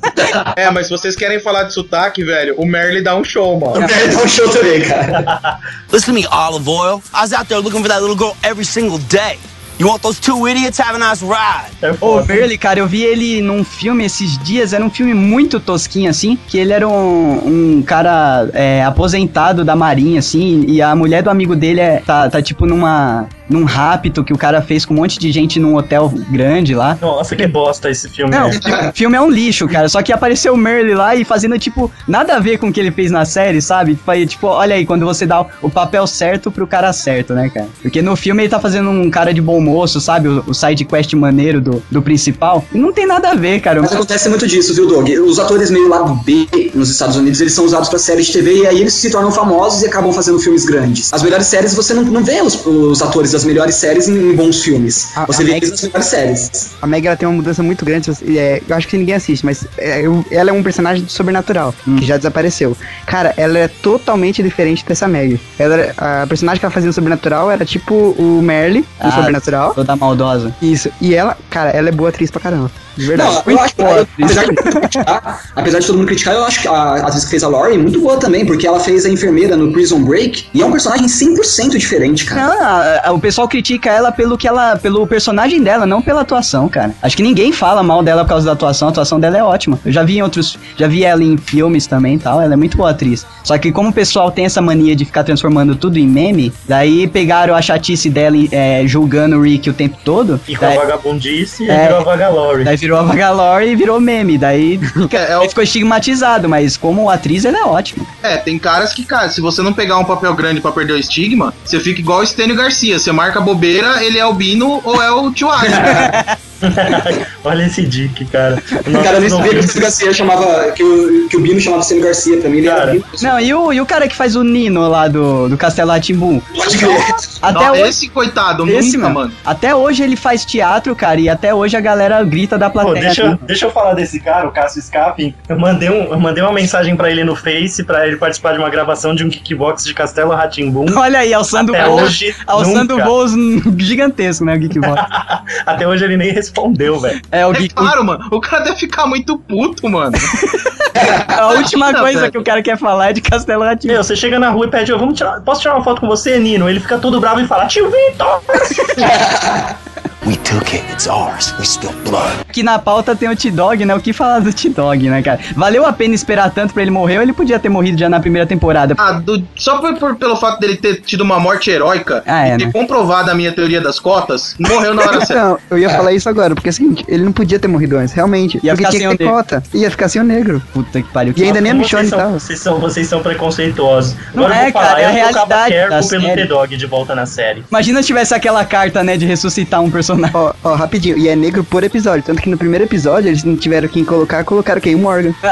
É, 0.55 0.69
mas 0.69 0.87
se 0.87 0.91
vocês 0.91 1.15
querem 1.15 1.39
falar 1.39 1.63
de 1.63 1.73
sotaque, 1.73 2.23
velho, 2.23 2.55
o 2.57 2.65
Merle 2.65 3.01
dá 3.01 3.15
um 3.15 3.23
show, 3.23 3.59
mano. 3.59 3.85
Ele 3.89 4.15
dá 4.15 4.23
um 4.23 4.27
show 4.27 4.47
também, 4.49 4.81
cara. 4.81 5.59
Listen 5.91 6.13
to 6.13 6.13
me, 6.13 6.27
Olive 6.27 6.69
Oil. 6.69 7.01
I 7.13 7.21
was 7.21 7.33
out 7.33 7.47
there 7.47 7.59
looking 7.59 7.81
for 7.81 7.89
that 7.89 8.01
little 8.01 8.15
girl 8.15 8.35
every 8.43 8.65
single 8.65 8.99
day. 9.09 9.37
You 9.79 9.87
want 9.87 10.01
those 10.01 10.19
two 10.19 10.47
idiots? 10.47 10.79
Have 10.79 10.95
a 10.95 10.99
nice 10.99 11.21
ride. 11.21 11.71
É 11.83 11.95
O 12.01 12.25
Merle, 12.25 12.57
cara, 12.57 12.79
eu 12.79 12.87
vi 12.87 13.03
ele 13.03 13.41
num 13.41 13.63
filme 13.63 14.05
esses 14.05 14.35
dias, 14.39 14.73
era 14.73 14.83
um 14.83 14.89
filme 14.89 15.13
muito 15.13 15.59
tosquinho, 15.59 16.09
assim, 16.09 16.35
que 16.47 16.57
ele 16.57 16.73
era 16.73 16.87
um, 16.87 17.77
um 17.77 17.83
cara 17.83 18.49
é, 18.53 18.83
aposentado 18.83 19.63
da 19.63 19.75
marinha, 19.75 20.17
assim, 20.17 20.65
e 20.67 20.81
a 20.81 20.95
mulher 20.95 21.21
do 21.21 21.29
amigo 21.29 21.55
dele 21.55 21.79
é, 21.79 21.99
tá, 21.99 22.27
tá, 22.27 22.41
tipo 22.41 22.65
numa 22.65 23.27
num 23.49 23.63
rapto 23.63 24.23
que 24.23 24.33
o 24.33 24.37
cara 24.37 24.61
fez 24.61 24.85
com 24.85 24.93
um 24.93 24.97
monte 24.97 25.19
de 25.19 25.31
gente 25.31 25.59
num 25.59 25.75
hotel 25.75 26.11
grande 26.29 26.73
lá. 26.73 26.97
Nossa, 27.01 27.35
que 27.35 27.47
bosta 27.47 27.89
esse 27.89 28.09
filme. 28.09 28.31
Não, 28.31 28.49
né? 28.49 28.89
o 28.89 28.93
filme 28.95 29.15
é 29.15 29.21
um 29.21 29.29
lixo, 29.29 29.67
cara. 29.67 29.87
Só 29.89 30.01
que 30.01 30.11
apareceu 30.11 30.53
o 30.53 30.57
Merle 30.57 30.93
lá 30.93 31.15
e 31.15 31.23
fazendo, 31.23 31.57
tipo, 31.57 31.91
nada 32.07 32.35
a 32.35 32.39
ver 32.39 32.57
com 32.57 32.69
o 32.69 32.73
que 32.73 32.79
ele 32.79 32.91
fez 32.91 33.11
na 33.11 33.25
série, 33.25 33.61
sabe? 33.61 33.97
Foi, 34.03 34.25
tipo, 34.25 34.47
olha 34.47 34.75
aí, 34.75 34.85
quando 34.85 35.05
você 35.05 35.25
dá 35.25 35.45
o 35.61 35.69
papel 35.69 36.05
certo 36.07 36.51
pro 36.51 36.67
cara 36.67 36.91
certo, 36.93 37.33
né, 37.33 37.49
cara? 37.49 37.67
Porque 37.81 38.01
no 38.01 38.15
filme 38.15 38.43
ele 38.43 38.49
tá 38.49 38.59
fazendo 38.59 38.89
um 38.89 39.09
cara 39.09 39.33
de 39.33 39.41
bom 39.41 39.59
moço, 39.59 39.99
sabe? 39.99 40.27
O, 40.27 40.43
o 40.47 40.53
side 40.53 40.85
quest 40.85 41.13
maneiro 41.13 41.61
do, 41.61 41.83
do 41.89 42.01
principal. 42.01 42.63
E 42.73 42.77
não 42.77 42.91
tem 42.91 43.05
nada 43.05 43.31
a 43.31 43.35
ver, 43.35 43.59
cara. 43.61 43.81
Mas 43.81 43.93
acontece 43.93 44.29
muito 44.29 44.47
disso, 44.47 44.73
viu, 44.73 44.87
Doug? 44.87 45.09
Os 45.09 45.39
atores 45.39 45.69
meio 45.69 45.87
lado 45.87 46.15
B 46.23 46.47
nos 46.73 46.89
Estados 46.89 47.15
Unidos, 47.15 47.41
eles 47.41 47.53
são 47.53 47.65
usados 47.65 47.89
pra 47.89 47.99
séries 47.99 48.27
de 48.27 48.33
TV 48.33 48.61
e 48.61 48.67
aí 48.67 48.79
eles 48.79 48.93
se 48.93 49.09
tornam 49.09 49.31
famosos 49.31 49.81
e 49.81 49.85
acabam 49.85 50.11
fazendo 50.11 50.39
filmes 50.39 50.65
grandes. 50.65 51.13
As 51.13 51.21
melhores 51.21 51.47
séries, 51.47 51.73
você 51.73 51.93
não, 51.93 52.03
não 52.03 52.23
vê 52.23 52.41
os, 52.41 52.65
os 52.65 53.01
atores 53.01 53.33
das 53.37 53.45
melhores 53.45 53.75
séries 53.75 54.07
em, 54.07 54.35
bons 54.35 54.63
filmes. 54.63 55.15
A- 55.15 55.25
você 55.25 55.43
a 55.43 55.45
Meg- 55.45 55.69
nas 55.69 55.81
melhores 55.83 56.05
séries. 56.07 56.71
A 56.81 56.87
Meg 56.87 57.05
ela 57.05 57.15
tem 57.15 57.27
uma 57.27 57.35
mudança 57.35 57.61
muito 57.61 57.85
grande. 57.85 58.09
é, 58.35 58.61
eu 58.67 58.75
acho 58.75 58.87
que 58.87 58.97
ninguém 58.97 59.13
assiste, 59.15 59.45
mas 59.45 59.65
é, 59.77 60.01
eu- 60.01 60.25
ela 60.31 60.49
é 60.49 60.53
um 60.53 60.63
personagem 60.63 61.03
de 61.03 61.11
sobrenatural, 61.11 61.73
que 61.99 62.05
já 62.05 62.17
desapareceu. 62.17 62.75
Cara, 63.05 63.33
ela 63.37 63.59
é 63.59 63.67
totalmente 63.67 64.41
diferente 64.41 64.83
dessa 64.85 65.07
Meg. 65.07 65.39
Ela, 65.59 65.93
a 65.97 66.25
personagem 66.27 66.59
que 66.59 66.65
ela 66.65 66.73
fazia 66.73 66.87
no 66.87 66.93
sobrenatural 66.93 67.51
era 67.51 67.63
tipo 67.63 67.93
o 67.93 68.41
Merle, 68.41 68.79
no 68.79 68.85
Ah, 69.09 69.11
sobrenatural. 69.11 69.73
Toda 69.75 69.95
maldosa. 69.95 70.55
Isso. 70.61 70.89
E 70.99 71.13
ela, 71.13 71.37
cara, 71.49 71.69
ela 71.69 71.89
é 71.89 71.91
boa 71.91 72.09
atriz 72.09 72.31
pra 72.31 72.41
caramba. 72.41 72.71
De 72.97 73.05
verdade. 73.05 73.31
Não, 73.45 73.53
eu 73.53 73.59
acho 73.59 73.73
eu- 73.77 74.07
apesar, 74.25 74.43
de 74.45 74.55
todo 74.55 74.65
mundo 74.65 74.79
criticar, 74.81 75.41
apesar 75.55 75.79
de 75.79 75.85
todo 75.87 75.97
mundo 75.97 76.07
criticar, 76.07 76.33
eu 76.33 76.43
acho 76.43 76.61
que 76.61 76.67
a 76.67 76.93
atriz 76.95 77.23
que 77.25 77.29
fez 77.31 77.43
a 77.43 77.47
Laurie 77.47 77.75
é 77.75 77.77
muito 77.77 77.99
boa 78.01 78.17
também, 78.17 78.45
porque 78.45 78.65
ela 78.67 78.79
fez 78.79 79.05
a 79.05 79.09
enfermeira 79.09 79.55
no 79.55 79.71
Prison 79.71 80.03
Break 80.03 80.45
e 80.53 80.61
é 80.61 80.65
um 80.65 80.71
personagem 80.71 81.07
100% 81.07 81.77
diferente, 81.77 82.25
cara. 82.25 82.41
Não, 82.47 82.61
a- 82.61 83.01
a- 83.05 83.11
o 83.13 83.19
pessoal 83.19 83.47
critica 83.47 83.89
ela 83.89 84.11
pelo 84.11 84.37
que 84.37 84.47
ela, 84.47 84.75
pelo 84.77 85.05
personagem 85.07 85.61
dela, 85.61 85.85
não 85.85 86.01
pela 86.01 86.21
atuação, 86.21 86.67
cara. 86.67 86.93
Acho 87.01 87.15
que 87.15 87.23
ninguém 87.23 87.51
fala 87.51 87.83
mal 87.83 88.01
dela 88.03 88.23
por 88.23 88.29
causa 88.29 88.45
da 88.45 88.51
atuação. 88.53 88.87
A 88.87 88.91
atuação 88.91 89.19
dela 89.19 89.37
é 89.37 89.43
ótima. 89.43 89.79
Eu 89.85 89.91
já 89.91 90.03
vi 90.03 90.17
em 90.17 90.21
outros, 90.21 90.57
já 90.75 90.87
vi 90.87 91.03
ela 91.03 91.23
em 91.23 91.37
filmes 91.37 91.85
também 91.87 92.15
e 92.15 92.19
tal. 92.19 92.41
Ela 92.41 92.53
é 92.53 92.57
muito 92.57 92.77
boa 92.77 92.89
atriz. 92.91 93.25
Só 93.43 93.57
que 93.57 93.71
como 93.71 93.89
o 93.89 93.93
pessoal 93.93 94.31
tem 94.31 94.45
essa 94.45 94.61
mania 94.61 94.95
de 94.95 95.05
ficar 95.05 95.23
transformando 95.23 95.75
tudo 95.75 95.97
em 95.97 96.07
meme, 96.07 96.51
daí 96.67 97.07
pegaram 97.07 97.53
a 97.55 97.61
chatice 97.61 98.09
dela 98.09 98.35
é, 98.51 98.83
julgando 98.87 99.37
o 99.37 99.41
Rick 99.41 99.69
o 99.69 99.73
tempo 99.73 99.97
todo. 100.03 100.39
E 100.47 100.55
com 100.55 100.65
a 100.65 100.69
daí, 100.69 100.77
vagabundice, 100.77 101.69
É. 101.69 101.83
virou 101.83 101.99
a 101.99 102.03
vagalore. 102.03 102.63
daí 102.63 102.77
virou 102.87 102.99
a 102.99 103.03
Vagalore 103.03 103.67
e 103.67 103.75
virou 103.75 103.99
meme. 103.99 104.37
Daí 104.37 104.77
fica- 104.93 105.39
aí 105.39 105.49
ficou 105.49 105.63
estigmatizado, 105.63 106.47
mas 106.47 106.77
como 106.77 107.09
atriz 107.09 107.43
ela 107.43 107.57
é 107.57 107.63
ótima. 107.63 108.05
É, 108.23 108.37
tem 108.37 108.57
caras 108.57 108.93
que, 108.93 109.03
cara, 109.03 109.29
se 109.29 109.41
você 109.41 109.61
não 109.61 109.73
pegar 109.73 109.97
um 109.97 110.05
papel 110.05 110.33
grande 110.33 110.61
pra 110.61 110.71
perder 110.71 110.93
o 110.93 110.97
estigma, 110.97 111.53
você 111.65 111.79
fica 111.79 111.99
igual 111.99 112.19
o 112.21 112.25
Stênio 112.25 112.55
Garcia. 112.55 112.97
Você 112.97 113.11
marca 113.11 113.41
bobeira, 113.41 114.01
ele 114.03 114.17
é 114.17 114.21
albino 114.21 114.81
ou 114.85 115.01
é 115.03 115.11
o 115.11 115.29
tio. 115.31 115.49
Olha 117.43 117.63
esse 117.65 117.83
Dick, 117.85 118.25
cara. 118.25 118.61
O 118.85 119.03
cara 119.03 119.19
nem 119.19 119.29
sabia 119.29 119.51
que 119.51 119.59
o 119.59 119.63
Ciro 119.67 119.81
Garcia 119.81 120.13
chamava. 120.13 120.71
Que 120.71 120.83
o, 120.83 121.27
que 121.29 121.37
o 121.37 121.39
Bino 121.39 121.59
chamava 121.59 121.83
Ciro 121.83 122.01
Garcia 122.01 122.37
pra 122.37 122.49
mim, 122.49 122.57
ele 122.57 122.67
era 122.67 122.79
Cara. 122.79 122.91
Bino. 122.91 123.05
Não, 123.21 123.39
e 123.39 123.53
o, 123.53 123.73
e 123.73 123.81
o 123.81 123.85
cara 123.85 124.07
que 124.07 124.15
faz 124.15 124.35
o 124.35 124.43
Nino 124.43 124.87
lá 124.89 125.07
do, 125.07 125.47
do 125.49 125.57
Castelo 125.57 125.91
Atimbum? 125.91 126.39
Pode 126.39 126.77
crer. 126.77 126.97
Até 127.41 127.59
Não, 127.65 127.71
hoje. 127.73 127.81
Esse 127.81 128.09
coitado, 128.09 128.67
Esse, 128.69 128.97
nunca, 128.97 129.09
mano. 129.09 129.31
Até 129.45 129.73
hoje 129.75 130.03
ele 130.03 130.15
faz 130.15 130.43
teatro, 130.45 130.95
cara, 130.95 131.19
e 131.19 131.29
até 131.29 131.53
hoje 131.53 131.77
a 131.77 131.81
galera 131.81 132.21
grita 132.23 132.57
da 132.57 132.69
Pô, 132.69 132.81
plateia. 132.81 133.05
deixa, 133.05 133.23
né? 133.23 133.37
eu- 133.41 133.47
deixa 133.47 133.65
eu 133.65 133.71
falar 133.71 133.93
desse 133.93 134.19
cara, 134.19 134.47
o 134.47 134.51
Cássio 134.51 134.81
Scapin. 134.81 135.33
Eu 135.47 135.57
mandei, 135.59 135.89
um, 135.89 136.11
eu 136.11 136.19
mandei 136.19 136.43
uma 136.43 136.51
mensagem 136.53 136.95
pra 136.95 137.09
ele 137.09 137.23
no 137.23 137.35
Face 137.35 137.83
pra 137.83 138.07
ele 138.07 138.17
participar 138.17 138.53
de 138.53 138.59
uma 138.59 138.69
gravação 138.69 139.15
de 139.15 139.23
um 139.23 139.29
kickbox 139.29 139.85
de 139.85 139.93
Castelo 139.93 140.31
Ratimbum. 140.33 140.85
Olha 140.97 141.19
aí, 141.19 141.33
alçando 141.33 141.73
Até 141.73 141.85
voos, 141.85 142.01
hoje, 142.03 142.35
alçando 142.45 142.93
nunca. 142.97 143.05
voos 143.05 143.31
gigantesco, 143.77 144.43
né, 144.45 144.55
o 144.55 144.59
Geekbox. 144.59 145.01
Até 145.65 145.87
hoje 145.87 146.03
ele 146.03 146.17
nem 146.17 146.31
respondeu, 146.47 146.99
velho. 146.99 147.21
É, 147.31 147.45
o 147.45 147.51
É 147.51 147.57
Geek, 147.59 147.75
claro, 147.75 148.03
mano. 148.03 148.27
O 148.31 148.39
cara 148.39 148.63
deve 148.63 148.77
ficar 148.77 149.05
muito 149.05 149.37
puto, 149.37 149.87
mano. 149.89 150.15
a 151.27 151.47
última 151.49 151.89
Imagina, 151.89 151.99
coisa 152.01 152.31
que 152.31 152.37
o 152.37 152.43
cara 152.43 152.61
quer 152.61 152.77
falar 152.77 153.09
é 153.09 153.13
de 153.13 153.21
Castelo 153.21 153.63
Ratimbum. 153.63 153.93
Meu, 153.93 154.03
você 154.03 154.15
chega 154.15 154.39
na 154.39 154.49
rua 154.49 154.65
e 154.65 154.69
pede, 154.69 154.91
"Ô, 154.93 154.97
vamos 154.97 155.15
tirar, 155.17 155.41
posso 155.41 155.61
tirar 155.61 155.75
uma 155.75 155.83
foto 155.83 156.01
com 156.01 156.07
você, 156.07 156.39
Nino? 156.39 156.69
Ele 156.69 156.79
fica 156.79 156.97
todo 156.97 157.19
bravo 157.19 157.39
e 157.39 157.47
fala, 157.47 157.65
tio 157.67 157.89
Vitor! 157.91 158.41
We 160.27 160.35
took 160.37 160.73
it. 160.75 160.83
It's 160.91 161.07
ours. 161.07 161.53
We 161.57 161.65
spilled 161.65 161.95
blood. 162.03 162.41
Aqui 162.49 162.61
na 162.61 162.77
pauta 162.77 163.15
tem 163.15 163.29
o 163.29 163.35
T-Dog, 163.35 163.85
né? 163.85 163.95
O 163.95 163.99
que 164.01 164.11
falar 164.11 164.39
do 164.39 164.51
T-Dog, 164.51 165.09
né, 165.09 165.21
cara? 165.21 165.39
Valeu 165.55 165.85
a 165.85 165.93
pena 165.93 166.13
esperar 166.15 166.51
tanto 166.51 166.73
pra 166.73 166.81
ele 166.81 166.91
morrer 166.91 167.17
ou 167.17 167.23
ele 167.23 167.31
podia 167.31 167.57
ter 167.57 167.69
morrido 167.69 167.97
já 167.97 168.09
na 168.09 168.19
primeira 168.19 168.45
temporada? 168.45 168.93
Ah, 168.97 169.13
do- 169.13 169.41
só 169.55 169.77
por, 169.79 169.95
por- 169.97 170.15
pelo 170.17 170.35
fato 170.35 170.59
dele 170.59 170.75
ter 170.75 170.99
tido 171.01 171.21
uma 171.21 171.39
morte 171.39 171.69
heróica 171.69 172.23
Ah, 172.25 172.45
é, 172.45 172.55
e 172.55 172.57
ter 172.57 172.65
né? 172.65 172.71
comprovado 172.73 173.31
a 173.31 173.35
minha 173.35 173.53
teoria 173.53 173.79
das 173.79 173.99
cotas, 174.01 174.53
morreu 174.59 174.93
na 174.93 175.03
hora 175.03 175.23
certa. 175.25 175.41
Não, 175.43 175.57
eu 175.71 175.77
ia 175.77 175.89
falar 175.89 176.11
isso 176.11 176.27
agora, 176.27 176.53
porque 176.53 176.67
é 176.67 176.71
o 176.71 176.73
seguinte, 176.73 177.05
ele 177.07 177.23
não 177.23 177.31
podia 177.31 177.57
ter 177.57 177.69
morrido 177.69 177.95
antes, 177.97 178.13
realmente. 178.13 178.59
Ia 178.61 178.73
porque 178.73 178.77
ficar 178.85 178.89
tinha 178.89 178.99
sem 179.07 179.09
que 179.11 179.17
ter 179.17 179.23
negro. 179.23 179.37
cota. 179.37 179.63
Ia 179.73 179.91
ficar 179.91 180.09
sem 180.09 180.21
o 180.21 180.25
negro. 180.25 180.61
Puta 180.73 181.01
que 181.01 181.07
pariu. 181.09 181.33
E 181.37 181.43
ainda 181.43 181.61
nem 181.61 181.71
a 181.71 181.75
Michonne 181.75 182.03
vocês 182.03 182.09
são, 182.09 182.19
tava. 182.19 182.39
vocês 182.39 182.59
são, 182.59 182.79
vocês 182.79 183.07
são 183.07 183.21
preconceituosos. 183.21 184.13
Não 184.33 184.43
Agora 184.45 184.61
eu 184.61 184.67
é, 184.67 184.71
falar, 184.73 184.85
cara, 184.87 185.01
é 185.01 185.05
a 185.05 185.09
eu 185.09 185.13
realidade 185.13 185.89
da 185.89 186.03
pelo. 186.09 186.35
T-Dog 186.35 186.75
de 186.75 186.85
volta 186.85 187.15
na 187.15 187.25
série. 187.25 187.63
Imagina 187.69 188.01
se 188.01 188.07
tivesse 188.07 188.33
aquela 188.35 188.65
carta, 188.65 189.03
né, 189.05 189.15
de 189.15 189.25
ressuscitar 189.25 189.81
um 189.81 189.89
personagem. 189.89 190.16
Ó, 190.33 190.53
ó, 190.63 190.75
rapidinho, 190.75 191.17
e 191.17 191.27
é 191.27 191.35
negro 191.35 191.63
por 191.63 191.83
episódio. 191.83 192.23
Tanto 192.23 192.41
que 192.41 192.49
no 192.49 192.57
primeiro 192.57 192.85
episódio 192.85 193.29
eles 193.29 193.43
não 193.43 193.55
tiveram 193.55 193.87
quem 193.87 194.03
colocar, 194.03 194.43
colocaram 194.43 194.81
quem? 194.81 194.95
O 194.95 194.99
Morgan. 194.99 195.33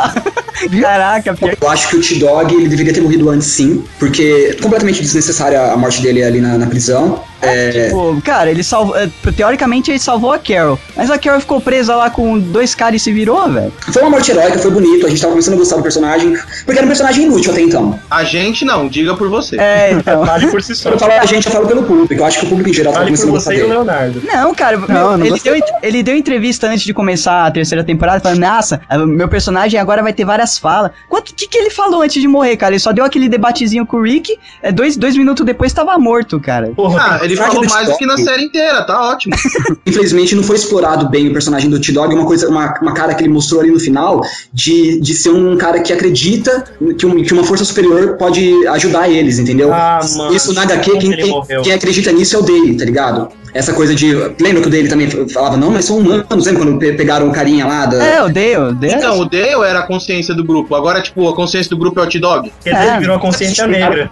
Caraca, 0.81 1.33
pior. 1.33 1.55
Eu 1.59 1.69
acho 1.69 1.89
que 1.89 1.97
o 1.97 2.01
T-Dog 2.01 2.55
ele 2.55 2.67
deveria 2.67 2.93
ter 2.93 3.01
morrido 3.01 3.29
antes 3.29 3.47
sim, 3.47 3.83
porque 3.99 4.55
é 4.57 4.61
completamente 4.61 5.01
desnecessária 5.01 5.71
a 5.71 5.77
morte 5.77 6.01
dele 6.01 6.23
ali 6.23 6.39
na, 6.41 6.57
na 6.57 6.67
prisão. 6.67 7.21
É, 7.41 7.89
Pô, 7.91 8.15
cara, 8.23 8.49
ele 8.49 8.63
salvou. 8.63 8.97
é, 8.97 9.09
Teoricamente 9.35 9.91
ele 9.91 9.99
salvou 9.99 10.31
a 10.31 10.39
Carol. 10.39 10.79
Mas 10.95 11.11
a 11.11 11.17
Carol 11.17 11.39
ficou 11.39 11.61
presa 11.61 11.95
lá 11.95 12.09
com 12.09 12.39
dois 12.39 12.73
caras 12.73 13.01
e 13.01 13.03
se 13.03 13.11
virou, 13.11 13.47
velho. 13.49 13.71
foi 13.91 14.01
uma 14.01 14.11
morte 14.11 14.31
heróica, 14.31 14.57
foi 14.57 14.71
bonito, 14.71 15.05
a 15.05 15.09
gente 15.09 15.21
tava 15.21 15.33
começando 15.33 15.55
a 15.55 15.57
gostar 15.57 15.75
do 15.75 15.83
personagem, 15.83 16.35
porque 16.65 16.77
era 16.77 16.85
um 16.85 16.87
personagem 16.87 17.25
inútil 17.25 17.51
até 17.51 17.61
então. 17.61 17.99
A 18.09 18.23
gente 18.23 18.65
não, 18.65 18.87
diga 18.87 19.15
por 19.15 19.29
você. 19.29 19.57
É, 19.59 19.91
então. 19.99 20.25
Vale 20.25 20.47
por 20.47 20.63
si 20.63 20.75
só. 20.75 20.89
Quando 20.89 21.01
eu 21.01 21.07
falo 21.07 21.21
a 21.21 21.25
gente, 21.25 21.45
eu 21.45 21.51
falo 21.51 21.67
pelo 21.67 21.83
público, 21.83 22.13
eu 22.13 22.25
acho 22.25 22.39
que 22.39 22.45
o 22.45 22.49
público 22.49 22.69
em 22.69 22.73
geral 22.73 22.93
tá 22.93 22.99
Vale 22.99 23.11
por 23.11 23.17
começando 23.17 23.29
a 23.29 23.33
gostar 23.33 23.51
você 23.51 23.59
e 23.59 23.63
o. 23.63 23.69
Leonardo. 23.69 24.21
Não, 24.23 24.54
cara, 24.55 24.77
meu, 24.77 24.87
Não, 24.87 25.17
não 25.17 25.25
ele, 25.25 25.39
deu, 25.39 25.55
ele 25.83 26.03
deu 26.03 26.15
entrevista 26.15 26.67
antes 26.67 26.83
de 26.83 26.93
começar 26.93 27.45
a 27.45 27.51
terceira 27.51 27.83
temporada, 27.83 28.19
falando, 28.19 28.39
nossa, 28.39 28.81
meu 29.07 29.27
personagem 29.27 29.79
agora 29.79 30.01
vai 30.01 30.13
ter 30.13 30.25
várias 30.25 30.57
falas. 30.57 30.91
Quanto 31.09 31.33
que, 31.33 31.47
que 31.47 31.57
ele 31.57 31.69
falou 31.69 32.01
antes 32.01 32.21
de 32.21 32.27
morrer, 32.27 32.57
cara? 32.57 32.73
Ele 32.73 32.79
só 32.79 32.91
deu 32.91 33.03
aquele 33.05 33.27
debatezinho 33.29 33.85
com 33.85 33.97
o 33.97 34.01
Rick, 34.03 34.37
é, 34.61 34.71
dois, 34.71 34.95
dois 34.97 35.15
minutos 35.17 35.45
depois 35.45 35.71
tava 35.73 35.97
morto, 35.97 36.39
cara. 36.39 36.67
Porra, 36.75 37.19
Ah, 37.21 37.25
ele 37.25 37.35
falou 37.35 37.63
mais 37.69 37.87
do 37.89 37.97
que 37.97 38.05
na 38.05 38.17
série 38.17 38.43
inteira, 38.45 38.83
tá 38.83 39.09
ótimo. 39.11 39.35
Infelizmente 39.85 40.35
não 40.35 40.43
foi 40.43 40.55
explorado 40.55 41.09
bem 41.09 41.27
o 41.27 41.33
personagem 41.33 41.69
do 41.69 41.79
T-Dog, 41.79 42.13
uma 42.13 42.25
coisa, 42.25 42.47
uma, 42.49 42.73
uma 42.81 42.93
cara 42.93 43.13
que 43.13 43.21
ele 43.23 43.31
mostrou 43.33 43.61
ali 43.61 43.71
no 43.71 43.79
final, 43.79 44.21
de, 44.53 44.99
de 44.99 45.13
ser 45.13 45.29
um 45.31 45.55
cara 45.57 45.79
que 45.81 45.91
acredita 45.93 46.63
que, 46.97 47.05
um- 47.05 47.23
que 47.23 47.33
uma 47.33 47.43
força 47.43 47.65
superior 47.65 48.17
pode 48.17 48.51
ajudar 48.67 49.09
eles, 49.09 49.39
entendeu? 49.39 49.73
Ah, 49.73 49.99
mano, 50.15 50.35
Isso 50.35 50.53
na 50.53 50.63
HQ, 50.63 50.97
quem, 50.97 51.11
quem, 51.11 51.41
quem 51.63 51.73
acredita 51.73 52.11
nisso 52.11 52.35
é 52.35 52.39
o 52.39 52.41
Dale, 52.41 52.77
tá 52.77 52.85
ligado? 52.85 53.29
Essa 53.55 53.73
coisa 53.73 53.95
de. 53.95 54.13
Lembra 54.39 54.61
que 54.61 54.67
o 54.67 54.69
dele 54.69 54.89
também 54.89 55.09
falava, 55.29 55.55
não, 55.55 55.71
mas 55.71 55.85
são 55.85 55.97
humanos, 55.99 56.45
lembra 56.45 56.63
quando 56.65 56.77
pe- 56.77 56.91
pegaram 56.93 57.29
o 57.29 57.31
carinha 57.31 57.65
lá? 57.65 57.85
Da... 57.85 58.03
É, 58.03 58.21
o 58.21 58.27
Dale, 58.27 58.57
o 58.57 58.73
Dale. 58.73 58.93
Então, 58.93 59.19
o 59.19 59.25
Dale 59.25 59.63
era 59.65 59.79
a 59.79 59.83
consciência 59.87 60.35
do 60.35 60.43
grupo. 60.43 60.75
Agora, 60.75 61.01
tipo, 61.01 61.27
a 61.29 61.33
consciência 61.33 61.69
do 61.69 61.77
grupo 61.77 61.97
é 61.99 62.03
o 62.03 62.07
T-Dog. 62.09 62.51
Quer 62.63 62.75
dizer, 62.77 62.99
virou 62.99 63.15
a 63.15 63.19
consciência 63.19 63.65
negra. 63.65 64.09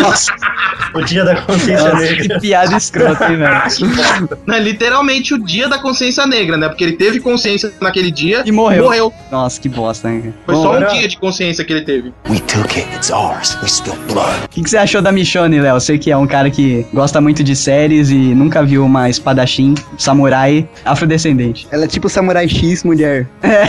Nossa. 0.00 0.32
O 0.92 1.00
dia 1.02 1.24
da 1.24 1.36
consciência 1.40 1.88
Nossa, 1.88 2.02
negra. 2.04 2.28
que 2.28 2.40
piada 2.40 2.76
escrota, 2.76 3.28
hein, 3.30 3.36
velho. 3.36 4.28
É 4.52 4.58
literalmente 4.60 5.34
o 5.34 5.38
dia 5.38 5.68
da 5.68 5.78
consciência 5.78 6.26
negra, 6.26 6.56
né? 6.56 6.68
Porque 6.68 6.84
ele 6.84 6.96
teve 6.96 7.20
consciência 7.20 7.72
naquele 7.80 8.10
dia 8.10 8.42
E 8.44 8.52
morreu. 8.52 8.84
morreu. 8.84 9.12
Nossa, 9.30 9.60
que 9.60 9.68
bosta, 9.68 10.08
cara? 10.08 10.34
Foi 10.46 10.54
Bom, 10.54 10.62
só 10.62 10.78
um 10.78 10.86
dia 10.98 11.08
de 11.08 11.16
consciência 11.16 11.64
que 11.64 11.72
ele 11.72 11.82
teve. 11.82 12.12
We 12.28 12.38
took 12.40 12.78
it. 12.78 12.88
It's 12.94 13.10
ours. 13.10 13.56
We 13.62 13.68
spilled 13.68 13.98
blood. 14.12 14.44
O 14.44 14.48
que, 14.48 14.62
que 14.62 14.70
você 14.70 14.78
achou 14.78 15.00
da 15.02 15.10
Michonne, 15.12 15.60
Léo? 15.60 15.80
Sei 15.80 15.98
que 15.98 16.10
é 16.10 16.16
um 16.16 16.26
cara 16.26 16.50
que 16.50 16.86
gosta 16.92 17.20
muito 17.20 17.42
de 17.42 17.54
séries 17.56 18.10
e 18.10 18.14
nunca 18.14 18.63
viu 18.64 18.84
uma 18.84 19.08
espadachim, 19.08 19.74
samurai, 19.98 20.68
afrodescendente. 20.84 21.66
Ela 21.70 21.84
é 21.84 21.86
tipo 21.88 22.08
Samurai 22.08 22.48
X 22.48 22.82
mulher. 22.84 23.26
É. 23.44 23.68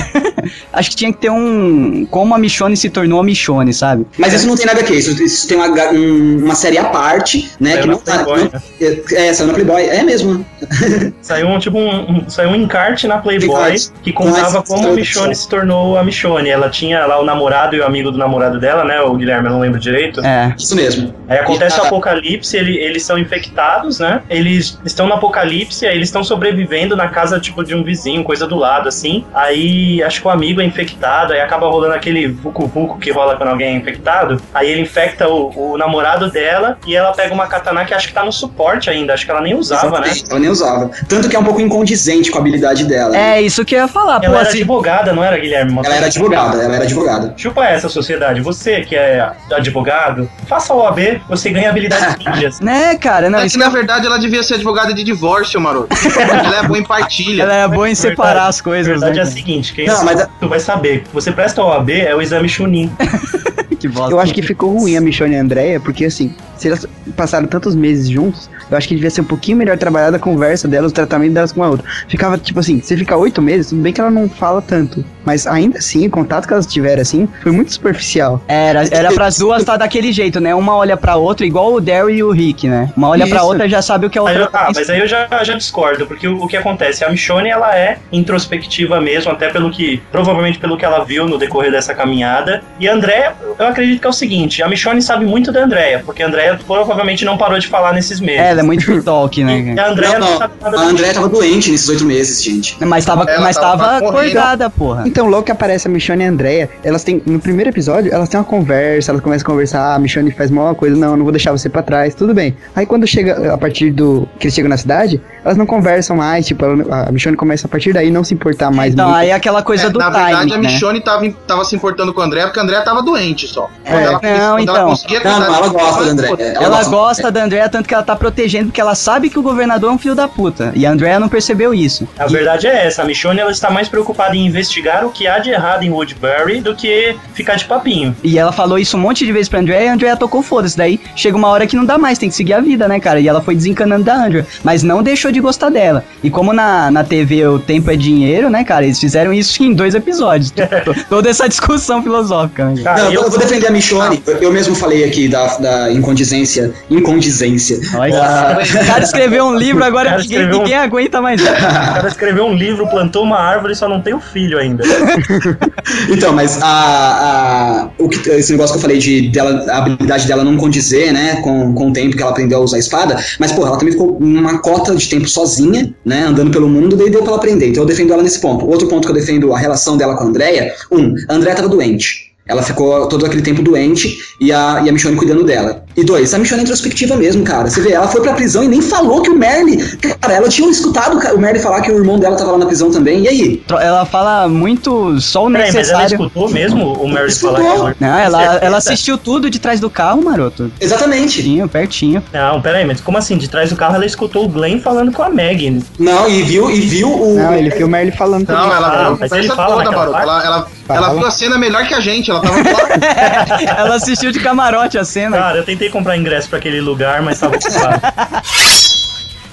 Acho 0.73 0.91
que 0.91 0.95
tinha 0.95 1.11
que 1.11 1.19
ter 1.19 1.29
um. 1.31 2.05
Como 2.05 2.33
a 2.35 2.37
Michonne 2.37 2.77
se 2.77 2.89
tornou 2.89 3.19
a 3.19 3.23
Michonne, 3.23 3.73
sabe? 3.73 4.05
Mas 4.17 4.33
isso 4.33 4.47
não 4.47 4.55
tem 4.55 4.65
nada 4.65 4.81
a 4.81 4.83
ver, 4.83 4.93
isso, 4.95 5.11
isso 5.23 5.47
tem 5.47 5.57
uma, 5.57 5.67
um- 5.91 6.37
uma 6.45 6.53
série 6.55 6.77
à 6.77 6.85
parte, 6.85 7.49
né? 7.59 7.71
Saiu 7.71 7.81
que 7.81 7.87
não 7.89 7.97
tá. 7.97 8.23
Playboy, 8.23 8.49
não- 8.53 8.87
é, 9.17 9.27
é, 9.29 9.33
saiu 9.33 9.47
na 9.47 9.53
Playboy. 9.53 9.81
É 9.83 10.03
mesmo. 10.03 10.45
Saiu 11.21 11.47
um 11.47 11.57
tipo 11.59 11.77
um, 11.77 12.11
um- 12.19 12.29
saiu 12.29 12.49
um 12.49 12.55
encarte 12.55 13.07
na 13.07 13.17
Playboy 13.17 13.49
Encarte. 13.49 13.91
que 14.03 14.11
contava 14.13 14.59
Mas- 14.59 14.67
como 14.69 14.87
a 14.89 14.91
Michonne 14.91 15.35
se 15.35 15.47
tornou 15.49 15.97
a 15.97 16.03
Michonne. 16.03 16.49
Ela 16.49 16.69
tinha 16.69 17.05
lá 17.05 17.19
o 17.19 17.25
namorado 17.25 17.75
e 17.75 17.79
o 17.79 17.85
amigo 17.85 18.11
do 18.11 18.17
namorado 18.17 18.59
dela, 18.59 18.83
né? 18.83 19.01
O 19.01 19.15
Guilherme, 19.15 19.47
eu 19.47 19.51
não 19.53 19.59
lembro 19.59 19.79
direito. 19.79 20.21
É. 20.23 20.53
Isso 20.57 20.75
mesmo. 20.75 21.13
Aí 21.27 21.39
acontece 21.39 21.77
E 21.77 21.79
o 21.79 21.83
a- 21.83 21.87
apocalipse, 21.87 22.55
ele- 22.55 22.77
eles 22.77 23.03
são 23.03 23.17
infectados, 23.17 23.99
né? 23.99 24.21
Eles 24.29 24.77
estão 24.86 25.07
no 25.07 25.13
apocalipse, 25.13 25.86
aí 25.86 25.95
eles 25.95 26.09
estão 26.09 26.23
sobrevivendo 26.23 26.95
na 26.95 27.07
casa, 27.07 27.39
tipo, 27.39 27.63
de 27.63 27.73
um 27.75 27.83
vizinho, 27.83 28.23
coisa 28.23 28.47
do 28.47 28.55
lado, 28.55 28.88
assim. 28.88 29.25
Aí 29.33 30.01
acho 30.03 30.21
que 30.21 30.27
o 30.27 30.29
amigo 30.31 30.61
é 30.61 30.65
infectado, 30.65 31.33
aí 31.33 31.41
acaba 31.41 31.67
rolando 31.67 31.93
aquele 31.93 32.27
vucu-vucu 32.27 32.97
que 32.99 33.11
rola 33.11 33.36
quando 33.36 33.49
alguém 33.49 33.67
é 33.75 33.77
infectado. 33.77 34.41
Aí 34.53 34.69
ele 34.69 34.81
infecta 34.81 35.27
o, 35.27 35.73
o 35.73 35.77
namorado 35.77 36.29
dela 36.29 36.77
e 36.86 36.95
ela 36.95 37.11
pega 37.13 37.33
uma 37.33 37.47
katana 37.47 37.83
que 37.86 37.93
acho 37.93 38.07
que 38.07 38.13
tá 38.13 38.23
no 38.23 38.31
suporte 38.31 38.89
ainda, 38.89 39.13
acho 39.13 39.25
que 39.25 39.31
ela 39.31 39.41
nem 39.41 39.55
usava, 39.55 39.99
né? 39.99 40.11
Ela 40.29 40.39
nem 40.39 40.49
usava. 40.49 40.89
Tanto 41.07 41.27
que 41.29 41.36
é 41.36 41.39
um 41.39 41.43
pouco 41.43 41.61
incondizente 41.61 42.29
com 42.31 42.38
a 42.38 42.41
habilidade 42.41 42.86
dela. 42.86 43.15
É, 43.17 43.41
isso 43.41 43.65
que 43.65 43.75
eu 43.75 43.79
ia 43.79 43.88
falar. 43.88 44.19
Pô, 44.19 44.27
Ela 44.27 44.39
era 44.39 44.47
assim, 44.49 44.59
advogada, 44.59 45.13
não 45.13 45.23
era, 45.23 45.38
Guilherme? 45.38 45.79
Ela 45.83 45.95
era 45.95 46.05
advogada, 46.05 46.63
ela 46.63 46.75
era 46.75 46.83
advogada. 46.83 47.33
Chupa 47.36 47.65
essa 47.65 47.89
sociedade. 47.89 48.41
Você 48.41 48.81
que 48.81 48.95
é 48.95 49.31
advogado, 49.51 50.29
faça 50.47 50.73
a 50.73 50.75
OAB, 50.75 51.21
você 51.27 51.49
ganha 51.49 51.69
habilidades 51.69 52.15
ninjas. 52.25 52.59
né, 52.59 52.95
cara? 52.97 53.29
Não, 53.29 53.39
É 53.39 53.45
isso 53.45 53.57
que 53.57 53.63
na 53.63 53.69
verdade 53.69 54.05
ela 54.05 54.19
devia 54.19 54.43
ser 54.43 54.55
advogada 54.55 54.74
de 54.93 55.03
divórcio, 55.03 55.59
maroto. 55.61 55.88
ela 56.19 56.59
é 56.59 56.63
boa 56.67 56.78
em 56.80 56.84
partilha. 56.84 57.43
ela 57.43 57.53
é 57.55 57.67
boa 57.67 57.89
em 57.89 57.95
separar 57.95 58.32
Verdade. 58.34 58.49
as 58.49 58.61
coisas, 58.61 58.88
verdade 58.88 59.15
né? 59.15 59.19
é 59.19 59.23
a 59.23 59.26
seguinte, 59.26 59.73
quem 59.73 59.88
Não, 59.88 60.03
mas 60.03 60.19
a- 60.21 60.28
tu 60.39 60.47
vai 60.49 60.59
saber. 60.59 61.03
Você 61.13 61.32
presta 61.32 61.63
OAB, 61.63 61.89
é 61.91 62.13
o 62.15 62.21
exame 62.21 62.49
Chunin. 62.49 62.91
Que 63.78 63.89
bosta. 63.89 64.11
Eu 64.13 64.19
acho 64.21 64.34
que 64.34 64.41
ficou 64.41 64.73
ruim 64.80 64.95
a 64.95 65.01
Michonne 65.01 65.36
e 65.36 65.38
a 65.38 65.41
Andrea, 65.41 65.80
porque 65.82 66.05
assim, 66.05 66.34
se 66.57 66.67
elas 66.67 66.85
passaram 67.15 67.47
tantos 67.47 67.75
meses 67.75 68.09
juntos, 68.09 68.49
eu 68.69 68.77
acho 68.77 68.87
que 68.87 68.95
devia 68.95 69.09
ser 69.09 69.21
um 69.21 69.25
pouquinho 69.25 69.57
melhor 69.57 69.77
trabalhada 69.77 70.17
a 70.17 70.19
conversa 70.19 70.67
delas, 70.67 70.91
o 70.91 70.93
tratamento 70.93 71.33
delas 71.33 71.51
com 71.51 71.63
a 71.63 71.69
outra. 71.69 71.85
Ficava 72.07 72.37
tipo 72.37 72.59
assim, 72.59 72.81
você 72.81 72.97
fica 72.97 73.15
oito 73.15 73.41
meses, 73.41 73.69
tudo 73.69 73.81
bem 73.81 73.93
que 73.93 74.01
ela 74.01 74.09
não 74.11 74.27
fala 74.29 74.61
tanto. 74.61 75.05
Mas 75.23 75.47
ainda 75.47 75.79
assim, 75.79 76.05
o 76.07 76.09
contato 76.09 76.47
que 76.47 76.53
elas 76.53 76.65
tiveram 76.67 77.01
assim, 77.01 77.27
foi 77.41 77.51
muito 77.51 77.73
superficial. 77.73 78.41
Era, 78.47 78.83
era 78.91 79.11
pras 79.11 79.37
duas 79.39 79.63
tá 79.63 79.75
daquele 79.77 80.11
jeito, 80.11 80.39
né? 80.39 80.53
Uma 80.53 80.75
olha 80.75 80.95
pra 80.97 81.15
outra, 81.15 81.45
igual 81.45 81.73
o 81.73 81.81
Daryl 81.81 82.09
e 82.09 82.23
o 82.23 82.31
Rick, 82.31 82.67
né? 82.67 82.91
Uma 82.95 83.09
olha 83.09 83.25
pra 83.27 83.37
Isso. 83.37 83.45
outra 83.47 83.65
e 83.65 83.69
já 83.69 83.81
sabe 83.81 84.05
o 84.05 84.09
que 84.09 84.17
a 84.19 84.21
Aí 84.21 84.27
outra 84.27 84.43
eu- 84.43 84.47
tá 84.51 84.67
ah, 84.67 84.71
mas 84.73 84.89
aí 84.89 84.99
eu 84.99 85.07
já, 85.07 85.27
já 85.43 85.55
discordo, 85.55 86.05
porque 86.05 86.27
o, 86.27 86.43
o 86.43 86.47
que 86.47 86.55
acontece? 86.57 87.03
A 87.03 87.09
Michonne, 87.09 87.49
ela 87.49 87.75
é 87.77 87.97
introspectiva 88.11 88.99
mesmo, 89.01 89.31
até 89.31 89.49
pelo 89.49 89.71
que, 89.71 90.01
provavelmente 90.11 90.59
pelo 90.59 90.77
que 90.77 90.85
ela 90.85 91.03
viu 91.03 91.27
no 91.27 91.37
decorrer 91.37 91.71
dessa 91.71 91.93
caminhada. 91.93 92.63
E 92.79 92.87
a 92.87 92.93
Andrea, 92.93 93.33
eu 93.57 93.67
acredito 93.67 94.01
que 94.01 94.07
é 94.07 94.09
o 94.09 94.13
seguinte, 94.13 94.61
a 94.61 94.67
Michonne 94.67 95.01
sabe 95.01 95.25
muito 95.25 95.51
da 95.51 95.63
Andrea, 95.63 96.01
porque 96.05 96.21
a 96.23 96.27
Andrea 96.51 96.59
provavelmente 96.65 97.25
não 97.25 97.37
parou 97.37 97.57
de 97.59 97.67
falar 97.67 97.93
nesses 97.93 98.19
meses. 98.19 98.41
É, 98.41 98.51
ela 98.51 98.59
é 98.61 98.63
muito 98.63 99.01
talk, 99.03 99.43
né? 99.43 99.73
E 99.75 99.79
a 99.79 99.89
Andrea 99.89 100.19
não, 100.19 100.27
não, 100.31 100.39
não. 100.39 101.09
A 101.09 101.13
tava 101.13 101.29
doente 101.29 101.71
nesses 101.71 101.87
oito 101.89 102.05
meses, 102.05 102.43
gente. 102.43 102.77
Mas 102.85 103.05
tava, 103.05 103.23
Ela 103.29 103.41
mas 103.41 103.55
tava 103.55 103.83
tava 103.83 103.97
acordada, 104.07 104.69
porra. 104.69 105.03
Então, 105.05 105.27
logo 105.27 105.43
que 105.43 105.51
aparece 105.51 105.87
a 105.87 105.91
Michonne 105.91 106.23
e 106.23 106.27
a 106.27 106.29
Andrea, 106.29 106.69
elas 106.83 107.03
têm, 107.03 107.21
no 107.25 107.39
primeiro 107.39 107.69
episódio, 107.69 108.13
elas 108.13 108.29
têm 108.29 108.39
uma 108.39 108.45
conversa, 108.45 109.11
elas 109.11 109.21
começam 109.21 109.45
a 109.45 109.49
conversar, 109.49 109.79
ah, 109.81 109.95
a 109.95 109.99
Michonne 109.99 110.31
faz 110.31 110.51
mal 110.51 110.73
coisa, 110.75 110.95
não, 110.95 111.15
não 111.15 111.23
vou 111.23 111.31
deixar 111.31 111.51
você 111.51 111.69
pra 111.69 111.81
trás, 111.81 112.13
tudo 112.15 112.33
bem. 112.33 112.55
Aí 112.75 112.85
quando 112.85 113.05
chega, 113.07 113.53
a 113.53 113.57
partir 113.57 113.91
do, 113.91 114.27
que 114.39 114.47
eles 114.47 114.53
chegam 114.55 114.69
na 114.69 114.77
cidade, 114.77 115.21
elas 115.43 115.57
não 115.57 115.65
conversam 115.65 116.15
mais, 116.17 116.45
tipo, 116.45 116.63
ela- 116.65 117.05
a 117.07 117.11
Michonne 117.11 117.37
começa 117.37 117.67
a 117.67 117.69
partir 117.69 117.93
daí 117.93 118.09
não 118.11 118.23
se 118.23 118.33
importar 118.33 118.71
mais 118.71 118.93
Então, 118.93 119.05
muito. 119.05 119.17
aí 119.19 119.29
é 119.29 119.33
aquela 119.33 119.61
coisa 119.61 119.87
É, 119.87 119.89
do 119.89 119.99
na 119.99 120.11
timing, 120.11 120.25
verdade, 120.25 120.53
a 120.53 120.57
né? 120.57 120.67
Michonne 120.69 120.99
tava, 121.01 121.29
tava 121.47 121.65
se 121.65 121.75
importando 121.75 122.13
com 122.13 122.21
o 122.21 122.23
André 122.23 122.43
porque 122.45 122.59
a 122.59 122.63
André 122.63 122.79
tava 122.81 123.01
doente 123.01 123.47
só. 123.47 123.69
Quando 123.85 123.99
É, 123.99 124.03
ela, 124.03 124.13
não, 124.13 124.19
quando 124.19 124.33
ela 124.33 124.59
então. 124.61 124.87
conseguia 124.89 125.19
Não, 125.23 125.39
não, 125.39 125.55
ela 125.55 125.67
gosta 125.69 126.05
da 126.05 126.11
André. 126.11 126.27
Ela 126.39 126.83
gosta 126.86 127.31
da 127.31 127.43
Andrea, 127.43 127.67
tanto 127.69 127.88
que 127.88 127.93
ela 127.93 128.03
tá 128.03 128.15
protegendo, 128.15 128.65
porque 128.67 128.81
ela 128.81 128.95
sabe 128.95 129.29
que 129.29 129.38
o 129.39 129.41
governador 129.41 129.89
é 129.91 129.93
um 129.93 129.97
filho 129.97 130.15
da 130.15 130.27
puta. 130.27 130.71
E 130.75 130.86
a 130.86 130.91
Andrea 130.91 131.19
não 131.19 131.27
percebeu 131.29 131.73
isso. 131.73 132.07
A 132.17 132.27
verdade 132.27 132.67
é 132.67 132.86
essa, 132.88 133.01
a 133.01 133.05
Michonne 133.05 133.39
ela 133.39 133.51
está 133.51 133.69
mais 133.69 133.88
preocupada 133.88 134.36
em 134.36 134.45
investigar 134.45 135.05
o 135.05 135.11
que 135.11 135.27
há 135.27 135.39
de 135.39 135.49
errado 135.49 135.83
em 135.83 135.89
Woodbury 135.91 136.61
do 136.61 136.75
que 136.75 137.15
ficar 137.33 137.55
de 137.55 137.65
papinho. 137.65 138.15
E 138.23 138.38
ela 138.38 138.51
falou 138.51 138.77
isso 138.77 138.97
um 138.97 138.99
monte 138.99 139.25
de 139.25 139.31
vezes 139.31 139.49
pra 139.49 139.59
Andrea 139.59 139.81
e 139.83 139.88
a 139.88 139.93
Andrea 139.93 140.15
tocou 140.15 140.41
foda-se. 140.41 140.77
Daí 140.77 140.99
chega 141.15 141.36
uma 141.38 141.47
hora 141.49 141.65
que 141.67 141.75
não 141.75 141.86
dá 141.86 141.97
mais, 141.97 142.17
tem 142.17 142.29
que 142.29 142.36
seguir 142.36 142.53
a 142.53 142.59
vida, 142.61 142.88
né, 142.88 142.99
cara? 142.99 143.19
E 143.19 143.27
ela 143.27 143.41
foi 143.41 143.55
desencanando 143.55 144.03
da 144.03 144.15
Andrea, 144.25 144.45
mas 144.63 144.83
não 144.83 145.01
deixou 145.03 145.31
de 145.31 145.39
gostar 145.39 145.69
dela. 145.69 146.03
E 146.23 146.29
como 146.29 146.53
na, 146.53 146.89
na 146.91 147.03
TV 147.03 147.45
o 147.47 147.59
tempo 147.59 147.89
é 147.91 147.95
dinheiro, 147.95 148.49
né, 148.49 148.63
cara? 148.63 148.86
Eles 148.86 148.99
fizeram 148.99 149.33
isso 149.33 149.61
em 149.63 149.73
dois 149.73 149.95
episódios. 149.95 150.53
Toda 151.09 151.29
essa 151.29 151.47
discussão 151.47 152.01
filosófica, 152.03 152.65
né? 152.65 152.81
Cara, 152.83 153.03
Não, 153.03 153.11
eu- 153.13 153.23
eu 153.23 153.29
vou 153.29 153.39
defender 153.39 153.67
a 153.67 153.71
Michonne. 153.71 154.21
Eu, 154.25 154.38
eu 154.38 154.51
mesmo 154.51 154.75
falei 154.75 155.03
aqui 155.03 155.27
da, 155.27 155.57
da 155.57 155.91
incondizência. 156.26 156.73
Incondizência. 156.89 157.80
Olha, 157.95 158.21
Ah, 158.21 158.57
o 158.84 158.86
cara 158.88 159.03
escreveu 159.03 159.45
um 159.45 159.55
livro, 159.55 159.84
agora 159.84 160.17
ninguém, 160.17 160.45
um- 160.45 160.49
ninguém 160.49 160.76
aguenta 160.76 161.21
mais. 161.21 161.41
O 161.45 161.45
cara 161.45 162.07
escreveu 162.07 162.45
um 162.45 162.53
livro, 162.53 162.88
plantou 162.88 163.23
uma 163.23 163.38
árvore 163.38 163.73
e 163.73 163.76
só 163.76 163.88
não 163.88 164.01
tem 164.01 164.13
o 164.13 164.19
filho 164.19 164.57
ainda. 164.57 164.84
Então, 166.09 166.34
mas 166.34 166.61
a, 166.61 166.67
a- 166.67 167.89
o 167.99 168.09
que, 168.09 168.28
esse 168.30 168.51
negócio 168.51 168.73
que 168.73 168.78
eu 168.78 168.82
falei 168.82 168.97
de 168.97 169.30
dela, 169.30 169.65
a 169.71 169.78
habilidade 169.78 170.28
dela 170.28 170.43
não 170.43 170.57
condizer, 170.57 171.11
né, 171.13 171.41
com, 171.43 171.73
com 171.73 171.89
o 171.89 171.93
tempo 171.93 172.15
que 172.15 172.21
ela 172.21 172.32
aprendeu 172.32 172.57
a 172.59 172.61
usar 172.61 172.78
a 172.78 172.80
espada, 172.80 173.23
mas, 173.39 173.51
porra, 173.51 173.69
ela 173.69 173.78
também 173.78 173.91
ficou 173.93 174.17
uma 174.17 174.59
cota 174.59 174.95
de 174.95 175.07
tempo 175.07 175.28
sozinha, 175.28 175.93
né, 176.03 176.23
andando 176.26 176.51
pelo 176.51 176.67
mundo, 176.67 176.95
daí 176.95 177.09
deu 177.09 177.21
pra 177.21 177.30
ela 177.30 177.38
aprender. 177.38 177.69
Então 177.69 177.84
eu 177.84 177.88
defendo 177.88 178.13
ela 178.13 178.23
nesse 178.23 178.39
ponto. 178.39 178.65
Outro 178.67 178.88
ponto 178.88 179.05
que 179.05 179.11
eu 179.11 179.15
defendo 179.15 179.53
a 179.53 179.59
relação 179.59 179.95
dela 179.97 180.15
com 180.15 180.23
a 180.23 180.28
Andrea, 180.28 180.73
um, 180.91 181.13
a 181.30 181.34
Andrea 181.36 181.55
tava 181.55 181.69
doente. 181.69 182.32
Ela 182.47 182.61
ficou 182.61 183.07
todo 183.07 183.26
aquele 183.26 183.41
tempo 183.41 183.61
doente 183.63 184.17
e 184.39 184.51
a, 184.51 184.82
e 184.86 184.89
a 184.89 184.91
Michonne 184.91 185.15
cuidando 185.15 185.43
dela. 185.43 185.84
E 185.97 186.03
dois, 186.03 186.33
a 186.33 186.37
Michonne 186.37 186.59
é 186.61 186.63
introspectiva 186.63 187.15
mesmo, 187.15 187.43
cara. 187.43 187.69
Você 187.69 187.79
vê, 187.79 187.93
ela 187.93 188.07
foi 188.07 188.21
pra 188.21 188.33
prisão 188.33 188.63
e 188.63 188.67
nem 188.67 188.81
falou 188.81 189.21
que 189.21 189.29
o 189.29 189.37
Merle. 189.37 189.77
Cara, 190.19 190.33
ela 190.33 190.49
tinha 190.49 190.69
escutado 190.69 191.17
o 191.33 191.39
Merle 191.39 191.59
falar 191.59 191.81
que 191.81 191.89
o 191.91 191.97
irmão 191.97 192.19
dela 192.19 192.35
tava 192.35 192.51
lá 192.51 192.57
na 192.57 192.65
prisão 192.65 192.91
também. 192.91 193.23
E 193.23 193.27
aí? 193.29 193.63
Ela 193.79 194.05
fala 194.05 194.47
muito 194.49 195.19
só 195.21 195.45
o 195.45 195.51
Peraí, 195.51 195.71
mas 195.73 195.89
ela 195.89 195.99
necessário. 196.01 196.25
escutou 196.25 196.49
mesmo 196.49 196.93
o 196.93 197.07
Mary 197.07 197.27
Escutou. 197.29 197.55
falar 197.57 197.71
que 197.71 197.79
ela... 197.79 197.95
Não, 197.99 198.19
ela, 198.19 198.55
ela 198.57 198.77
assistiu 198.77 199.17
tudo 199.17 199.49
de 199.49 199.57
trás 199.59 199.79
do 199.79 199.89
carro, 199.89 200.21
maroto. 200.23 200.69
Exatamente. 200.81 201.35
Pertinho, 201.37 201.67
pertinho. 201.69 202.23
Não, 202.33 202.61
peraí, 202.61 202.83
mas 202.85 202.99
como 202.99 203.17
assim? 203.17 203.37
De 203.37 203.47
trás 203.49 203.69
do 203.69 203.75
carro 203.77 203.95
ela 203.95 204.05
escutou 204.05 204.45
o 204.45 204.49
Glenn 204.49 204.79
falando 204.81 205.11
com 205.13 205.23
a 205.23 205.29
Maggie. 205.29 205.81
Não, 205.97 206.27
e 206.29 206.41
viu, 206.43 206.69
e 206.69 206.81
viu 206.81 207.07
o. 207.09 207.35
Não, 207.35 207.53
ele 207.53 207.69
viu 207.69 207.87
o 207.87 207.89
Merle 207.89 208.11
falando 208.11 208.47
Não, 208.49 208.55
também. 208.55 208.75
ela 208.77 208.87
Ah, 208.87 208.91
viu 208.91 209.07
a 209.07 209.17
mas 209.17 209.31
ele 209.31 209.47
conversa 209.47 209.55
fala 209.55 209.83
toda, 209.83 209.95
maroto. 209.97 210.17
Ela, 210.17 210.43
ela, 210.45 210.67
ela 210.89 211.13
viu 211.13 211.25
a 211.25 211.31
cena 211.31 211.57
melhor 211.57 211.87
que 211.87 211.93
a 211.93 211.99
gente. 212.01 212.29
Ela 212.29 212.41
tava 212.41 212.59
ela 213.77 213.95
assistiu 213.95 214.31
de 214.31 214.39
camarote 214.39 214.97
a 214.97 215.05
cena. 215.05 215.37
Cara, 215.37 215.57
eu 215.59 215.63
tentei 215.63 215.84
comprar 215.89 216.17
ingresso 216.17 216.49
pra 216.49 216.59
aquele 216.59 216.81
lugar, 216.81 217.21
mas 217.21 217.39
tava 217.39 217.55
ocupado. 217.55 218.01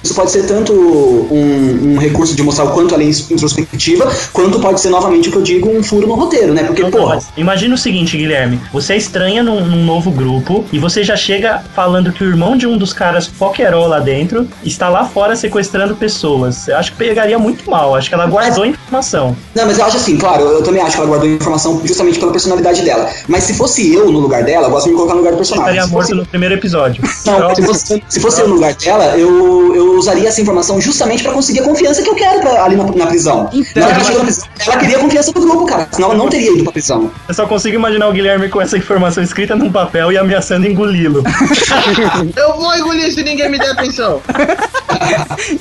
Isso 0.03 0.13
pode 0.13 0.31
ser 0.31 0.45
tanto 0.45 0.73
um, 0.73 1.93
um 1.93 1.97
recurso 1.97 2.35
de 2.35 2.43
mostrar 2.43 2.65
o 2.65 2.71
quanto 2.71 2.93
ela 2.93 3.03
é 3.03 3.07
introspectiva, 3.07 4.11
quanto 4.33 4.59
pode 4.59 4.81
ser, 4.81 4.89
novamente, 4.89 5.29
o 5.29 5.31
que 5.31 5.37
eu 5.37 5.41
digo, 5.41 5.69
um 5.69 5.81
furo 5.81 6.07
no 6.07 6.15
roteiro, 6.15 6.53
né? 6.53 6.63
Porque, 6.63 6.81
Não, 6.81 6.89
não, 6.89 6.99
porra. 6.99 7.15
mas 7.15 7.27
imagina 7.37 7.73
o 7.75 7.77
seguinte, 7.77 8.17
Guilherme. 8.17 8.59
Você 8.73 8.93
é 8.93 8.97
estranha 8.97 9.41
num, 9.41 9.65
num 9.65 9.85
novo 9.85 10.11
grupo 10.11 10.65
e 10.71 10.79
você 10.79 11.03
já 11.03 11.15
chega 11.15 11.63
falando 11.73 12.11
que 12.11 12.23
o 12.23 12.27
irmão 12.27 12.57
de 12.57 12.67
um 12.67 12.77
dos 12.77 12.91
caras 12.93 13.27
pokerol 13.27 13.87
lá 13.87 13.99
dentro 13.99 14.47
está 14.63 14.89
lá 14.89 15.05
fora 15.05 15.35
sequestrando 15.35 15.95
pessoas. 15.95 16.67
Eu 16.67 16.77
acho 16.77 16.91
que 16.91 16.97
pegaria 16.97 17.39
muito 17.39 17.69
mal. 17.69 17.95
Acho 17.95 18.09
que 18.09 18.15
ela 18.15 18.25
guardou 18.27 18.63
a 18.63 18.67
informação. 18.67 19.35
Não, 19.55 19.65
mas 19.65 19.77
eu 19.77 19.85
acho 19.85 19.97
assim, 19.97 20.17
claro, 20.17 20.43
eu 20.43 20.63
também 20.63 20.81
acho 20.81 20.91
que 20.91 20.97
ela 20.97 21.07
guardou 21.07 21.29
a 21.29 21.31
informação 21.33 21.81
justamente 21.85 22.19
pela 22.19 22.31
personalidade 22.31 22.81
dela. 22.81 23.09
Mas 23.27 23.43
se 23.45 23.53
fosse 23.53 23.93
eu 23.93 24.11
no 24.11 24.19
lugar 24.19 24.43
dela, 24.43 24.67
eu 24.67 24.71
gosto 24.71 24.85
de 24.85 24.91
me 24.91 24.95
colocar 24.95 25.13
no 25.13 25.19
lugar 25.19 25.31
do 25.31 25.37
personagem. 25.37 25.69
Estaria 25.69 25.87
Se 25.87 25.91
morto 25.91 26.07
fosse, 26.07 26.19
no 26.19 26.25
primeiro 26.25 26.55
episódio. 26.55 27.03
não, 27.25 27.55
se 27.55 27.61
fosse, 27.63 28.03
se 28.09 28.19
fosse 28.19 28.41
eu 28.41 28.47
no 28.47 28.55
lugar 28.55 28.73
dela, 28.75 29.17
eu, 29.17 29.75
eu 29.75 29.92
usaria 29.97 30.27
essa 30.29 30.41
informação 30.41 30.79
justamente 30.81 31.23
pra 31.23 31.31
conseguir 31.31 31.59
a 31.61 31.63
confiança 31.63 32.01
que 32.01 32.09
eu 32.09 32.15
quero 32.15 32.39
pra- 32.41 32.63
ali 32.63 32.75
na, 32.75 32.83
na 32.85 33.07
prisão. 33.07 33.49
Então, 33.53 33.83
Na 33.87 33.93
mas- 33.93 34.07
prisão, 34.07 34.47
ela 34.67 34.77
queria 34.77 34.97
a 34.97 34.99
confiança 34.99 35.31
do 35.31 35.41
grupo, 35.41 35.65
cara. 35.65 35.87
Senão 35.91 36.09
ela 36.09 36.17
não 36.17 36.29
teria 36.29 36.51
ido 36.53 36.63
pra 36.63 36.71
prisão. 36.73 37.11
Eu 37.27 37.33
só 37.33 37.45
consigo 37.45 37.75
imaginar 37.75 38.07
o 38.07 38.13
Guilherme 38.13 38.49
com 38.49 38.61
essa 38.61 38.77
informação 38.77 39.23
escrita 39.23 39.55
num 39.55 39.71
papel 39.71 40.11
e 40.11 40.17
ameaçando 40.17 40.67
engoli-lo. 40.67 41.23
Eu 42.35 42.57
vou 42.57 42.75
engolir 42.75 43.11
se 43.13 43.23
ninguém 43.23 43.49
me 43.49 43.57
der 43.59 43.71
atenção. 43.71 44.21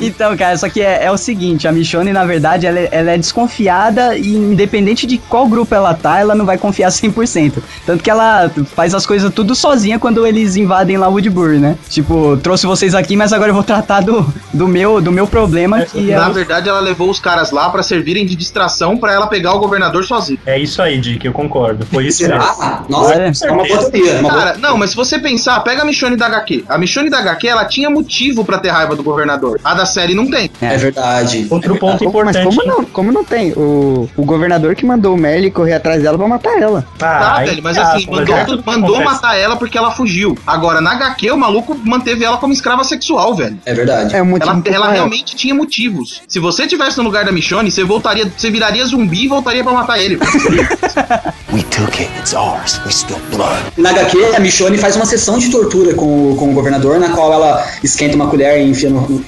Então, 0.00 0.36
cara, 0.36 0.56
só 0.56 0.68
que 0.68 0.80
é, 0.80 1.04
é 1.04 1.10
o 1.10 1.16
seguinte, 1.16 1.66
a 1.66 1.72
Michonne, 1.72 2.12
na 2.12 2.24
verdade, 2.24 2.66
ela, 2.66 2.78
é- 2.78 2.88
ela 2.92 3.10
é 3.12 3.18
desconfiada 3.18 4.16
e 4.16 4.34
independente 4.34 5.06
de 5.06 5.18
qual 5.18 5.46
grupo 5.48 5.74
ela 5.74 5.94
tá, 5.94 6.18
ela 6.20 6.34
não 6.34 6.44
vai 6.44 6.56
confiar 6.58 6.90
100%. 6.90 7.54
Tanto 7.86 8.02
que 8.04 8.10
ela 8.10 8.50
faz 8.76 8.94
as 8.94 9.04
coisas 9.06 9.32
tudo 9.32 9.54
sozinha 9.54 9.98
quando 9.98 10.26
eles 10.26 10.54
invadem 10.56 10.96
lá 10.96 11.08
Woodbury, 11.08 11.58
né? 11.58 11.76
Tipo, 11.88 12.36
trouxe 12.36 12.66
vocês 12.66 12.94
aqui, 12.94 13.16
mas 13.16 13.32
agora 13.32 13.50
eu 13.50 13.54
vou 13.54 13.64
tratar 13.64 14.00
do, 14.02 14.21
do, 14.52 14.66
meu, 14.68 15.00
do 15.00 15.10
meu 15.12 15.26
problema, 15.26 15.82
que 15.84 16.10
é... 16.12 16.16
Na 16.16 16.28
o- 16.28 16.32
verdade, 16.32 16.68
ela 16.68 16.80
levou 16.80 17.10
os 17.10 17.18
caras 17.20 17.50
lá 17.50 17.68
pra 17.70 17.82
servirem 17.82 18.24
de 18.26 18.34
distração 18.36 18.96
pra 18.96 19.12
ela 19.12 19.26
pegar 19.26 19.54
o 19.54 19.58
governador 19.58 20.04
sozinho. 20.04 20.38
É 20.46 20.58
isso 20.58 20.80
aí, 20.82 20.98
Dick, 21.00 21.24
eu 21.26 21.32
concordo. 21.32 21.86
Foi 21.86 22.06
isso 22.06 22.22
mesmo. 22.26 22.42
Ah, 22.42 22.82
nossa, 22.88 23.14
Olha, 23.14 23.32
é 23.42 23.50
uma 23.50 23.64
boa 23.66 23.90
teoria. 23.90 24.12
é 24.12 24.20
Uma 24.20 24.30
boa... 24.30 24.42
Cara, 24.42 24.56
não, 24.58 24.76
mas 24.76 24.90
se 24.90 24.96
você 24.96 25.18
pensar, 25.18 25.60
pega 25.60 25.82
a 25.82 25.84
Michonne 25.84 26.16
da 26.16 26.26
HQ. 26.26 26.64
A 26.68 26.78
Michonne 26.78 27.10
da 27.10 27.18
HQ, 27.18 27.46
ela 27.48 27.64
tinha 27.64 27.88
motivo 27.90 28.44
pra 28.44 28.58
ter 28.58 28.68
raiva 28.70 28.94
do 28.96 29.02
governador. 29.02 29.60
A 29.62 29.74
da 29.74 29.86
série 29.86 30.14
não 30.14 30.28
tem. 30.30 30.50
É 30.60 30.76
verdade. 30.76 31.46
Outro 31.50 31.76
ponto 31.76 32.04
Como- 32.04 32.24
mas 32.24 32.36
importante. 32.36 32.56
como 32.56 32.66
não? 32.66 32.84
Como 32.84 33.12
não 33.12 33.24
tem? 33.24 33.52
O, 33.52 34.08
o 34.16 34.24
governador 34.24 34.74
que 34.74 34.84
mandou 34.84 35.14
o 35.14 35.18
Merle 35.18 35.50
correr 35.50 35.74
atrás 35.74 36.02
dela 36.02 36.16
pra 36.18 36.28
matar 36.28 36.60
ela. 36.60 36.84
Tá, 36.98 37.36
aí 37.36 37.48
velho, 37.48 37.62
mas 37.62 37.76
tá, 37.76 37.92
assim, 37.92 38.06
mas 38.08 38.20
mandou, 38.20 38.36
é 38.36 38.44
tudo 38.44 38.62
mandou 38.66 39.02
matar 39.04 39.36
ela 39.38 39.56
porque 39.56 39.76
ela 39.78 39.90
fugiu. 39.90 40.36
Agora, 40.46 40.80
na 40.80 40.92
HQ, 40.92 41.30
o 41.30 41.36
maluco 41.36 41.76
manteve 41.84 42.24
ela 42.24 42.36
como 42.36 42.52
escrava 42.52 42.84
sexual, 42.84 43.34
velho. 43.34 43.58
É 43.64 43.74
verdade. 43.74 44.11
É 44.12 44.22
um 44.22 44.26
motivo 44.26 44.50
Ela, 44.50 44.62
ela 44.66 44.78
maior. 44.86 44.94
realmente 44.94 45.34
tinha 45.36 45.54
motivos. 45.54 46.22
Se 46.28 46.38
você 46.38 46.66
tivesse 46.66 46.98
no 46.98 47.04
lugar 47.04 47.24
da 47.24 47.32
Michonne, 47.32 47.70
você 47.70 47.82
voltaria, 47.84 48.30
você 48.36 48.50
viraria 48.50 48.84
zumbi 48.84 49.24
e 49.24 49.28
voltaria 49.28 49.62
pra 49.64 49.72
matar 49.72 49.98
ele. 50.00 50.18
We 51.52 51.62
took 51.64 52.02
it. 52.02 52.10
It's 52.18 52.32
ours. 52.34 52.80
We 52.84 52.90
spilled 52.92 53.22
blood. 53.30 53.62
Na 53.76 53.90
HQ, 53.90 54.34
a 54.36 54.40
Michonne 54.40 54.78
faz 54.78 54.96
uma 54.96 55.04
sessão 55.06 55.38
de 55.38 55.50
tortura 55.50 55.94
com, 55.94 56.32
o- 56.32 56.36
com 56.36 56.50
o 56.50 56.54
governador, 56.54 56.98
na 56.98 57.10
qual 57.10 57.32
ela 57.32 57.64
esquenta 57.82 58.16
uma 58.16 58.26
colher 58.28 58.58
e 58.60 58.70
enfia 58.70 58.88
no. 58.90 59.22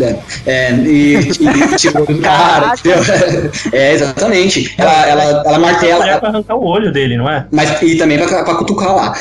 É, 0.00 0.16
é, 0.46 0.72
e, 0.74 1.14
e 1.16 1.76
tipo, 1.76 2.06
cara, 2.22 2.74
entendeu? 2.78 3.02
É, 3.72 3.92
exatamente. 3.92 4.72
Ela, 4.78 5.06
ela, 5.06 5.22
ela 5.24 5.54
É 5.56 5.58
martela, 5.58 6.18
pra 6.18 6.28
arrancar 6.28 6.54
o 6.54 6.64
olho 6.64 6.92
dele, 6.92 7.16
não 7.16 7.28
é? 7.28 7.44
mas 7.50 7.82
e 7.82 7.96
também 7.96 8.16
pra, 8.18 8.44
pra 8.44 8.54
cutucar 8.54 8.94
lá. 8.94 9.14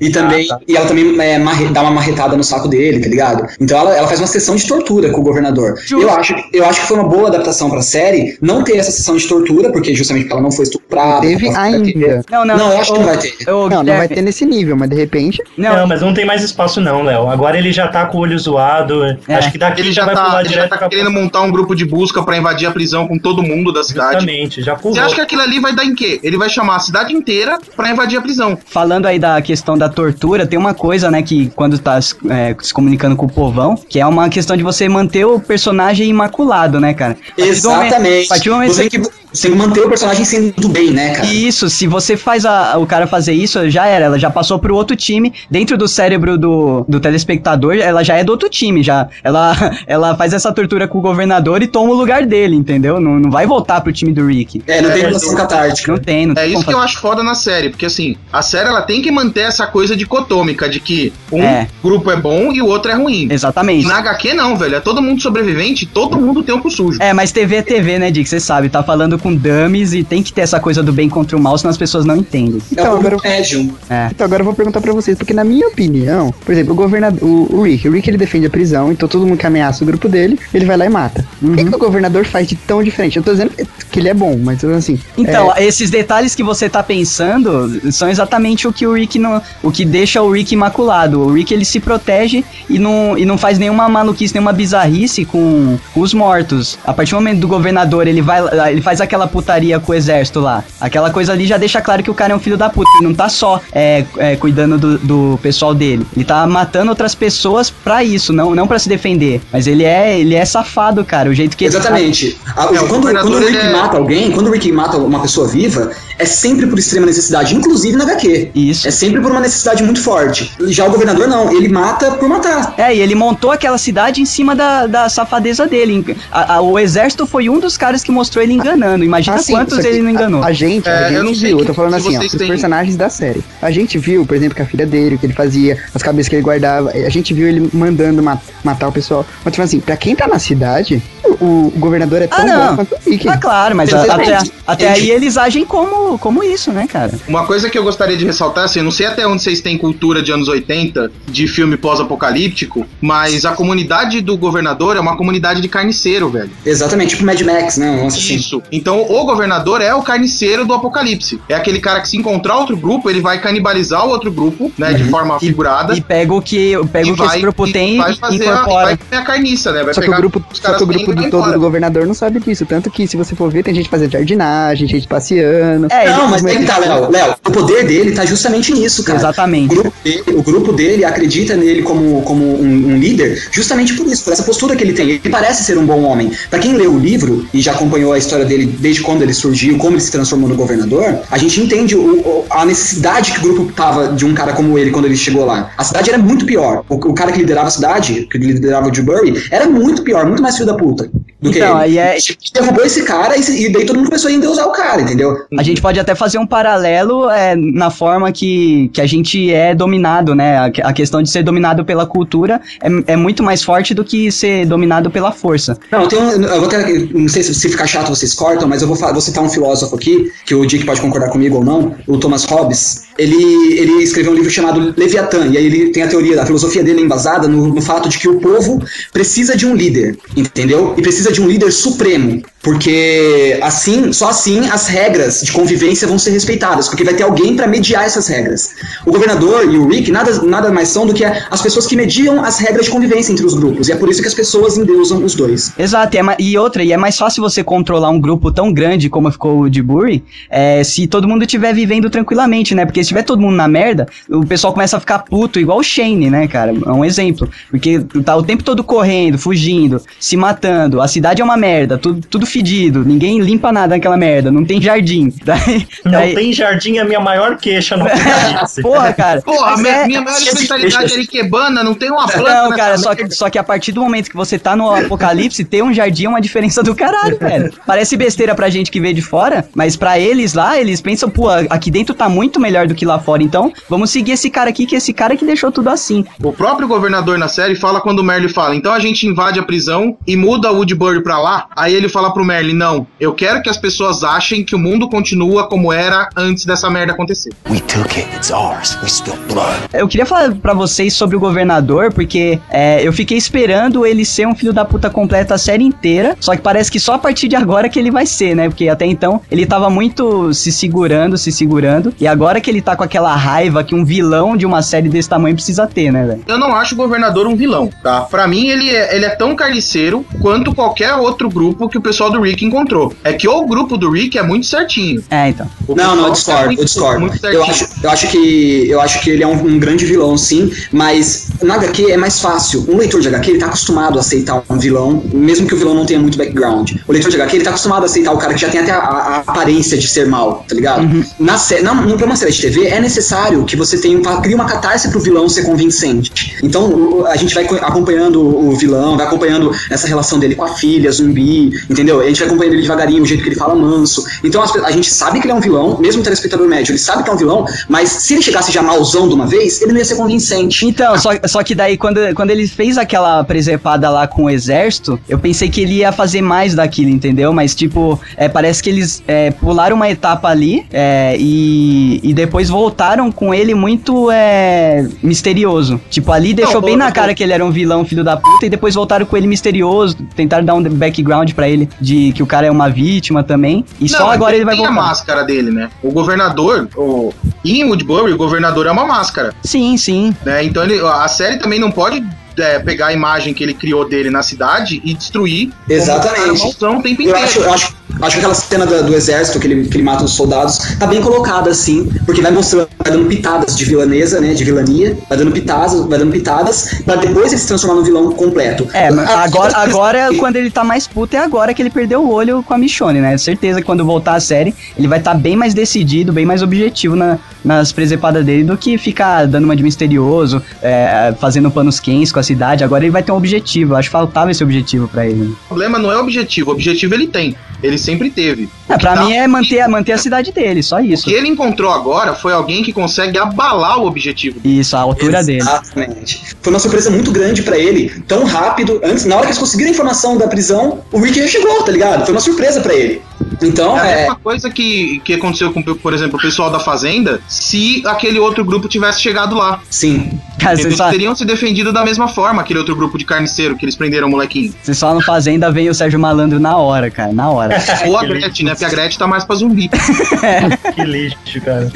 E 0.00 0.10
também, 0.10 0.46
Ah, 0.50 0.56
tá. 0.56 0.60
e 0.66 0.76
ela 0.76 0.86
também 0.86 1.18
é, 1.20 1.38
marre- 1.38 1.66
dá 1.68 1.82
uma 1.82 1.90
marretada 1.90 2.36
no 2.36 2.42
saco 2.44 2.68
dele, 2.68 3.00
tá 3.00 3.08
ligado? 3.08 3.46
Então 3.60 3.78
ela, 3.78 3.96
ela 3.96 4.06
faz 4.08 4.20
uma 4.20 4.26
sessão 4.26 4.56
de 4.56 4.66
tortura 4.66 5.10
com 5.10 5.20
o 5.20 5.24
governador. 5.24 5.74
Eu 5.90 6.10
acho, 6.10 6.34
eu 6.52 6.64
acho 6.66 6.80
que 6.80 6.86
foi 6.88 6.98
uma 6.98 7.08
boa 7.08 7.28
adaptação 7.28 7.70
pra 7.70 7.80
série 7.82 8.36
não 8.40 8.64
ter 8.64 8.76
essa 8.76 8.90
sessão 8.90 9.16
de 9.16 9.26
tortura, 9.28 9.70
porque 9.70 9.94
justamente 9.94 10.24
porque 10.24 10.32
ela 10.34 10.42
não 10.42 10.50
foi 10.52 10.64
estuprada. 10.64 11.20
Teve 11.20 11.48
ainda. 11.56 12.22
Não, 12.30 12.44
não, 12.44 12.56
Não, 12.58 12.72
eu 12.72 12.78
acho 12.80 12.92
que 12.92 12.98
não 12.98 13.06
vai 13.06 13.18
ter. 13.18 13.34
Não, 13.46 13.68
não 13.84 13.96
vai 13.96 14.08
ter 14.08 14.22
nesse 14.22 14.44
nível, 14.44 14.76
mas 14.76 14.88
de 14.90 14.96
repente. 14.96 15.42
Não, 15.56 15.76
Não, 15.76 15.86
mas 15.86 16.00
não 16.00 16.12
tem 16.12 16.24
mais 16.24 16.42
espaço 16.42 16.80
não, 16.80 17.02
Léo. 17.02 17.28
Agora 17.28 17.56
ele 17.58 17.72
já 17.72 17.86
tá 17.88 18.06
com 18.06 18.18
o 18.18 18.20
olho 18.22 18.38
zoado. 18.38 19.04
É. 19.28 19.34
Acho 19.34 19.52
que 19.52 19.58
daqui 19.58 19.80
Ele 19.80 19.92
já, 19.92 20.02
já 20.02 20.06
vai 20.06 20.14
tá, 20.14 20.24
pular 20.24 20.40
ele 20.40 20.48
já 20.48 20.54
direto 20.54 20.70
tá 20.70 20.78
pra 20.78 20.88
querendo 20.88 21.10
montar 21.10 21.42
um 21.42 21.50
grupo 21.52 21.74
de 21.74 21.84
busca 21.84 22.22
pra 22.22 22.36
invadir 22.36 22.66
a 22.66 22.70
prisão 22.70 23.06
com 23.06 23.18
todo 23.18 23.42
mundo 23.42 23.72
da 23.72 23.82
cidade. 23.84 24.14
Justamente, 24.14 24.62
já 24.62 24.74
pulou. 24.74 24.94
Você 24.94 25.00
acha 25.00 25.14
que 25.14 25.20
aquilo 25.20 25.42
ali 25.42 25.60
vai 25.60 25.74
dar 25.74 25.84
em 25.84 25.94
quê? 25.94 26.18
Ele 26.22 26.36
vai 26.36 26.48
chamar 26.48 26.76
a 26.76 26.80
cidade 26.80 27.12
inteira 27.14 27.58
pra 27.76 27.90
invadir 27.90 28.18
a 28.18 28.22
prisão. 28.22 28.58
falando 28.66 29.06
aí 29.06 29.18
da 29.18 29.40
questão 29.40 29.76
da 29.78 29.83
tortura, 29.88 30.46
tem 30.46 30.58
uma 30.58 30.74
coisa, 30.74 31.10
né, 31.10 31.22
que 31.22 31.50
quando 31.54 31.78
tá 31.78 31.98
é, 32.28 32.56
se 32.60 32.72
comunicando 32.72 33.16
com 33.16 33.26
o 33.26 33.28
povão, 33.30 33.76
que 33.88 34.00
é 34.00 34.06
uma 34.06 34.28
questão 34.28 34.56
de 34.56 34.62
você 34.62 34.88
manter 34.88 35.24
o 35.24 35.38
personagem 35.40 36.08
imaculado, 36.08 36.80
né, 36.80 36.94
cara? 36.94 37.12
A 37.12 37.36
partir 37.36 37.60
do 37.60 37.68
momento- 37.70 37.86
Exatamente. 37.86 38.24
a 38.24 38.28
partir 38.28 38.48
do 38.48 38.54
momento 38.54 38.74
Você 38.74 38.90
que 38.90 38.98
você 39.34 39.48
manter 39.48 39.80
o 39.80 39.88
personagem 39.88 40.24
sendo 40.24 40.68
bem, 40.68 40.90
né, 40.90 41.14
cara? 41.14 41.26
Isso, 41.26 41.68
se 41.68 41.86
você 41.86 42.16
faz 42.16 42.46
a- 42.46 42.78
o 42.78 42.86
cara 42.86 43.06
fazer 43.06 43.32
isso, 43.32 43.68
já 43.68 43.86
era. 43.86 44.04
Ela 44.06 44.18
já 44.18 44.30
passou 44.30 44.58
pro 44.58 44.74
outro 44.76 44.94
time. 44.96 45.32
Dentro 45.50 45.76
do 45.76 45.88
cérebro 45.88 46.38
do, 46.38 46.84
do 46.88 47.00
telespectador, 47.00 47.74
ela 47.76 48.02
já 48.04 48.16
é 48.16 48.24
do 48.24 48.30
outro 48.30 48.48
time. 48.48 48.82
já 48.82 49.08
Ela, 49.22 49.52
ela 49.86 50.16
faz 50.16 50.32
essa 50.32 50.52
tortura 50.52 50.86
com 50.86 50.98
o 50.98 51.00
governador 51.00 51.62
e 51.62 51.66
toma 51.66 51.92
o 51.92 51.94
lugar 51.94 52.24
dele, 52.26 52.54
entendeu? 52.54 53.00
Não, 53.00 53.18
não 53.18 53.30
vai 53.30 53.46
voltar 53.46 53.80
pro 53.80 53.92
time 53.92 54.12
do 54.12 54.26
Rick. 54.26 54.62
É, 54.66 54.80
não 54.80 54.90
tem 54.90 55.00
É, 55.02 55.06
relação 55.06 55.30
eu- 55.30 55.36
catártica. 55.36 55.92
Não 55.92 55.98
tem, 55.98 56.26
não 56.26 56.32
É 56.32 56.36
tem 56.36 56.44
isso 56.46 56.54
como 56.54 56.64
que 56.66 56.70
eu 56.72 56.76
fazer. 56.78 56.84
acho 56.92 57.00
foda 57.00 57.22
na 57.22 57.34
série, 57.34 57.70
porque 57.70 57.86
assim, 57.86 58.16
a 58.32 58.40
série 58.42 58.68
ela 58.68 58.82
tem 58.82 59.02
que 59.02 59.10
manter 59.10 59.40
essa 59.40 59.66
coisa 59.66 59.96
dicotômica 59.96 60.68
de 60.68 60.78
que 60.80 61.12
um 61.32 61.42
É. 61.42 61.66
grupo 61.82 62.10
é 62.10 62.16
bom 62.16 62.52
e 62.52 62.62
o 62.62 62.66
outro 62.66 62.90
é 62.90 62.94
ruim. 62.94 63.28
Exatamente. 63.30 63.86
Na 63.86 63.98
HQ 63.98 64.32
não, 64.34 64.56
velho, 64.56 64.76
é 64.76 64.80
todo 64.80 65.02
mundo 65.02 65.20
sobrevivente, 65.20 65.86
todo 65.86 66.16
mundo 66.20 66.42
tem 66.42 66.54
um 66.54 66.60
cu 66.60 66.70
sujo. 66.70 66.98
É, 67.02 67.12
mas 67.12 67.32
TV 67.32 67.56
é 67.56 67.62
TV, 67.62 67.98
né, 67.98 68.10
Dick? 68.10 68.28
Você 68.28 68.38
sabe, 68.40 68.68
tá 68.68 68.82
falando 68.82 69.18
com 69.24 69.34
dummies 69.34 69.94
e 69.94 70.04
tem 70.04 70.22
que 70.22 70.32
ter 70.32 70.42
essa 70.42 70.60
coisa 70.60 70.82
do 70.82 70.92
bem 70.92 71.08
contra 71.08 71.34
o 71.36 71.40
mal, 71.40 71.56
senão 71.56 71.70
as 71.70 71.78
pessoas 71.78 72.04
não 72.04 72.16
entendem. 72.16 72.58
É 72.58 72.80
Então, 72.80 72.94
o 72.94 72.98
agora. 72.98 73.16
É. 73.24 74.08
então 74.10 74.24
agora 74.26 74.42
eu 74.42 74.44
vou 74.44 74.54
perguntar 74.54 74.80
pra 74.82 74.92
vocês, 74.92 75.16
porque 75.16 75.32
na 75.32 75.42
minha 75.44 75.66
opinião, 75.66 76.32
por 76.44 76.52
exemplo, 76.52 76.72
o 76.72 76.76
governador, 76.76 77.18
o, 77.26 77.56
o 77.56 77.62
Rick, 77.62 77.88
o 77.88 77.92
Rick 77.92 78.08
ele 78.10 78.18
defende 78.18 78.46
a 78.46 78.50
prisão, 78.50 78.92
então 78.92 79.08
todo 79.08 79.26
mundo 79.26 79.38
que 79.38 79.46
ameaça 79.46 79.82
o 79.82 79.86
grupo 79.86 80.08
dele, 80.08 80.38
ele 80.52 80.66
vai 80.66 80.76
lá 80.76 80.84
e 80.84 80.88
mata. 80.90 81.24
O 81.42 81.46
Uhum. 81.46 81.56
que, 81.56 81.64
que 81.64 81.74
o 81.74 81.78
governador 81.78 82.24
faz 82.26 82.46
de 82.46 82.54
tão 82.56 82.82
diferente? 82.82 83.16
Eu 83.16 83.22
tô 83.22 83.30
dizendo 83.32 83.52
que 83.90 83.98
ele 83.98 84.08
é 84.10 84.14
bom, 84.14 84.38
mas 84.42 84.62
eu 84.62 84.70
tô 84.70 84.76
assim. 84.76 84.98
Então, 85.16 85.52
é, 85.56 85.64
esses 85.64 85.90
detalhes 85.90 86.34
que 86.34 86.42
você 86.42 86.68
tá 86.68 86.82
pensando 86.82 87.92
são 87.92 88.08
exatamente 88.08 88.66
o 88.68 88.72
que 88.72 88.86
o 88.86 88.92
Rick 88.94 89.18
não, 89.18 89.40
o 89.62 89.70
que 89.70 89.84
deixa 89.84 90.20
o 90.22 90.30
Rick 90.30 90.52
imaculado. 90.54 91.20
O 91.20 91.32
Rick 91.32 91.52
ele 91.54 91.64
se 91.64 91.80
protege 91.80 92.44
e 92.68 92.78
não, 92.78 93.16
e 93.16 93.24
não 93.24 93.38
faz 93.38 93.58
nenhuma 93.58 93.88
maluquice, 93.88 94.34
nenhuma 94.34 94.52
bizarrice 94.52 95.24
com, 95.24 95.78
com 95.92 96.00
os 96.00 96.12
mortos. 96.12 96.78
A 96.84 96.92
partir 96.92 97.12
do 97.12 97.16
momento 97.16 97.40
do 97.40 97.48
governador, 97.48 98.06
ele 98.06 98.20
vai 98.22 98.40
lá- 98.42 98.70
ele 98.72 98.82
faz 98.82 99.00
aquela 99.00 99.13
putaria 99.26 99.78
com 99.80 99.92
o 99.92 99.94
exército 99.94 100.40
lá. 100.40 100.62
Aquela 100.80 101.10
coisa 101.10 101.32
ali 101.32 101.46
já 101.46 101.56
deixa 101.56 101.80
claro 101.80 102.02
que 102.02 102.10
o 102.10 102.14
cara 102.14 102.32
é 102.32 102.36
um 102.36 102.40
filho 102.40 102.56
da 102.56 102.68
puta. 102.68 102.88
Ele 102.98 103.06
não 103.08 103.14
tá 103.14 103.28
só 103.28 103.60
é, 103.72 104.04
é, 104.18 104.36
cuidando 104.36 104.76
do, 104.78 104.98
do 104.98 105.38
pessoal 105.42 105.74
dele. 105.74 106.06
Ele 106.14 106.24
tá 106.24 106.46
matando 106.46 106.90
outras 106.90 107.14
pessoas 107.14 107.70
pra 107.70 108.02
isso, 108.04 108.32
não, 108.32 108.54
não 108.54 108.66
para 108.66 108.78
se 108.78 108.88
defender. 108.88 109.40
Mas 109.52 109.66
ele 109.66 109.84
é, 109.84 110.18
ele 110.18 110.34
é 110.34 110.44
safado, 110.44 111.04
cara. 111.04 111.30
O 111.30 111.34
jeito 111.34 111.56
que 111.56 111.64
ele 111.64 111.74
Exatamente. 111.76 112.38
A- 112.56 112.64
É, 112.64 112.80
o 112.80 112.86
quando, 112.88 112.88
governador, 113.02 113.30
quando 113.30 113.42
o 113.42 113.46
Rick 113.46 113.56
é- 113.66 113.72
mata 113.72 113.96
alguém, 113.96 114.30
quando 114.32 114.46
o 114.48 114.50
Rick 114.52 114.72
mata 114.72 114.96
uma 114.96 115.20
pessoa 115.20 115.46
viva, 115.48 115.90
é 116.18 116.24
sempre 116.24 116.66
por 116.66 116.78
extrema 116.78 117.06
necessidade, 117.06 117.54
inclusive 117.54 117.96
na 117.96 118.04
HQ. 118.04 118.50
Isso. 118.54 118.86
É 118.88 118.90
sempre 118.90 119.20
por 119.20 119.30
uma 119.30 119.40
necessidade 119.40 119.82
muito 119.82 120.00
forte. 120.02 120.52
Já 120.68 120.86
o 120.86 120.90
governador 120.90 121.28
não, 121.28 121.52
ele 121.52 121.68
mata 121.68 122.12
por 122.12 122.28
matar. 122.28 122.74
É, 122.76 122.94
e 122.94 123.00
ele 123.00 123.14
montou 123.14 123.50
aquela 123.50 123.78
cidade 123.78 124.20
em 124.20 124.24
cima 124.26 124.54
da, 124.54 124.86
da 124.86 125.08
safadeza 125.08 125.66
dele. 125.66 126.16
A- 126.32 126.54
a- 126.56 126.60
o 126.60 126.78
exército 126.78 127.26
foi 127.26 127.48
um 127.48 127.58
dos 127.58 127.76
caras 127.76 128.02
que 128.02 128.10
mostrou 128.10 128.42
ele 128.42 128.52
enganando. 128.52 129.03
Imagina 129.04 129.36
Ah, 129.36 129.38
sim, 129.42 129.52
quantos 129.52 129.78
que 129.78 129.86
ele 129.86 130.02
não 130.02 130.10
enganou. 130.10 130.42
A, 130.42 130.46
a 130.46 130.52
gente, 130.52 130.88
É, 130.88 130.92
a 130.92 131.02
eu 131.02 131.08
gente 131.16 131.24
não 131.24 131.34
sei 131.34 131.48
viu, 131.48 131.56
que- 131.58 131.62
eu 131.62 131.66
tô 131.66 131.74
falando 131.74 131.94
assim, 131.94 132.16
ó, 132.16 132.20
os 132.20 132.32
têm- 132.32 132.48
personagens 132.48 132.96
da 132.96 133.08
série. 133.08 133.42
A 133.62 133.70
gente 133.70 133.98
viu, 133.98 134.24
por 134.26 134.36
exemplo, 134.36 134.54
que 134.54 134.62
a 134.62 134.66
filha 134.66 134.86
dele, 134.86 135.16
o 135.16 135.18
que 135.18 135.26
ele 135.26 135.32
fazia, 135.32 135.78
as 135.94 136.02
cabeças 136.02 136.28
que 136.28 136.36
ele 136.36 136.42
guardava, 136.42 136.90
a 136.90 137.08
gente 137.10 137.32
viu 137.34 137.46
ele 137.48 137.68
mandando 137.72 138.22
ma- 138.22 138.40
matar 138.62 138.88
o 138.88 138.92
pessoal. 138.92 139.26
Mas, 139.44 139.52
tipo 139.52 139.62
assim, 139.62 139.80
pra 139.80 139.96
quem 139.96 140.14
tá 140.16 140.26
na 140.26 140.38
cidade, 140.38 141.02
o, 141.24 141.72
o 141.74 141.78
governador 141.78 142.22
é 142.22 142.26
tão 142.26 142.38
Ah, 142.38 142.44
não. 142.44 142.68
bom 142.76 142.76
quanto 142.84 142.94
o 143.06 143.10
Rick. 143.10 143.28
Ah, 143.28 143.36
claro, 143.38 143.76
mas 143.76 143.92
a- 143.92 144.02
até, 144.02 144.38
até 144.66 144.88
aí 144.88 145.10
eles 145.10 145.36
agem 145.36 145.64
como, 145.64 146.18
como 146.18 146.42
isso, 146.42 146.70
né, 146.72 146.86
cara? 146.86 147.12
Uma 147.28 147.44
coisa 147.46 147.68
que 147.70 147.76
eu 147.78 147.82
gostaria 147.82 148.16
de 148.16 148.24
ressaltar, 148.24 148.64
assim, 148.64 148.78
eu 148.80 148.84
não 148.84 148.90
sei 148.90 149.06
até 149.06 149.26
onde 149.26 149.42
vocês 149.42 149.60
têm 149.60 149.76
cultura 149.78 150.22
de 150.22 150.32
anos 150.32 150.48
80, 150.48 151.10
de 151.26 151.46
filme 151.46 151.76
pós-apocalíptico, 152.18 152.86
mas 153.00 153.44
a 153.44 153.52
comunidade 153.52 154.20
do 154.20 154.36
governador 154.36 154.96
é 154.96 155.00
uma 155.00 155.16
comunidade 155.16 155.60
de 155.60 155.68
carniceiro, 155.68 156.28
velho. 156.28 156.50
Exatamente, 156.64 157.10
tipo 157.10 157.24
Mad 157.24 157.40
Max, 157.42 157.76
né? 157.76 158.02
Nossa, 158.02 158.18
assim. 158.18 158.34
Isso. 158.34 158.62
Então 158.70 159.02
o 159.02 159.24
governador 159.24 159.80
é 159.80 159.94
o 159.94 160.02
carniceiro 160.02 160.64
do 160.64 160.72
apocalipse. 160.74 161.40
É 161.48 161.54
aquele 161.54 161.80
cara 161.80 162.00
que 162.00 162.08
se 162.08 162.16
encontrar 162.16 162.56
outro 162.56 162.76
grupo, 162.76 163.10
ele 163.10 163.20
vai 163.20 163.40
canibalizar 163.40 164.06
o 164.06 164.10
outro 164.10 164.30
grupo, 164.32 164.72
né, 164.78 164.92
de 164.94 165.04
forma 165.04 165.38
figurada. 165.38 165.94
E 165.96 166.00
pega 166.00 166.32
o 166.34 166.40
que, 166.42 166.72
pega 166.92 167.10
o 167.12 167.16
que 167.16 167.22
esse 167.22 167.40
grupo 167.40 167.66
e 167.66 167.72
tem 167.72 167.98
vai 167.98 168.12
e 168.12 168.16
fazer 168.16 168.42
a, 168.42 168.46
e 168.46 168.52
incorpora. 168.52 168.84
vai 168.86 168.96
comer 168.96 169.16
a 169.16 169.22
carniça, 169.22 169.72
né? 169.72 169.82
Vai 169.84 169.94
Só 169.94 170.00
que, 170.00 170.06
pegar 170.06 170.18
o 170.18 170.20
grupo, 170.20 170.44
os 170.50 170.58
só 170.58 170.62
caras 170.64 170.78
que 170.78 170.84
o 170.84 170.86
grupo 170.86 171.13
e 171.14 171.22
vai 171.22 171.30
do 171.30 171.30
todo 171.30 171.52
do 171.52 171.60
governador 171.60 172.06
não 172.06 172.14
sabe 172.14 172.40
disso. 172.40 172.64
Tanto 172.66 172.90
que, 172.90 173.06
se 173.06 173.16
você 173.16 173.34
for 173.34 173.50
ver, 173.50 173.62
tem 173.62 173.74
gente 173.74 173.88
fazendo 173.88 174.12
jardinagem, 174.12 174.86
gente 174.88 175.06
passeando. 175.06 175.86
É, 175.90 176.08
Não, 176.10 176.28
mas 176.28 176.42
tem 176.42 176.58
que 176.60 176.66
tá, 176.66 176.78
Léo. 176.78 177.10
Léo, 177.10 177.34
o 177.46 177.50
poder 177.50 177.84
dele 177.86 178.12
tá 178.12 178.24
justamente 178.24 178.72
nisso, 178.72 179.02
cara. 179.04 179.18
Exatamente. 179.18 179.72
O 179.72 179.76
grupo 179.82 179.92
dele, 180.04 180.24
o 180.36 180.42
grupo 180.42 180.72
dele 180.72 181.04
acredita 181.04 181.56
nele 181.56 181.82
como, 181.82 182.22
como 182.22 182.44
um, 182.60 182.92
um 182.92 182.98
líder 182.98 183.42
justamente 183.50 183.94
por 183.94 184.06
isso, 184.06 184.24
por 184.24 184.32
essa 184.32 184.42
postura 184.42 184.74
que 184.76 184.82
ele 184.84 184.92
tem. 184.92 185.10
Ele 185.10 185.28
parece 185.30 185.64
ser 185.64 185.78
um 185.78 185.86
bom 185.86 186.02
homem. 186.02 186.30
Pra 186.50 186.58
quem 186.58 186.74
leu 186.74 186.92
o 186.92 186.98
livro 186.98 187.46
e 187.52 187.60
já 187.60 187.72
acompanhou 187.72 188.12
a 188.12 188.18
história 188.18 188.44
dele 188.44 188.66
desde 188.78 189.02
quando 189.02 189.22
ele 189.22 189.32
surgiu, 189.34 189.76
como 189.78 189.94
ele 189.94 190.00
se 190.02 190.10
transformou 190.10 190.48
no 190.48 190.54
governador, 190.56 191.18
a 191.30 191.38
gente 191.38 191.60
entende 191.60 191.96
o- 191.96 192.20
o- 192.20 192.44
a 192.50 192.64
necessidade 192.64 193.32
que 193.32 193.38
o 193.38 193.42
grupo 193.42 193.72
tava 193.72 194.08
de 194.08 194.24
um 194.24 194.34
cara 194.34 194.52
como 194.52 194.78
ele 194.78 194.90
quando 194.90 195.04
ele 195.06 195.16
chegou 195.16 195.44
lá. 195.44 195.70
A 195.76 195.84
cidade 195.84 196.10
era 196.10 196.18
muito 196.18 196.44
pior. 196.46 196.84
O, 196.88 196.94
o 196.94 197.14
cara 197.14 197.32
que 197.32 197.38
liderava 197.38 197.68
a 197.68 197.70
cidade, 197.70 198.26
que 198.30 198.38
liderava 198.38 198.88
o 198.88 198.90
Dewberry, 198.90 199.42
era 199.50 199.66
muito 199.68 200.02
pior, 200.02 200.26
muito 200.26 200.42
mais 200.42 200.54
filho 200.56 200.66
da 200.66 200.74
puta 200.74 201.03
do 201.40 201.50
que 201.50 201.58
Então, 201.58 201.80
ele. 201.82 201.98
aí 201.98 201.98
é- 201.98 202.14
A 202.14 202.18
gente 202.18 202.52
derrubou 202.52 202.84
esse 202.84 203.02
cara 203.04 203.36
e, 203.36 203.40
e 203.66 203.72
daí 203.72 203.84
todo 203.86 203.96
mundo 203.96 204.06
começou 204.06 204.30
a 204.30 204.32
endeusar 204.34 204.66
o 204.68 204.72
cara, 204.72 205.00
entendeu? 205.02 205.36
A 205.58 205.62
gente 205.62 205.80
pode 205.80 205.98
até 206.00 206.14
fazer 206.14 206.38
um 206.38 206.46
paralelo 206.46 207.28
é, 207.30 207.54
na 207.56 207.90
forma 207.90 208.30
que, 208.32 208.88
que 208.92 209.00
a 209.00 209.06
gente 209.06 209.52
é 209.52 209.74
dominado, 209.74 210.34
né? 210.34 210.58
A, 210.58 210.66
a 210.88 210.92
questão 210.92 211.22
de 211.22 211.30
ser 211.30 211.42
dominado 211.42 211.84
pela 211.84 212.06
cultura 212.06 212.60
é, 212.82 213.12
é 213.12 213.16
muito 213.16 213.42
mais 213.42 213.62
forte 213.62 213.94
do 213.94 214.04
que 214.04 214.30
ser 214.32 214.66
dominado 214.66 215.10
pela 215.10 215.32
força. 215.32 215.78
Não, 215.90 216.06
tem 216.08 216.18
um, 216.18 216.30
eu 216.30 216.60
vou 216.60 216.66
até, 216.68 216.86
não 217.14 217.28
sei 217.28 217.42
se, 217.42 217.54
se 217.54 217.68
ficar 217.68 217.86
chato 217.86 218.08
vocês 218.08 218.34
cortam, 218.34 218.68
mas 218.68 218.82
eu 218.82 218.88
vou, 218.88 218.96
vou 218.96 219.20
citar 219.20 219.42
um 219.42 219.48
filósofo 219.50 219.94
aqui, 219.96 220.30
que 220.46 220.54
o 220.54 220.64
Dick 220.66 220.84
pode 220.84 221.00
concordar 221.00 221.30
comigo 221.30 221.56
ou 221.56 221.64
não, 221.64 221.94
o 222.06 222.18
Thomas 222.18 222.44
Hobbes. 222.44 223.04
Ele, 223.18 223.78
ele 223.78 224.02
escreveu 224.02 224.32
um 224.32 224.34
livro 224.34 224.50
chamado 224.50 224.94
Leviatã, 224.96 225.46
e 225.46 225.56
aí 225.56 225.66
ele 225.66 225.90
tem 225.90 226.02
a 226.02 226.08
teoria, 226.08 226.42
a 226.42 226.46
filosofia 226.46 226.82
dele 226.82 227.00
é 227.00 227.04
embasada 227.04 227.46
no, 227.48 227.68
no 227.68 227.82
fato 227.82 228.08
de 228.08 228.18
que 228.18 228.28
o 228.28 228.40
povo 228.40 228.82
precisa 229.12 229.56
de 229.56 229.66
um 229.66 229.74
líder, 229.74 230.18
entendeu? 230.36 230.94
E 230.96 231.02
precisa 231.02 231.32
de 231.32 231.40
um 231.40 231.46
líder 231.46 231.72
supremo, 231.72 232.42
porque 232.62 233.58
assim, 233.62 234.12
só 234.12 234.28
assim 234.28 234.68
as 234.68 234.88
regras 234.88 235.42
de 235.42 235.52
convivência 235.52 236.08
vão 236.08 236.18
ser 236.18 236.30
respeitadas, 236.30 236.88
porque 236.88 237.04
vai 237.04 237.14
ter 237.14 237.22
alguém 237.22 237.54
para 237.54 237.66
mediar 237.66 238.04
essas 238.04 238.26
regras. 238.26 238.70
O 239.06 239.12
governador 239.12 239.64
e 239.72 239.76
o 239.76 239.88
Rick 239.88 240.10
nada, 240.10 240.32
nada 240.42 240.72
mais 240.72 240.88
são 240.88 241.06
do 241.06 241.14
que 241.14 241.24
as 241.24 241.62
pessoas 241.62 241.86
que 241.86 241.94
mediam 241.94 242.44
as 242.44 242.58
regras 242.58 242.86
de 242.86 242.90
convivência 242.90 243.32
entre 243.32 243.46
os 243.46 243.54
grupos, 243.54 243.88
e 243.88 243.92
é 243.92 243.96
por 243.96 244.08
isso 244.08 244.20
que 244.20 244.28
as 244.28 244.34
pessoas 244.34 244.76
endeusam 244.76 245.24
os 245.24 245.34
dois. 245.34 245.72
Exato, 245.78 246.16
e, 246.16 246.18
é 246.18 246.22
e 246.38 246.58
outra, 246.58 246.82
e 246.82 246.92
é 246.92 246.96
mais 246.96 247.16
fácil 247.16 247.42
você 247.42 247.62
controlar 247.62 248.10
um 248.10 248.20
grupo 248.20 248.50
tão 248.50 248.72
grande 248.72 249.08
como 249.08 249.30
ficou 249.30 249.60
o 249.60 249.70
de 249.70 249.82
Burry, 249.82 250.24
é, 250.50 250.82
se 250.82 251.06
todo 251.06 251.28
mundo 251.28 251.42
estiver 251.42 251.72
vivendo 251.72 252.10
tranquilamente, 252.10 252.74
né? 252.74 252.84
Porque 252.84 253.03
se 253.04 253.08
tiver 253.08 253.22
todo 253.22 253.40
mundo 253.40 253.54
na 253.56 253.68
merda, 253.68 254.06
o 254.28 254.44
pessoal 254.44 254.72
começa 254.72 254.96
a 254.96 255.00
ficar 255.00 255.20
puto, 255.20 255.60
igual 255.60 255.78
o 255.78 255.82
Shane, 255.82 256.30
né, 256.30 256.48
cara? 256.48 256.72
É 256.72 256.90
um 256.90 257.04
exemplo. 257.04 257.48
Porque 257.70 258.00
tá 258.24 258.36
o 258.36 258.42
tempo 258.42 258.62
todo 258.62 258.82
correndo, 258.82 259.38
fugindo, 259.38 260.00
se 260.18 260.36
matando, 260.36 261.00
a 261.00 261.08
cidade 261.08 261.40
é 261.40 261.44
uma 261.44 261.56
merda, 261.56 261.96
tudo, 261.98 262.26
tudo 262.28 262.46
fedido, 262.46 263.04
ninguém 263.04 263.38
limpa 263.40 263.70
nada 263.72 263.94
naquela 263.94 264.16
merda, 264.16 264.50
não 264.50 264.64
tem 264.64 264.80
jardim. 264.80 265.32
Daí, 265.44 265.86
Não 266.04 266.12
daí- 266.12 266.34
tem 266.34 266.52
jardim, 266.52 266.96
é 266.98 267.00
a 267.00 267.04
minha 267.04 267.20
maior 267.20 267.56
queixa 267.56 267.96
no. 267.96 268.06
Porra, 268.82 269.12
cara. 269.12 269.42
Porra, 269.42 269.76
minha, 269.76 269.94
é- 269.94 270.06
minha 270.06 270.20
maior 270.22 270.38
especialidade 270.38 271.14
é 271.14 271.20
Ikebana, 271.20 271.82
não 271.84 271.94
tem 271.94 272.10
uma 272.10 272.26
planta 272.26 272.50
Não, 272.52 272.70
cara, 272.70 272.96
só 272.98 273.10
merda. 273.10 273.28
que, 273.28 273.34
só 273.34 273.50
que 273.50 273.58
a 273.58 273.64
partir 273.64 273.92
do 273.92 274.00
momento 274.00 274.30
que 274.30 274.36
você 274.36 274.58
tá 274.58 274.74
no 274.74 274.90
apocalipse, 274.90 275.64
ter 275.64 275.82
um 275.82 275.92
jardim 275.92 276.24
é 276.26 276.28
uma 276.28 276.40
diferença 276.40 276.82
do 276.82 276.94
caralho, 276.94 277.38
velho. 277.38 277.72
Parece 277.86 278.16
besteira 278.16 278.54
pra 278.54 278.68
gente 278.70 278.90
que 278.90 279.00
vê 279.00 279.12
de 279.12 279.22
fora, 279.22 279.66
mas 279.74 279.96
pra 279.96 280.18
eles 280.18 280.54
lá, 280.54 280.78
eles 280.78 281.00
pensam, 281.00 281.28
pô, 281.28 281.48
aqui 281.70 281.90
dentro 281.90 282.14
tá 282.14 282.28
muito 282.28 282.58
melhor 282.60 282.86
do 282.86 282.93
que 282.94 283.04
lá 283.04 283.18
fora, 283.18 283.42
então 283.42 283.72
vamos 283.88 284.10
seguir 284.10 284.32
esse 284.32 284.50
cara 284.50 284.70
aqui, 284.70 284.86
que 284.86 284.96
esse 284.96 285.12
cara 285.12 285.36
que 285.36 285.44
deixou 285.44 285.70
tudo 285.70 285.90
assim. 285.90 286.24
O 286.42 286.52
próprio 286.52 286.88
governador 286.88 287.38
na 287.38 287.48
série 287.48 287.74
fala 287.74 288.00
quando 288.00 288.20
o 288.20 288.24
Merle 288.24 288.48
fala, 288.48 288.74
então 288.74 288.92
a 288.92 288.98
gente 288.98 289.26
invade 289.26 289.58
a 289.58 289.62
prisão 289.62 290.16
e 290.26 290.36
muda 290.36 290.70
o 290.70 290.76
Woodbury 290.76 291.22
pra 291.22 291.38
lá. 291.38 291.66
Aí 291.76 291.94
ele 291.94 292.08
fala 292.08 292.32
pro 292.32 292.44
Merle, 292.44 292.72
não, 292.72 293.06
eu 293.18 293.32
quero 293.32 293.62
que 293.62 293.68
as 293.68 293.76
pessoas 293.76 294.22
achem 294.22 294.64
que 294.64 294.74
o 294.74 294.78
mundo 294.78 295.08
continua 295.08 295.66
como 295.66 295.92
era 295.92 296.28
antes 296.36 296.64
dessa 296.64 296.88
merda 296.90 297.12
acontecer. 297.12 297.52
We 297.70 297.80
took 297.80 298.18
it. 298.18 298.28
It's 298.36 298.50
ours. 298.50 298.98
We 299.02 299.08
spilled 299.08 299.40
blood. 299.52 299.88
Eu 299.92 300.08
queria 300.08 300.26
falar 300.26 300.54
pra 300.54 300.74
vocês 300.74 301.14
sobre 301.14 301.36
o 301.36 301.40
governador, 301.40 302.12
porque 302.12 302.58
é, 302.70 303.06
eu 303.06 303.12
fiquei 303.12 303.36
esperando 303.36 304.06
ele 304.06 304.24
ser 304.24 304.46
um 304.46 304.54
filho 304.54 304.72
da 304.72 304.84
puta 304.84 305.10
completa 305.10 305.54
a 305.54 305.58
série 305.58 305.84
inteira, 305.84 306.36
só 306.40 306.54
que 306.54 306.62
parece 306.62 306.90
que 306.90 307.00
só 307.00 307.14
a 307.14 307.18
partir 307.18 307.48
de 307.48 307.56
agora 307.56 307.88
que 307.88 307.98
ele 307.98 308.10
vai 308.10 308.26
ser, 308.26 308.54
né? 308.54 308.68
Porque 308.68 308.88
até 308.88 309.06
então 309.06 309.40
ele 309.50 309.66
tava 309.66 309.88
muito 309.90 310.52
se 310.52 310.72
segurando, 310.72 311.36
se 311.38 311.52
segurando, 311.52 312.14
e 312.20 312.26
agora 312.26 312.60
que 312.60 312.70
ele 312.70 312.82
tá 312.84 312.94
com 312.96 313.02
aquela 313.02 313.34
raiva 313.34 313.82
que 313.82 313.94
um 313.94 314.04
vilão 314.04 314.56
de 314.56 314.66
uma 314.66 314.82
série 314.82 315.08
desse 315.08 315.28
tamanho 315.28 315.54
precisa 315.54 315.86
ter, 315.86 316.12
né, 316.12 316.24
velho? 316.26 316.42
Eu 316.46 316.58
não 316.58 316.74
acho 316.74 316.94
o 316.94 316.96
governador 316.98 317.46
um 317.46 317.56
vilão, 317.56 317.90
tá? 318.02 318.22
Pra 318.22 318.46
mim, 318.46 318.68
ele 318.68 318.90
é, 318.90 319.16
ele 319.16 319.24
é 319.24 319.30
tão 319.30 319.56
carniceiro 319.56 320.24
quanto 320.40 320.74
qualquer 320.74 321.14
outro 321.14 321.48
grupo 321.48 321.88
que 321.88 321.96
o 321.98 322.00
pessoal 322.00 322.30
do 322.30 322.40
Rick 322.40 322.64
encontrou. 322.64 323.12
É 323.24 323.32
que 323.32 323.48
o 323.48 323.66
grupo 323.66 323.96
do 323.96 324.10
Rick 324.10 324.38
é 324.38 324.42
muito 324.42 324.66
certinho. 324.66 325.22
É, 325.30 325.48
então. 325.48 325.66
O 325.88 325.94
Não, 325.94 326.14
não, 326.16 326.26
eu 326.26 326.30
pessoal 326.32 326.64
é 326.70 326.74
discordo, 326.74 326.76
muito- 326.76 326.80
eu 326.80 326.84
discordo. 326.84 327.20
muito 327.20 327.46
Eu 327.46 327.64
acho, 327.64 327.86
eu 328.02 328.10
acho 328.10 328.26
que 328.28 328.88
eu 328.90 329.00
acho 329.00 329.20
que 329.20 329.30
ele 329.30 329.42
é 329.42 329.46
um, 329.46 329.52
um 329.66 329.78
grande 329.78 330.04
vilão, 330.04 330.36
sim, 330.36 330.70
mas 330.92 331.48
na 331.62 331.74
HQ 331.74 332.10
é 332.12 332.16
mais 332.16 332.40
fácil. 332.40 332.84
Um 332.88 332.96
leitor 332.96 333.20
de 333.20 333.28
HQ 333.28 333.50
ele 333.50 333.58
tá 333.58 333.66
acostumado 333.66 334.16
a 334.18 334.20
aceitar 334.20 334.62
um 334.68 334.78
vilão, 334.78 335.22
mesmo 335.32 335.66
que 335.66 335.74
o 335.74 335.76
vilão 335.76 335.94
não 335.94 336.04
tenha 336.06 336.20
muito 336.20 336.36
background. 336.38 336.92
O 337.06 337.12
leitor 337.12 337.30
de 337.30 337.36
HQ 337.36 337.56
ele 337.56 337.64
tá 337.64 337.70
acostumado 337.70 338.02
a 338.02 338.06
aceitar 338.06 338.32
o 338.32 338.38
cara 338.38 338.54
que 338.54 338.60
já 338.60 338.68
tem 338.68 338.80
até 338.80 338.92
a, 338.92 338.98
a- 338.98 339.36
aparência 339.46 339.96
de 339.96 340.06
ser 340.08 340.26
mal, 340.26 340.64
tá 340.68 340.74
ligado? 340.74 341.06
Na 341.38 341.56
sé- 341.58 341.82
na, 341.82 341.94
no- 341.94 342.16
pra 342.16 342.26
uma 342.26 342.36
série 342.36 342.52
de 342.52 342.60
TV 342.62 342.73
é 342.82 343.00
necessário 343.00 343.64
que 343.64 343.76
você 343.76 343.98
tenha 343.98 344.20
crie 344.40 344.54
uma 344.54 344.64
catarse 344.64 345.10
pro 345.10 345.20
vilão 345.20 345.48
ser 345.48 345.64
convincente. 345.64 346.56
Então 346.62 347.24
a 347.26 347.36
gente 347.36 347.54
vai 347.54 347.64
co- 347.64 347.76
acompanhando 347.76 348.40
o 348.40 348.74
vilão, 348.76 349.16
vai 349.16 349.26
acompanhando 349.26 349.70
essa 349.90 350.06
relação 350.06 350.38
dele 350.38 350.54
com 350.54 350.64
a 350.64 350.74
filha, 350.74 351.10
zumbi, 351.10 351.72
entendeu? 351.90 352.20
A 352.20 352.26
gente 352.26 352.38
vai 352.38 352.48
acompanhando 352.48 352.74
ele 352.74 352.82
devagarinho, 352.82 353.22
o 353.22 353.26
jeito 353.26 353.42
que 353.42 353.48
ele 353.48 353.56
fala 353.56 353.74
manso. 353.74 354.24
Então 354.42 354.62
a 354.62 354.90
gente 354.90 355.10
sabe 355.10 355.40
que 355.40 355.46
ele 355.46 355.52
é 355.52 355.56
um 355.56 355.60
vilão, 355.60 355.98
mesmo 356.00 356.20
o 356.20 356.24
telespectador 356.24 356.66
médio, 356.68 356.92
ele 356.92 356.98
sabe 356.98 357.22
que 357.22 357.30
é 357.30 357.32
um 357.32 357.36
vilão, 357.36 357.64
mas 357.88 358.08
se 358.08 358.34
ele 358.34 358.42
chegasse 358.42 358.72
já 358.72 358.82
malzão 358.82 359.28
de 359.28 359.34
uma 359.34 359.46
vez, 359.46 359.80
ele 359.82 359.92
não 359.92 359.98
ia 359.98 360.04
ser 360.04 360.16
convincente. 360.16 360.86
Então, 360.86 361.18
só, 361.18 361.30
só 361.46 361.62
que 361.62 361.74
daí, 361.74 361.96
quando, 361.96 362.18
quando 362.34 362.50
ele 362.50 362.66
fez 362.66 362.98
aquela 362.98 363.42
presepada 363.44 364.08
lá 364.10 364.26
com 364.26 364.44
o 364.44 364.50
exército, 364.50 365.18
eu 365.28 365.38
pensei 365.38 365.68
que 365.68 365.80
ele 365.82 365.94
ia 365.98 366.12
fazer 366.12 366.42
mais 366.42 366.74
daquilo, 366.74 367.10
entendeu? 367.10 367.52
Mas, 367.52 367.74
tipo, 367.74 368.20
é, 368.36 368.48
parece 368.48 368.82
que 368.82 368.90
eles 368.90 369.22
é, 369.26 369.50
pularam 369.50 369.96
uma 369.96 370.08
etapa 370.10 370.48
ali 370.48 370.84
é, 370.92 371.36
e, 371.38 372.20
e 372.22 372.32
depois 372.34 372.63
voltaram 372.68 373.30
com 373.30 373.54
ele 373.54 373.74
muito 373.74 374.30
é, 374.30 375.06
misterioso. 375.22 376.00
Tipo, 376.10 376.32
ali 376.32 376.54
deixou 376.54 376.80
bem 376.80 376.96
na 376.96 377.10
cara 377.12 377.34
que 377.34 377.42
ele 377.42 377.52
era 377.52 377.64
um 377.64 377.70
vilão, 377.70 378.04
filho 378.04 378.24
da 378.24 378.36
puta, 378.36 378.66
e 378.66 378.68
depois 378.68 378.94
voltaram 378.94 379.26
com 379.26 379.36
ele 379.36 379.46
misterioso, 379.46 380.16
tentaram 380.34 380.64
dar 380.64 380.74
um 380.74 380.82
background 380.82 381.52
pra 381.52 381.68
ele 381.68 381.88
de 382.00 382.32
que 382.32 382.42
o 382.42 382.46
cara 382.46 382.66
é 382.66 382.70
uma 382.70 382.88
vítima 382.88 383.42
também. 383.42 383.84
E 384.00 384.08
só 384.08 384.20
Não, 384.20 384.30
agora 384.30 384.54
ele 384.54 384.64
vai 384.64 384.74
tem 384.76 384.84
voltar. 384.84 385.00
a 385.00 385.04
máscara 385.06 385.44
dele, 385.44 385.70
né? 385.70 385.90
O 386.02 386.10
governador, 386.10 386.88
o, 386.96 387.32
em 387.64 387.84
Woodbury, 387.84 388.32
o 388.32 388.36
governador 388.36 388.86
é 388.86 388.90
uma 388.90 389.06
máscara. 389.06 389.54
Sim, 389.62 389.96
sim. 389.96 390.34
Né? 390.44 390.64
Então 390.64 390.82
ele, 390.82 391.00
a 391.00 391.28
série 391.28 391.58
também 391.58 391.78
não 391.78 391.90
pode 391.90 392.24
é, 392.58 392.78
pegar 392.78 393.06
a 393.08 393.12
imagem 393.12 393.52
que 393.54 393.62
ele 393.62 393.74
criou 393.74 394.08
dele 394.08 394.30
na 394.30 394.42
cidade 394.42 395.00
e 395.04 395.14
destruir. 395.14 395.70
Exatamente. 395.88 396.60
Malzão 396.60 396.98
o 396.98 397.02
tempo 397.02 397.22
Eu 397.22 397.28
inteiro. 397.30 397.38
acho, 397.44 397.58
eu 397.60 397.72
acho, 397.72 397.96
acho 398.22 398.30
que 398.32 398.38
aquela 398.38 398.54
cena 398.54 398.86
do, 398.86 399.04
do 399.04 399.14
exército 399.14 399.58
que 399.58 399.66
ele, 399.66 399.88
que 399.88 399.96
ele 399.96 400.04
mata 400.04 400.24
os 400.24 400.32
soldados 400.32 400.78
tá 400.98 401.06
bem 401.06 401.20
colocada 401.22 401.70
assim, 401.70 402.08
porque 402.26 402.40
vai 402.40 402.50
mostrando, 402.50 402.88
vai 402.98 403.12
dando 403.12 403.26
pitadas 403.28 403.76
de 403.76 403.84
vilanesa, 403.84 404.40
né, 404.40 404.54
de 404.54 404.64
vilania, 404.64 405.16
vai 405.28 405.38
dando 405.38 405.50
pitadas, 405.52 406.00
vai 406.06 406.18
dando 406.18 406.32
pitadas, 406.32 406.94
pra 407.04 407.16
depois 407.16 407.52
ele 407.52 407.60
se 407.60 407.66
transformar 407.68 407.96
num 407.96 408.02
vilão 408.04 408.32
completo. 408.32 408.86
É, 408.92 409.10
mas 409.10 409.28
Ah, 409.28 409.44
agora, 409.44 409.76
agora 409.78 410.28
quando 410.38 410.56
ele 410.56 410.70
tá 410.70 410.84
mais 410.84 411.06
puto, 411.06 411.36
é 411.36 411.38
agora 411.40 411.72
que 411.74 411.82
ele 411.82 411.90
perdeu 411.90 412.22
o 412.22 412.32
olho 412.32 412.62
com 412.62 412.74
a 412.74 412.78
Michonne, 412.78 413.20
né? 413.20 413.36
Certeza 413.38 413.80
que 413.80 413.86
quando 413.86 414.04
voltar 414.04 414.34
a 414.34 414.40
série, 414.40 414.74
ele 414.96 415.08
vai 415.08 415.18
estar 415.18 415.34
bem 415.34 415.56
mais 415.56 415.74
decidido, 415.74 416.32
bem 416.32 416.46
mais 416.46 416.62
objetivo 416.62 417.16
na- 417.16 417.38
nas 417.64 417.92
presepadas 417.92 418.44
dele 418.44 418.64
do 418.64 418.76
que 418.76 418.98
ficar 418.98 419.46
dando 419.46 419.64
uma 419.64 419.74
de 419.74 419.82
misterioso, 419.82 420.62
é, 420.82 421.34
fazendo 421.40 421.70
panos 421.70 421.98
quentes 421.98 422.30
com 422.30 422.38
a 422.38 422.42
cidade. 422.42 422.84
Agora 422.84 423.02
ele 423.04 423.10
vai 423.10 423.22
ter 423.22 423.32
um 423.32 423.36
objetivo. 423.36 423.94
Eu 423.94 423.96
acho 423.96 424.08
que 424.08 424.12
faltava 424.12 424.50
esse 424.50 424.62
objetivo 424.62 425.08
pra 425.08 425.26
ele. 425.26 425.44
O 425.44 425.56
problema 425.68 425.98
não 425.98 426.12
é 426.12 426.16
o 426.16 426.20
objetivo, 426.20 426.70
o 426.70 426.74
objetivo 426.74 427.14
ele 427.14 427.26
tem. 427.26 427.56
Ele 427.82 427.98
sempre 427.98 428.30
teve. 428.30 428.68
É, 428.88 428.94
O 428.94 428.98
pra 428.98 429.14
tá- 429.14 429.24
mim 429.24 429.32
é 429.32 429.46
manter, 429.46 429.86
manter 429.88 430.12
a 430.12 430.18
cidade 430.18 430.52
dele, 430.52 430.82
só 430.82 430.96
O 430.96 431.00
isso. 431.00 431.24
que 431.24 431.32
ele 431.32 431.48
encontrou 431.48 431.90
agora 431.92 432.34
foi 432.34 432.52
alguém 432.52 432.82
que 432.82 432.92
consegue 432.92 433.38
abalar 433.38 433.98
o 433.98 434.06
objetivo. 434.06 434.58
Isso, 434.64 434.96
a 434.96 435.00
altura 435.00 435.42
dele. 435.42 435.60
Exatamente. 435.60 436.40
Foi 436.62 436.72
uma 436.72 436.78
surpresa 436.78 437.10
muito 437.10 437.30
grande 437.30 437.62
pra 437.62 437.76
ele, 437.78 438.10
tão 438.26 438.44
rápido. 438.44 439.00
Antes, 439.04 439.24
na 439.24 439.34
hora 439.36 439.44
que 439.44 439.50
eles 439.50 439.58
conseguiram 439.58 439.90
a 439.90 439.94
informação 439.94 440.36
da 440.38 440.46
prisão, 440.48 441.00
o 441.12 441.18
Rick 441.20 441.38
já 441.40 441.46
chegou, 441.48 441.82
tá 441.82 441.92
ligado? 441.92 442.24
Foi 442.24 442.34
uma 442.34 442.40
surpresa 442.40 442.80
pra 442.80 442.94
ele. 442.94 443.20
Então, 443.62 443.96
É 443.98 444.00
a 444.00 444.06
é, 444.06 444.16
mesma 444.20 444.36
coisa 444.36 444.70
que, 444.70 445.20
que 445.24 445.34
aconteceu 445.34 445.72
com, 445.72 445.82
por 445.82 446.14
exemplo, 446.14 446.38
o 446.38 446.42
pessoal 446.42 446.70
da 446.70 446.80
Fazenda, 446.80 447.40
se 447.54 448.02
aquele 448.06 448.38
outro 448.38 448.64
grupo 448.64 448.88
tivesse 448.88 449.20
chegado 449.20 449.54
lá. 449.56 449.80
sim. 449.90 450.30
Cara, 450.56 450.80
Eles 450.80 450.96
só, 450.96 451.10
teriam 451.10 451.34
se 451.34 451.44
defendido 451.44 451.92
da 451.92 452.04
mesma 452.04 452.26
forma, 452.26 452.62
aquele 452.62 452.78
outro 452.78 452.96
grupo 452.96 453.18
de 453.18 453.24
carniceiro 453.26 453.76
que 453.76 453.84
eles 453.84 453.94
prenderam 453.96 454.28
o 454.28 454.30
molequinho. 454.30 454.72
você 454.82 454.94
só 454.94 455.12
no 455.12 455.20
Fazenda 455.20 455.70
vem 455.70 455.90
o 455.90 455.94
Sérgio 455.94 456.18
Malandro 456.18 456.58
na 456.58 456.76
hora, 456.78 457.10
cara, 457.10 457.32
na 457.34 457.50
hora. 457.50 457.76
Ou 458.06 458.16
a 458.16 458.24
Gretchen, 458.24 458.64
né? 458.66 458.70
Porque 458.72 458.84
a 458.84 458.88
Gretchen 458.88 459.18
tá 459.18 459.26
mais 459.26 459.44
pra 459.44 459.56
zumbi. 459.56 459.90
Que 460.94 461.02
lixo, 461.04 461.60
cara. 461.64 461.90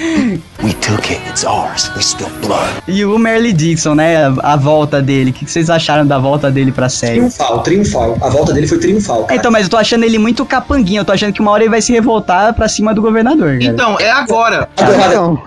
We 0.63 0.73
took 0.81 1.13
it. 1.13 1.21
It's 1.29 1.45
ours. 1.45 1.91
We 1.95 2.03
spilled 2.03 2.33
blood. 2.45 2.69
E 2.89 3.05
o 3.05 3.17
Merle 3.19 3.53
Dixon, 3.53 3.95
né? 3.95 4.27
A, 4.27 4.53
a 4.55 4.57
volta 4.57 5.01
dele. 5.01 5.31
O 5.31 5.33
que, 5.33 5.45
que 5.45 5.51
vocês 5.51 5.71
acharam 5.71 6.05
da 6.07 6.19
volta 6.19 6.51
dele 6.51 6.73
pra 6.73 6.89
série? 6.89 7.21
Triunfal, 7.21 7.63
triunfal. 7.63 8.19
A 8.21 8.29
volta 8.29 8.53
dele 8.53 8.67
foi 8.67 8.79
triunfal. 8.79 9.23
É, 9.23 9.27
cara. 9.27 9.37
então, 9.37 9.51
mas 9.53 9.65
eu 9.65 9.71
tô 9.71 9.77
achando 9.77 10.05
ele 10.05 10.19
muito 10.19 10.45
capanguinho. 10.45 11.01
Eu 11.01 11.05
tô 11.05 11.13
achando 11.13 11.33
que 11.33 11.41
uma 11.41 11.53
hora 11.53 11.63
ele 11.63 11.71
vai 11.71 11.81
se 11.81 11.93
revoltar 11.93 12.53
pra 12.55 12.69
cima 12.69 12.93
do 12.93 13.01
governador, 13.01 13.59
cara. 13.59 13.65
Então, 13.65 13.97
é 14.01 14.11
agora. 14.11 14.69
Então, 14.75 15.41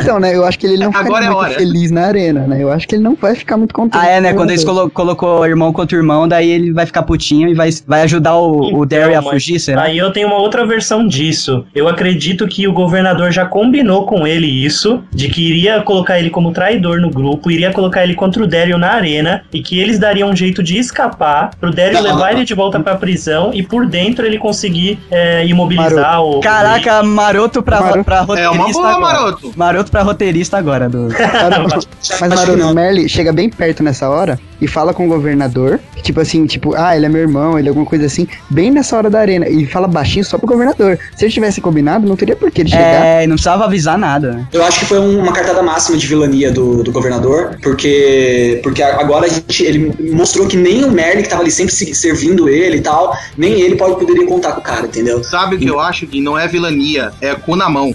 então, 0.00 0.18
né? 0.20 0.34
Eu 0.34 0.44
acho 0.44 0.58
que 0.58 0.66
ele 0.66 0.76
não 0.78 0.90
Agora 0.94 1.24
é 1.24 1.28
muito 1.28 1.38
hora. 1.40 1.54
feliz 1.54 1.90
na 1.90 2.06
arena, 2.06 2.40
né? 2.46 2.62
Eu 2.62 2.70
acho 2.70 2.86
que 2.86 2.94
ele 2.94 3.02
não 3.02 3.14
vai 3.14 3.34
ficar 3.34 3.56
muito 3.56 3.74
contente. 3.74 4.00
Ah, 4.02 4.08
é, 4.08 4.20
né? 4.20 4.32
Quando 4.34 4.50
eles 4.50 4.64
colo 4.64 4.88
colocou 4.90 5.46
irmão 5.46 5.72
contra 5.72 5.96
irmão, 5.96 6.26
daí 6.28 6.50
ele 6.50 6.72
vai 6.72 6.86
ficar 6.86 7.02
putinho 7.02 7.48
e 7.48 7.54
vai, 7.54 7.70
vai 7.86 8.02
ajudar 8.02 8.36
o, 8.36 8.78
o 8.80 8.86
Daryl 8.86 9.16
a 9.16 9.18
Então, 9.20 9.30
fugir, 9.32 9.58
será? 9.60 9.82
Aí 9.82 9.98
eu 9.98 10.10
tenho 10.12 10.28
uma 10.28 10.38
outra 10.38 10.66
versão 10.66 11.06
disso. 11.06 11.64
Eu 11.74 11.88
acredito 11.88 12.46
que 12.48 12.66
o 12.66 12.72
governador 12.72 13.30
já 13.30 13.44
combinou 13.46 14.06
com 14.06 14.26
ele 14.26 14.46
isso, 14.46 15.02
de 15.12 15.28
que 15.28 15.42
iria 15.48 15.80
colocar 15.82 16.18
ele 16.18 16.30
como 16.30 16.52
traidor 16.52 17.00
no 17.00 17.10
grupo, 17.10 17.50
iria 17.50 17.72
colocar 17.72 18.02
ele 18.02 18.14
contra 18.14 18.42
o 18.42 18.46
Daryl 18.46 18.78
na 18.78 18.90
arena, 18.92 19.42
e 19.52 19.62
que 19.62 19.78
eles 19.78 19.98
dariam 19.98 20.30
um 20.30 20.36
jeito 20.36 20.62
de 20.62 20.78
escapar, 20.78 21.50
pro 21.60 21.70
Daryl 21.72 21.94
Não. 22.02 22.02
levar 22.02 22.32
ele 22.32 22.44
de 22.44 22.54
volta 22.54 22.78
pra 22.80 22.96
prisão, 22.96 23.50
e 23.54 23.62
por 23.62 23.86
dentro 23.86 24.24
ele 24.26 24.38
conseguir 24.38 24.98
é, 25.10 25.46
imobilizar 25.46 26.22
o... 26.22 26.40
Caraca, 26.40 27.02
maroto 27.02 27.62
pra, 27.62 27.80
Maroto. 27.80 28.04
pra 28.04 28.16
É 28.18 28.20
roteirista 28.20 28.56
uma 28.58 28.72
boa, 28.72 28.88
agora. 28.90 29.00
maroto. 29.00 29.45
Maroto 29.54 29.90
pra 29.90 30.02
roteirista 30.02 30.56
agora. 30.56 30.88
Do... 30.88 31.08
Mas, 32.20 32.34
Maroto, 32.34 32.66
o 32.66 32.74
Merle 32.74 33.08
chega 33.08 33.32
bem 33.32 33.48
perto 33.48 33.82
nessa 33.82 34.08
hora 34.08 34.38
e 34.60 34.66
fala 34.66 34.92
com 34.94 35.06
o 35.06 35.08
governador, 35.08 35.78
tipo 36.02 36.20
assim, 36.20 36.46
tipo, 36.46 36.74
ah, 36.74 36.96
ele 36.96 37.06
é 37.06 37.08
meu 37.08 37.20
irmão, 37.22 37.58
ele 37.58 37.68
é 37.68 37.70
alguma 37.70 37.86
coisa 37.86 38.06
assim, 38.06 38.26
bem 38.50 38.70
nessa 38.70 38.96
hora 38.96 39.10
da 39.10 39.20
arena, 39.20 39.48
e 39.48 39.66
fala 39.66 39.86
baixinho 39.88 40.24
só 40.24 40.38
pro 40.38 40.46
governador. 40.46 40.98
Se 41.16 41.24
ele 41.24 41.32
tivesse 41.32 41.60
combinado, 41.60 42.06
não 42.08 42.16
teria 42.16 42.36
por 42.36 42.50
que 42.50 42.62
ele 42.62 42.70
chegar. 42.70 43.04
É, 43.04 43.26
não 43.26 43.34
precisava 43.36 43.64
avisar 43.64 43.98
nada. 43.98 44.32
né? 44.32 44.46
Eu 44.52 44.64
acho 44.64 44.80
que 44.80 44.86
foi 44.86 44.98
um- 44.98 45.18
uma 45.20 45.32
cartada 45.32 45.62
máxima 45.62 45.96
de 45.96 46.06
vilania 46.06 46.50
do, 46.50 46.82
do 46.82 46.90
governador, 46.92 47.56
porque 47.62 48.60
porque 48.62 48.82
agora 48.82 49.26
a 49.26 49.28
gente, 49.28 49.62
ele 49.62 49.92
mostrou 50.12 50.46
que 50.46 50.56
nem 50.56 50.84
o 50.84 50.90
Merlin, 50.90 51.22
que 51.22 51.28
tava 51.28 51.42
ali 51.42 51.50
sempre 51.50 51.72
se- 51.74 51.94
servindo 51.94 52.48
ele 52.48 52.78
e 52.78 52.80
tal, 52.80 53.16
nem 53.36 53.60
ele 53.60 53.76
pode 53.76 53.96
poderia 53.96 54.26
contar 54.26 54.52
com 54.52 54.60
o 54.60 54.62
cara, 54.62 54.86
entendeu? 54.86 55.22
Sabe 55.24 55.56
o 55.56 55.58
que 55.58 55.66
eu 55.68 55.80
acho, 55.80 56.06
Gui? 56.06 56.20
Não 56.20 56.38
é 56.38 56.46
vilania, 56.48 57.10
é 57.20 57.34
cu 57.34 57.56
na 57.56 57.68
mão. 57.68 57.94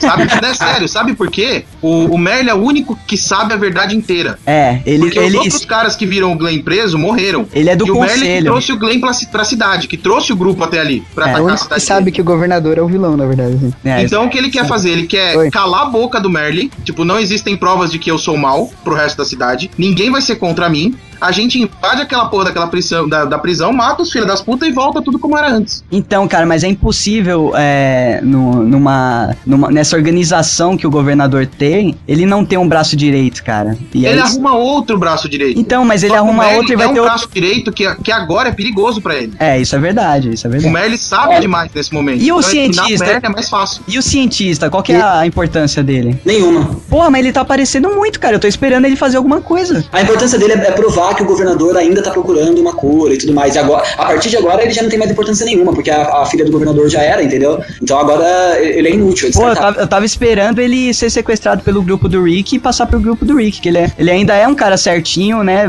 Sabe? 0.00 0.24
Não 0.40 0.48
é 0.48 0.54
sério, 0.54 0.88
sabe 0.88 1.14
por 1.14 1.30
quê? 1.30 1.64
O, 1.82 2.06
o 2.06 2.18
Merle 2.18 2.50
é 2.50 2.54
o 2.54 2.58
único 2.62 2.98
que 3.06 3.16
sabe 3.16 3.52
a 3.52 3.56
verdade 3.56 3.96
inteira. 3.96 4.38
É, 4.46 4.80
ele. 4.86 5.00
Porque 5.00 5.18
ele 5.18 5.38
os 5.38 5.44
outros 5.44 5.64
caras 5.64 5.85
que 5.94 6.06
viram 6.06 6.32
o 6.32 6.36
Glenn 6.36 6.60
preso 6.62 6.98
morreram. 6.98 7.46
Ele 7.52 7.68
é 7.70 7.76
do 7.76 7.86
e 7.86 7.90
o 7.90 8.00
Merle 8.00 8.12
que 8.14 8.18
conselho. 8.20 8.44
trouxe 8.46 8.72
o 8.72 8.78
Glenn 8.78 8.98
pra, 9.00 9.12
pra 9.30 9.44
cidade, 9.44 9.86
que 9.86 9.96
trouxe 9.96 10.32
o 10.32 10.36
grupo 10.36 10.64
até 10.64 10.80
ali, 10.80 11.02
pra 11.14 11.26
É, 11.28 11.32
o 11.34 11.34
atacar 11.36 11.50
a 11.50 11.54
que 11.56 11.62
cidade. 11.62 11.82
sabe 11.82 12.10
que 12.10 12.20
o 12.20 12.24
governador 12.24 12.78
é 12.78 12.82
o 12.82 12.86
vilão, 12.88 13.16
na 13.16 13.26
verdade. 13.26 13.54
assim. 13.54 13.72
É, 13.84 14.02
Então 14.02 14.24
o 14.24 14.30
que 14.30 14.38
ele 14.38 14.50
quer 14.50 14.66
fazer? 14.66 14.90
Ele 14.90 15.06
quer 15.06 15.36
Oi. 15.36 15.50
calar 15.50 15.82
a 15.82 15.86
boca 15.86 16.18
do 16.20 16.30
Merle. 16.30 16.70
Tipo, 16.84 17.04
não 17.04 17.18
existem 17.18 17.56
provas 17.56 17.90
de 17.92 17.98
que 17.98 18.10
eu 18.10 18.18
sou 18.18 18.36
mal 18.36 18.70
pro 18.82 18.94
resto 18.94 19.18
da 19.18 19.24
cidade. 19.24 19.70
Ninguém 19.76 20.10
vai 20.10 20.22
ser 20.22 20.36
contra 20.36 20.68
mim. 20.68 20.94
A 21.20 21.32
gente 21.32 21.58
invade 21.60 22.02
aquela 22.02 22.26
porra 22.26 22.46
daquela 22.46 22.66
prisão, 22.66 23.08
da, 23.08 23.24
da 23.24 23.38
prisão, 23.38 23.72
mata 23.72 24.02
os 24.02 24.10
filhos 24.10 24.26
das 24.26 24.40
putas 24.42 24.68
e 24.68 24.72
volta 24.72 25.00
tudo 25.02 25.18
como 25.18 25.36
era 25.36 25.50
antes. 25.50 25.84
Então, 25.90 26.26
cara, 26.28 26.46
mas 26.46 26.62
é 26.64 26.68
impossível 26.68 27.52
é, 27.56 28.20
no- 28.22 28.62
numa, 28.62 29.34
numa- 29.46 29.70
nessa 29.70 29.96
organização 29.96 30.76
que 30.76 30.86
o 30.86 30.90
governador 30.90 31.46
tem, 31.46 31.96
ele 32.06 32.26
não 32.26 32.44
tem 32.44 32.58
um 32.58 32.68
braço 32.68 32.96
direito, 32.96 33.42
cara. 33.44 33.76
E 33.94 34.06
ele 34.06 34.18
é 34.18 34.22
arruma 34.22 34.54
outro 34.54 34.98
braço 34.98 35.28
direito. 35.28 35.58
Então, 35.60 35.84
mas 35.84 36.02
ele 36.02 36.12
Só 36.14 36.20
o 36.20 36.24
arruma 36.24 36.48
outro 36.48 36.72
e 36.72 36.76
vai 36.76 36.86
é 36.86 36.88
um 36.90 36.92
ter 36.94 37.00
outro. 37.00 37.14
braço 37.14 37.28
direito 37.32 37.72
que, 37.72 37.94
que 37.96 38.12
agora 38.12 38.48
é 38.48 38.52
perigoso 38.52 39.00
pra 39.00 39.14
ele. 39.16 39.32
É, 39.38 39.60
isso 39.60 39.74
é 39.74 39.78
verdade, 39.78 40.32
isso 40.32 40.46
é 40.46 40.48
O 40.48 40.52
verdade. 40.52 40.72
Merle 40.72 40.98
sabe 40.98 41.40
demais 41.40 41.70
nesse 41.74 41.92
momento. 41.92 42.22
E 42.22 42.32
o 42.32 42.38
Então, 42.38 42.42
cientista? 42.50 43.20
É 43.22 43.28
mais 43.28 43.48
fácil. 43.48 43.82
E 43.88 43.98
o 43.98 44.02
cientista, 44.02 44.68
qual 44.70 44.82
que 44.82 44.92
é 44.92 45.00
a 45.02 45.26
importância 45.26 45.82
dele? 45.82 46.18
Nenhuma. 46.24 46.64
Porra, 46.88 47.10
mas 47.10 47.20
ele 47.20 47.32
tá 47.32 47.40
aparecendo 47.40 47.88
muito, 47.94 48.18
cara. 48.20 48.36
Eu 48.36 48.40
tô 48.40 48.46
esperando 48.46 48.84
ele 48.84 48.96
fazer 48.96 49.16
alguma 49.16 49.40
coisa. 49.40 49.84
A 49.92 50.02
importância 50.02 50.38
dele 50.38 50.52
é, 50.54 50.68
é 50.68 50.70
provar 51.06 51.14
que 51.14 51.22
o 51.22 51.26
governador 51.26 51.76
ainda 51.76 52.02
tá 52.02 52.10
procurando 52.10 52.60
uma 52.60 52.72
cura 52.74 53.14
e 53.14 53.18
tudo 53.18 53.32
mais. 53.32 53.54
E 53.54 53.58
agora, 53.58 53.84
a 53.96 54.06
partir 54.06 54.30
de 54.30 54.36
agora 54.36 54.62
ele 54.62 54.72
já 54.72 54.82
não 54.82 54.88
tem 54.90 54.98
mais 54.98 55.10
importância 55.10 55.44
nenhuma, 55.46 55.72
porque 55.72 55.90
a, 55.90 56.22
a 56.22 56.26
filha 56.26 56.44
do 56.44 56.50
governador 56.50 56.88
já 56.88 57.00
era, 57.02 57.22
entendeu? 57.22 57.62
Então 57.82 57.98
agora 57.98 58.58
ele 58.60 58.88
é 58.88 58.92
inútil. 58.92 59.28
é 59.28 59.32
Pô, 59.32 59.42
eu 59.42 59.46
descartável. 59.48 59.72
tava, 59.74 59.80
eu 59.84 59.88
tava 59.88 60.04
esperando 60.04 60.58
ele 60.60 60.92
ser 60.92 61.10
sequestrado 61.10 61.62
pelo 61.62 61.82
grupo 61.82 62.08
do 62.08 62.22
Rick 62.24 62.56
e 62.56 62.58
passar 62.58 62.86
pro 62.86 62.98
grupo 63.00 63.24
do 63.24 63.36
Rick, 63.36 63.60
que 63.60 63.68
ele, 63.68 63.78
é, 63.78 63.92
ele 63.98 64.10
ainda 64.10 64.34
é 64.34 64.46
um 64.48 64.54
cara 64.54 64.76
certinho, 64.76 65.42
né? 65.42 65.64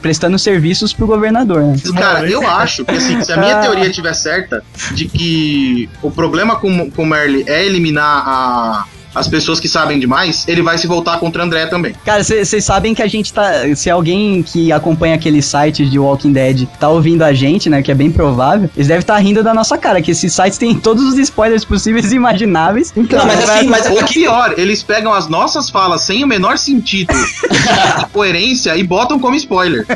Prestando 0.00 0.38
serviços 0.38 0.92
pro 0.92 1.06
governador, 1.06 1.62
né? 1.62 1.76
Cara, 1.96 2.28
eu 2.28 2.46
acho 2.46 2.84
que 2.84 2.94
assim, 2.96 3.22
se 3.22 3.32
a 3.32 3.36
minha 3.36 3.56
teoria 3.60 3.86
estiver 3.86 4.14
certa, 4.14 4.62
de 4.92 5.06
que 5.06 5.88
o 6.02 6.10
problema 6.10 6.56
com, 6.56 6.90
com 6.90 7.02
o 7.02 7.06
Merle 7.06 7.44
é 7.46 7.64
eliminar 7.64 8.22
a- 8.26 8.84
as 9.14 9.26
pessoas 9.28 9.58
que 9.60 9.68
sabem 9.68 9.98
demais, 9.98 10.44
ele 10.46 10.62
vai 10.62 10.76
se 10.78 10.86
voltar 10.86 11.18
contra 11.18 11.42
o 11.42 11.44
André 11.46 11.66
também. 11.66 11.94
Cara, 12.04 12.22
vocês 12.22 12.64
sabem 12.64 12.94
que 12.94 13.02
a 13.02 13.06
gente 13.06 13.32
tá. 13.32 13.50
Se 13.74 13.88
alguém 13.90 14.42
que 14.42 14.70
acompanha 14.72 15.14
aqueles 15.14 15.44
sites 15.46 15.90
de 15.90 15.98
Walking 15.98 16.32
Dead 16.32 16.66
tá 16.78 16.88
ouvindo 16.88 17.22
a 17.22 17.32
gente, 17.32 17.68
né? 17.70 17.82
Que 17.82 17.90
é 17.90 17.94
bem 17.94 18.10
provável, 18.10 18.68
eles 18.76 18.88
devem 18.88 19.00
estar 19.00 19.16
rindo 19.18 19.42
da 19.42 19.52
nossa 19.54 19.76
cara, 19.78 20.00
que 20.02 20.10
esses 20.10 20.32
sites 20.32 20.58
têm 20.58 20.74
todos 20.74 21.02
os 21.04 21.18
spoilers 21.18 21.64
possíveis 21.64 22.12
e 22.12 22.16
imagináveis. 22.16 22.92
Não, 22.94 23.26
mas 23.26 23.48
assim, 23.48 23.66
mas 23.68 23.86
Ou 23.90 23.98
aqui, 24.00 24.14
pior, 24.20 24.54
eles 24.56 24.82
pegam 24.82 25.12
as 25.12 25.28
nossas 25.28 25.70
falas 25.70 26.02
sem 26.02 26.22
o 26.24 26.26
menor 26.26 26.58
sentido 26.58 27.12
de 27.12 28.06
coerência 28.12 28.76
e 28.76 28.82
botam 28.82 29.18
como 29.18 29.34
spoiler. 29.36 29.86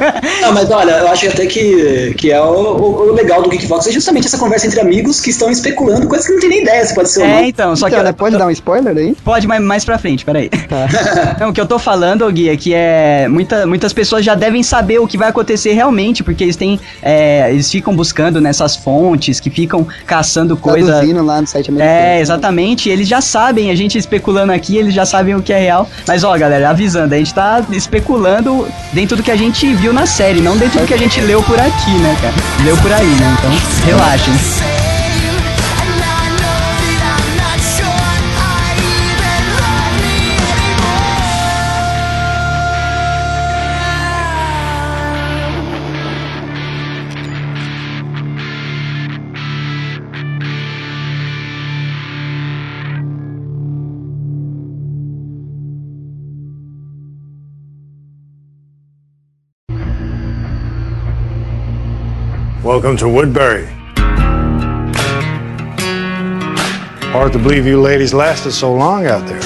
Não, 0.41 0.53
mas 0.53 0.71
olha, 0.71 0.93
eu 0.93 1.09
acho 1.09 1.27
até 1.29 1.47
que, 1.47 2.15
que 2.17 2.31
é 2.31 2.41
o, 2.41 2.45
o- 2.55 3.09
o 3.11 3.13
legal 3.13 3.43
do 3.43 3.49
Geekvox 3.51 3.87
é 3.87 3.93
justamente 3.93 4.27
essa 4.27 4.39
conversa 4.39 4.67
entre 4.67 4.81
amigos 4.81 5.21
que 5.21 5.31
estão 5.31 5.51
especulando 5.51 6.07
coisas 6.07 6.27
que 6.27 6.33
não 6.33 6.41
tem 6.41 6.49
nem 6.49 6.63
ideia 6.63 6.85
se 6.85 6.95
pode 6.95 7.11
ser 7.11 7.21
ou 7.23 7.29
não. 7.29 7.35
É, 7.37 7.49
então, 7.49 7.77
só 7.77 7.87
que. 7.89 7.93
Então, 7.95 8.05
né, 8.05 8.13
pode 8.13 8.37
dar 8.37 8.47
um 8.47 8.51
spoiler 8.51 8.97
aí? 9.03 9.17
Pode, 9.25 9.47
mas 9.47 9.63
mais 9.63 9.85
pra 9.85 9.99
frente, 9.99 10.25
peraí. 10.25 10.51
Não, 11.39 11.51
o 11.51 11.53
que 11.53 11.61
eu 11.61 11.67
tô 11.67 11.79
falando, 11.79 12.31
Gui, 12.31 12.49
é 12.49 12.57
que 12.57 12.73
é. 12.75 13.27
Muita, 13.29 13.67
muitas 13.67 13.93
pessoas 13.93 14.25
já 14.25 14.35
devem 14.35 14.63
saber 14.63 14.99
o 14.99 15.07
que 15.07 15.17
vai 15.19 15.29
acontecer 15.29 15.73
realmente, 15.73 16.23
porque 16.23 16.45
eles 16.45 16.57
têm. 16.57 16.79
é, 17.03 17.51
eles 17.51 17.71
ficam 17.71 17.95
buscando 17.95 18.41
nessas 18.41 18.77
fontes, 18.77 19.41
que 19.41 19.51
ficam 19.51 19.87
caçando 20.07 20.57
coisa. 20.57 20.93
Traduzindo 20.93 21.23
lá 21.25 21.41
no 21.41 21.47
site 21.47 21.71
americano. 21.71 21.97
É, 21.99 22.21
exatamente. 22.21 22.89
Eles 22.89 23.09
já 23.09 23.21
sabem, 23.21 23.71
a 23.71 23.75
gente 23.75 23.99
especulando 23.99 24.53
aqui, 24.53 24.77
eles 24.77 24.95
já 24.95 25.05
sabem 25.05 25.35
o 25.35 25.43
que 25.43 25.53
é 25.53 25.59
real. 25.59 25.89
Mas 26.07 26.25
ó, 26.25 26.37
galera, 26.37 26.71
avisando, 26.71 27.15
a 27.15 27.19
gente 27.19 27.35
tá 27.35 27.65
especulando 27.71 28.67
dentro 28.93 29.17
do 29.17 29.23
que 29.23 29.31
a 29.31 29.37
gente 29.37 29.73
viu 29.75 29.93
na 29.93 30.07
série, 30.07 30.41
não 30.41 30.57
dentro 30.57 30.81
do 30.81 30.87
que 30.87 30.95
a 30.95 30.99
gente 30.99 31.21
leu 31.21 31.43
por 31.43 31.59
aqui, 31.59 31.91
né, 31.99 32.17
cara? 32.21 32.35
Leu 32.65 32.77
por 32.79 32.93
aí, 32.93 33.07
né? 33.07 33.37
Então, 33.39 33.87
relaxem. 33.87 34.92
Welcome 62.73 62.97
to 62.97 63.07
Woodbury. 63.07 63.67
Hard 67.13 67.33
to 67.35 67.39
believe 67.39 67.67
you 67.67 67.79
ladies 67.79 68.15
lasted 68.15 68.53
so 68.53 68.73
long 68.73 69.05
out 69.05 69.29
there. 69.29 69.43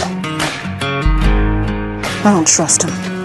I 2.23 2.23
don't 2.23 2.47
trust 2.47 2.85
him. 2.85 3.16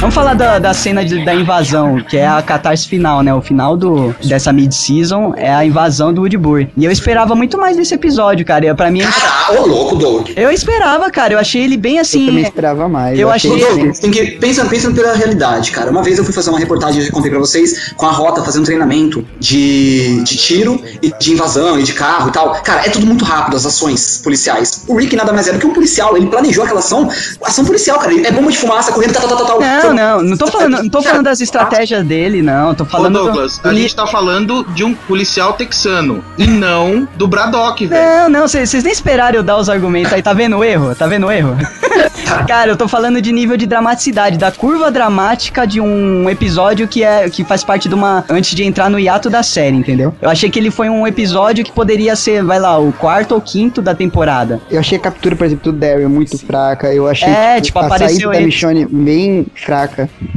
Vamos 0.00 0.14
falar 0.14 0.32
da, 0.32 0.58
da 0.58 0.72
cena 0.72 1.04
de- 1.04 1.22
da 1.26 1.34
invasão, 1.34 2.00
que 2.02 2.16
é 2.16 2.26
a 2.26 2.40
catarse 2.40 2.88
final, 2.88 3.22
né? 3.22 3.34
O 3.34 3.42
final 3.42 3.76
do, 3.76 4.14
dessa 4.24 4.50
mid-season 4.50 5.34
é 5.36 5.52
a 5.54 5.62
invasão 5.62 6.10
do 6.10 6.22
Woodbury. 6.22 6.70
E 6.74 6.86
eu 6.86 6.90
esperava 6.90 7.34
muito 7.34 7.58
mais 7.58 7.76
desse 7.76 7.92
episódio, 7.92 8.44
cara. 8.46 8.64
Eu, 8.64 8.74
pra 8.74 8.90
mim. 8.90 9.02
Ah, 9.02 9.52
ô 9.52 9.66
louco, 9.66 9.96
Doug. 9.96 10.30
Eu 10.34 10.50
esperava, 10.50 11.10
cara. 11.10 11.34
Eu 11.34 11.38
achei 11.38 11.62
ele 11.62 11.76
bem 11.76 11.98
assim. 11.98 12.20
Eu 12.22 12.26
também 12.28 12.42
esperava 12.44 12.88
mais. 12.88 13.18
Eu 13.18 13.30
achei 13.30 13.50
Doug, 13.50 13.78
ele. 13.78 13.92
tem 13.92 14.10
que 14.10 14.24
pensa, 14.38 14.64
pensa 14.64 14.90
pela 14.90 15.12
realidade, 15.14 15.70
cara. 15.70 15.90
Uma 15.90 16.02
vez 16.02 16.16
eu 16.16 16.24
fui 16.24 16.32
fazer 16.32 16.48
uma 16.48 16.58
reportagem, 16.58 17.04
eu 17.04 17.12
contei 17.12 17.30
pra 17.30 17.38
vocês, 17.38 17.92
com 17.94 18.06
a 18.06 18.10
Rota 18.10 18.42
fazendo 18.42 18.64
treinamento 18.64 19.22
de, 19.38 20.22
de 20.24 20.36
tiro 20.38 20.82
e 21.02 21.12
de 21.20 21.32
invasão 21.32 21.78
e 21.78 21.82
de 21.82 21.92
carro 21.92 22.30
e 22.30 22.32
tal. 22.32 22.52
Cara, 22.62 22.86
é 22.86 22.88
tudo 22.88 23.04
muito 23.04 23.22
rápido, 23.26 23.54
as 23.54 23.66
ações 23.66 24.18
policiais. 24.24 24.82
O 24.88 24.96
Rick 24.96 25.14
nada 25.14 25.30
mais 25.30 25.46
é 25.46 25.52
do 25.52 25.58
que 25.58 25.66
um 25.66 25.74
policial, 25.74 26.16
ele 26.16 26.26
planejou 26.26 26.64
aquela 26.64 26.78
ação, 26.80 27.06
ação 27.44 27.66
policial, 27.66 27.98
cara. 27.98 28.14
É 28.26 28.32
bomba 28.32 28.50
de 28.50 28.56
fumaça, 28.56 28.92
correndo, 28.92 29.12
tal, 29.12 29.28
tal, 29.28 29.36
tal, 29.36 29.46
tal. 29.46 29.89
Não, 29.94 30.18
não, 30.18 30.22
não 30.22 30.36
tô 30.36 30.46
falando, 30.50 30.82
não 30.82 30.88
tô 30.88 31.02
falando 31.02 31.24
das 31.24 31.40
estratégias 31.40 32.04
dele, 32.04 32.42
não. 32.42 32.74
Tô 32.74 32.84
Ô 32.84 32.86
falando. 32.86 33.18
do- 33.18 33.24
Douglas, 33.24 33.58
do 33.58 33.68
a 33.68 33.74
gente 33.74 33.94
tá 33.94 34.06
falando 34.06 34.64
de 34.74 34.84
um 34.84 34.94
policial 34.94 35.52
texano 35.52 36.24
e 36.38 36.46
não 36.46 37.06
do 37.16 37.26
Braddock, 37.28 37.86
velho. 37.86 38.02
Não, 38.22 38.28
não, 38.40 38.48
vocês 38.48 38.82
nem 38.82 38.92
esperaram 38.92 39.36
eu 39.38 39.42
dar 39.42 39.56
os 39.56 39.68
argumentos 39.68 40.12
aí, 40.12 40.22
tá 40.22 40.32
vendo 40.32 40.56
o 40.56 40.64
erro? 40.64 40.94
Tá 40.94 41.06
vendo 41.06 41.26
o 41.26 41.30
erro? 41.32 41.56
Cara, 42.46 42.70
eu 42.70 42.76
tô 42.76 42.86
falando 42.88 43.20
de 43.20 43.32
nível 43.32 43.56
de 43.56 43.66
dramaticidade, 43.66 44.38
da 44.38 44.50
curva 44.52 44.90
dramática 44.90 45.66
de 45.66 45.80
um 45.80 46.28
episódio 46.30 46.86
que 46.88 47.02
é 47.02 47.28
que 47.28 47.44
faz 47.44 47.62
parte 47.64 47.88
de 47.88 47.94
uma 47.94 48.24
antes 48.28 48.54
de 48.54 48.64
entrar 48.64 48.88
no 48.88 48.98
hiato 48.98 49.28
da 49.28 49.42
série, 49.42 49.76
entendeu? 49.76 50.14
Eu 50.20 50.30
achei 50.30 50.48
que 50.50 50.58
ele 50.58 50.70
foi 50.70 50.88
um 50.88 51.06
episódio 51.06 51.64
que 51.64 51.72
poderia 51.72 52.14
ser, 52.16 52.42
vai 52.44 52.58
lá, 52.58 52.78
o 52.78 52.92
quarto 52.92 53.34
ou 53.34 53.40
quinto 53.40 53.82
da 53.82 53.94
temporada. 53.94 54.60
Eu 54.70 54.80
achei 54.80 54.96
a 54.98 55.00
captura, 55.00 55.34
por 55.36 55.44
exemplo, 55.46 55.72
do 55.72 55.78
Daryl 55.78 56.08
muito 56.08 56.38
fraca. 56.38 56.92
Eu 56.92 57.08
achei 57.08 57.28
É, 57.28 57.60
tipo, 57.60 57.78
a 57.78 57.86
apareceu 57.86 58.28
saída 58.28 58.40
da 58.40 58.46
Michonne 58.46 58.86
bem 58.86 59.46
fraca. 59.54 59.79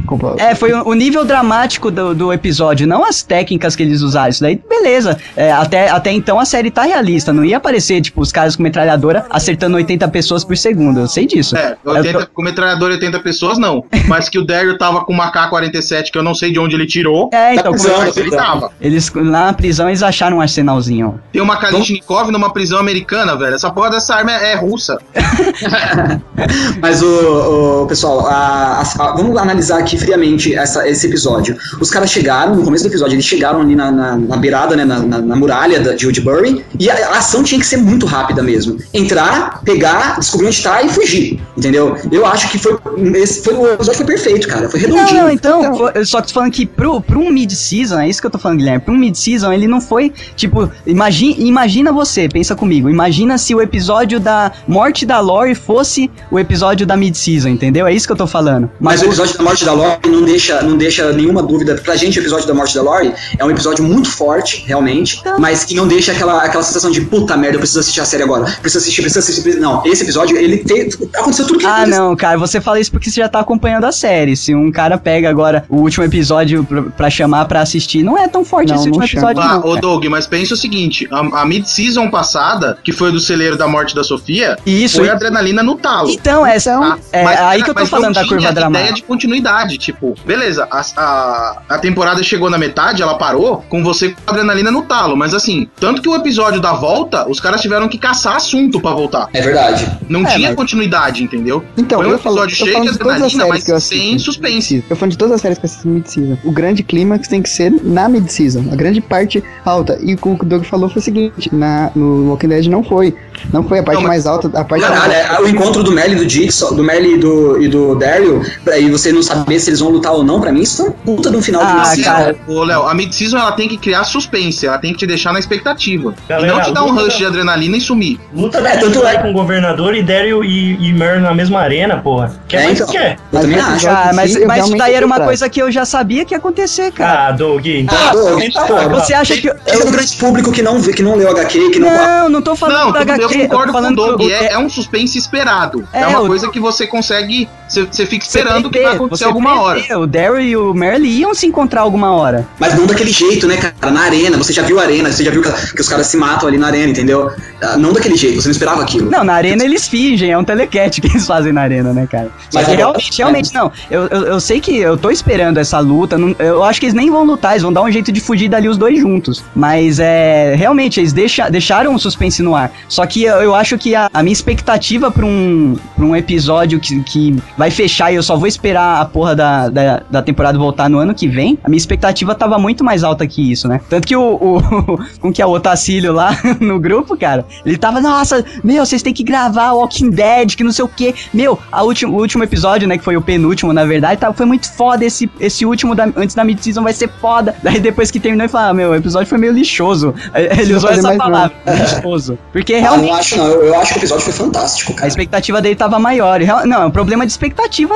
Compa- 0.06 0.34
É, 0.38 0.54
foi 0.54 0.72
o, 0.72 0.88
o 0.88 0.94
nível 0.94 1.24
dramático 1.24 1.90
do, 1.90 2.14
do 2.14 2.32
episódio, 2.32 2.86
não 2.86 3.04
as 3.04 3.22
técnicas 3.22 3.74
que 3.76 3.82
eles 3.82 4.00
usaram. 4.02 4.28
Isso 4.30 4.42
daí, 4.42 4.60
beleza. 4.68 5.18
É, 5.36 5.52
até, 5.52 5.88
até 5.90 6.12
então 6.12 6.38
a 6.38 6.44
série 6.44 6.70
tá 6.70 6.82
realista. 6.82 7.32
Não 7.32 7.44
ia 7.44 7.56
aparecer, 7.56 8.00
tipo, 8.00 8.20
os 8.20 8.30
caras 8.32 8.56
com 8.56 8.62
metralhadora 8.62 9.26
acertando 9.30 9.76
80 9.76 10.08
pessoas 10.08 10.44
por 10.44 10.56
segundo. 10.56 11.00
Eu 11.00 11.08
sei 11.08 11.26
disso. 11.26 11.56
É, 11.56 11.76
Eu 11.84 11.92
80, 11.92 12.18
tô- 12.20 12.32
com 12.32 12.42
metralhador 12.42 12.90
80 12.90 13.20
pessoas 13.20 13.58
não. 13.58 13.84
Mas 14.08 14.28
que 14.28 14.38
o 14.38 14.44
Daryl 14.46 14.76
tava 14.78 15.04
com 15.04 15.12
uma 15.12 15.30
K-47 15.30 16.10
que 16.10 16.18
eu 16.18 16.22
não 16.22 16.34
sei 16.34 16.52
de 16.52 16.58
onde 16.58 16.74
ele 16.74 16.86
tirou. 16.86 17.30
É, 17.32 17.54
então, 17.54 17.72
mas 17.72 17.84
como- 17.86 18.12
ele 18.16 18.30
tava. 18.30 18.70
Eles, 18.80 19.10
lá 19.14 19.46
na 19.46 19.52
prisão, 19.52 19.88
eles 19.88 20.02
acharam 20.02 20.38
um 20.38 20.40
arsenalzinho. 20.40 21.20
Tem 21.32 21.40
uma 21.40 21.56
Kalashnikov 21.56 22.30
numa 22.30 22.52
prisão 22.52 22.78
americana, 22.78 23.36
velho. 23.36 23.54
Essa 23.54 23.70
porra 23.70 23.90
dessa 23.90 24.14
arma 24.14 24.32
é, 24.32 24.52
é 24.52 24.54
russa. 24.56 24.98
Mas 26.80 27.02
o, 27.02 27.82
o- 27.82 27.86
pessoal, 27.86 28.26
a- 28.26 28.82
a- 28.82 29.02
a- 29.02 29.14
vamos 29.34 29.48
analisar 29.50 29.78
aqui 29.78 29.98
friamente 29.98 30.54
essa- 30.54 30.88
esse 30.88 31.06
episódio. 31.06 31.56
Os 31.80 31.90
caras 31.90 32.10
chegaram, 32.10 32.54
no 32.54 32.62
começo 32.64 32.84
do 32.84 32.88
episódio, 32.88 33.14
eles 33.14 33.24
chegaram 33.24 33.60
ali 33.60 33.74
na, 33.76 33.90
na- 33.90 34.16
na 34.16 34.36
beirada 34.36 34.76
né, 34.76 34.84
na, 34.84 34.98
na, 35.00 35.18
na 35.20 35.36
muralha 35.36 35.80
da, 35.80 35.94
de 35.94 36.06
Woodbury, 36.06 36.64
e 36.78 36.90
a, 36.90 36.94
a 37.08 37.18
ação 37.18 37.42
tinha 37.42 37.60
que 37.60 37.66
ser 37.66 37.76
muito 37.78 38.06
rápida 38.06 38.42
mesmo. 38.42 38.78
Entrar, 38.92 39.60
pegar, 39.64 40.18
descobrir 40.18 40.46
onde 40.46 40.62
tá 40.62 40.82
e 40.82 40.88
fugir, 40.88 41.40
entendeu? 41.56 41.96
Eu 42.10 42.24
acho 42.26 42.48
que 42.50 42.58
foi, 42.58 42.76
esse 43.16 43.42
foi, 43.42 43.54
o 43.54 43.66
episódio 43.72 43.96
foi 43.98 44.06
perfeito, 44.06 44.46
cara, 44.48 44.68
foi 44.68 44.80
redondinho. 44.80 45.22
não, 45.22 45.30
então, 45.30 45.76
foi- 45.76 45.92
eu 45.94 46.06
só 46.06 46.20
que 46.20 46.28
tô 46.28 46.34
falando 46.34 46.52
que 46.52 46.64
pro, 46.66 47.00
pro 47.00 47.20
um 47.20 47.30
mid-season, 47.30 47.98
é 48.00 48.08
isso 48.08 48.20
que 48.20 48.26
eu 48.26 48.30
tô 48.30 48.38
falando, 48.38 48.58
Guilherme. 48.58 48.80
Pro 48.84 48.94
um 48.94 48.98
mid-season, 48.98 49.52
ele 49.52 49.66
não 49.66 49.80
foi, 49.80 50.12
tipo, 50.36 50.70
imagina, 50.86 51.34
imagina 51.38 51.92
você, 51.92 52.28
pensa 52.28 52.54
comigo, 52.54 52.88
imagina 52.88 53.36
se 53.38 53.54
o 53.54 53.60
episódio 53.60 54.20
da 54.20 54.52
morte 54.68 55.04
da 55.04 55.20
Lori 55.20 55.54
fosse 55.54 56.10
o 56.30 56.38
episódio 56.38 56.86
da 56.86 56.96
mid-season, 56.96 57.48
entendeu? 57.48 57.86
É 57.86 57.92
isso 57.92 58.06
que 58.06 58.12
eu 58.12 58.16
tô 58.16 58.26
falando. 58.26 58.70
Mas 58.80 59.02
o 59.02 59.12
episódio 59.24 59.38
da 59.38 59.44
morte 59.44 59.64
da 59.64 59.72
Lori 59.72 59.98
não 60.06 60.22
deixa, 60.22 60.62
não 60.62 60.76
deixa 60.76 61.12
nenhuma 61.12 61.42
dúvida. 61.42 61.74
Pra 61.82 61.96
gente, 61.96 62.18
o 62.18 62.22
episódio 62.22 62.46
da 62.46 62.54
morte 62.54 62.74
da 62.74 62.82
Lori 62.82 63.12
é 63.38 63.44
um 63.44 63.50
episódio 63.50 63.84
muito 63.84 64.10
forte, 64.10 64.64
realmente, 64.66 65.20
mas 65.38 65.64
que 65.64 65.74
não 65.74 65.86
deixa 65.88 66.12
aquela, 66.12 66.42
aquela 66.42 66.62
sensação 66.62 66.90
de 66.90 67.00
puta 67.02 67.36
merda, 67.36 67.56
eu 67.56 67.60
preciso 67.60 67.80
assistir 67.80 68.00
a 68.00 68.04
série 68.04 68.22
agora. 68.22 68.44
Preciso 68.60 68.78
assistir, 68.82 69.02
preciso 69.02 69.20
assistir. 69.20 69.42
preciso-" 69.42 69.62
Não, 69.62 69.82
esse 69.86 70.02
episódio, 70.02 70.36
ele 70.36 70.58
te, 70.58 70.88
aconteceu 71.16 71.46
tudo 71.46 71.58
que 71.58 71.66
Ah, 71.66 71.86
não, 71.86 72.14
cara, 72.16 72.38
você 72.38 72.60
fala 72.60 72.78
isso 72.80 72.90
porque 72.90 73.10
você 73.10 73.20
já 73.20 73.28
tá 73.28 73.40
acompanhando 73.40 73.84
a 73.84 73.92
série. 73.92 74.36
Se 74.36 74.54
um 74.54 74.70
cara 74.70 74.98
pega 74.98 75.28
agora 75.28 75.64
o 75.68 75.76
último 75.76 76.04
episódio 76.04 76.64
pra, 76.64 76.82
pra 76.82 77.10
chamar 77.10 77.46
pra 77.46 77.60
assistir, 77.60 78.02
não 78.02 78.18
é 78.18 78.28
tão 78.28 78.44
forte 78.44 78.72
esse 78.72 78.86
último 78.88 79.04
episódio, 79.04 79.42
Ah, 79.42 79.54
não. 79.58 79.66
ô. 79.66 79.84
Doug, 79.84 80.04
mas 80.06 80.26
pensa 80.26 80.54
o 80.54 80.56
seguinte: 80.56 81.06
a, 81.10 81.42
a 81.42 81.44
mid-season 81.44 82.08
passada, 82.10 82.78
que 82.82 82.92
foi 82.92 83.12
do 83.12 83.20
celeiro 83.20 83.56
da 83.56 83.66
morte 83.68 83.94
da 83.94 84.02
Sofia, 84.02 84.56
Isso, 84.64 84.98
foi 84.98 85.06
e- 85.06 85.10
adrenalina 85.10 85.62
no 85.62 85.74
talo. 85.76 86.10
Então, 86.10 86.46
essa 86.46 86.98
é, 87.12 87.20
é 87.22 87.38
aí 87.38 87.62
que 87.62 87.68
eu 87.70 87.74
tô 87.74 87.80
mas 87.80 87.90
falando 87.90 88.14
não 88.14 88.22
da 88.22 88.26
curva 88.28 88.52
dramática. 88.52 89.06
Continuidade. 89.14 89.78
Tipo, 89.78 90.14
beleza, 90.26 90.66
a, 90.70 90.82
a, 90.96 91.62
a 91.70 91.78
temporada 91.78 92.22
chegou 92.22 92.50
na 92.50 92.58
metade, 92.58 93.02
ela 93.02 93.16
parou 93.16 93.64
com 93.68 93.82
você 93.82 94.10
com 94.10 94.16
adrenalina 94.30 94.70
no 94.70 94.82
talo. 94.82 95.16
Mas 95.16 95.32
assim, 95.34 95.68
tanto 95.78 96.02
que 96.02 96.08
o 96.08 96.14
episódio 96.14 96.60
da 96.60 96.72
volta, 96.72 97.28
os 97.28 97.40
caras 97.40 97.60
tiveram 97.60 97.88
que 97.88 97.96
caçar 97.98 98.36
assunto 98.36 98.80
pra 98.80 98.90
voltar. 98.92 99.28
É 99.32 99.40
verdade. 99.40 99.90
Não 100.08 100.22
É, 100.26 100.34
tinha 100.34 100.48
mas- 100.48 100.56
continuidade, 100.56 101.22
entendeu? 101.22 101.64
Então, 101.76 102.00
foi 102.00 102.08
um 102.08 102.12
eu 102.12 102.18
falo, 102.18 102.36
episódio 102.36 102.52
eu 102.52 102.56
cheio 102.56 102.72
falo 102.72 102.84
de 102.84 102.90
adrenalina, 102.94 103.46
mas 103.46 103.64
que 103.64 103.70
eu 103.72 103.76
assisto. 103.76 103.96
sem 104.04 104.18
suspense. 104.18 104.84
Eu 104.90 104.96
falo 104.96 105.10
de 105.10 105.18
todas 105.18 105.34
as 105.34 105.40
séries 105.40 105.58
que 105.58 105.64
eu 105.64 105.70
assisto 105.70 105.88
mid-season. 105.88 106.38
O 106.44 106.52
grande 106.52 106.82
clímax 106.82 107.28
tem 107.28 107.40
que 107.42 107.48
ser 107.48 107.70
na 107.82 108.08
mid-season. 108.08 108.64
A 108.72 108.76
grande 108.76 109.00
parte 109.00 109.42
alta. 109.64 109.98
E 110.02 110.14
o 110.14 110.16
que 110.16 110.28
o 110.28 110.36
Doug 110.44 110.64
falou 110.64 110.88
foi 110.88 111.00
o 111.00 111.04
seguinte: 111.04 111.54
na, 111.54 111.90
no 111.94 112.28
Walking 112.30 112.48
Dead 112.48 112.66
não 112.66 112.82
foi. 112.82 113.14
Não 113.52 113.62
foi 113.64 113.78
a 113.78 113.82
parte 113.82 114.02
mais 114.02 114.26
alta. 114.26 114.48
A 114.58 114.64
parte 114.64 114.82
Caralho, 114.84 115.12
é, 115.12 115.40
o 115.40 115.48
encontro 115.48 115.82
do 115.82 115.92
Merle 115.92 116.14
e 116.14 116.18
do 116.18 116.26
Dixon, 116.26 116.74
do 116.74 116.82
Merle 116.82 117.14
e 117.14 117.18
do, 117.18 117.62
e 117.62 117.68
do 117.68 117.94
Daryl, 117.94 118.42
pra- 118.64 118.78
e 118.78 118.90
você 118.90 119.12
não 119.12 119.22
saber 119.22 119.58
se 119.60 119.70
eles 119.70 119.80
vão 119.80 119.90
lutar 119.90 120.12
ou 120.12 120.22
não, 120.24 120.40
pra 120.40 120.52
mim, 120.52 120.62
isso 120.62 120.82
é 120.82 120.84
uma 120.86 120.92
puta 120.92 121.30
de 121.30 121.36
um 121.36 121.42
final 121.42 121.64
de 121.64 121.70
Ah, 121.70 121.74
mid-season. 121.76 122.02
cara. 122.04 122.36
Ô, 122.46 122.62
Léo, 122.64 122.82
a 122.88 122.94
mid-season 122.94 123.38
ela 123.38 123.52
tem 123.52 123.68
que 123.68 123.76
criar 123.76 124.04
suspense, 124.04 124.66
ela 124.66 124.78
tem 124.78 124.92
que 124.92 124.98
te 124.98 125.06
deixar 125.06 125.32
na 125.32 125.38
expectativa. 125.38 126.14
Galera, 126.28 126.52
e 126.52 126.56
não 126.56 126.64
te 126.64 126.72
dar 126.72 126.84
um 126.84 126.94
rush 126.94 127.16
de 127.16 127.26
adrenalina 127.26 127.76
e 127.76 127.80
sumir. 127.80 128.18
Luta 128.34 128.60
da 128.60 128.70
É, 128.70 128.76
tanto 128.76 129.04
é- 129.06 129.18
com 129.18 129.30
o 129.30 129.32
governador 129.32 129.94
e 129.94 130.02
Daryl 130.02 130.44
e, 130.44 130.88
e 130.90 130.92
na 130.92 131.34
mesma 131.34 131.60
arena, 131.60 131.96
porra. 131.98 132.32
Quer 132.48 132.62
É, 132.62 132.64
mais 132.64 132.74
então. 132.80 132.86
que 132.92 132.98
quer? 132.98 133.16
Eu 133.32 133.40
também 133.40 133.58
acho. 133.58 133.88
Ah, 133.88 134.10
mas, 134.14 134.44
mas 134.46 134.64
isso 134.66 134.76
daí 134.76 134.94
era 134.94 135.06
uma 135.06 135.20
coisa 135.20 135.48
que 135.48 135.60
eu 135.60 135.70
já 135.70 135.84
sabia 135.84 136.24
que 136.24 136.34
ia 136.34 136.38
acontecer, 136.38 136.90
cara. 136.92 137.28
Ah, 137.28 137.32
Doug, 137.32 137.66
então. 137.66 137.96
Ah, 137.98 138.12
Doug, 138.12 138.42
porra, 138.66 138.88
Você 138.88 139.14
acha 139.14 139.36
que. 139.36 139.48
Esse 139.48 139.82
é 139.82 139.84
do 139.84 139.90
grande 139.92 140.16
público 140.16 140.52
que 140.52 140.62
não, 140.62 140.78
vê- 140.78 140.92
que 140.92 141.02
não 141.02 141.14
leu 141.16 141.30
HQ, 141.30 141.70
que 141.70 141.78
não. 141.78 141.88
Não, 141.94 142.28
não 142.28 142.42
tô 142.42 142.54
falando 142.56 142.86
Não, 142.86 142.92
da 142.92 143.00
HQ. 143.00 143.23
Eu 143.24 143.48
concordo 143.48 143.72
tô 143.72 143.78
com 143.80 143.84
o 143.86 143.94
Doug. 143.96 144.20
do- 144.20 144.30
É, 144.30 144.52
é 144.52 144.58
um 144.58 144.68
suspense 144.68 145.16
esperado. 145.18 145.86
É, 145.92 146.02
É, 146.02 146.06
uma 146.06 146.22
o- 146.22 146.26
coisa 146.26 146.50
que 146.50 146.60
você 146.60 146.86
consegue. 146.86 147.48
Você, 147.68 148.06
fica 148.06 148.24
esperando 148.24 148.70
que 148.70 148.80
vai 148.80 148.94
acontecer 148.94 149.18
você 149.22 149.24
alguma 149.24 149.60
hora. 149.60 149.98
O 149.98 150.06
Daryl 150.06 150.40
e 150.40 150.56
o 150.56 150.74
Merle 150.74 151.08
iam 151.08 151.34
se 151.34 151.46
encontrar 151.46 151.80
alguma 151.80 152.12
hora. 152.12 152.46
Mas 152.58 152.74
não 152.76 152.86
daquele 152.86 153.10
jeito, 153.10 153.46
né, 153.46 153.56
cara? 153.56 153.90
Na 153.90 154.02
arena, 154.02 154.36
você 154.36 154.52
já 154.52 154.62
viu 154.62 154.78
a 154.78 154.82
arena, 154.82 155.10
você 155.10 155.24
já 155.24 155.30
viu 155.30 155.42
que, 155.42 155.74
que 155.74 155.80
os 155.80 155.88
caras 155.88 156.06
se 156.06 156.16
matam 156.16 156.48
ali 156.48 156.58
na 156.58 156.66
arena, 156.66 156.90
entendeu? 156.90 157.30
Ah, 157.62 157.76
Não 157.76 157.92
daquele 157.92 158.16
jeito, 158.16 158.40
você 158.42 158.48
não 158.48 158.52
esperava 158.52 158.82
aquilo. 158.82 159.10
Não, 159.10 159.24
na 159.24 159.34
arena 159.34 159.64
eles 159.64 159.88
fingem, 159.88 160.30
é 160.30 160.38
um 160.38 160.44
telecat 160.44 161.00
que 161.00 161.06
eles 161.08 161.26
fazem 161.26 161.52
na 161.52 161.62
arena, 161.62 161.92
né, 161.92 162.06
cara? 162.10 162.28
Mas 162.52 162.64
agora- 162.64 162.76
realmente, 162.76 163.18
realmente 163.18 163.54
não. 163.54 163.72
Eu, 163.90 164.06
eu, 164.08 164.22
eu 164.26 164.40
sei 164.40 164.60
que 164.60 164.76
eu 164.76 164.96
tô 164.96 165.10
esperando 165.10 165.58
essa 165.58 165.78
luta. 165.80 166.18
não- 166.18 166.36
eu 166.38 166.62
acho 166.62 166.78
que 166.78 166.86
eles 166.86 166.94
nem 166.94 167.10
vão 167.10 167.24
lutar, 167.24 167.52
eles 167.52 167.62
vão 167.62 167.72
dar 167.72 167.82
um 167.82 167.90
jeito 167.90 168.12
de 168.12 168.20
fugir 168.20 168.48
dali 168.48 168.68
os 168.68 168.76
dois 168.76 168.98
juntos. 169.00 169.42
Mas 169.54 169.98
é. 169.98 170.54
Realmente, 170.56 171.00
eles 171.00 171.12
deixa, 171.12 171.48
deixaram 171.48 171.94
o 171.94 171.98
suspense 171.98 172.42
no 172.42 172.54
ar. 172.54 172.70
Só 172.88 173.06
que 173.06 173.24
eu, 173.24 173.36
eu 173.36 173.54
acho 173.54 173.78
que 173.78 173.94
a, 173.94 174.08
a 174.12 174.22
minha 174.22 174.32
expectativa 174.32 175.10
pra 175.10 175.24
um, 175.24 175.76
pra 175.96 176.04
um 176.04 176.14
episódio 176.14 176.78
que, 176.78 177.00
que 177.02 177.36
vai 177.56 177.70
fechar 177.70 178.12
e 178.12 178.16
eu 178.16 178.22
só 178.22 178.36
vou 178.36 178.46
esperar 178.46 179.00
a 179.00 179.04
porra 179.04 179.34
da, 179.34 179.68
da, 179.68 180.02
da 180.10 180.22
temporada 180.22 180.58
voltar 180.58 180.88
no 180.88 180.98
ano 180.98 181.14
que 181.14 181.28
vem, 181.28 181.58
a 181.64 181.68
minha 181.68 181.78
expectativa 181.78 182.34
tava 182.34 182.58
muito 182.58 182.82
mais 182.84 183.04
alta 183.04 183.26
que 183.26 183.50
isso, 183.52 183.68
né? 183.68 183.80
Tanto 183.88 184.06
que 184.06 184.16
o. 184.16 184.34
o 184.36 184.98
como 185.20 185.32
que 185.32 185.40
é 185.42 185.46
o 185.46 185.50
Otacílio 185.50 186.12
lá 186.12 186.36
no 186.60 186.78
grupo, 186.78 187.16
cara, 187.16 187.44
ele 187.64 187.76
tava, 187.76 188.00
nossa, 188.00 188.44
meu, 188.62 188.84
vocês 188.84 189.02
têm 189.02 189.12
que 189.12 189.22
gravar 189.22 189.72
Walking 189.72 190.10
Dead, 190.10 190.54
que 190.56 190.64
não 190.64 190.72
sei 190.72 190.84
o 190.84 190.88
que. 190.88 191.14
Meu, 191.32 191.58
a 191.70 191.82
último, 191.82 192.16
o 192.16 192.20
último 192.20 192.44
episódio, 192.44 192.86
né, 192.88 192.98
que 192.98 193.04
foi 193.04 193.16
o 193.16 193.22
penúltimo, 193.22 193.72
na 193.72 193.84
verdade, 193.84 194.20
tá, 194.20 194.32
foi 194.32 194.46
muito 194.46 194.70
foda. 194.72 195.04
Esse, 195.04 195.30
esse 195.40 195.64
último 195.66 195.94
da, 195.94 196.04
antes 196.16 196.34
da 196.34 196.44
mid-season 196.44 196.82
vai 196.82 196.92
ser 196.92 197.08
foda. 197.20 197.54
Daí 197.62 197.80
depois 197.80 198.10
que 198.10 198.18
terminou, 198.20 198.44
ele 198.44 198.52
falou, 198.52 198.70
ah, 198.70 198.74
meu, 198.74 198.90
o 198.90 198.94
episódio 198.94 199.28
foi 199.28 199.38
meio 199.38 199.52
lixoso. 199.52 200.14
Ele 200.34 200.74
usou 200.74 200.90
essa 200.90 201.02
mais 201.02 201.18
palavra, 201.18 201.52
lixoso. 201.66 202.38
Porque 202.52 202.74
Ah, 202.74 202.80
realmente. 202.80 203.10
não 203.10 203.16
acho, 203.16 203.36
não. 203.36 203.46
Eu, 203.46 203.64
eu 203.66 203.80
acho 203.80 203.92
que 203.92 203.98
o 203.98 204.00
episódio 204.00 204.24
foi 204.24 204.32
fantástico, 204.32 204.92
A 204.92 204.96
cara. 204.96 205.08
expectativa 205.08 205.60
dele 205.62 205.76
tava 205.76 205.98
maior. 205.98 206.40
Real- 206.40 206.66
Não, 206.66 206.82
é 206.82 206.86
um 206.86 206.90
problema 206.90 207.24
de 207.24 207.32
expectativa 207.32 207.43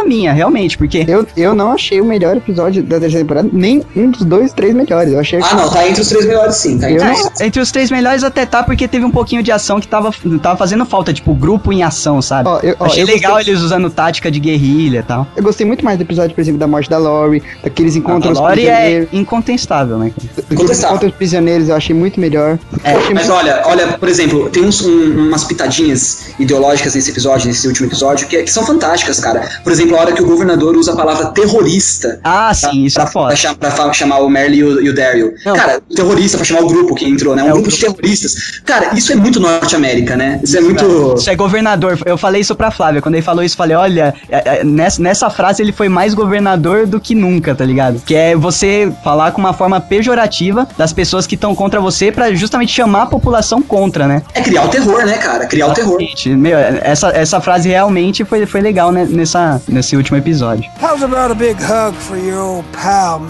minha, 0.07 0.33
realmente, 0.33 0.77
porque. 0.79 1.05
Eu, 1.09 1.27
eu 1.37 1.55
não 1.55 1.73
achei 1.73 2.01
o 2.01 2.05
melhor 2.05 2.37
episódio 2.37 2.83
da 2.83 2.99
terceira 3.01 3.25
temporada, 3.25 3.49
nem 3.53 3.83
um 3.97 4.11
dos 4.11 4.25
dois, 4.25 4.53
três 4.53 4.75
melhores. 4.75 5.13
Eu 5.13 5.21
achei 5.21 5.41
Ah, 5.43 5.55
não, 5.55 5.69
tá 5.71 5.87
entre 5.89 6.03
os 6.03 6.09
três 6.09 6.27
melhores 6.27 6.57
sim. 6.57 6.79
Tá 6.79 6.91
entre 6.91 7.07
Eu 7.07 7.13
os 7.13 7.19
não- 7.25 7.33
É, 7.41 7.47
entre 7.47 7.61
os 7.61 7.71
três 7.71 7.91
melhores 7.91 8.23
até 8.25 8.45
tá, 8.47 8.63
porque 8.63 8.87
teve 8.89 9.05
um 9.05 9.11
pouquinho 9.11 9.43
de 9.43 9.51
ação 9.53 9.81
que 9.81 9.87
tava, 9.89 10.11
tava 10.43 10.57
fazendo 10.57 10.85
falta, 10.85 11.13
tipo, 11.13 11.33
grupo 11.35 11.73
em 11.73 11.83
ação, 11.83 12.21
sabe? 12.23 12.49
Ó, 12.49 12.59
eu- 12.63 12.77
ó, 12.81 12.85
Achei 12.87 13.03
eu 13.03 13.07
legal 13.07 13.35
gostei- 13.37 13.53
eles 13.55 13.63
usando 13.63 13.91
tática 13.91 14.31
de 14.31 14.41
guerrilha 14.41 14.99
e 15.01 15.03
tal. 15.03 15.27
Eu 15.37 15.43
gostei 15.43 15.67
muito 15.67 15.85
mais 15.85 15.97
do 15.99 16.03
episódio, 16.03 16.35
por 16.35 16.41
exemplo, 16.41 16.59
da 16.59 16.67
morte 16.67 16.89
da 16.91 16.99
Lori, 16.99 17.43
daqueles 17.63 17.95
A 17.95 17.99
encontros 17.99 18.39
Lori 18.39 18.67
é 18.69 19.07
incontestável, 19.13 19.99
né? 19.99 20.13
Incontestável. 20.51 20.97
encontros 20.97 21.13
prisioneiros 21.15 21.69
eu 21.69 21.77
achei 21.77 21.95
muito 21.95 22.19
melhor. 22.21 22.59
É, 22.85 22.95
Mas 22.95 23.27
muito- 23.27 23.33
olha, 23.33 23.63
olha, 23.67 23.89
por 23.99 24.09
exemplo, 24.09 24.49
tem 24.51 24.65
uns, 24.65 24.81
um- 24.85 25.29
umas 25.29 25.45
pitadinhas 25.45 26.31
ideológicas 26.39 26.95
nesse 26.95 27.11
episódio, 27.11 27.47
nesse 27.49 27.67
último 27.67 27.87
episódio, 27.89 28.27
que, 28.27 28.43
que 28.43 28.51
são 28.51 28.65
fantásticas, 28.65 29.19
cara. 29.21 29.38
Por 29.63 29.73
exemplo, 29.73 29.97
a 29.97 30.01
hora 30.01 30.13
que 30.13 30.23
o 30.23 30.27
governador 30.27 30.77
usa 30.77 30.93
a 30.93 30.97
palavra 30.97 31.27
terrorista. 31.27 32.21
Ah, 32.23 32.53
sim, 32.55 32.85
isso 32.85 32.95
pra, 32.95 33.05
é 33.05 33.07
foda. 33.07 33.35
pra 33.37 33.55
pra 33.55 33.71
fa- 33.71 33.93
chamar 33.93 34.19
o 34.21 34.29
Merle 34.29 34.57
e 34.59 34.65
o, 34.65 34.83
e 34.83 34.89
o 34.89 34.95
Daryl. 34.95 35.35
Não. 35.45 35.55
Cara, 35.55 35.81
terrorista 35.95 36.37
pra 36.39 36.45
chamar 36.47 36.63
o 36.63 36.67
grupo 36.69 36.95
que 36.95 37.05
entrou, 37.05 37.35
né? 37.35 37.43
Um 37.45 37.49
É, 37.49 37.53
grupo 37.53 37.69
de 37.69 37.79
terroristas. 37.79 38.61
Cara, 38.65 38.95
isso 38.95 39.13
é 39.13 39.15
muito 39.17 39.41
Norte-América, 39.41 40.17
né? 40.17 40.41
Isso 40.43 40.57
é 40.57 40.61
muito. 40.61 41.15
Isso 41.17 41.31
é 41.31 41.37
governador. 41.37 41.99
Eu 42.05 42.17
falei 42.19 42.41
isso 42.41 42.55
pra 42.55 42.71
Flávia. 42.71 43.01
Quando 43.03 43.15
ele 43.15 43.23
falou 43.23 43.43
isso, 43.43 43.55
eu 43.55 43.59
falei: 43.59 43.77
olha, 43.77 44.15
é- 44.31 44.59
é, 44.61 44.65
nessa, 44.65 45.03
nessa 45.03 45.31
frase 45.31 45.63
ele 45.63 45.73
foi 45.73 45.89
mais 45.89 46.15
governador 46.15 46.87
do 46.87 47.01
que 47.01 47.15
nunca, 47.15 47.55
tá 47.55 47.65
ligado? 47.65 48.01
Que 48.05 48.15
é 48.15 48.37
você 48.37 48.93
falar 49.03 49.33
com 49.33 49.41
uma 49.41 49.53
forma 49.53 49.81
pejorativa 49.81 50.67
das 50.77 50.93
pessoas 50.93 51.27
que 51.27 51.35
estão 51.35 51.55
contra 51.55 51.81
você 51.81 52.11
pra 52.13 52.33
justamente 52.33 52.73
chamar 52.73 53.03
a 53.03 53.07
população 53.07 53.61
contra, 53.63 54.07
né? 54.07 54.23
É 54.35 54.41
criar 54.41 54.65
o 54.65 54.69
terror, 54.69 55.05
né, 55.05 55.19
cara? 55.19 55.47
Criar 55.47 55.67
o 55.69 55.75
terror. 55.75 55.99
Meu, 56.27 56.59
essa, 56.59 57.09
essa 57.11 57.41
frase 57.41 57.69
realmente 57.69 58.25
foi, 58.25 58.47
foi 58.47 58.61
legal 58.61 58.91
né, 58.93 59.07
nessa, 59.29 59.63
nesse 59.69 59.97
último 59.97 60.17
episódio. 60.17 60.71
How's 60.81 61.03
about 61.03 61.31
a 61.31 61.35
big 61.35 61.57
hug 61.61 61.95
for 61.95 62.17
your 62.17 62.41
old 62.41 62.65
pal 62.73 63.21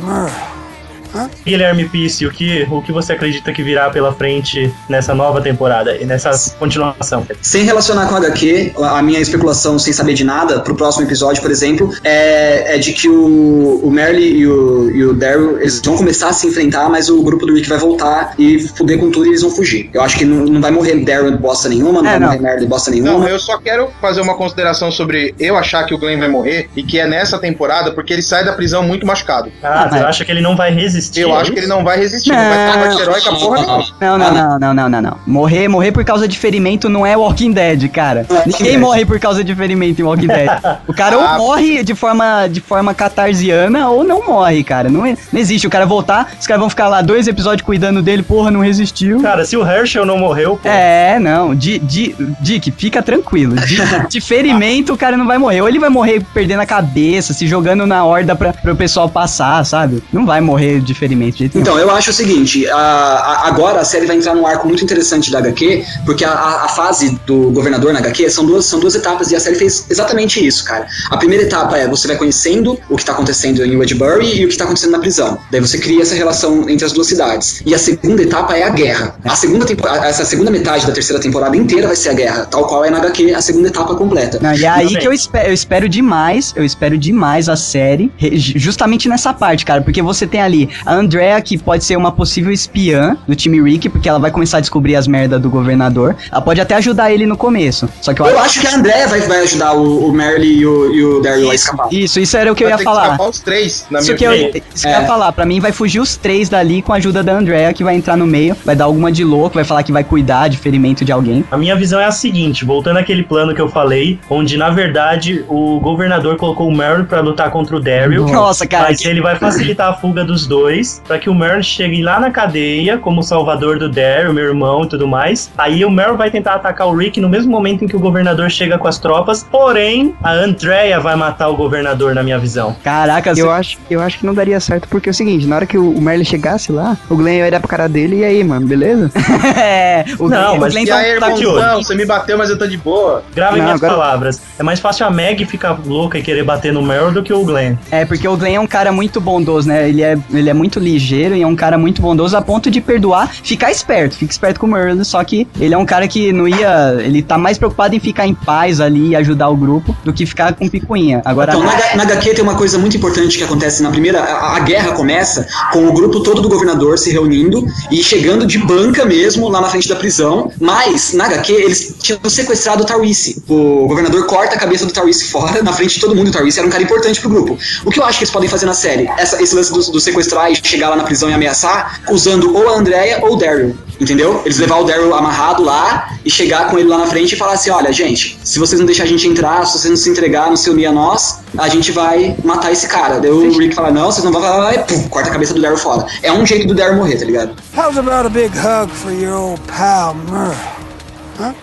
Merle? 1.14 1.30
Guilherme 1.44 1.89
Pisse, 1.89 2.26
o 2.26 2.30
que, 2.30 2.66
o 2.70 2.82
que 2.82 2.93
você 2.93 3.12
acredita 3.12 3.52
que 3.52 3.62
virá 3.62 3.90
pela 3.90 4.12
frente 4.12 4.72
nessa 4.89 5.14
nova 5.14 5.40
temporada 5.40 5.97
e 5.97 6.05
nessa 6.05 6.30
continuação? 6.59 7.26
Sem 7.40 7.64
relacionar 7.64 8.06
com 8.09 8.14
a 8.14 8.18
HQ, 8.18 8.72
a 8.78 9.02
minha 9.02 9.20
especulação 9.20 9.78
sem 9.78 9.93
saber 9.93 10.14
de 10.14 10.24
nada, 10.24 10.60
pro 10.60 10.74
próximo 10.74 11.05
episódio, 11.06 11.40
por 11.43 11.51
exemplo, 11.51 11.93
é, 12.05 12.74
é 12.76 12.78
de 12.78 12.93
que 12.93 13.09
o, 13.09 13.80
o 13.82 13.90
Merle 13.90 14.22
e 14.22 14.47
o, 14.47 14.90
e 14.90 15.05
o 15.05 15.14
Daryl 15.14 15.59
eles 15.60 15.80
vão 15.85 15.97
começar 15.97 16.28
a 16.28 16.32
se 16.32 16.47
enfrentar, 16.47 16.89
mas 16.89 17.09
o 17.09 17.22
grupo 17.22 17.47
do 17.47 17.55
Rick 17.55 17.68
vai 17.68 17.78
voltar 17.78 18.35
e 18.39 18.59
fuder 18.68 18.98
com 18.98 19.10
tudo 19.10 19.26
e 19.26 19.30
eles 19.30 19.43
vão 19.43 19.51
fugir. 19.51 19.90
Eu 19.93 20.02
acho 20.02 20.16
que 20.16 20.24
não, 20.24 20.44
não 20.44 20.60
vai 20.60 20.70
morrer 20.70 20.97
Daryl 21.05 21.30
de 21.30 21.39
bosta 21.39 21.68
nenhuma, 21.68 22.02
não 22.02 22.09
É, 22.09 22.12
vai 22.12 22.20
não. 22.20 22.26
morrer 22.28 22.40
Merle 22.40 22.60
de 22.60 22.66
bosta 22.66 22.90
nenhuma. 22.90 23.12
Não, 23.12 23.28
eu 23.28 23.39
só 23.39 23.59
quero 23.59 23.90
fazer 24.01 24.20
uma 24.20 24.35
consideração 24.36 24.90
sobre 24.90 25.35
eu 25.39 25.56
achar 25.56 25.85
que 25.85 25.94
o 25.94 25.98
Glenn 25.98 26.18
vai 26.18 26.28
morrer 26.28 26.68
e 26.76 26.82
que 26.82 26.98
é 26.98 27.06
nessa 27.06 27.39
temporada 27.39 27.93
porque 27.93 28.12
ele 28.12 28.22
sai 28.22 28.44
da 28.44 28.52
prisão 28.52 28.82
muito 28.82 29.06
machucado. 29.06 29.51
Ah, 29.62 29.89
você 29.89 29.98
é. 29.98 30.02
acha 30.02 30.24
que 30.24 30.30
ele 30.30 30.40
não 30.40 30.56
vai 30.56 30.72
resistir? 30.72 31.07
Eu 31.16 31.30
é 31.35 31.40
acho 31.40 31.52
que 31.52 31.59
ele 31.59 31.66
não 31.66 31.82
vai 31.85 31.98
resistir, 31.98 32.30
não, 32.30 32.36
vai 32.36 32.66
Não. 32.66 32.82
parte 32.82 33.02
heróica 33.02 33.32
porra. 33.35 33.85
Não, 34.01 34.18
não, 34.18 34.32
não, 34.35 34.59
não, 34.59 34.74
não, 34.74 34.89
não, 34.89 35.02
não. 35.02 35.16
Morrer, 35.26 35.68
morrer 35.68 35.93
por 35.93 36.05
causa 36.05 36.26
de 36.28 36.39
ferimento 36.39 36.89
não 36.89 37.05
é 37.06 37.16
Walking 37.16 37.52
Dead, 37.52 37.89
cara. 37.90 38.26
É 38.30 38.43
Ninguém 38.48 38.78
morre 38.78 39.05
por 39.05 39.18
causa 39.18 39.43
de 39.44 39.55
ferimento 39.55 40.01
em 40.01 40.05
Walking 40.05 40.26
Dead. 40.26 40.48
O 40.86 40.94
cara 40.94 41.16
Ah. 41.18 41.36
ou 41.39 41.47
morre 41.47 41.82
de 41.82 41.94
forma, 41.94 42.47
de 42.48 42.60
forma 42.60 42.94
catarsiana 42.94 43.89
ou 43.89 44.05
não 44.05 44.26
morre, 44.26 44.62
cara. 44.64 44.89
Não, 44.89 45.05
é- 45.05 45.16
não 45.32 45.40
existe. 45.40 45.66
O 45.66 45.70
cara 45.70 45.85
voltar, 45.86 46.32
os 46.39 46.47
caras 46.47 46.60
vão 46.60 46.70
ficar 46.70 46.89
lá 46.89 47.01
dois 47.02 47.26
episódios 47.28 47.64
cuidando 47.64 48.02
dele, 48.02 48.22
porra, 48.22 48.51
não 48.51 48.60
resistiu. 48.60 49.20
Cara, 49.20 49.44
se 49.44 49.56
o 49.56 49.66
Herschel 49.68 50.05
não 50.06 50.18
morreu, 50.18 50.59
pô, 50.62 50.68
É, 50.68 51.18
não. 51.18 51.55
Di, 51.55 51.78
di, 51.78 52.14
Dick, 52.40 52.70
fica 52.72 53.02
tranquilo. 53.02 53.56
De, 53.56 53.76
de 54.09 54.20
ferimento, 54.20 54.93
o 54.93 54.97
cara 54.97 55.16
não 55.16 55.26
vai 55.26 55.39
morrer. 55.39 55.60
Ou 55.62 55.68
ele 55.68 55.78
vai 55.78 55.90
morrer 55.90 56.22
perdendo 56.32 56.60
a 56.60 56.66
cabeça, 56.66 57.32
se 57.32 57.47
jogando 57.47 57.86
na 57.86 58.05
horda 58.05 58.35
pra, 58.36 58.52
pro 58.52 58.76
pessoal 58.76 59.09
passar, 59.09 59.64
sabe? 59.64 60.02
Não 60.12 60.24
vai 60.26 60.40
morrer 60.40 60.80
de 60.89 60.94
ferimento. 60.94 61.32
de 61.35 61.39
jeito. 61.40 61.59
Então, 61.59 61.78
eu 61.78 61.90
acho 61.90 62.10
o 62.10 62.12
seguinte, 62.12 62.66
a- 62.69 62.77
a- 62.77 63.48
agora 63.48 63.81
a 63.81 63.85
série 63.85 64.06
vai 64.06 64.16
entrar 64.16 64.35
num 64.35 64.47
arco 64.47 64.66
muito 64.66 64.82
interessante 64.82 65.31
da 65.31 65.39
HQ, 65.39 65.85
porque 66.05 66.24
a, 66.24 66.31
a- 66.32 66.65
a 66.65 66.69
fase 66.69 67.19
do 67.27 67.51
governador 67.51 67.93
na 67.93 67.98
HQ 68.01 68.28
são 68.31 68.44
duas, 68.44 68.65
são 68.66 68.81
duas 68.81 68.94
etapas 68.94 69.31
e 69.31 69.36
a 69.36 69.40
série 69.40 69.56
fez 69.56 69.86
exatamente 69.90 70.44
isso, 70.44 70.65
cara. 70.65 70.86
A 71.10 71.16
primeira 71.16 71.44
etapa 71.44 71.77
é 71.78 71.86
você 71.86 72.06
vai 72.09 72.16
conhecendo 72.16 72.78
o 72.89 72.97
que 72.97 73.05
tá 73.05 73.12
acontecendo 73.12 73.65
em 73.65 73.77
Wedbury 73.77 74.40
e 74.40 74.44
o 74.44 74.48
que 74.48 74.56
tá 74.56 74.65
acontecendo 74.65 74.93
na 74.93 74.98
prisão. 74.98 75.39
Daí 75.51 75.60
você 75.60 75.78
cria 75.78 76.02
essa 76.02 76.15
relação 76.15 76.69
entre 76.69 76.85
as 76.85 76.93
duas 76.93 77.06
cidades. 77.06 77.62
E 77.65 77.74
a 77.74 77.78
segunda 77.78 78.23
etapa 78.23 78.56
é 78.56 78.62
a 78.65 78.70
guerra. 78.70 79.16
A 79.24 79.36
segunda 79.36 79.66
essa 80.05 80.24
segunda 80.24 80.51
metade 80.51 80.86
da 80.86 80.93
terceira 80.93 81.20
temporada 81.20 81.56
inteira 81.56 81.86
vai 81.86 81.97
ser 81.97 82.09
a 82.10 82.15
guerra, 82.15 82.47
tal 82.47 82.66
qual 82.66 82.85
é 82.85 82.90
na 82.90 82.98
HQ 82.98 83.35
a 83.35 83.40
segunda 83.43 83.69
etapa 83.69 83.94
completa. 83.94 84.39
Não, 84.40 84.55
e 84.55 84.65
é 84.65 84.69
aí 84.69 84.97
que 84.97 85.06
eu 85.06 85.12
espero, 85.12 85.48
eu 85.48 85.52
espero 85.55 85.89
demais, 85.89 86.52
eu 86.56 86.65
espero 86.65 86.97
demais 86.97 87.48
a 87.48 87.56
série, 87.56 88.10
justamente 88.56 89.09
nessa 89.09 89.32
parte, 89.32 89.65
cara, 89.65 89.82
porque 89.82 90.01
você 90.02 90.27
tem 90.27 90.40
ali 90.40 90.69
a 90.84 90.94
Andrea, 90.94 91.40
que 91.40 91.59
pode 91.59 91.84
ser 91.84 91.96
uma 91.96 92.12
possível 92.12 92.52
espiã 92.52 93.16
do 93.26 93.34
time 93.34 93.60
Rick, 93.60 93.88
porque 93.88 94.09
ela 94.09 94.18
vai 94.18 94.30
começar 94.30 94.59
a 94.59 94.60
descobrir 94.60 94.96
as 94.96 95.06
merdas 95.06 95.40
do 95.40 95.50
governador. 95.50 96.16
Ela 96.30 96.40
pode 96.40 96.60
até 96.60 96.74
ajudar 96.76 97.10
ele 97.12 97.26
no 97.26 97.36
começo. 97.36 97.88
Só 98.00 98.12
que 98.14 98.20
eu, 98.20 98.26
Eu 98.26 98.38
acho 98.38 98.60
que 98.60 98.66
a 98.66 98.74
Andrea 98.76 99.06
vai, 99.09 99.20
vai 99.22 99.40
ajudar 99.42 99.72
o, 99.74 100.09
o 100.09 100.12
Merle 100.12 100.46
e 100.46 100.66
o, 100.66 100.94
e 100.94 101.05
o 101.05 101.20
Daryl 101.20 101.50
a 101.50 101.55
escapar. 101.55 101.88
Isso, 101.92 102.20
isso 102.20 102.36
era 102.36 102.50
o 102.52 102.55
que 102.55 102.64
eu 102.64 102.68
Vai 102.68 102.74
ia 102.74 102.78
ter 102.78 102.84
que 102.84 102.90
falar. 102.90 103.05
escapar 103.06 103.28
os 103.28 103.40
três, 103.40 103.86
na 103.90 103.98
Isso 104.00 104.09
minha 104.09 104.18
que 104.18 104.24
eu, 104.24 104.32
isso 104.32 104.82
que 104.82 104.86
eu 104.86 104.90
ia 104.90 104.98
É. 104.98 105.06
falar, 105.06 105.32
pra 105.32 105.44
mim 105.46 105.60
vai 105.60 105.72
fugir 105.72 106.00
os 106.00 106.16
três 106.16 106.48
dali 106.48 106.82
com 106.82 106.92
a 106.92 106.96
ajuda 106.96 107.22
da 107.22 107.32
Andrea, 107.32 107.72
que 107.72 107.82
vai 107.84 107.94
entrar 107.96 108.16
no 108.16 108.26
meio, 108.26 108.56
vai 108.64 108.76
dar 108.76 108.84
alguma 108.84 109.10
de 109.12 109.24
louco, 109.24 109.55
vai 109.55 109.64
falar 109.64 109.82
que 109.82 109.92
vai 109.92 110.05
cuidar 110.05 110.48
de 110.48 110.56
ferimento 110.59 111.05
de 111.05 111.12
alguém. 111.12 111.44
A 111.50 111.56
minha 111.56 111.74
visão 111.76 111.98
é 112.00 112.05
a 112.05 112.10
seguinte, 112.10 112.64
voltando 112.64 112.98
àquele 112.98 113.22
plano 113.22 113.55
que 113.55 113.60
eu 113.60 113.68
falei, 113.68 114.18
onde 114.30 114.56
na 114.56 114.70
verdade 114.70 115.44
o 115.48 115.80
governador 115.80 116.36
colocou 116.36 116.68
o 116.68 116.76
Merle 116.76 117.05
pra 117.05 117.20
lutar 117.20 117.50
contra 117.50 117.76
o 117.76 117.80
Daryl. 117.80 118.26
Nossa, 118.26 118.66
cara, 118.66 118.88
Mas 118.88 119.00
que- 119.00 119.09
ele 119.09 119.20
vai 119.20 119.36
facilitar 119.36 119.88
a 119.90 119.94
fuga 119.94 120.24
dos 120.24 120.46
dois, 120.46 120.68
pra 121.07 121.19
que 121.19 121.31
o 121.31 121.35
Merle 121.35 121.62
chegue 121.62 122.03
lá 122.03 122.20
na 122.20 122.31
cadeia 122.31 122.99
como 122.99 123.23
salvador 123.23 123.78
do 123.78 123.89
Daryl, 123.89 124.32
meu 124.32 124.45
irmão 124.45 124.85
e 124.85 124.89
tudo 124.89 125.07
mais. 125.09 125.51
Aí 125.57 125.85
o 125.85 125.90
Merle 125.90 126.16
vai 126.16 126.31
tentar 126.31 126.55
atacar 126.55 126.86
o 126.89 126.95
Rick 126.97 127.20
no 127.20 127.28
mesmo 127.28 127.51
momento 127.51 127.85
em 127.85 127.89
que 127.89 127.97
o 127.97 128.01
governador 128.01 128.51
chega 128.51 128.77
com 128.78 128.86
as 128.89 128.99
tropas, 128.99 129.43
porém 129.51 130.15
a 130.23 130.32
Andrea 130.32 131.01
vai 131.01 131.16
matar 131.16 131.49
o 131.49 131.57
governador 131.57 132.15
na 132.15 132.23
minha 132.23 132.39
visão. 132.39 132.77
Caraca, 132.85 133.32
Eu 133.36 133.51
acho, 133.51 133.78
eu 133.90 134.01
acho 134.01 134.19
que 134.19 134.27
não 134.27 134.35
daria 134.35 134.61
certo, 134.61 134.89
porque 134.89 135.09
é 135.09 135.12
o 135.12 135.15
seguinte, 135.15 135.47
na 135.47 135.57
hora 135.57 135.66
que 135.66 135.78
o, 135.78 136.01
Merle 136.01 136.24
chegasse 136.24 136.70
lá, 136.73 136.97
o 137.09 137.16
Glenn 137.16 137.39
ia 137.39 137.45
olhar 137.47 137.61
pra 137.61 137.69
cara 137.69 137.89
dele 137.89 138.16
e 138.20 138.24
aí, 138.24 138.45
mano, 138.45 138.66
beleza? 138.66 139.11
é, 139.57 140.05
o 140.19 140.28
Não, 140.28 140.57
Glenn- 140.57 140.61
mas 140.61 140.73
o 140.73 140.77
Glenn 140.77 140.85
E 140.85 140.86
tá- 140.89 140.97
aí, 140.97 141.19
tá 141.20 141.27
aqui, 141.28 141.47
ó. 141.47 141.51
irmãozão, 141.59 141.82
você 141.82 141.95
me 141.95 142.05
bateu, 142.07 142.36
mas 142.39 142.51
eu 142.51 142.59
tô 142.59 142.66
de 142.66 142.77
boa. 142.77 143.23
Gravem 143.35 143.59
Não, 143.59 143.65
minhas 143.66 143.82
agora- 143.82 143.99
palavras. 144.01 144.43
É 144.59 144.62
mais 144.62 144.81
fácil 144.81 145.07
a 145.07 145.11
Meg 145.11 145.45
ficar 145.47 145.78
louca 145.86 146.19
e 146.19 146.23
querer 146.23 146.45
bater 146.45 146.73
no 146.73 146.82
Merle 146.82 147.12
do 147.12 147.23
que 147.23 147.32
o 147.32 147.45
Glenn. 147.45 147.77
É, 147.90 148.05
porque 148.05 148.27
o 148.27 148.36
Glenn 148.36 148.55
é 148.57 148.61
um 148.61 148.66
cara 148.66 148.90
muito 148.93 149.20
bondoso, 149.20 149.69
né? 149.69 149.89
Ele 149.89 150.03
é, 150.03 150.19
ele 150.32 150.51
é 150.51 150.55
muito 150.59 150.78
ligeiro 150.80 151.35
e 151.36 151.43
é 151.43 151.47
um 151.47 151.56
cara 151.56 151.78
muito 151.78 152.02
bondoso 152.02 152.36
a 152.36 152.43
ponto 152.43 152.70
de 152.70 152.80
perdoar, 152.80 153.32
ficar 153.32 153.70
esperto, 153.70 154.16
fica 154.16 154.32
esperto 154.32 154.59
com 154.60 154.66
o 154.66 154.70
Merle, 154.70 155.05
só 155.05 155.22
que 155.24 155.47
ele 155.60 155.72
é 155.74 155.78
um 155.78 155.86
cara 155.86 156.06
que 156.09 156.32
não 156.32 156.47
ia. 156.48 156.97
Ele 156.98 157.22
tá 157.22 157.39
mais 157.39 157.56
preocupado 157.56 157.94
em 157.94 158.01
ficar 158.01 158.26
em 158.26 158.35
paz 158.35 158.80
ali 158.80 159.10
e 159.10 159.16
ajudar 159.16 159.48
o 159.48 159.56
grupo 159.56 159.97
do 160.05 160.12
que 160.12 160.26
ficar 160.26 160.52
com 160.55 160.68
picuinha. 160.68 161.22
Agora. 161.24 161.52
Então, 161.55 161.64
na, 161.64 161.97
na 161.97 162.02
HQ 162.02 162.35
tem 162.35 162.43
uma 162.44 162.56
coisa 162.56 162.78
muito 162.78 162.97
importante 162.97 163.39
que 163.39 163.44
acontece 163.44 163.82
na 163.82 163.90
primeira. 163.90 164.20
A, 164.20 164.56
a 164.56 164.60
guerra 164.60 164.93
começa 164.93 165.47
com 165.72 165.86
o 165.86 165.93
grupo 165.93 166.20
todo 166.22 166.43
do 166.43 166.48
governador 166.48 166.98
se 166.98 167.10
reunindo 167.12 167.64
e 167.90 168.02
chegando 168.02 168.47
de 168.47 168.59
banca 168.59 169.05
mesmo 169.05 169.48
lá 169.48 169.60
na 169.60 169.68
frente 169.68 169.89
da 169.89 169.97
prisão. 169.97 170.51
Mas, 170.60 171.12
na 171.12 171.26
HQ, 171.26 171.52
eles 171.52 171.94
tinham 172.01 172.18
sequestrado 172.28 172.82
o 172.82 172.86
Tarwisi. 172.86 173.43
O 173.48 173.86
governador 173.86 174.26
corta 174.26 174.55
a 174.56 174.59
cabeça 174.59 174.85
do 174.86 174.93
Tarwisi 174.93 175.24
fora, 175.26 175.62
na 175.62 175.72
frente 175.72 175.94
de 175.94 176.01
todo 176.01 176.14
mundo. 176.14 176.28
O 176.28 176.32
Tarwisi 176.32 176.59
era 176.59 176.66
um 176.66 176.70
cara 176.70 176.82
importante 176.82 177.20
pro 177.20 177.28
grupo. 177.30 177.56
O 177.85 177.90
que 177.90 178.01
eu 178.01 178.05
acho 178.05 178.18
que 178.18 178.24
eles 178.24 178.32
podem 178.32 178.48
fazer 178.48 178.66
na 178.66 178.74
série? 178.74 179.09
Essa- 179.18 179.40
esse 179.43 179.55
lance 179.55 179.72
do, 179.72 179.93
do 179.93 180.01
sequestrar 180.01 180.48
e 180.51 180.57
chegar 180.57 180.91
lá 180.91 180.97
na 180.97 181.05
prisão 181.05 181.29
e 181.31 181.33
ameaçar, 181.33 182.01
usando 182.11 182.55
ou 182.55 182.69
a 182.69 182.79
Andrea 182.79 183.20
ou 183.23 183.35
o 183.35 183.37
Daryl. 183.37 183.77
Entendeu? 184.01 184.43
Eles 184.45 184.59
levar 184.59 184.77
o 184.77 184.85
Daryl 184.85 185.12
amarrado 185.12 185.65
lá 185.65 186.11
e 186.25 186.31
chegar 186.31 186.70
com 186.70 186.79
ele 186.79 186.89
lá 186.89 186.99
na 186.99 187.07
frente 187.07 187.33
e 187.33 187.37
falar 187.37 187.55
assim: 187.55 187.70
olha, 187.70 187.93
gente, 187.93 188.39
se 188.45 188.59
vocês 188.59 188.79
não 188.79 188.87
deixar 188.87 189.03
a 189.03 189.07
gente 189.07 189.27
entrar, 189.27 189.66
se 189.66 189.77
vocês 189.77 189.91
não 189.91 189.97
se 189.97 190.09
entregar, 190.09 190.49
não 190.49 190.57
se 190.57 190.70
unir 190.70 190.87
a 190.87 190.93
nós, 190.93 191.41
a 191.57 191.69
gente 191.69 191.91
vai 191.91 192.37
matar 192.45 192.70
esse 192.70 192.87
cara. 192.87 193.19
Daí 193.19 193.31
o 193.31 193.59
Rick 193.59 193.75
fala: 193.75 193.91
não, 193.91 194.07
vocês 194.07 194.25
não 194.25 194.31
vão 194.31 194.41
falar, 194.41 194.75
e 194.75 194.79
pum, 194.79 195.09
corta 195.09 195.31
a 195.31 195.33
cabeça 195.33 195.53
do 195.53 195.61
Daryl 195.61 195.79
fora. 195.79 196.07
É 196.23 196.33
um 196.33 196.47
jeito 196.47 196.69
do 196.69 196.75
Daryl 196.75 196.97
morrer, 196.97 197.16
tá 197.16 197.25
ligado? 197.25 197.57
How's 197.77 197.99
about 197.99 198.27
a 198.27 198.31
big 198.31 198.57
hug 198.57 198.89
for 198.93 199.12
your 199.12 199.35
old 199.35 199.61
pal, 199.62 200.15
Murph? 200.15 200.88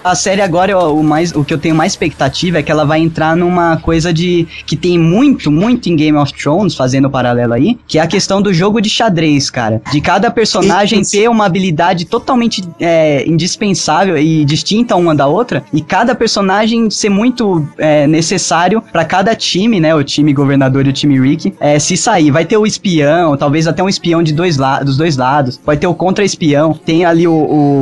A 0.03 0.15
série 0.15 0.41
agora, 0.41 0.71
eu- 0.71 0.95
o, 0.97 1.03
mais, 1.03 1.31
o 1.35 1.43
que 1.43 1.53
eu 1.53 1.57
tenho 1.57 1.75
mais 1.75 1.93
expectativa 1.93 2.59
é 2.59 2.63
que 2.63 2.71
ela 2.71 2.85
vai 2.85 2.99
entrar 2.99 3.35
numa 3.35 3.77
coisa 3.77 4.13
de. 4.13 4.47
que 4.65 4.75
tem 4.75 4.97
muito, 4.97 5.51
muito 5.51 5.89
em 5.89 5.95
Game 5.95 6.17
of 6.17 6.33
Thrones, 6.33 6.75
fazendo 6.75 7.05
o 7.05 7.09
paralelo 7.09 7.53
aí, 7.53 7.77
que 7.87 7.97
é 7.99 8.01
a 8.01 8.07
questão 8.07 8.41
do 8.41 8.53
jogo 8.53 8.79
de 8.81 8.89
xadrez, 8.89 9.49
cara. 9.49 9.81
De 9.91 9.99
cada 10.01 10.29
personagem 10.31 11.01
ter 11.03 11.29
uma 11.29 11.45
habilidade 11.45 12.05
totalmente 12.05 12.63
é, 12.79 13.27
indispensável 13.27 14.17
e 14.17 14.45
distinta 14.45 14.95
uma 14.95 15.13
da 15.15 15.27
outra, 15.27 15.63
e 15.73 15.81
cada 15.81 16.15
personagem 16.15 16.89
ser 16.89 17.09
muito 17.09 17.67
é, 17.77 18.07
necessário 18.07 18.81
pra 18.91 19.03
cada 19.05 19.35
time, 19.35 19.79
né? 19.79 19.93
O 19.95 20.03
time 20.03 20.33
governador 20.33 20.85
e 20.87 20.89
o 20.89 20.93
time 20.93 21.19
Rick, 21.19 21.53
é, 21.59 21.79
se 21.79 21.97
sair. 21.97 22.31
Vai 22.31 22.45
ter 22.45 22.57
o 22.57 22.65
espião, 22.65 23.35
talvez 23.37 23.67
até 23.67 23.83
um 23.83 23.89
espião 23.89 24.21
de 24.23 24.33
dois 24.33 24.57
dos 24.83 24.97
dois 24.97 25.17
lados, 25.17 25.59
vai 25.65 25.75
ter 25.77 25.87
o 25.87 25.93
contra-espião, 25.93 26.73
tem 26.73 27.05
ali 27.05 27.27
o, 27.27 27.33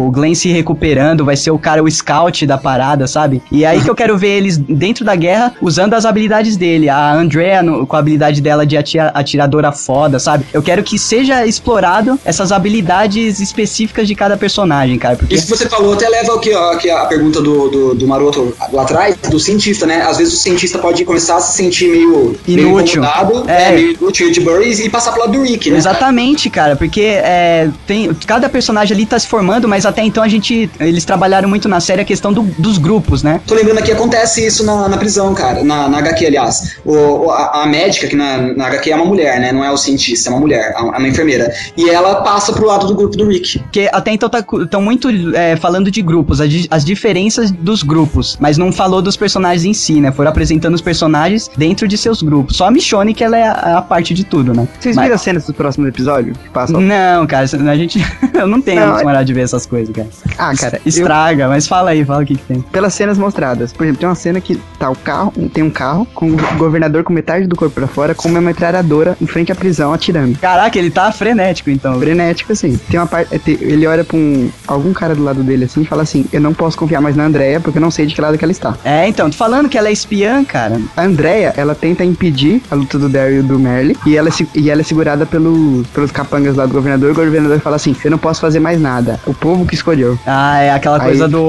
o 0.07 0.11
Glenn 0.11 0.34
se 0.36 0.49
recuperando, 0.49 1.24
vai 1.26 1.36
ser 1.36 1.52
o 1.52 1.60
cara, 1.60 1.82
o 1.84 1.91
scout 1.91 2.45
da 2.45 2.57
parada, 2.57 3.07
sabe? 3.07 3.41
E 3.51 3.64
é 3.64 3.68
aí 3.68 3.81
que 3.81 3.89
eu 3.89 3.95
quero 3.95 4.18
ver 4.18 4.30
eles 4.38 4.57
dentro 4.57 5.03
da 5.05 5.15
guerra 5.15 5.53
usando 5.61 5.93
as 5.93 6.05
habilidades 6.05 6.55
dele. 6.57 6.89
A 6.89 7.14
Andrea 7.14 7.61
no- 7.61 7.85
com 7.85 7.95
a 7.95 7.99
habilidade 7.99 8.41
dela 8.41 8.65
de 8.65 8.77
atira- 8.77 9.11
atiradora 9.14 9.72
foda, 9.72 10.19
sabe? 10.19 10.45
Eu 10.53 10.61
quero 10.64 10.84
que 10.84 10.97
seja 10.97 11.45
explorado 11.45 12.19
essas 12.26 12.51
habilidades 12.51 13.39
específicas 13.39 14.07
de 14.07 14.15
cada 14.15 14.35
personagem, 14.38 14.97
cara. 14.97 15.15
Porque 15.15 15.35
Isso 15.35 15.45
que 15.47 15.57
você 15.57 15.69
falou 15.69 15.93
até 15.93 16.07
leva 16.10 16.35
aqui, 16.35 16.53
ó, 16.53 16.72
aqui 16.72 16.89
a 16.89 17.05
pergunta 17.05 17.41
do, 17.41 17.69
do, 17.69 17.95
do 17.95 18.07
Maroto 18.07 18.53
lá 18.72 18.81
atrás, 18.84 19.15
do 19.30 19.39
cientista, 19.39 19.85
né? 19.85 20.01
Às 20.01 20.18
vezes 20.18 20.34
o 20.34 20.38
cientista 20.38 20.80
pode 20.80 21.03
começar 21.05 21.38
a 21.38 21.39
se 21.39 21.55
sentir 21.57 21.89
meio, 21.89 22.35
meio 22.47 22.68
Inútil. 22.69 23.03
incomodado, 23.03 23.49
É. 23.49 23.64
é. 23.64 23.72
meio 23.76 23.91
inútil 23.93 24.31
de 24.31 24.39
Burry 24.39 24.72
e 24.85 24.89
passar 24.89 25.11
pro 25.11 25.22
lado 25.22 25.34
do 25.34 25.41
Rick, 25.43 25.69
né? 25.69 25.77
Exatamente, 25.77 26.49
cara, 26.49 26.76
porque 26.76 27.01
é, 27.01 27.69
tem, 27.85 28.14
cada 28.26 28.49
personagem 28.49 28.95
ali 28.95 29.05
tá 29.05 29.18
se 29.19 29.27
formando, 29.27 29.68
mas 29.68 29.85
até 29.85 30.03
então 30.03 30.23
a 30.23 30.27
gente. 30.27 30.69
Eles 30.80 31.05
trabalharam 31.05 31.47
muito 31.49 31.68
na 31.74 31.80
série 31.80 32.02
a 32.02 32.06
questão 32.06 32.32
do- 32.32 32.44
dos 32.58 32.78
grupos, 32.78 33.24
né? 33.24 33.41
Tô 33.48 33.56
lembrando 33.56 33.80
aqui, 33.80 33.91
acontece 33.91 34.45
isso 34.45 34.64
na, 34.64 34.88
na 34.88 34.98
prisão, 34.98 35.34
cara. 35.34 35.64
Na, 35.64 35.88
na 35.90 35.98
HQ, 35.98 36.28
aliás. 36.28 36.78
O, 36.86 37.30
a, 37.32 37.64
a 37.64 37.66
médica, 37.66 38.08
que 38.08 38.16
na, 38.16 38.38
na 38.56 38.68
HQ 38.68 38.91
é 38.91 38.95
uma 38.95 39.06
mulher, 39.06 39.40
né? 39.40 39.52
Não 39.52 39.64
é 39.64 39.72
o 39.72 39.78
cientista, 39.78 40.30
é 40.30 40.32
uma 40.32 40.40
mulher, 40.40 40.74
é 40.76 40.80
uma 40.80 41.08
enfermeira. 41.08 41.52
E 41.76 41.90
ela 41.90 42.22
passa 42.22 42.54
pro 42.54 42.66
lado 42.66 42.86
do 42.88 42.95
grupo 42.95 43.18
do 43.18 43.28
Rick. 43.28 43.60
Porque 43.60 43.90
até 43.91 44.12
então 44.12 44.30
estão 44.62 44.82
muito 44.82 45.10
é, 45.36 45.56
falando 45.56 45.90
de 45.90 46.02
grupos, 46.02 46.40
as, 46.40 46.50
as 46.70 46.86
diferenças 46.86 47.50
dos 47.52 47.82
grupos, 47.84 48.38
mas 48.40 48.58
não 48.58 48.72
falou 48.72 49.02
dos 49.02 49.18
personagens 49.18 49.66
em 49.66 49.74
si, 49.74 50.00
né? 50.00 50.12
Foram 50.12 50.30
apresentando 50.30 50.76
os 50.76 50.82
personagens 50.82 51.50
dentro 51.58 51.88
de 51.88 51.98
seus 51.98 52.22
grupos. 52.22 52.56
Só 52.58 52.68
a 52.68 52.72
Michonne 52.72 53.14
que 53.14 53.24
ela 53.24 53.38
é 53.38 53.44
a, 53.48 53.78
a 53.80 53.82
parte 53.82 54.14
de 54.14 54.24
tudo, 54.24 54.54
né? 54.54 54.68
Vocês 54.80 54.95
Mas- 54.95 55.04
viram 55.04 55.16
as 55.16 55.22
cenas 55.22 55.45
do 55.45 55.54
próximo 55.54 55.88
episódio? 55.88 56.34
Que 56.36 56.50
passam? 56.50 56.80
Não, 56.80 57.26
cara, 57.26 57.45
a 57.45 57.76
gente. 57.76 58.00
eu 58.34 58.48
não 58.48 58.62
tenho 58.62 58.80
Não, 58.82 59.10
é- 59.10 59.24
de 59.24 59.34
ver 59.34 59.41
essas 59.41 59.66
coisas, 59.66 59.94
cara. 59.95 60.08
Ah, 60.38 60.54
cara, 60.56 60.78
eu- 60.78 60.90
Estraga, 60.90 61.48
mas 61.64 61.68
fala 61.68 61.91
aí, 61.91 62.03
fala 62.03 62.23
o 62.23 62.26
que, 62.26 62.35
que 62.35 62.44
tem. 62.44 62.61
pelas 62.61 62.94
cenas 62.94 63.18
mostradas. 63.18 63.72
Por 63.72 63.84
exemplo, 63.84 63.99
tem 64.02 64.10
uma 64.10 64.15
cena 64.15 64.41
que 64.41 64.60
tá 64.77 64.90
o 64.90 64.95
carro, 64.95 65.31
tem 65.53 65.64
um 65.64 65.69
carro 65.69 66.06
com 66.14 66.27
o 66.31 66.38
governador 66.57 67.03
com 67.03 67.14
metade 67.14 67.48
do 67.48 67.56
corpo 67.56 67.73
pra 67.76 67.88
fora, 67.88 68.14
com 68.14 68.27
uma 68.27 68.41
metralhadora 68.41 69.15
em 69.22 69.26
frente 69.26 69.52
à 69.52 69.56
prisão 69.56 69.94
atirando. 69.94 70.38
Caraca, 70.40 70.77
ele 70.77 70.91
tá 70.91 71.11
frenético 71.11 71.69
então. 71.69 71.99
Frenético, 71.99 72.52
assim. 72.52 72.77
Tem 72.90 72.99
uma 72.99 73.07
parte. 73.07 73.40
Ele 73.61 73.88
olha 73.88 74.03
pra 74.03 74.18
um, 74.18 74.49
algum 74.68 74.91
cara 74.94 75.15
do 75.15 75.23
lado 75.23 75.41
dele 75.44 75.65
assim 75.65 75.81
e 75.81 75.85
fala 75.85 76.03
assim: 76.03 76.26
Eu 76.34 76.41
não 76.41 76.53
posso 76.53 76.77
confiar 76.77 77.02
mais 77.02 77.15
na 77.15 77.23
Andrea 77.26 77.60
porque 77.60 77.77
eu 77.77 77.81
não 77.81 77.91
sei 77.91 78.06
de 78.06 78.14
que 78.15 78.22
lado 78.22 78.38
que 78.38 78.44
ela 78.44 78.52
está. 78.52 78.76
É, 78.84 79.07
então, 79.07 79.30
tô 79.30 79.38
falando 79.38 79.69
que 79.69 79.77
ela 79.77 79.88
é 79.88 79.91
espiã, 79.91 80.44
cara. 80.44 80.80
A 80.98 81.03
Andrea, 81.03 81.53
ela 81.56 81.73
tenta 81.76 82.03
impedir 82.03 82.61
a 82.69 82.76
luta 82.76 82.99
do 82.99 83.07
Daryl 83.07 83.40
e 83.40 83.44
do 83.44 83.57
Merle 83.60 83.98
e 84.06 84.18
ela, 84.18 84.30
é 84.30 84.31
e 84.56 84.69
ela 84.69 84.81
é 84.81 84.84
segurada 84.84 85.26
pelos, 85.26 85.88
pelos 85.88 86.11
capangas 86.11 86.56
lá 86.56 86.65
do 86.65 86.73
governador. 86.73 87.11
O 87.11 87.15
governador 87.15 87.60
fala 87.60 87.76
assim: 87.77 87.95
Eu 88.03 88.11
não 88.11 88.18
posso 88.18 88.41
fazer 88.41 88.60
mais 88.60 88.80
nada. 88.81 89.19
O 89.26 89.34
povo 89.34 89.65
que 89.65 89.76
escolheu. 89.76 90.18
Ah, 90.26 90.60
é 90.60 90.72
aquela 90.72 90.98
Aí- 90.98 91.03
coisa 91.10 91.27
do, 91.27 91.43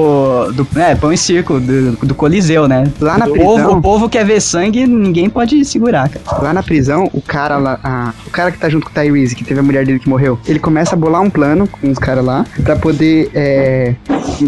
do. 0.54 0.66
É, 0.76 0.94
pão 0.94 1.12
e 1.12 1.16
circo, 1.18 1.58
do, 1.60 1.92
do 1.92 2.14
Coliseu, 2.14 2.66
né? 2.68 2.84
Lá 3.00 3.18
na 3.18 3.26
o, 3.26 3.32
prisão- 3.32 3.46
povo, 3.56 3.70
o 3.78 3.82
povo 3.82 4.08
quer 4.08 4.24
ver 4.24 4.40
sangue, 4.40 4.86
ninguém 4.86 5.28
pode 5.28 5.64
segurar, 5.64 6.08
cara. 6.08 6.42
Lá 6.42 6.52
na 6.52 6.62
prisão, 6.62 7.08
o 7.12 7.20
cara 7.20 7.56
lá, 7.56 7.78
ah, 7.82 8.12
o 8.26 8.30
cara 8.30 8.50
que 8.50 8.58
tá 8.58 8.68
junto 8.68 8.84
com 8.86 8.90
o 8.90 8.94
Tyrese, 8.94 9.34
que 9.34 9.44
teve 9.44 9.60
a 9.60 9.62
mulher 9.62 9.84
dele 9.86 9.98
que 9.98 10.08
morreu, 10.08 10.38
ele 10.46 10.58
começa 10.58 10.94
a 10.94 10.98
bolar 10.98 11.20
um 11.22 11.30
plano 11.30 11.66
com 11.66 11.90
os 11.90 11.98
caras 11.98 12.24
lá 12.24 12.44
pra 12.62 12.76
poder 12.76 13.30
é, 13.34 13.94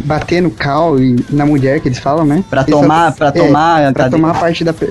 bater 0.05 0.41
no 0.41 0.51
Cal 0.51 0.99
e 0.99 1.17
na 1.31 1.47
mulher 1.47 1.81
que 1.81 1.89
eles 1.89 1.99
falam, 1.99 2.25
né? 2.25 2.43
Pra 2.49 2.63
Eles 2.63 2.71
tomar- 2.75 3.13
pra 3.13 3.33
tomar 3.33 3.87
a 3.89 3.93
pra 3.93 4.11
tomar 4.11 4.31
a 4.31 4.35
parte 4.35 4.65
da 4.65 4.73
pra 4.73 4.87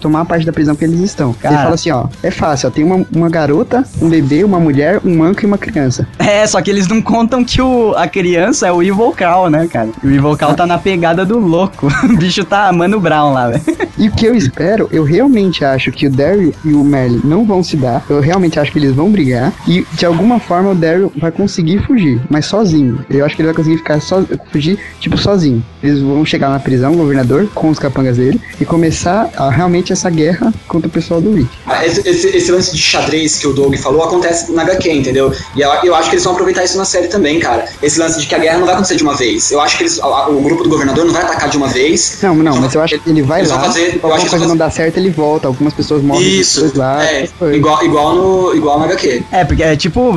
tomar 0.00 0.20
a 0.20 0.24
parte 0.24 0.44
da 0.46 0.52
prisão 0.52 0.74
que 0.74 0.84
eles 0.84 1.00
estão. 1.00 1.32
Cara. 1.34 1.54
Ele 1.54 1.62
fala 1.62 1.74
assim, 1.74 1.90
ó, 1.90 2.06
é 2.22 2.30
fácil, 2.30 2.68
ó, 2.68 2.72
tem 2.72 2.84
uma, 2.84 3.04
uma 3.14 3.28
garota, 3.28 3.84
um 4.00 4.08
bebê, 4.08 4.44
uma 4.44 4.58
mulher, 4.58 5.00
um 5.04 5.16
manco 5.16 5.42
e 5.42 5.46
uma 5.46 5.58
criança. 5.58 6.06
É, 6.18 6.46
só 6.46 6.60
que 6.60 6.70
eles 6.70 6.86
não 6.88 7.00
contam 7.00 7.44
que 7.44 7.60
o, 7.60 7.94
a 7.96 8.06
criança 8.06 8.66
é 8.66 8.72
o 8.72 8.82
Evil 8.82 9.12
Carl, 9.12 9.48
né, 9.48 9.66
cara? 9.70 9.88
O 10.02 10.08
Evil 10.08 10.36
Cal 10.36 10.54
tá 10.54 10.66
na 10.66 10.78
pegada 10.78 11.24
do 11.24 11.38
louco. 11.38 11.88
O 12.02 12.16
bicho 12.16 12.44
tá 12.44 12.72
Mano 12.72 13.00
Brown 13.00 13.32
lá, 13.32 13.48
velho. 13.48 13.62
E 13.96 14.08
o 14.08 14.12
que 14.12 14.26
eu 14.26 14.34
espero, 14.34 14.88
eu 14.90 15.04
realmente 15.04 15.64
acho 15.64 15.92
que 15.92 16.06
o 16.06 16.10
Daryl 16.10 16.52
e 16.64 16.72
o 16.72 16.82
Merlin 16.82 17.20
não 17.24 17.44
vão 17.44 17.62
se 17.62 17.76
dar. 17.76 18.04
Eu 18.08 18.20
realmente 18.20 18.58
acho 18.58 18.72
que 18.72 18.78
eles 18.78 18.92
vão 18.94 19.10
brigar. 19.10 19.52
E 19.66 19.86
de 19.92 20.04
alguma 20.04 20.38
forma 20.38 20.70
o 20.70 20.74
Daryl 20.74 21.12
vai 21.16 21.30
conseguir 21.30 21.78
fugir, 21.86 22.20
mas 22.28 22.46
sozinho. 22.46 23.04
Eu 23.08 23.24
acho 23.24 23.36
que 23.36 23.42
ele 23.42 23.48
vai 23.48 23.54
conseguir 23.54 23.78
ficar 23.78 24.00
só, 24.00 24.22
fugir, 24.50 24.78
tipo, 25.00 25.16
sozinho. 25.16 25.62
Eles 25.82 26.00
vão 26.00 26.24
chegar 26.24 26.50
na 26.50 26.58
prisão, 26.58 26.92
o 26.92 26.96
governador, 26.96 27.48
com 27.54 27.68
os 27.68 27.78
capangas 27.78 28.16
dele, 28.16 28.40
e 28.60 28.64
começar 28.64 29.30
a, 29.36 29.50
realmente 29.50 29.92
essa 29.92 30.10
guerra 30.10 30.52
contra 30.66 30.88
o 30.88 30.90
pessoal 30.90 31.20
do 31.20 31.34
Rick. 31.34 31.50
Ah, 31.72 31.86
Esse, 31.86 32.06
esse- 32.08 32.28
esse 32.36 32.52
lance 32.52 32.72
de 32.72 32.78
xadrez 32.82 33.38
que 33.38 33.46
o 33.46 33.52
Doug 33.52 33.74
falou 33.76 34.02
acontece 34.04 34.52
na 34.52 34.62
HQ, 34.62 34.90
entendeu? 34.92 35.32
E 35.56 35.60
eu, 35.60 35.70
eu 35.84 35.94
acho 35.94 36.08
que 36.10 36.14
eles 36.16 36.24
vão 36.24 36.32
aproveitar 36.34 36.64
isso 36.64 36.76
na 36.76 36.84
série 36.84 37.08
também, 37.08 37.38
cara. 37.40 37.66
Esse 37.82 37.98
lance 37.98 38.20
de 38.20 38.26
que 38.26 38.34
a 38.34 38.38
guerra 38.38 38.58
não 38.58 38.66
vai 38.66 38.74
acontecer 38.74 38.96
de 38.96 39.02
uma 39.02 39.14
vez. 39.14 39.50
Eu 39.50 39.60
acho 39.60 39.76
que 39.76 39.84
eles, 39.84 39.98
o 40.02 40.40
grupo 40.40 40.62
do 40.62 40.68
governador 40.68 41.04
não 41.04 41.12
vai 41.12 41.22
atacar 41.22 41.48
de 41.48 41.56
uma 41.56 41.68
vez. 41.68 42.18
Não, 42.22 42.34
não, 42.34 42.60
mas 42.60 42.74
eu 42.74 42.82
acho 42.82 42.98
que 42.98 43.10
ele 43.10 43.22
vai 43.22 43.44
lá. 43.46 43.58
fazer- 43.60 43.88
eu 43.88 43.94
alguma 43.94 44.14
acho 44.14 44.24
que 44.24 44.30
coisa 44.30 44.44
eles 44.44 44.48
não 44.48 44.56
dá 44.56 44.70
certo, 44.70 44.96
ele 44.98 45.10
volta. 45.10 45.46
Algumas 45.48 45.74
pessoas 45.74 46.02
morrem 46.02 46.22
Isso, 46.40 46.72
lá. 46.76 47.04
é, 47.04 47.28
igual, 47.54 47.84
igual, 47.84 48.14
no, 48.14 48.54
igual 48.54 48.78
na 48.78 48.84
HQ. 48.86 49.22
É, 49.32 49.44
porque 49.44 49.62
é 49.62 49.76
tipo, 49.76 50.14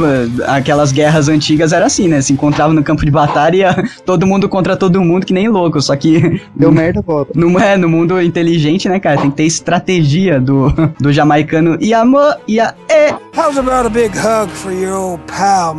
aquelas 0.48 0.91
guerras 0.91 1.27
antigas 1.30 1.72
era 1.73 1.86
assim, 1.86 2.07
né? 2.07 2.22
Se 2.22 2.34
encontrava 2.34 2.73
no 2.73 2.84
campo 2.84 3.06
de 3.06 3.11
batalha 3.11 3.56
e 3.56 3.60
ia 3.60 3.84
todo 4.06 4.26
mundo 4.26 4.48
contra 4.49 4.76
todo 4.76 5.02
mundo, 5.02 5.26
que 5.26 5.34
nem 5.34 5.48
louco. 5.48 5.82
Só 5.82 5.95
que. 5.95 6.41
Deu 6.56 6.72
merda, 6.72 7.02
volta. 7.02 7.32
No, 7.36 7.57
é, 7.60 7.77
no 7.77 7.88
mundo 7.90 8.22
inteligente, 8.22 8.88
né, 8.90 8.99
cara? 8.99 9.22
Tem 9.22 9.30
que 9.30 9.38
ter 9.38 9.44
estratégia 9.45 10.40
do, 10.40 10.72
do 10.99 11.11
jamaicano. 11.46 11.78
E 11.80 11.94
amor, 11.94 12.38
e 12.48 12.60
a. 12.60 12.74
É. 12.90 13.12
How's 13.36 13.58
about 13.58 13.86
a 13.86 13.90
big 13.90 14.12
hug 14.18 14.50
for 14.50 14.72
your 14.72 14.96
old 14.96 15.24
pal? 15.28 15.76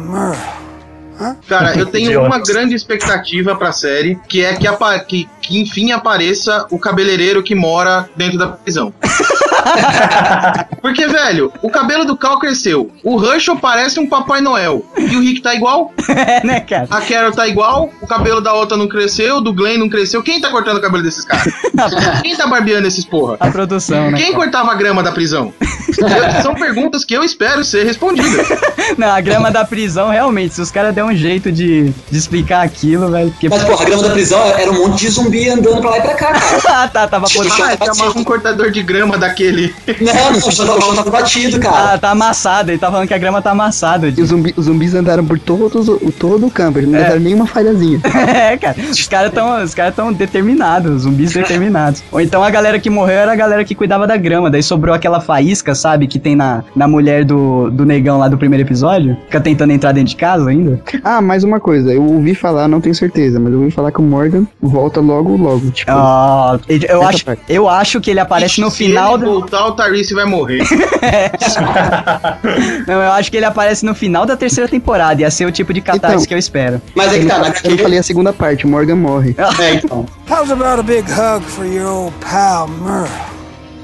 Cara, 1.49 1.77
eu 1.77 1.87
tenho 1.91 2.23
uma 2.23 2.39
grande 2.41 2.75
expectativa 2.75 3.57
pra 3.57 3.73
série, 3.73 4.17
que 4.29 4.45
é 4.45 4.55
que, 4.55 4.67
apa- 4.67 4.99
que, 5.01 5.29
que 5.47 5.61
enfim 5.61 5.93
apareça 5.93 6.67
o 6.71 6.79
cabeleireiro 6.79 7.43
que 7.43 7.55
mora 7.55 8.09
dentro 8.17 8.37
da 8.39 8.49
prisão. 8.49 8.93
Porque, 10.81 11.07
velho, 11.07 11.53
o 11.63 11.69
cabelo 11.71 12.05
do 12.05 12.17
Cal 12.17 12.39
cresceu. 12.39 12.91
O 13.03 13.17
Russell 13.17 13.57
parece 13.57 13.99
um 13.99 14.07
Papai 14.09 14.41
Noel. 14.41 14.85
E 14.97 15.17
o 15.17 15.21
Rick 15.21 15.41
tá 15.43 15.55
igual. 15.55 15.93
É, 16.17 16.45
né, 16.47 16.61
cara? 16.61 16.87
A 16.91 17.01
Carol 17.03 17.31
tá 17.33 17.47
igual. 17.47 17.91
O 18.01 18.07
cabelo 18.07 18.41
da 18.41 18.53
outra 18.55 18.77
não 18.77 18.89
cresceu. 18.89 19.41
Do 19.41 19.53
Glenn 19.53 19.79
não 19.79 19.89
cresceu. 19.89 20.23
Quem 20.23 20.41
tá 20.41 20.49
cortando 20.51 20.79
o 20.79 20.81
cabelo 20.81 21.03
desses 21.03 21.25
caras? 21.25 21.53
Quem 22.23 22.35
tá 22.35 22.47
barbeando 22.47 22.87
esses 22.87 23.05
porra? 23.05 23.37
A 23.39 23.51
produção, 23.51 24.11
né? 24.11 24.19
Quem 24.19 24.33
cortava 24.33 24.73
a 24.73 24.75
grama 24.75 25.03
da 25.03 25.13
prisão? 25.13 25.53
Eu- 25.99 26.43
São 26.43 26.55
perguntas 26.55 27.05
que 27.05 27.15
eu 27.15 27.23
espero 27.23 27.63
ser 27.65 27.85
respondidas. 27.85 28.49
Não, 28.97 29.09
a 29.09 29.21
grama 29.21 29.51
da 29.51 29.65
prisão, 29.65 30.09
realmente, 30.09 30.55
se 30.55 30.61
os 30.61 30.71
caras 30.71 30.95
der 30.95 31.05
um 31.05 31.15
jeito 31.15 31.53
de, 31.53 31.91
de 32.11 32.19
explicar 32.19 32.63
aquilo, 32.65 33.11
velho. 33.11 33.31
Porque... 33.31 33.49
Mas, 33.49 33.63
porra, 33.65 33.83
a 33.83 33.87
grama 33.87 34.03
da 34.05 34.11
prisão 34.11 34.41
era 34.57 34.71
um 34.71 34.89
monte 34.89 35.01
de 35.01 35.09
zumbi 35.11 35.36
andando 35.49 35.81
pra 35.81 35.91
lá 35.91 35.99
e 35.99 36.03
pra 36.03 36.15
cá, 36.15 36.33
ah, 36.69 36.89
tá, 36.89 37.07
tava 37.07 37.27
podendo. 37.27 37.55
Ah, 37.55 37.95
chamava 37.95 38.19
um 38.19 38.25
cortador 38.25 38.71
de 38.71 38.83
grama 38.83 39.17
daquele. 39.19 39.75
Não, 40.01 40.31
não, 40.33 40.39
o 40.49 40.53
chão 40.53 40.95
tava- 40.95 41.11
batido, 41.11 41.59
cara. 41.61 41.95
Ah, 41.95 41.99
tá 41.99 42.11
amassado, 42.11 42.71
ele 42.71 42.79
tá 42.79 42.91
falando 42.91 43.09
que 43.09 43.15
a 43.15 43.19
grama 43.19 43.41
tá 43.43 43.51
amassada. 43.51 44.09
E 44.09 44.21
os, 44.23 44.29
zumbi- 44.29 44.55
os 44.57 44.65
zumbis 44.67 44.95
andaram 44.95 45.25
por 45.25 45.39
todos, 45.39 45.89
o, 45.89 46.13
todo 46.13 46.47
o 46.47 46.51
campo, 46.51 46.79
eles 46.79 46.89
não 46.89 46.97
É. 46.97 47.01
deixaram 47.03 47.21
nenhuma 47.23 47.47
falhazinha. 47.47 48.01
É, 48.37 48.57
cara. 48.57 48.77
Os 48.91 49.07
caras 49.09 49.33
tão, 49.33 49.63
os 49.63 49.75
cara 49.75 49.93
tão 49.93 50.13
determinados, 50.13 50.93
os 50.97 51.03
zumbis 51.03 51.33
determinados. 51.33 52.03
Ou 52.13 52.21
então 52.21 52.43
a 52.43 52.51
galera 52.51 52.79
que 52.79 52.91
morreu 52.91 53.17
era 53.19 53.33
a 53.33 53.37
galera 53.37 53.65
que 53.65 53.75
cuidava 53.75 54.07
da 54.07 54.17
grama. 54.17 54.51
Daí 54.51 54.63
sobrou 54.63 54.95
aquela 54.95 55.21
faísca, 55.21 55.75
sabe? 55.75 56.07
Que 56.07 56.19
tem 56.19 56.35
na, 56.37 56.63
na 56.75 56.87
mulher 56.89 57.25
do, 57.25 57.71
do 57.71 57.85
negão 57.85 58.19
lá 58.19 58.29
do 58.29 58.37
primeiro 58.37 58.67
episódio. 58.67 59.17
Fica 59.27 59.41
tentando 59.41 59.73
entrar 59.73 59.93
dentro 59.93 60.11
de 60.11 60.17
casa 60.17 60.51
ainda. 60.51 60.81
Ah, 61.05 61.21
mais 61.21 61.45
uma 61.45 61.59
coisa, 61.61 61.93
eu 61.93 62.03
ouvi 62.03 62.35
falar, 62.35 62.69
não 62.69 62.81
tenho 62.81 62.95
certeza, 62.95 63.39
mas 63.41 63.53
eu 63.53 63.59
ouvi 63.61 63.71
falar 63.71 63.91
que 63.93 64.01
o 64.01 64.03
Morgan 64.03 64.45
volta 64.61 65.01
logo, 65.01 65.26
logo. 65.35 65.71
Tipo, 65.71 65.91
Ah, 65.91 66.59
ele- 66.69 66.87
eu, 66.89 67.03
acho, 67.03 67.25
parte. 67.25 67.43
eu 67.49 67.69
acho 67.69 68.01
que 68.01 68.11
ele 68.11 68.21
aparece 68.21 68.61
no 68.61 68.71
Se 68.71 68.77
final 68.77 69.15
ele 69.17 69.25
do. 69.25 69.31
voltar, 69.33 69.67
o 69.67 69.73
Tarice 69.73 70.15
vai 70.15 70.27
morrer. 70.27 70.63
Não, 72.87 73.03
eu 73.03 73.13
acho 73.13 73.31
que 73.31 73.37
ele 73.37 73.47
aparece 73.47 73.85
no 73.85 73.95
final 73.95 74.27
da 74.27 74.37
terceira 74.37 74.69
temporada. 74.69 75.21
Ia 75.21 75.31
ser 75.31 75.47
o 75.47 75.53
tipo 75.53 75.73
de 75.73 75.81
catarse 75.81 76.17
Então. 76.17 76.27
que 76.27 76.35
eu 76.35 76.39
espero. 76.39 76.81
Mas 76.95 77.13
é 77.15 77.19
que 77.19 77.27
tá, 77.27 77.39
na 77.39 77.53
eu 77.65 77.71
não 77.71 77.79
falei 77.79 77.99
a 77.99 78.03
segunda 78.03 78.33
parte, 78.33 78.67
o 78.67 78.69
Morgan 78.69 78.97
morre. 78.97 79.35
É, 79.59 79.75
então. 79.75 80.05
How's 80.31 80.51
about 80.51 80.81
a 80.81 80.83
big 80.83 81.05
hug 81.11 81.45
for 81.45 81.65
your 81.65 81.89
old 81.89 82.15
pal? 82.21 82.69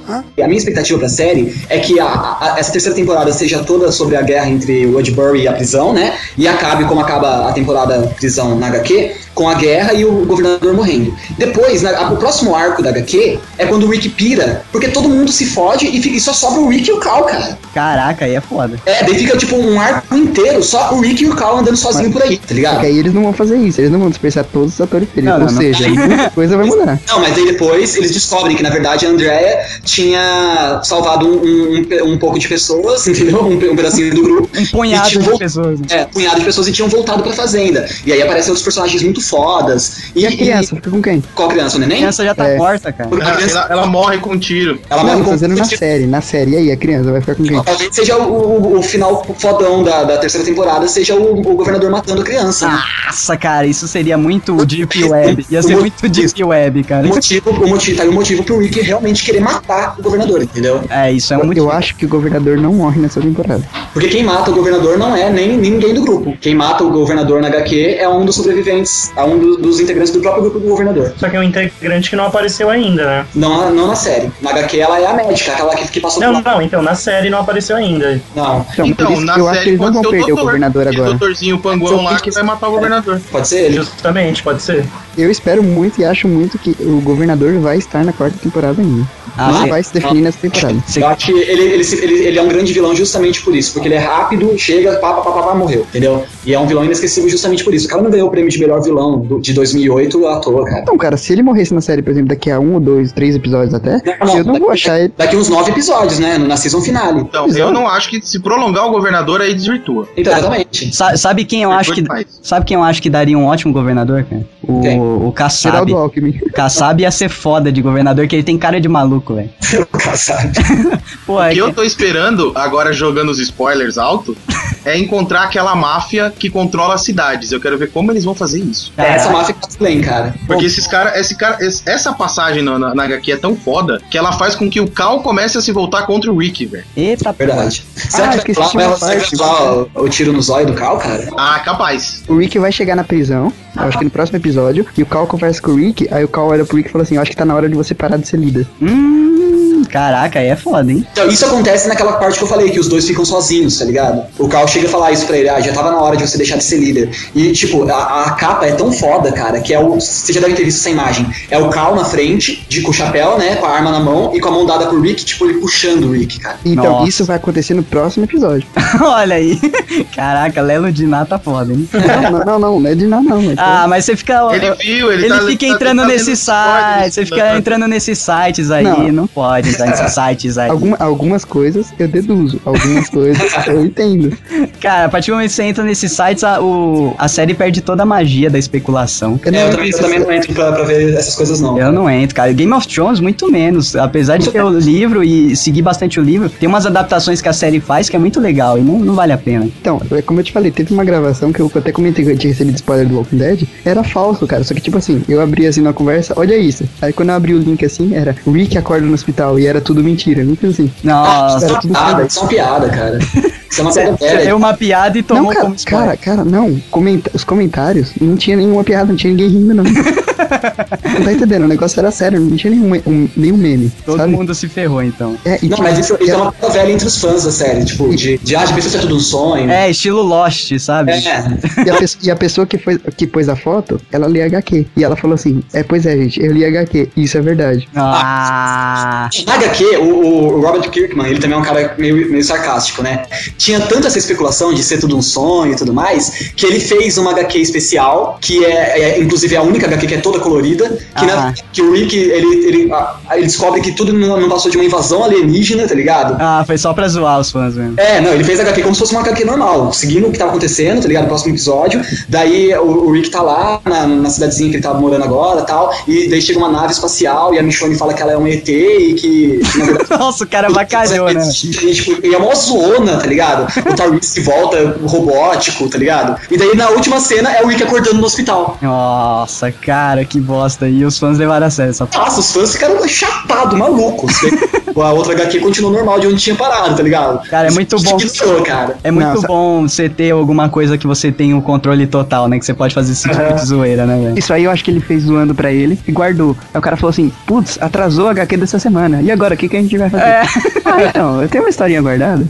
A 0.08 0.46
minha 0.48 0.58
expectativa 0.58 0.98
pra 0.98 1.08
série 1.08 1.54
é 1.70 1.78
que 1.78 1.98
a- 1.98 2.06
a- 2.40 2.54
essa 2.58 2.72
terceira 2.72 2.94
temporada 2.94 3.32
seja 3.32 3.60
toda 3.60 3.90
sobre 3.92 4.16
a 4.16 4.22
guerra 4.22 4.48
entre 4.48 4.84
Woodbury 4.86 5.42
e 5.42 5.48
a 5.48 5.52
prisão, 5.52 5.92
né? 5.92 6.14
E 6.36 6.46
acabe 6.46 6.84
como 6.84 7.00
acaba 7.00 7.48
a 7.48 7.52
temporada 7.52 8.00
prisão 8.18 8.58
na 8.58 8.66
HQ, 8.66 9.12
com 9.34 9.48
a 9.48 9.54
guerra 9.54 9.94
e 9.94 10.04
o 10.04 10.24
governador 10.26 10.74
morrendo. 10.74 11.14
Depois, 11.38 11.82
na- 11.82 11.90
a- 11.96 12.12
o 12.12 12.16
próximo 12.16 12.54
arco 12.54 12.82
da 12.82 12.90
HQ 12.90 13.38
é 13.58 13.66
quando 13.66 13.84
o 13.86 13.90
Rick 13.90 14.08
pira, 14.10 14.62
porque 14.70 14.88
todo 14.88 15.08
mundo 15.08 15.30
se 15.32 15.46
fode 15.46 15.86
e, 15.86 16.02
fica- 16.02 16.16
e 16.16 16.20
só 16.20 16.32
sobra 16.32 16.60
o 16.60 16.68
Rick 16.68 16.88
e 16.88 16.92
o 16.92 16.98
Cal, 16.98 17.24
cara. 17.24 17.58
Caraca, 17.74 18.24
aí 18.24 18.34
é 18.34 18.40
foda. 18.40 18.78
É, 18.84 19.02
daí 19.04 19.14
fica 19.18 19.36
tipo 19.36 19.56
um 19.56 19.80
arco 19.80 20.14
inteiro, 20.14 20.62
só 20.62 20.94
o 20.94 21.00
Rick 21.00 21.24
e 21.24 21.28
o 21.28 21.34
Cal 21.34 21.58
andando 21.58 21.76
sozinho 21.76 22.10
por 22.12 22.22
aí, 22.22 22.36
tá 22.36 22.54
ligado? 22.54 22.80
que 22.80 22.86
aí 22.86 22.98
eles 22.98 23.14
não 23.14 23.22
vão 23.22 23.32
fazer 23.32 23.56
isso, 23.56 23.80
eles 23.80 23.90
não 23.90 23.98
vão 24.00 24.10
dispersar 24.10 24.44
todos 24.44 24.74
os 24.74 24.80
atores 24.80 25.08
felizes. 25.14 25.24
Não, 25.38 25.40
Ou 25.40 25.46
não, 25.46 25.52
não. 25.52 25.60
seja, 25.62 25.88
muita 25.88 26.30
coisa 26.30 26.56
vai 26.56 26.66
mudar. 26.66 27.00
Não, 27.08 27.20
mas 27.20 27.36
aí 27.36 27.46
depois 27.46 27.96
eles 27.96 28.12
descobrem 28.12 28.56
que 28.56 28.62
na 28.62 28.70
verdade 28.70 29.06
a 29.06 29.08
Andrea 29.08 29.66
tinha 29.84 30.80
salvado 30.84 31.26
um, 31.26 31.42
um- 31.42 32.08
um 32.08 32.12
um 32.12 32.18
pouco 32.18 32.38
de 32.38 32.46
pessoas, 32.48 33.06
entendeu? 33.08 33.42
Um, 33.42 33.54
um 33.54 33.76
pedacinho 33.76 34.14
do 34.14 34.22
grupo. 34.22 34.48
Um 34.58 34.66
punhado 34.66 35.08
E 35.08 35.10
tinha 35.12 35.22
de 35.32 35.38
pessoas. 35.38 35.80
né? 35.80 35.86
É, 35.90 36.02
um 36.02 36.06
punhado 36.06 36.40
de 36.40 36.44
pessoas 36.44 36.68
e 36.68 36.72
tinham 36.72 36.88
voltado 36.88 37.22
pra 37.22 37.32
fazenda. 37.32 37.88
E 38.04 38.12
aí 38.12 38.20
aparecem 38.20 38.50
outros 38.50 38.62
personagens 38.64 39.02
muito 39.02 39.20
fodas. 39.28 40.02
E 40.14 40.26
a 40.26 40.30
criança, 40.30 40.74
fica 40.76 40.90
com 40.90 41.02
quem? 41.02 41.22
Qual 41.34 41.48
criança? 41.48 41.76
O 41.76 41.78
A 41.78 41.80
neném? 41.80 41.98
criança 41.98 42.24
já 42.24 42.34
tá 42.34 42.48
É. 42.48 42.56
morta, 42.56 42.92
cara. 42.92 43.10
A 43.14 43.32
criança- 43.36 43.58
Ela, 43.58 43.66
ela 43.70 43.86
morre 43.86 44.18
com 44.18 44.30
um 44.30 44.38
tiro. 44.38 44.78
ela 44.88 45.02
não, 45.04 45.18
morre 45.18 45.30
fazendo 45.30 45.56
na 45.56 45.64
série, 45.64 46.06
na 46.06 46.20
série. 46.20 46.52
E 46.52 46.56
aí, 46.56 46.70
a 46.72 46.76
criança 46.76 47.10
vai 47.12 47.20
ficar 47.20 47.34
com 47.34 47.44
quem? 47.44 47.62
Talvez 47.62 47.94
seja 47.94 48.16
o, 48.18 48.32
o- 48.74 48.78
o 48.78 48.82
final 48.82 49.24
fodão 49.38 49.82
da, 49.82 50.04
da 50.04 50.16
terceira 50.18 50.46
temporada, 50.46 50.86
seja 50.88 51.14
o, 51.14 51.38
o 51.40 51.54
governador 51.54 51.90
matando 51.90 52.20
a 52.22 52.24
criança. 52.24 52.68
né? 52.68 52.78
Nossa, 53.06 53.36
cara, 53.36 53.66
isso 53.66 53.86
seria 53.88 54.16
muito 54.18 54.64
Deep 54.64 55.04
Web. 55.04 55.46
Ia 55.50 55.62
ser 55.62 55.76
muito 55.76 56.08
Deep 56.08 56.42
Web, 56.44 56.84
cara. 56.84 57.06
O 57.06 57.08
motivo, 57.10 57.50
o 57.50 57.68
motivo, 57.68 57.96
tá 57.96 58.02
aí 58.04 58.08
o 58.08 58.12
motivo 58.12 58.42
pro 58.42 58.58
Rick 58.58 58.80
realmente 58.80 59.22
querer 59.24 59.40
matar 59.40 59.96
o 59.98 60.02
governador, 60.02 60.42
entendeu? 60.42 60.82
É, 60.88 61.12
isso 61.12 61.32
é 61.32 61.36
um 61.36 61.40
Eu, 61.40 61.46
motivo. 61.46 61.66
eu 61.66 61.72
acho 61.72 61.94
que 61.96 62.04
o 62.06 62.08
governador 62.08 62.56
não 62.58 62.72
morre 62.74 63.00
nessa 63.00 63.20
temporada. 63.20 63.62
Porque 63.92 64.08
quem 64.08 64.22
mata 64.24 64.50
o 64.50 64.54
governador 64.54 64.98
não 64.98 65.14
é 65.16 65.30
nem 65.30 65.56
ninguém 65.56 65.94
do 65.94 66.02
grupo. 66.02 66.36
Quem 66.40 66.54
mata 66.54 66.82
o 66.84 66.90
governador 66.90 67.40
na 67.40 67.48
HQ 67.48 67.96
é 67.98 68.08
um 68.08 68.24
dos 68.24 68.34
sobreviventes, 68.36 69.11
é 69.16 69.22
um 69.22 69.38
do- 69.38 69.56
dos 69.56 69.80
integrantes 69.80 70.12
do 70.12 70.20
próprio 70.20 70.42
grupo 70.44 70.58
do 70.60 70.68
governador. 70.68 71.12
Só 71.18 71.28
que 71.28 71.36
é 71.36 71.40
um 71.40 71.42
integrante 71.42 72.10
que 72.10 72.16
não 72.16 72.26
apareceu 72.26 72.68
ainda, 72.70 73.04
né? 73.04 73.26
Não, 73.34 73.70
não 73.74 73.86
na 73.88 73.94
série. 73.94 74.30
Na 74.40 74.50
HQ 74.50 74.78
ela 74.80 74.98
é 75.00 75.06
a 75.06 75.14
médica, 75.14 75.52
aquela 75.52 75.74
que, 75.74 75.88
que 75.88 76.00
passou 76.00 76.22
Não, 76.22 76.40
não, 76.42 76.62
então 76.62 76.82
na 76.82 76.94
série 76.94 77.28
não 77.30 77.40
apareceu 77.40 77.76
ainda. 77.76 78.20
Não, 78.34 78.64
Então, 78.72 78.84
por 78.86 78.86
Então, 78.86 79.12
isso 79.12 79.20
na 79.24 79.34
que 79.34 79.40
eu 79.40 79.48
acho 79.48 79.52
que 79.58 79.64
série 79.64 79.70
eles 79.70 79.80
não 79.80 79.86
pode 79.86 79.94
vão 79.94 80.02
o 80.02 80.10
perder 80.10 80.24
o 80.24 80.26
doutor. 80.28 80.44
governador 80.44 80.82
Aquele 80.82 80.96
agora. 81.02 81.10
doutorzinho 81.18 81.58
panguão 81.58 82.02
lá 82.04 82.20
que 82.20 82.30
vai 82.30 82.42
matar 82.42 82.68
o 82.68 82.72
governador. 82.72 83.20
pode 83.30 83.48
ser 83.48 83.64
ele. 83.66 83.76
Justamente, 83.76 84.42
pode 84.42 84.62
ser. 84.62 84.84
Eu 85.16 85.30
espero 85.30 85.62
muito 85.62 86.00
e 86.00 86.04
acho 86.04 86.26
muito 86.26 86.58
que 86.58 86.74
o 86.80 87.00
governador 87.02 87.52
vai 87.58 87.76
estar 87.76 88.02
na 88.04 88.12
quarta 88.12 88.36
temporada 88.42 88.80
ainda. 88.80 89.06
Ah, 89.36 89.50
Não 89.50 89.66
vai 89.66 89.82
se 89.82 89.92
definir 89.94 90.20
nessa 90.20 90.36
temporada. 90.38 90.76
Eu 90.94 91.06
acho 91.06 91.26
que 91.26 91.32
ele, 91.32 91.62
ele, 91.62 91.82
ele, 92.02 92.14
ele 92.26 92.38
é 92.38 92.42
um 92.42 92.48
grande 92.48 92.70
vilão 92.72 92.94
justamente 92.94 93.40
por 93.42 93.54
isso, 93.56 93.72
porque 93.72 93.88
ele 93.88 93.94
é 93.94 93.98
rápido, 93.98 94.52
chega, 94.58 94.92
pá, 94.98 95.14
pá, 95.14 95.22
pá, 95.22 95.32
pá, 95.32 95.42
pá, 95.42 95.54
morreu, 95.54 95.80
entendeu? 95.88 96.24
E 96.44 96.52
é 96.52 96.58
um 96.58 96.66
vilão 96.66 96.84
inesquecível 96.84 97.30
justamente 97.30 97.64
por 97.64 97.72
isso. 97.74 97.86
O 97.86 97.88
cara 97.88 98.02
não 98.02 98.10
ganhou 98.10 98.28
o 98.28 98.30
prêmio 98.30 98.50
de 98.50 98.58
melhor 98.58 98.82
vilão 98.82 99.01
do- 99.10 99.40
de 99.40 99.52
2008 99.52 100.26
à 100.26 100.40
toa, 100.40 100.64
cara. 100.64 100.80
Então, 100.80 100.96
cara, 100.96 101.16
se 101.16 101.32
ele 101.32 101.42
morresse 101.42 101.74
na 101.74 101.80
série, 101.80 102.02
por 102.02 102.10
exemplo, 102.10 102.28
daqui 102.28 102.50
a 102.50 102.58
um 102.60 102.74
ou 102.74 102.80
dois, 102.80 103.12
três 103.12 103.34
episódios 103.34 103.74
até, 103.74 104.00
Não, 104.24 104.36
eu 104.38 104.44
não 104.44 104.58
vou 104.58 104.70
achar 104.70 104.98
ele. 105.00 105.12
Daqui 105.16 105.36
uns 105.36 105.48
nove 105.48 105.70
episódios, 105.70 106.18
né? 106.18 106.38
Na 106.38 106.56
season 106.56 106.80
finale. 106.80 107.20
Então, 107.20 107.46
eu 107.48 107.72
não 107.72 107.88
acho 107.88 108.08
que 108.10 108.20
se 108.24 108.38
prolongar 108.40 108.86
o 108.86 108.90
governador 108.90 109.40
aí 109.40 109.52
desvirtua. 109.54 110.08
Então, 110.16 110.32
exatamente. 110.32 110.94
Sa- 110.94 111.16
sabe 111.16 111.44
quem 111.44 111.62
eu 111.62 111.70
Depois 111.70 111.88
acho 111.88 111.94
que. 112.00 112.06
faz. 112.06 112.26
Sabe 112.42 112.66
quem 112.66 112.74
eu 112.76 112.82
acho 112.82 113.02
que 113.02 113.10
daria 113.10 113.36
um 113.38 113.46
ótimo 113.46 113.72
governador, 113.72 114.24
cara? 114.28 114.44
Quem? 114.82 115.00
O, 115.00 115.28
o 115.28 115.32
Kassab. 115.32 115.72
Geraldo 115.72 115.96
Alckmin. 115.96 116.38
O 116.46 116.52
Kassab 116.52 117.02
ia 117.02 117.10
ser 117.10 117.28
foda 117.28 117.70
de 117.72 117.82
governador, 117.82 118.26
que 118.26 118.36
ele 118.36 118.42
tem 118.42 118.56
cara 118.58 118.80
de 118.80 118.88
maluco, 118.88 119.34
velho. 119.34 119.50
Caçado. 119.92 120.50
Pô, 121.26 121.34
O 121.34 121.42
é 121.42 121.48
que 121.50 121.54
que- 121.54 121.60
eu 121.60 121.72
tô 121.72 121.82
esperando, 121.82 122.52
agora 122.54 122.92
jogando 122.92 123.30
os 123.30 123.38
spoilers 123.38 123.98
alto, 123.98 124.36
é 124.84 124.98
encontrar 124.98 125.44
aquela 125.44 125.74
máfia 125.74 126.32
que 126.36 126.48
controla 126.50 126.94
as 126.94 127.02
cidades. 127.02 127.52
Eu 127.52 127.60
quero 127.60 127.78
ver 127.78 127.90
como 127.90 128.10
eles 128.10 128.24
vão 128.24 128.34
fazer 128.34 128.60
isso. 128.60 128.92
É, 128.96 129.14
essa 129.14 129.30
máfia 129.30 129.54
que 129.54 129.82
bem, 129.82 130.00
cara. 130.00 130.34
Porque 130.46 130.66
esses 130.66 130.86
caras, 130.86 131.16
esse 131.18 131.36
cara, 131.36 131.64
esse- 131.64 131.82
essa 131.86 132.12
passagem 132.12 132.62
na, 132.62 132.78
na, 132.78 132.94
na 132.94 133.04
HQ 133.04 133.32
é 133.32 133.36
tão 133.36 133.56
foda 133.56 134.00
que 134.10 134.16
ela 134.18 134.32
faz 134.32 134.54
com 134.54 134.68
que 134.70 134.80
o 134.80 134.88
Cal 134.90 135.20
comece 135.22 135.56
a 135.58 135.60
se 135.60 135.72
voltar 135.72 136.02
contra 136.06 136.32
o 136.32 136.36
Rick, 136.38 136.66
velho. 136.66 136.84
Eita, 136.96 137.32
Verdade. 137.32 137.84
Ah, 137.96 138.00
Será 138.10 138.28
que 138.28 138.36
esqueci 138.38 138.60
vai 138.74 138.86
rolar, 138.86 138.98
que 139.20 139.36
vai 139.36 139.48
rolar 139.48 139.72
o, 139.94 140.02
o 140.04 140.08
tiro 140.08 140.32
no 140.32 140.42
zóio 140.42 140.66
do 140.66 140.74
Cal, 140.74 140.98
cara? 140.98 141.28
Ah, 141.36 141.58
capaz. 141.60 142.22
O 142.28 142.36
Rick 142.36 142.58
vai 142.58 142.70
chegar 142.72 142.94
na 142.96 143.04
prisão, 143.04 143.52
eu 143.76 143.82
acho 143.82 143.98
que 143.98 144.04
no 144.04 144.10
próximo 144.10 144.38
episódio, 144.38 144.86
e 144.96 145.02
o 145.02 145.06
Cal 145.06 145.26
conversa 145.26 145.60
com 145.62 145.70
o 145.72 145.76
Rick, 145.76 146.06
aí 146.10 146.22
o 146.24 146.28
Cal 146.28 146.48
olha 146.48 146.64
pro 146.64 146.76
Rick 146.76 146.88
e 146.88 146.92
fala 146.92 147.02
assim, 147.04 147.16
eu 147.16 147.22
acho 147.22 147.30
que 147.30 147.36
tá 147.36 147.44
na 147.44 147.54
hora 147.54 147.68
de 147.68 147.74
você 147.74 147.94
parar 147.94 148.16
de 148.16 148.26
ser 148.28 148.36
líder. 148.38 148.66
Hum, 148.80 149.82
caraca, 149.88 150.38
aí 150.38 150.48
é 150.48 150.56
foda, 150.56 150.90
hein? 150.90 151.06
Então, 151.12 151.28
isso 151.28 151.44
acontece 151.44 151.88
naquela 151.88 152.12
parte 152.14 152.38
que 152.38 152.44
eu 152.44 152.48
falei, 152.48 152.70
que 152.70 152.78
os 152.80 152.88
dois 152.88 153.06
ficam 153.06 153.24
sozinhos, 153.24 153.78
tá 153.78 153.84
ligado? 153.84 154.24
O 154.38 154.48
Cal 154.48 154.66
chega 154.72 154.86
a 154.88 154.90
falar 154.90 155.12
isso 155.12 155.26
pra 155.26 155.36
ele, 155.36 155.48
ah, 155.48 155.60
já 155.60 155.72
tava 155.72 155.90
na 155.90 156.00
hora 156.00 156.16
de 156.16 156.26
você 156.26 156.36
deixar 156.36 156.56
de 156.56 156.64
ser 156.64 156.78
líder. 156.78 157.10
E, 157.34 157.52
tipo, 157.52 157.88
a, 157.90 158.24
a 158.26 158.30
capa 158.32 158.66
é 158.66 158.72
tão 158.72 158.90
foda, 158.92 159.30
cara, 159.32 159.60
que 159.60 159.72
é 159.74 159.78
o. 159.80 159.94
Você 160.00 160.32
já 160.32 160.40
deve 160.40 160.54
ter 160.54 160.64
visto 160.64 160.78
essa 160.78 160.90
imagem. 160.90 161.26
É 161.50 161.58
o 161.58 161.68
Cal 161.68 161.94
na 161.94 162.04
frente, 162.04 162.64
de, 162.68 162.80
com 162.82 162.90
o 162.90 162.94
chapéu, 162.94 163.38
né? 163.38 163.56
Com 163.56 163.66
a 163.66 163.70
arma 163.70 163.90
na 163.90 164.00
mão 164.00 164.32
e 164.34 164.40
com 164.40 164.48
a 164.48 164.52
mão 164.52 164.66
dada 164.66 164.86
pro 164.86 165.00
Rick, 165.00 165.24
tipo, 165.24 165.44
ele 165.44 165.54
puxando 165.60 166.04
o 166.04 166.12
Rick, 166.12 166.38
cara. 166.40 166.56
Então, 166.64 166.84
Nossa. 166.84 167.08
isso 167.08 167.24
vai 167.24 167.36
acontecer 167.36 167.74
no 167.74 167.82
próximo 167.82 168.24
episódio. 168.24 168.66
Olha 169.00 169.36
aí. 169.36 169.58
Caraca, 170.14 170.60
Lelo 170.62 170.90
Diná 170.92 171.24
tá 171.24 171.38
foda, 171.38 171.72
hein? 171.72 171.88
não, 171.92 172.30
não, 172.30 172.44
não, 172.44 172.58
não, 172.58 172.80
não 172.80 172.90
é 172.90 172.94
de 172.94 173.06
nada, 173.06 173.22
não. 173.22 173.50
é 173.50 173.54
Ah, 173.56 173.86
mas 173.88 174.04
você 174.04 174.16
fica. 174.16 174.40
Ele 174.52 174.74
viu, 174.76 175.12
ele 175.12 175.26
Ele 175.26 175.28
tá- 175.34 175.46
fica 175.46 175.66
tá- 175.66 175.72
entrando 175.74 175.98
tá 176.02 176.06
vendo 176.06 176.12
nesses 176.18 176.38
sites, 176.38 177.14
você 177.14 177.24
fica 177.26 177.56
entrando 177.56 177.86
nesses 177.88 178.18
sites 178.18 178.70
aí, 178.70 178.84
não, 178.84 179.12
Não. 179.12 179.26
pode 179.26 179.68
entrar 179.70 179.86
nesses 179.86 180.12
sites 180.12 180.58
aí. 180.58 180.70
Alguma- 180.70 180.96
algumas 180.98 181.44
coisas 181.44 181.92
eu 181.98 182.08
deduzo, 182.08 182.60
algumas 182.64 183.08
coisas 183.08 183.42
eu 183.66 183.84
entendo. 183.84 184.36
Cara, 184.80 185.06
a 185.06 185.08
partir 185.08 185.30
do 185.30 185.34
momento 185.34 185.50
que 185.50 185.56
você 185.56 185.62
entra 185.64 185.84
nesses 185.84 186.12
sites, 186.12 186.44
a, 186.44 186.60
o, 186.60 187.14
a 187.18 187.28
série 187.28 187.54
perde 187.54 187.80
toda 187.80 188.02
a 188.02 188.06
magia 188.06 188.50
da 188.50 188.58
especulação. 188.58 189.38
Eu 189.44 189.52
não 189.52 189.58
É, 189.58 189.66
eu 189.66 189.70
também, 189.70 189.90
eu 189.90 189.98
também 189.98 190.18
não 190.18 190.32
entro 190.32 190.52
pra, 190.52 190.72
pra 190.72 190.84
ver 190.84 191.14
essas 191.14 191.34
coisas, 191.34 191.60
não. 191.60 191.78
Eu 191.78 191.92
não 191.92 192.08
entro, 192.08 192.34
cara. 192.34 192.52
Game 192.52 192.72
of 192.72 192.86
Thrones, 192.86 193.20
muito 193.20 193.50
menos. 193.50 193.96
Apesar 193.96 194.36
de 194.36 194.50
ter 194.50 194.62
o 194.62 194.70
livro 194.70 195.22
e 195.22 195.56
seguir 195.56 195.82
bastante 195.82 196.18
o 196.18 196.22
livro, 196.22 196.48
tem 196.48 196.68
umas 196.68 196.86
adaptações 196.86 197.40
que 197.40 197.48
a 197.48 197.52
série 197.52 197.80
faz 197.80 198.08
que 198.08 198.16
é 198.16 198.18
muito 198.18 198.40
legal 198.40 198.78
e 198.78 198.82
não, 198.82 198.98
não 198.98 199.14
vale 199.14 199.32
a 199.32 199.38
pena. 199.38 199.68
Então, 199.80 200.00
é 200.10 200.22
como 200.22 200.40
eu 200.40 200.44
te 200.44 200.52
falei, 200.52 200.70
teve 200.70 200.92
uma 200.92 201.04
gravação 201.04 201.52
que 201.52 201.60
eu 201.60 201.70
até 201.74 201.92
comentei 201.92 202.24
que 202.24 202.30
eu 202.30 202.38
tinha 202.38 202.52
recebido 202.52 202.74
spoiler 202.76 203.06
do 203.06 203.16
Walking 203.16 203.36
Dead. 203.36 203.64
Era 203.84 204.02
falso, 204.02 204.46
cara. 204.46 204.64
Só 204.64 204.74
que, 204.74 204.80
tipo 204.80 204.98
assim, 204.98 205.22
eu 205.28 205.40
abri 205.40 205.66
assim 205.66 205.80
na 205.80 205.92
conversa, 205.92 206.34
olha 206.36 206.56
isso. 206.56 206.84
Aí 207.00 207.12
quando 207.12 207.30
eu 207.30 207.34
abri 207.34 207.54
o 207.54 207.58
link 207.58 207.84
assim, 207.84 208.14
era 208.14 208.34
Rick 208.46 208.76
acorda 208.76 209.06
no 209.06 209.14
hospital 209.14 209.58
e 209.58 209.66
era 209.66 209.80
tudo 209.80 210.02
mentira. 210.02 210.44
Não 210.44 210.56
assim. 210.68 210.90
Nossa, 211.02 211.66
é 211.66 211.80
piada, 211.80 212.24
isso 212.24 212.38
é 212.38 212.42
uma 212.42 212.48
piada, 212.48 212.88
cara. 212.88 213.18
Isso 213.18 213.80
é 213.80 213.84
uma 213.84 213.92
piada 213.92 214.16
você 214.16 214.26
velha. 214.26 214.51
Deu 214.52 214.58
uma 214.58 214.74
piada 214.74 215.18
e 215.18 215.22
Não, 215.22 215.26
tomou 215.28 215.50
cara, 215.52 215.62
como 215.64 215.74
spoiler. 215.74 216.04
cara, 216.06 216.16
cara, 216.18 216.44
não. 216.44 216.78
Comenta 216.90 217.30
os 217.34 217.42
comentários 217.44 218.12
não 218.20 218.36
tinha 218.36 218.56
nenhuma 218.56 218.84
piada, 218.84 219.06
não 219.06 219.16
tinha 219.16 219.30
ninguém 219.32 219.48
rindo, 219.48 219.74
não. 219.74 219.84
não 221.18 221.24
tá 221.24 221.32
entendendo? 221.32 221.64
O 221.64 221.68
negócio 221.68 221.98
era 221.98 222.10
sério, 222.10 222.38
não 222.40 222.56
tinha 222.56 222.70
nenhum, 222.70 222.94
um- 223.06 223.28
nenhum 223.36 223.56
meme. 223.56 223.90
Todo 224.04 224.18
sabe? 224.18 224.32
mundo 224.32 224.54
se 224.54 224.68
ferrou, 224.68 225.02
então. 225.02 225.36
É, 225.44 225.58
e 225.62 225.68
Não, 225.68 225.76
tipo, 225.76 225.82
mas 225.82 225.98
isso, 225.98 226.16
isso 226.20 226.30
é 226.32 226.36
uma 226.36 226.52
velha 226.70 226.92
entre 226.92 227.06
os 227.06 227.16
fãs 227.18 227.44
da 227.44 227.50
série, 227.50 227.84
tipo, 227.84 228.14
de, 228.14 228.38
de 228.38 228.56
ah, 228.56 228.64
de 228.64 228.82
se 228.82 228.96
é 228.96 229.00
tudo 229.00 229.16
um 229.16 229.20
sonho. 229.20 229.70
É, 229.70 229.90
estilo 229.90 230.22
Lost, 230.22 230.76
sabe? 230.78 231.12
É. 231.12 231.44
E 231.86 231.90
a, 231.90 231.96
pessoa, 231.96 232.20
e 232.24 232.30
a 232.30 232.36
pessoa 232.36 232.66
que, 232.66 232.78
foi, 232.78 232.98
que 232.98 233.26
pôs 233.26 233.48
a 233.48 233.56
foto, 233.56 234.00
ela 234.10 234.26
lê 234.26 234.42
HQ. 234.42 234.86
E 234.96 235.04
ela 235.04 235.16
falou 235.16 235.34
assim: 235.34 235.62
É, 235.72 235.82
pois 235.82 236.04
é, 236.06 236.16
gente, 236.16 236.42
eu 236.42 236.52
li 236.52 236.64
HQ. 236.64 237.08
Isso 237.16 237.38
é 237.38 237.40
verdade. 237.40 237.88
Ah, 237.94 239.28
Na 239.46 239.54
HQ, 239.54 239.96
o, 239.98 240.56
o 240.56 240.60
Robert 240.60 240.90
Kirkman, 240.90 241.26
ele 241.30 241.40
também 241.40 241.56
é 241.56 241.60
um 241.60 241.64
cara 241.64 241.94
meio, 241.98 242.30
meio 242.30 242.44
sarcástico, 242.44 243.02
né? 243.02 243.22
Tinha 243.56 243.80
tanta 243.80 244.08
essa 244.08 244.18
especulação 244.18 244.41
de 244.74 244.82
ser 244.82 244.98
tudo 244.98 245.16
um 245.16 245.22
sonho 245.22 245.72
e 245.72 245.76
tudo 245.76 245.92
mais, 245.92 246.52
que 246.56 246.66
ele 246.66 246.80
fez 246.80 247.18
uma 247.18 247.30
HQ 247.32 247.58
especial, 247.60 248.38
que 248.40 248.64
é, 248.64 249.00
é, 249.16 249.20
inclusive 249.20 249.56
a 249.56 249.62
única 249.62 249.86
HQ 249.86 250.06
que 250.06 250.14
é 250.14 250.18
toda 250.18 250.38
colorida, 250.40 250.98
que, 251.18 251.26
na- 251.26 251.54
que 251.72 251.82
o 251.82 251.92
Rick, 251.92 252.16
ele, 252.16 252.66
ele, 252.66 252.90
ele 253.32 253.42
descobre 253.42 253.80
que 253.80 253.92
tudo 253.92 254.12
não, 254.12 254.40
não 254.40 254.48
passou 254.48 254.70
de 254.70 254.76
uma 254.76 254.84
invasão 254.84 255.24
alienígena, 255.24 255.86
tá 255.86 255.94
ligado? 255.94 256.36
ah, 256.40 256.62
foi 256.66 256.78
só 256.78 256.92
pra 256.92 257.08
zoar 257.08 257.40
os 257.40 257.50
fãs 257.50 257.74
mesmo. 257.74 257.94
É, 257.98 258.20
não, 258.20 258.32
ele 258.32 258.44
fez 258.44 258.58
a 258.60 258.62
HQ 258.62 258.82
como 258.82 258.94
se 258.94 259.00
fosse 259.00 259.12
uma 259.12 259.20
HQ 259.22 259.44
normal, 259.44 259.92
seguindo 259.92 260.28
o 260.28 260.32
que 260.32 260.38
tava 260.38 260.50
acontecendo, 260.50 261.00
tá 261.02 261.08
ligado? 261.08 261.22
No 261.24 261.28
próximo 261.28 261.52
episódio. 261.52 262.00
Daí 262.28 262.74
o, 262.74 263.06
o 263.08 263.12
Rick 263.12 263.30
tá 263.30 263.42
lá 263.42 263.80
na, 263.84 264.06
na 264.06 264.30
cidadezinha 264.30 264.70
que 264.70 264.76
ele 264.76 264.82
tava 264.82 264.98
morando 265.00 265.24
agora 265.24 265.62
tal. 265.62 265.92
E 266.06 266.28
daí 266.28 266.40
chega 266.40 266.58
uma 266.58 266.68
nave 266.70 266.92
espacial 266.92 267.54
e 267.54 267.58
a 267.58 267.62
Michonne 267.62 267.94
fala 267.96 268.14
que 268.14 268.22
ela 268.22 268.32
é 268.32 268.36
um 268.38 268.46
ET 268.46 268.68
e 268.68 269.14
que, 269.14 269.60
verdade, 269.76 270.10
Nossa, 270.10 270.44
o 270.44 270.46
cara 270.46 270.70
bacalhou, 270.70 271.30
né? 271.32 271.48
E, 271.64 271.92
tipo, 271.94 272.26
e 272.26 272.34
é 272.34 272.38
uma 272.38 272.54
zona, 272.54 273.16
tá 273.18 273.26
ligado? 273.26 273.66
O 273.90 273.94
Tyrese 273.94 274.31
volta 274.40 274.96
robótico, 275.04 275.88
tá 275.88 275.98
ligado? 275.98 276.40
E 276.50 276.56
daí 276.56 276.74
na 276.76 276.90
última 276.90 277.20
cena 277.20 277.52
é 277.52 277.62
o 277.62 277.66
Rick 277.68 277.82
acordando 277.82 278.18
no 278.18 278.26
hospital. 278.26 278.78
Nossa, 278.80 279.70
cara, 279.70 280.24
que 280.24 280.40
bosta. 280.40 280.88
E 280.88 281.04
os 281.04 281.18
fãs 281.18 281.38
levaram 281.38 281.66
a 281.66 281.70
sério 281.70 281.90
essa. 281.90 282.08
Nossa, 282.14 282.40
os 282.40 282.52
fãs 282.52 282.72
ficaram 282.72 283.06
chapados, 283.06 283.78
malucos. 283.78 284.34
a 284.96 285.12
outra 285.12 285.32
HQ 285.34 285.60
continuou 285.60 285.92
normal 285.92 286.20
de 286.20 286.26
onde 286.26 286.36
tinha 286.42 286.56
parado, 286.56 286.96
tá 286.96 287.02
ligado? 287.02 287.46
Cara, 287.48 287.68
é 287.68 287.70
muito 287.70 287.96
bom. 288.02 288.18
Ignorou, 288.20 288.62
cara. 288.62 288.96
É 289.02 289.10
muito 289.10 289.26
Nossa. 289.26 289.46
bom 289.46 289.82
você 289.88 290.08
ter 290.08 290.30
alguma 290.32 290.68
coisa 290.68 290.98
que 290.98 291.06
você 291.06 291.30
tem 291.32 291.54
o 291.54 291.62
controle 291.62 292.06
total, 292.06 292.48
né? 292.48 292.58
Que 292.58 292.64
você 292.66 292.74
pode 292.74 292.94
fazer 292.94 293.12
esse 293.12 293.28
tipo 293.28 293.54
de 293.54 293.64
zoeira, 293.64 294.04
né, 294.06 294.20
velho? 294.22 294.38
Isso 294.38 294.52
aí 294.52 294.64
eu 294.64 294.70
acho 294.70 294.84
que 294.84 294.90
ele 294.90 295.00
fez 295.00 295.22
zoando 295.22 295.54
pra 295.54 295.72
ele 295.72 295.98
e 296.06 296.12
guardou. 296.12 296.56
Aí 296.74 296.78
o 296.78 296.82
cara 296.82 296.96
falou 296.96 297.10
assim: 297.10 297.32
Putz, 297.46 297.78
atrasou 297.80 298.28
a 298.28 298.32
HQ 298.32 298.56
dessa 298.56 298.78
semana. 298.78 299.22
E 299.22 299.30
agora, 299.30 299.54
o 299.54 299.56
que, 299.56 299.68
que 299.68 299.76
a 299.76 299.80
gente 299.80 299.96
vai 299.96 300.10
fazer? 300.10 300.24
É. 300.24 300.42
Ah, 300.84 301.04
então, 301.04 301.40
eu 301.40 301.48
tenho 301.48 301.64
uma 301.64 301.70
historinha 301.70 302.02
guardada. 302.02 302.44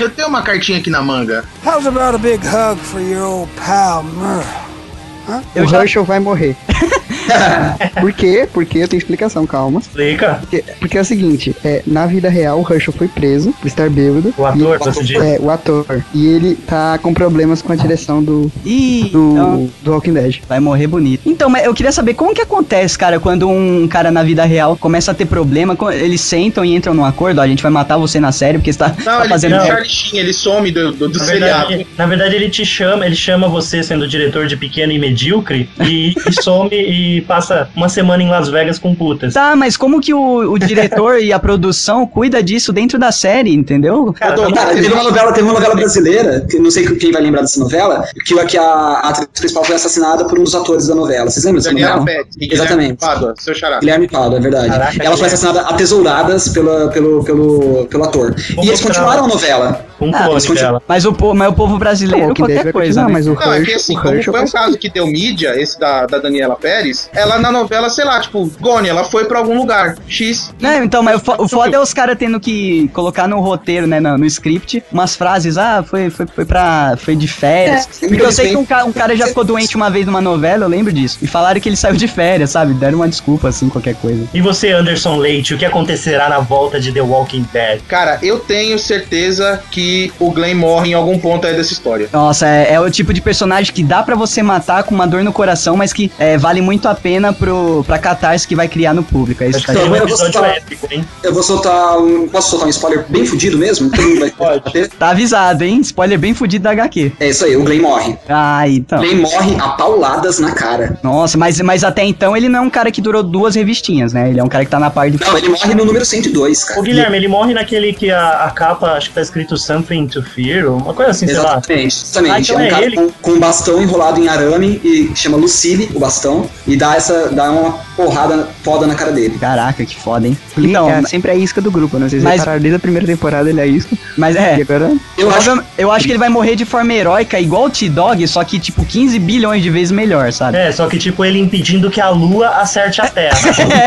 Eu 0.00 0.08
tenho 0.10 0.26
uma 0.28 0.42
cartinha 0.42 0.78
aqui 0.78 0.90
na 0.90 1.02
manga. 1.02 1.44
How's 1.64 1.86
about 1.86 2.16
a 2.16 2.18
big 2.18 2.40
hug 2.44 2.80
for 2.80 3.00
your 3.00 3.22
old 3.22 3.50
pal 3.64 4.02
Merle? 4.02 5.40
Eu 5.54 5.64
o 5.64 5.68
já- 5.68 5.80
Herschel 5.82 6.02
vai 6.04 6.18
morrer. 6.18 6.56
Por 8.00 8.12
quê? 8.12 8.48
Porque 8.52 8.78
eu 8.78 8.88
tenho 8.88 8.98
explicação, 8.98 9.46
calma. 9.46 9.80
Explica. 9.80 10.34
Porque, 10.40 10.64
porque 10.80 10.98
é 10.98 11.00
o 11.00 11.04
seguinte, 11.04 11.54
é, 11.64 11.82
na 11.86 12.06
vida 12.06 12.28
real 12.28 12.60
o 12.60 12.72
Herschel 12.72 12.92
foi 12.92 13.08
preso 13.08 13.52
por 13.60 13.66
estar 13.66 13.88
bêbado. 13.90 14.32
O 14.36 14.44
ator, 14.46 14.78
você 14.78 15.02
diz? 15.02 15.20
É, 15.20 15.38
o 15.40 15.50
ator. 15.50 16.04
E 16.14 16.26
ele 16.26 16.54
tá 16.54 16.98
com 16.98 17.12
problemas 17.14 17.62
com 17.62 17.72
a 17.72 17.76
direção 17.76 18.22
do, 18.22 18.50
Ih, 18.64 19.08
do, 19.12 19.32
então 19.32 19.70
do 19.82 19.92
Walking 19.92 20.12
Dead. 20.12 20.36
vai 20.48 20.60
morrer 20.60 20.86
bonito. 20.86 21.22
Então, 21.26 21.48
mas 21.48 21.64
eu 21.64 21.74
queria 21.74 21.92
saber 21.92 22.14
como 22.14 22.34
que 22.34 22.40
acontece, 22.40 22.98
cara, 22.98 23.18
quando 23.20 23.48
um 23.48 23.86
cara 23.88 24.10
na 24.10 24.22
vida 24.22 24.44
real 24.44 24.76
começa 24.76 25.10
a 25.10 25.14
ter 25.14 25.26
problema, 25.26 25.76
eles 25.92 26.20
sentam 26.20 26.64
e 26.64 26.74
entram 26.74 26.94
num 26.94 27.04
acordo, 27.04 27.38
ó, 27.40 27.42
a 27.42 27.46
gente 27.48 27.62
vai 27.62 27.70
matar 27.72 27.96
você 27.96 28.20
na 28.20 28.32
série 28.32 28.58
porque 28.58 28.72
você 28.72 28.78
tá, 28.78 28.88
Não, 28.98 29.04
tá 29.04 29.20
ele 29.20 29.28
fazendo 29.28 29.52
vira 29.52 29.62
o 29.62 29.64
merda. 29.64 29.76
Charlie 29.76 29.90
Sheen, 29.94 30.20
ele 30.20 30.32
some 30.32 30.70
do, 30.70 30.92
do, 30.92 31.08
do 31.08 31.18
Na 31.18 31.24
seriado. 31.24 31.68
verdade, 31.68 31.86
na 31.96 32.06
verdade, 32.06 32.34
ele 32.36 32.48
te 32.50 32.64
chama, 32.64 33.06
ele 33.06 33.16
chama 33.16 33.48
você 33.48 33.82
sendo 33.82 34.06
diretor 34.06 34.46
de 34.46 34.56
pequeno 34.56 34.92
e 34.92 34.98
medíocre 34.98 35.68
e, 35.80 36.14
e 36.28 36.42
some 36.42 36.70
e 36.72 37.15
passa 37.20 37.68
uma 37.74 37.88
semana 37.88 38.22
em 38.22 38.28
Las 38.28 38.48
Vegas 38.48 38.78
com 38.78 38.94
putas. 38.94 39.34
Tá, 39.34 39.54
mas 39.56 39.76
como 39.76 40.00
que 40.00 40.12
o, 40.14 40.52
o 40.52 40.58
diretor 40.58 41.20
e 41.20 41.32
a 41.32 41.38
produção 41.38 42.06
cuida 42.06 42.42
disso 42.42 42.72
dentro 42.72 42.98
da 42.98 43.12
série, 43.12 43.54
entendeu? 43.54 44.12
Cara, 44.18 44.36
Cara, 44.52 44.74
teve 44.74 44.92
uma 44.92 45.02
novela, 45.02 45.32
teve 45.32 45.44
uma 45.46 45.54
novela 45.54 45.74
brasileira, 45.74 46.46
que 46.48 46.58
não 46.58 46.70
sei 46.70 46.86
quem 46.96 47.12
vai 47.12 47.22
lembrar 47.22 47.42
dessa 47.42 47.60
novela, 47.60 48.04
que, 48.24 48.34
que 48.46 48.58
a 48.58 49.00
atriz 49.04 49.28
principal 49.40 49.64
foi 49.64 49.76
assassinada 49.76 50.24
por 50.26 50.38
um 50.38 50.44
dos 50.44 50.54
atores 50.54 50.86
da 50.86 50.94
novela. 50.94 51.30
Vocês 51.30 51.44
lembram 51.44 51.62
dessa 51.62 51.72
novela? 51.72 52.04
E 52.40 52.52
Exatamente. 52.52 52.76
Guilherme 52.76 52.96
Pádua, 52.96 53.34
seu 53.38 53.54
xará. 53.54 53.80
Guilherme 53.80 54.08
Pado, 54.08 54.36
é 54.36 54.40
verdade. 54.40 54.68
Caraca, 54.68 55.02
Ela 55.04 55.16
foi 55.16 55.26
assassinada 55.26 55.60
a 55.62 55.74
tesouradas 55.74 56.48
pela, 56.48 56.88
pelo, 56.88 57.24
pelo, 57.24 57.86
pelo 57.86 58.04
ator. 58.04 58.34
Vou 58.54 58.64
e 58.64 58.68
eles 58.68 58.80
continuaram 58.80 59.24
a 59.24 59.28
novela. 59.28 59.84
Um 60.00 60.10
Ah, 60.14 60.24
clone 60.24 60.54
dela. 60.54 60.82
Mas 60.86 61.04
o, 61.06 61.12
po- 61.12 61.34
mas 61.34 61.48
o 61.48 61.52
povo 61.54 61.78
brasileiro, 61.78 62.26
Dead 62.26 62.36
qualquer 62.36 62.64
vai 62.64 62.72
coisa, 62.72 63.00
continuar, 63.02 63.06
né? 63.08 63.12
mas 63.12 63.26
o 63.26 63.34
Não, 63.34 63.52
é 63.54 63.62
que 63.62 63.72
assim, 63.72 63.96
o 63.96 64.02
como 64.02 64.22
foi 64.22 64.42
um 64.42 64.48
caso 64.50 64.76
que 64.78 64.90
deu 64.90 65.06
mídia, 65.06 65.58
esse 65.60 65.80
da, 65.80 66.04
da 66.06 66.18
Daniela 66.18 66.54
Pérez, 66.54 67.05
ela 67.14 67.38
na 67.38 67.50
novela, 67.52 67.88
sei 67.90 68.04
lá, 68.04 68.20
tipo, 68.20 68.50
Gone, 68.60 68.88
ela 68.88 69.04
foi 69.04 69.24
pra 69.24 69.38
algum 69.38 69.56
lugar, 69.56 69.96
X. 70.08 70.52
Não, 70.60 70.82
então, 70.84 71.02
mas 71.02 71.16
o, 71.16 71.24
fo- 71.24 71.36
o 71.42 71.48
foda 71.48 71.76
é 71.76 71.80
os 71.80 71.92
caras 71.92 72.16
tendo 72.18 72.38
que 72.40 72.88
colocar 72.92 73.26
no 73.28 73.40
roteiro, 73.40 73.86
né, 73.86 74.00
no, 74.00 74.16
no 74.18 74.26
script, 74.26 74.82
umas 74.92 75.14
frases, 75.16 75.56
ah, 75.58 75.82
foi, 75.86 76.10
foi, 76.10 76.26
foi 76.26 76.44
pra. 76.44 76.96
foi 76.98 77.14
de 77.16 77.28
férias. 77.28 77.88
É, 78.02 78.08
Porque 78.08 78.22
eu 78.22 78.32
sei 78.32 78.50
que 78.50 78.56
um, 78.56 78.64
ca- 78.64 78.84
um 78.84 78.92
cara 78.92 79.16
já 79.16 79.26
ficou 79.26 79.44
doente 79.44 79.76
uma 79.76 79.90
vez 79.90 80.06
numa 80.06 80.20
novela, 80.20 80.64
eu 80.64 80.68
lembro 80.68 80.92
disso. 80.92 81.18
E 81.22 81.26
falaram 81.26 81.60
que 81.60 81.68
ele 81.68 81.76
saiu 81.76 81.96
de 81.96 82.08
férias, 82.08 82.50
sabe? 82.50 82.74
Deram 82.74 82.98
uma 82.98 83.08
desculpa, 83.08 83.48
assim, 83.48 83.68
qualquer 83.68 83.94
coisa. 83.96 84.24
E 84.34 84.40
você, 84.40 84.72
Anderson 84.72 85.16
Leite, 85.16 85.54
o 85.54 85.58
que 85.58 85.64
acontecerá 85.64 86.28
na 86.28 86.38
volta 86.40 86.80
de 86.80 86.92
The 86.92 87.00
Walking 87.02 87.46
Dead? 87.52 87.80
Cara, 87.88 88.18
eu 88.22 88.38
tenho 88.40 88.78
certeza 88.78 89.62
que 89.70 90.12
o 90.18 90.30
Glenn 90.30 90.54
morre 90.56 90.90
em 90.90 90.94
algum 90.94 91.18
ponto 91.18 91.46
aí 91.46 91.54
dessa 91.54 91.72
história. 91.72 92.08
Nossa, 92.12 92.46
é, 92.46 92.72
é 92.74 92.80
o 92.80 92.90
tipo 92.90 93.12
de 93.12 93.20
personagem 93.20 93.72
que 93.72 93.82
dá 93.84 94.02
pra 94.02 94.14
você 94.14 94.42
matar 94.42 94.82
com 94.84 94.94
uma 94.94 95.06
dor 95.06 95.22
no 95.22 95.32
coração, 95.32 95.76
mas 95.76 95.92
que 95.92 96.10
é, 96.18 96.36
vale 96.36 96.60
muito 96.60 96.88
a 96.88 96.94
pena 96.96 97.32
pro, 97.32 97.84
pra 97.86 97.98
catarse 97.98 98.46
que 98.46 98.56
vai 98.56 98.68
criar 98.68 98.94
no 98.94 99.02
público. 99.02 99.44
É 99.44 99.48
isso 99.48 99.58
Acho 99.58 99.66
que 99.66 99.72
eu 99.72 100.06
vou 100.06 100.16
soltar- 100.16 100.56
épico, 100.56 100.88
hein? 100.90 101.04
Eu 101.22 101.34
vou 101.34 101.42
soltar 101.42 101.98
um. 101.98 102.28
Posso 102.28 102.50
soltar 102.50 102.66
um 102.66 102.70
spoiler 102.70 103.04
bem 103.08 103.24
fudido 103.26 103.58
mesmo? 103.58 103.90
Todo 103.90 104.02
mundo 104.08 104.20
vai 104.20 104.30
Pode. 104.30 104.88
Tá 104.88 105.10
avisado, 105.10 105.64
hein? 105.64 105.80
Spoiler 105.80 106.18
bem 106.18 106.34
fudido 106.34 106.64
da 106.64 106.70
HQ. 106.70 107.12
É 107.20 107.28
isso 107.28 107.44
aí, 107.44 107.56
o 107.56 107.64
Glenn 107.64 107.80
morre. 107.82 108.16
Ah, 108.28 108.68
então. 108.68 108.98
O 108.98 109.02
Glenn 109.02 109.20
morre 109.20 109.56
a 109.60 109.68
pauladas 109.70 110.38
na 110.38 110.52
cara. 110.52 110.98
Nossa, 111.02 111.38
mas, 111.38 111.60
mas 111.60 111.84
até 111.84 112.04
então 112.04 112.36
ele 112.36 112.48
não 112.48 112.60
é 112.60 112.62
um 112.62 112.70
cara 112.70 112.90
que 112.90 113.00
durou 113.00 113.22
duas 113.22 113.54
revistinhas, 113.54 114.12
né? 114.12 114.28
Ele 114.30 114.40
é 114.40 114.44
um 114.44 114.48
cara 114.48 114.64
que 114.64 114.70
tá 114.70 114.78
na 114.78 114.90
parte 114.90 115.16
de. 115.16 115.24
Não, 115.24 115.36
ele 115.38 115.48
morre 115.48 115.74
no 115.74 115.84
número 115.84 116.04
102, 116.04 116.64
cara. 116.64 116.80
O 116.80 116.82
Guilherme, 116.82 117.16
ele 117.16 117.28
morre 117.28 117.54
naquele 117.54 117.92
que 117.92 118.10
a, 118.10 118.44
a 118.44 118.50
capa, 118.50 118.92
acho 118.92 119.08
que 119.08 119.14
tá 119.14 119.22
escrito 119.22 119.56
Something 119.56 120.06
to 120.08 120.22
Fear, 120.22 120.70
uma 120.72 120.92
coisa 120.94 121.10
assim, 121.12 121.26
sei 121.26 121.36
lá. 121.36 121.52
Exatamente, 121.52 121.96
exatamente. 121.96 122.32
Ah, 122.32 122.40
então 122.40 122.60
é 122.60 122.62
um 122.62 122.66
é 122.66 122.70
cara 122.70 122.84
ele. 122.84 122.96
com, 122.96 123.10
com 123.10 123.30
um 123.32 123.40
bastão 123.40 123.82
enrolado 123.82 124.20
em 124.20 124.28
arame 124.28 124.80
e 124.84 125.10
chama 125.14 125.36
Lucille, 125.36 125.90
o 125.94 125.98
bastão. 125.98 126.48
E 126.66 126.76
dá 126.76 126.85
essa 126.94 127.28
dá 127.30 127.50
uma 127.50 127.72
porrada 127.96 128.48
foda 128.62 128.86
na 128.86 128.94
cara 128.94 129.10
dele. 129.12 129.38
Caraca, 129.38 129.84
que 129.84 129.96
foda, 129.96 130.26
hein? 130.28 130.36
Então, 130.56 130.88
Então, 130.88 130.90
é 130.90 131.02
sempre 131.04 131.30
a 131.30 131.34
isca 131.34 131.60
do 131.60 131.70
grupo, 131.70 131.98
não 131.98 132.08
sei 132.08 132.18
se 132.20 132.24
mas- 132.24 132.40
repararam, 132.40 132.60
desde 132.60 132.76
a 132.76 132.78
primeira 132.80 133.06
temporada 133.06 133.48
ele 133.48 133.60
é 133.60 133.66
isca. 133.66 133.96
mas 134.16 134.36
é. 134.36 134.54
Agora... 134.60 134.92
Eu 135.16 135.30
acho 135.30 135.62
eu 135.78 135.90
acho 135.90 136.04
que 136.06 136.12
ele 136.12 136.18
vai 136.18 136.28
morrer 136.28 136.56
de 136.56 136.64
forma 136.64 136.92
heróica, 136.92 137.40
igual 137.40 137.64
o 137.64 137.70
T-Dog, 137.70 138.26
só 138.28 138.44
que 138.44 138.58
tipo 138.58 138.84
15 138.84 139.18
bilhões 139.18 139.62
de 139.62 139.70
vezes 139.70 139.90
melhor, 139.90 140.32
sabe? 140.32 140.58
É, 140.58 140.70
só 140.72 140.86
que 140.86 140.98
tipo 140.98 141.24
ele 141.24 141.38
impedindo 141.38 141.90
que 141.90 142.00
a 142.00 142.10
lua 142.10 142.48
acerte 142.48 143.00
a 143.00 143.06
Terra. 143.08 143.36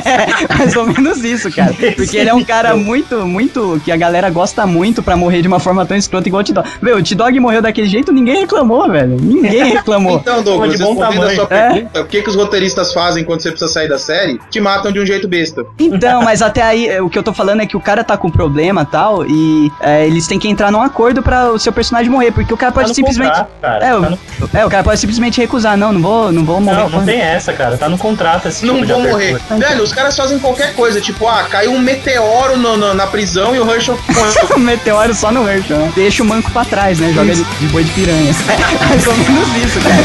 É, 0.09 0.53
mais 0.57 0.76
ou 0.76 0.85
menos 0.88 1.23
isso, 1.23 1.51
cara. 1.51 1.73
Porque 1.95 2.17
ele 2.17 2.30
é 2.30 2.34
um 2.34 2.43
cara 2.43 2.76
muito, 2.76 3.26
muito. 3.26 3.80
que 3.84 3.91
a 3.91 3.97
galera 3.97 4.30
gosta 4.30 4.65
muito 4.65 5.03
pra 5.03 5.15
morrer 5.15 5.41
de 5.41 5.47
uma 5.47 5.59
forma 5.59 5.85
tão 5.85 5.95
escrota 5.97 6.27
igual 6.27 6.41
o 6.41 6.43
T-Dog. 6.45 6.67
Meu, 6.81 6.97
o 6.97 7.03
T-Dog 7.03 7.39
morreu 7.39 7.61
daquele 7.61 7.88
jeito, 7.88 8.11
ninguém 8.11 8.39
reclamou, 8.41 8.89
velho. 8.89 9.17
Ninguém 9.21 9.63
reclamou. 9.73 10.17
Então, 10.17 10.41
Douglas, 10.43 10.71
de 10.71 10.77
bom 10.84 10.95
respondendo 10.95 11.23
a 11.27 11.35
sua 11.35 11.45
tamanho. 11.47 11.73
pergunta, 11.73 12.01
o 12.01 12.05
que, 12.05 12.21
que 12.21 12.30
os 12.30 12.35
roteiristas 12.35 12.89
fazem 12.94 13.24
quando 13.24 13.41
você 13.41 13.49
precisa 13.52 13.72
sair 13.72 13.88
da 13.88 13.98
série? 13.98 14.40
Te 14.49 14.60
matam 14.60 14.91
de 14.91 14.99
um 14.99 15.06
jeito 15.06 15.28
besta. 15.28 15.66
Então, 15.78 16.22
mas 16.24 16.41
até 16.41 16.61
aí, 16.61 16.88
é, 16.88 17.02
o 17.02 17.10
que 17.10 17.18
eu 17.18 17.24
tô 17.24 17.34
falando 17.34 17.61
é 17.61 17.66
que 17.66 17.76
o 17.78 17.80
cara 17.80 18.03
tá 18.03 18.18
com 18.18 18.30
problema 18.30 18.82
e 18.82 18.86
tal, 18.86 19.26
e 19.26 19.72
é, 19.82 20.06
eles 20.06 20.28
têm 20.28 20.38
que 20.40 20.48
entrar 20.48 20.72
num 20.72 20.82
acordo 20.82 21.22
pra 21.22 21.52
o 21.52 21.60
seu 21.60 21.72
personagem 21.72 22.10
morrer, 22.11 22.32
porque 22.32 22.53
o 22.53 22.57
cara 22.57 22.72
Tá 22.72 22.76
pode 22.80 22.90
no 22.90 22.95
simplesmente. 22.95 23.30
contrato, 23.30 23.49
cara. 23.61 23.86
é, 23.86 23.95
o, 23.95 24.02
Tá 24.02 24.10
no- 24.10 24.20
é, 24.53 24.66
o 24.66 24.70
cara 24.70 24.84
pode 24.84 24.99
simplesmente 24.99 25.40
recusar, 25.40 25.78
não, 25.78 25.91
não 25.91 26.02
vou, 26.02 26.32
não 26.32 26.44
vou 26.45 26.60
morrer. 26.61 26.78
Não, 26.78 26.90
não 26.90 27.06
tem 27.06 27.20
essa, 27.22 27.53
cara. 27.53 27.78
Tá 27.78 27.88
no 27.90 27.98
contrato 27.98 28.48
esse 28.48 28.66
Não 28.66 28.76
tipo 28.82 28.88
vou 28.88 29.02
morrer. 29.02 29.30
abertura. 29.36 29.60
Velho, 29.70 29.84
os 29.84 29.94
caras 29.94 30.16
fazem 30.16 30.40
qualquer 30.40 30.74
coisa, 30.76 30.99
tipo, 31.02 31.28
ah, 31.28 31.44
caiu 31.49 31.72
um 31.72 31.80
meteoro 31.80 32.57
no- 32.57 32.78
no- 32.78 32.94
na 32.94 33.07
prisão 33.07 33.56
e 33.56 33.60
o 33.60 33.70
Herschel 33.72 33.98
um 34.56 34.60
meteoro 34.60 35.14
só 35.14 35.32
no 35.32 35.48
Herschel, 35.49 35.78
né? 35.78 35.91
Deixa 35.95 36.24
o 36.24 36.26
manco 36.26 36.49
pra 36.52 36.66
trás, 36.66 36.99
né? 36.99 37.11
Joga 37.14 37.34
de, 37.34 37.44
de 37.44 37.68
boi 37.68 37.84
de 37.84 37.91
piranha. 37.91 38.34
Mais 38.90 39.07
ou 39.07 39.14
menos 39.16 39.56
isso, 39.57 39.80
cara. 39.82 39.99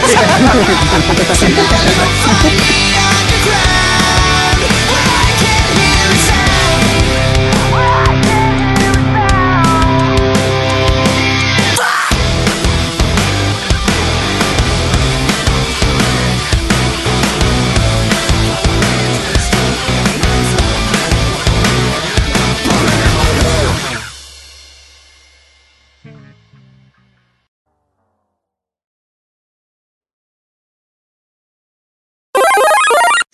the 2.75 2.99
underground. 2.99 3.74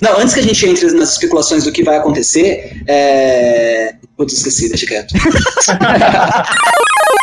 Não, 0.01 0.19
antes 0.19 0.35
que 0.35 0.41
a 0.41 0.43
gente 0.43 0.67
entre 0.67 0.91
nas 0.93 1.13
especulações 1.13 1.65
do 1.65 1.73
que 1.73 1.83
vai 1.83 1.97
acontecer, 1.97 2.83
é. 2.87 3.95
Putz, 4.17 4.35
esqueci, 4.35 4.69
deixa 4.69 4.87
quieto. 4.87 5.15